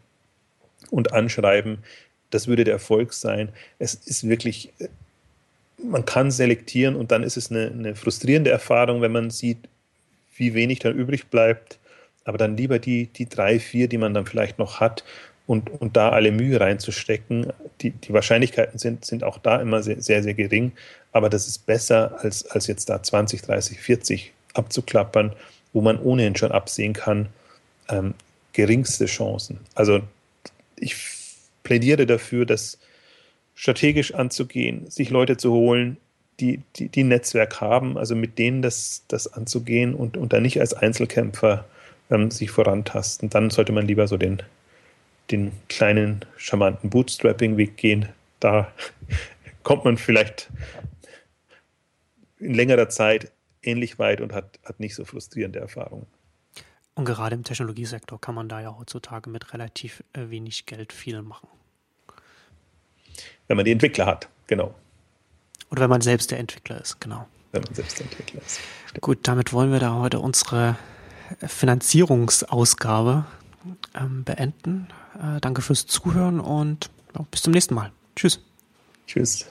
und 0.91 1.13
anschreiben, 1.13 1.79
das 2.31 2.47
würde 2.47 2.65
der 2.65 2.75
Erfolg 2.75 3.13
sein. 3.13 3.51
Es 3.79 3.95
ist 3.95 4.29
wirklich, 4.29 4.73
man 5.83 6.05
kann 6.05 6.31
selektieren 6.31 6.97
und 6.97 7.11
dann 7.11 7.23
ist 7.23 7.37
es 7.37 7.51
eine, 7.51 7.69
eine 7.69 7.95
frustrierende 7.95 8.51
Erfahrung, 8.51 9.01
wenn 9.01 9.13
man 9.13 9.31
sieht, 9.31 9.59
wie 10.37 10.55
wenig 10.55 10.79
dann 10.81 10.95
übrig 10.95 11.27
bleibt. 11.27 11.79
Aber 12.25 12.39
dann 12.39 12.57
lieber 12.57 12.79
die, 12.79 13.07
die 13.07 13.29
drei, 13.29 13.59
vier, 13.59 13.89
die 13.89 13.99
man 13.99 14.13
dann 14.13 14.27
vielleicht 14.27 14.59
noch 14.59 14.81
hat 14.81 15.05
und, 15.47 15.71
und 15.81 15.97
da 15.97 16.11
alle 16.11 16.31
Mühe 16.31 16.61
reinzustecken. 16.61 17.53
Die, 17.81 17.91
die 17.91 18.13
Wahrscheinlichkeiten 18.13 18.79
sind, 18.79 19.05
sind 19.05 19.25
auch 19.25 19.39
da 19.39 19.61
immer 19.61 19.83
sehr, 19.83 20.03
sehr, 20.03 20.23
sehr 20.23 20.35
gering. 20.35 20.73
Aber 21.13 21.31
das 21.31 21.49
ist 21.49 21.65
besser, 21.65 22.19
als, 22.23 22.47
als 22.51 22.67
jetzt 22.67 22.91
da 22.91 23.03
20, 23.03 23.41
30, 23.43 23.81
40 23.81 24.33
abzuklappern, 24.53 25.33
wo 25.73 25.81
man 25.81 25.99
ohnehin 25.99 26.37
schon 26.37 26.53
absehen 26.53 26.93
kann, 26.93 27.29
ähm, 27.89 28.15
geringste 28.53 29.07
Chancen. 29.07 29.61
Also 29.75 30.01
ich 30.77 30.97
plädiere 31.63 32.07
dafür, 32.07 32.47
das 32.47 32.79
strategisch 33.55 34.15
anzugehen, 34.15 34.91
sich 34.91 35.11
Leute 35.11 35.37
zu 35.37 35.53
holen, 35.53 35.97
die, 36.41 36.63
die, 36.77 36.89
die 36.89 37.05
Netzwerk 37.05 37.61
haben, 37.61 37.99
also 37.99 38.15
mit 38.15 38.39
denen 38.39 38.63
das, 38.63 39.05
das 39.09 39.33
anzugehen 39.33 39.95
und, 39.95 40.17
und 40.17 40.33
dann 40.33 40.43
nicht 40.43 40.61
als 40.61 40.75
Einzelkämpfer 40.75 41.65
ähm, 42.11 42.31
sich 42.31 42.51
vorantasten. 42.51 43.31
Dann 43.31 43.51
sollte 43.51 43.73
man 43.73 43.87
lieber 43.87 44.07
so 44.07 44.17
den, 44.17 44.43
den 45.31 45.53
kleinen, 45.69 46.25
charmanten 46.37 46.91
Bootstrapping-Weg 46.91 47.77
gehen. 47.77 48.09
Da 48.41 48.73
kommt 49.65 49.85
man 49.85 49.97
vielleicht 49.97 50.49
in 52.39 52.55
längerer 52.55 52.89
Zeit 52.89 53.33
ähnlich 53.63 53.99
weit 53.99 54.21
und 54.21 54.33
hat, 54.33 54.61
hat 54.65 54.79
nicht 54.79 54.95
so 54.95 55.05
frustrierende 55.05 55.59
Erfahrungen. 55.59 56.07
Und 56.99 57.05
gerade 57.05 57.37
im 57.37 57.45
Technologiesektor 57.45 58.21
kann 58.21 58.35
man 58.35 58.49
da 58.49 58.61
ja 58.61 58.77
heutzutage 58.77 59.31
mit 59.31 59.53
relativ 59.53 60.03
äh, 60.15 60.31
wenig 60.31 60.67
Geld 60.67 60.93
viel 60.93 61.23
machen. 61.23 61.49
Wenn 63.47 63.57
man 63.57 63.65
die 63.65 63.71
Entwickler 63.71 64.05
hat, 64.05 64.29
genau. 64.49 64.75
Oder 65.71 65.83
wenn 65.83 65.91
man 65.91 66.01
selbst 66.01 66.33
der 66.33 66.41
Entwickler 66.41 66.81
ist, 66.81 67.01
genau. 67.01 67.29
Wenn 67.53 67.63
man 67.63 67.73
selbst 67.73 68.01
der 68.01 68.07
Entwickler 68.07 68.43
ist. 68.45 68.59
Stimmt. 68.87 69.01
Gut, 69.01 69.19
damit 69.23 69.53
wollen 69.53 69.71
wir 69.71 69.79
da 69.79 69.95
heute 69.95 70.19
unsere 70.19 70.77
Finanzierungsausgabe 71.47 73.27
ähm, 73.95 74.25
beenden. 74.25 74.89
Äh, 75.15 75.41
danke 75.41 75.63
fürs 75.63 75.87
Zuhören 75.87 76.41
und 76.41 76.91
ja, 77.15 77.25
bis 77.31 77.43
zum 77.43 77.53
nächsten 77.53 77.75
Mal. 77.75 77.93
Tschüss. 78.17 78.41
Tschüss. 79.07 79.47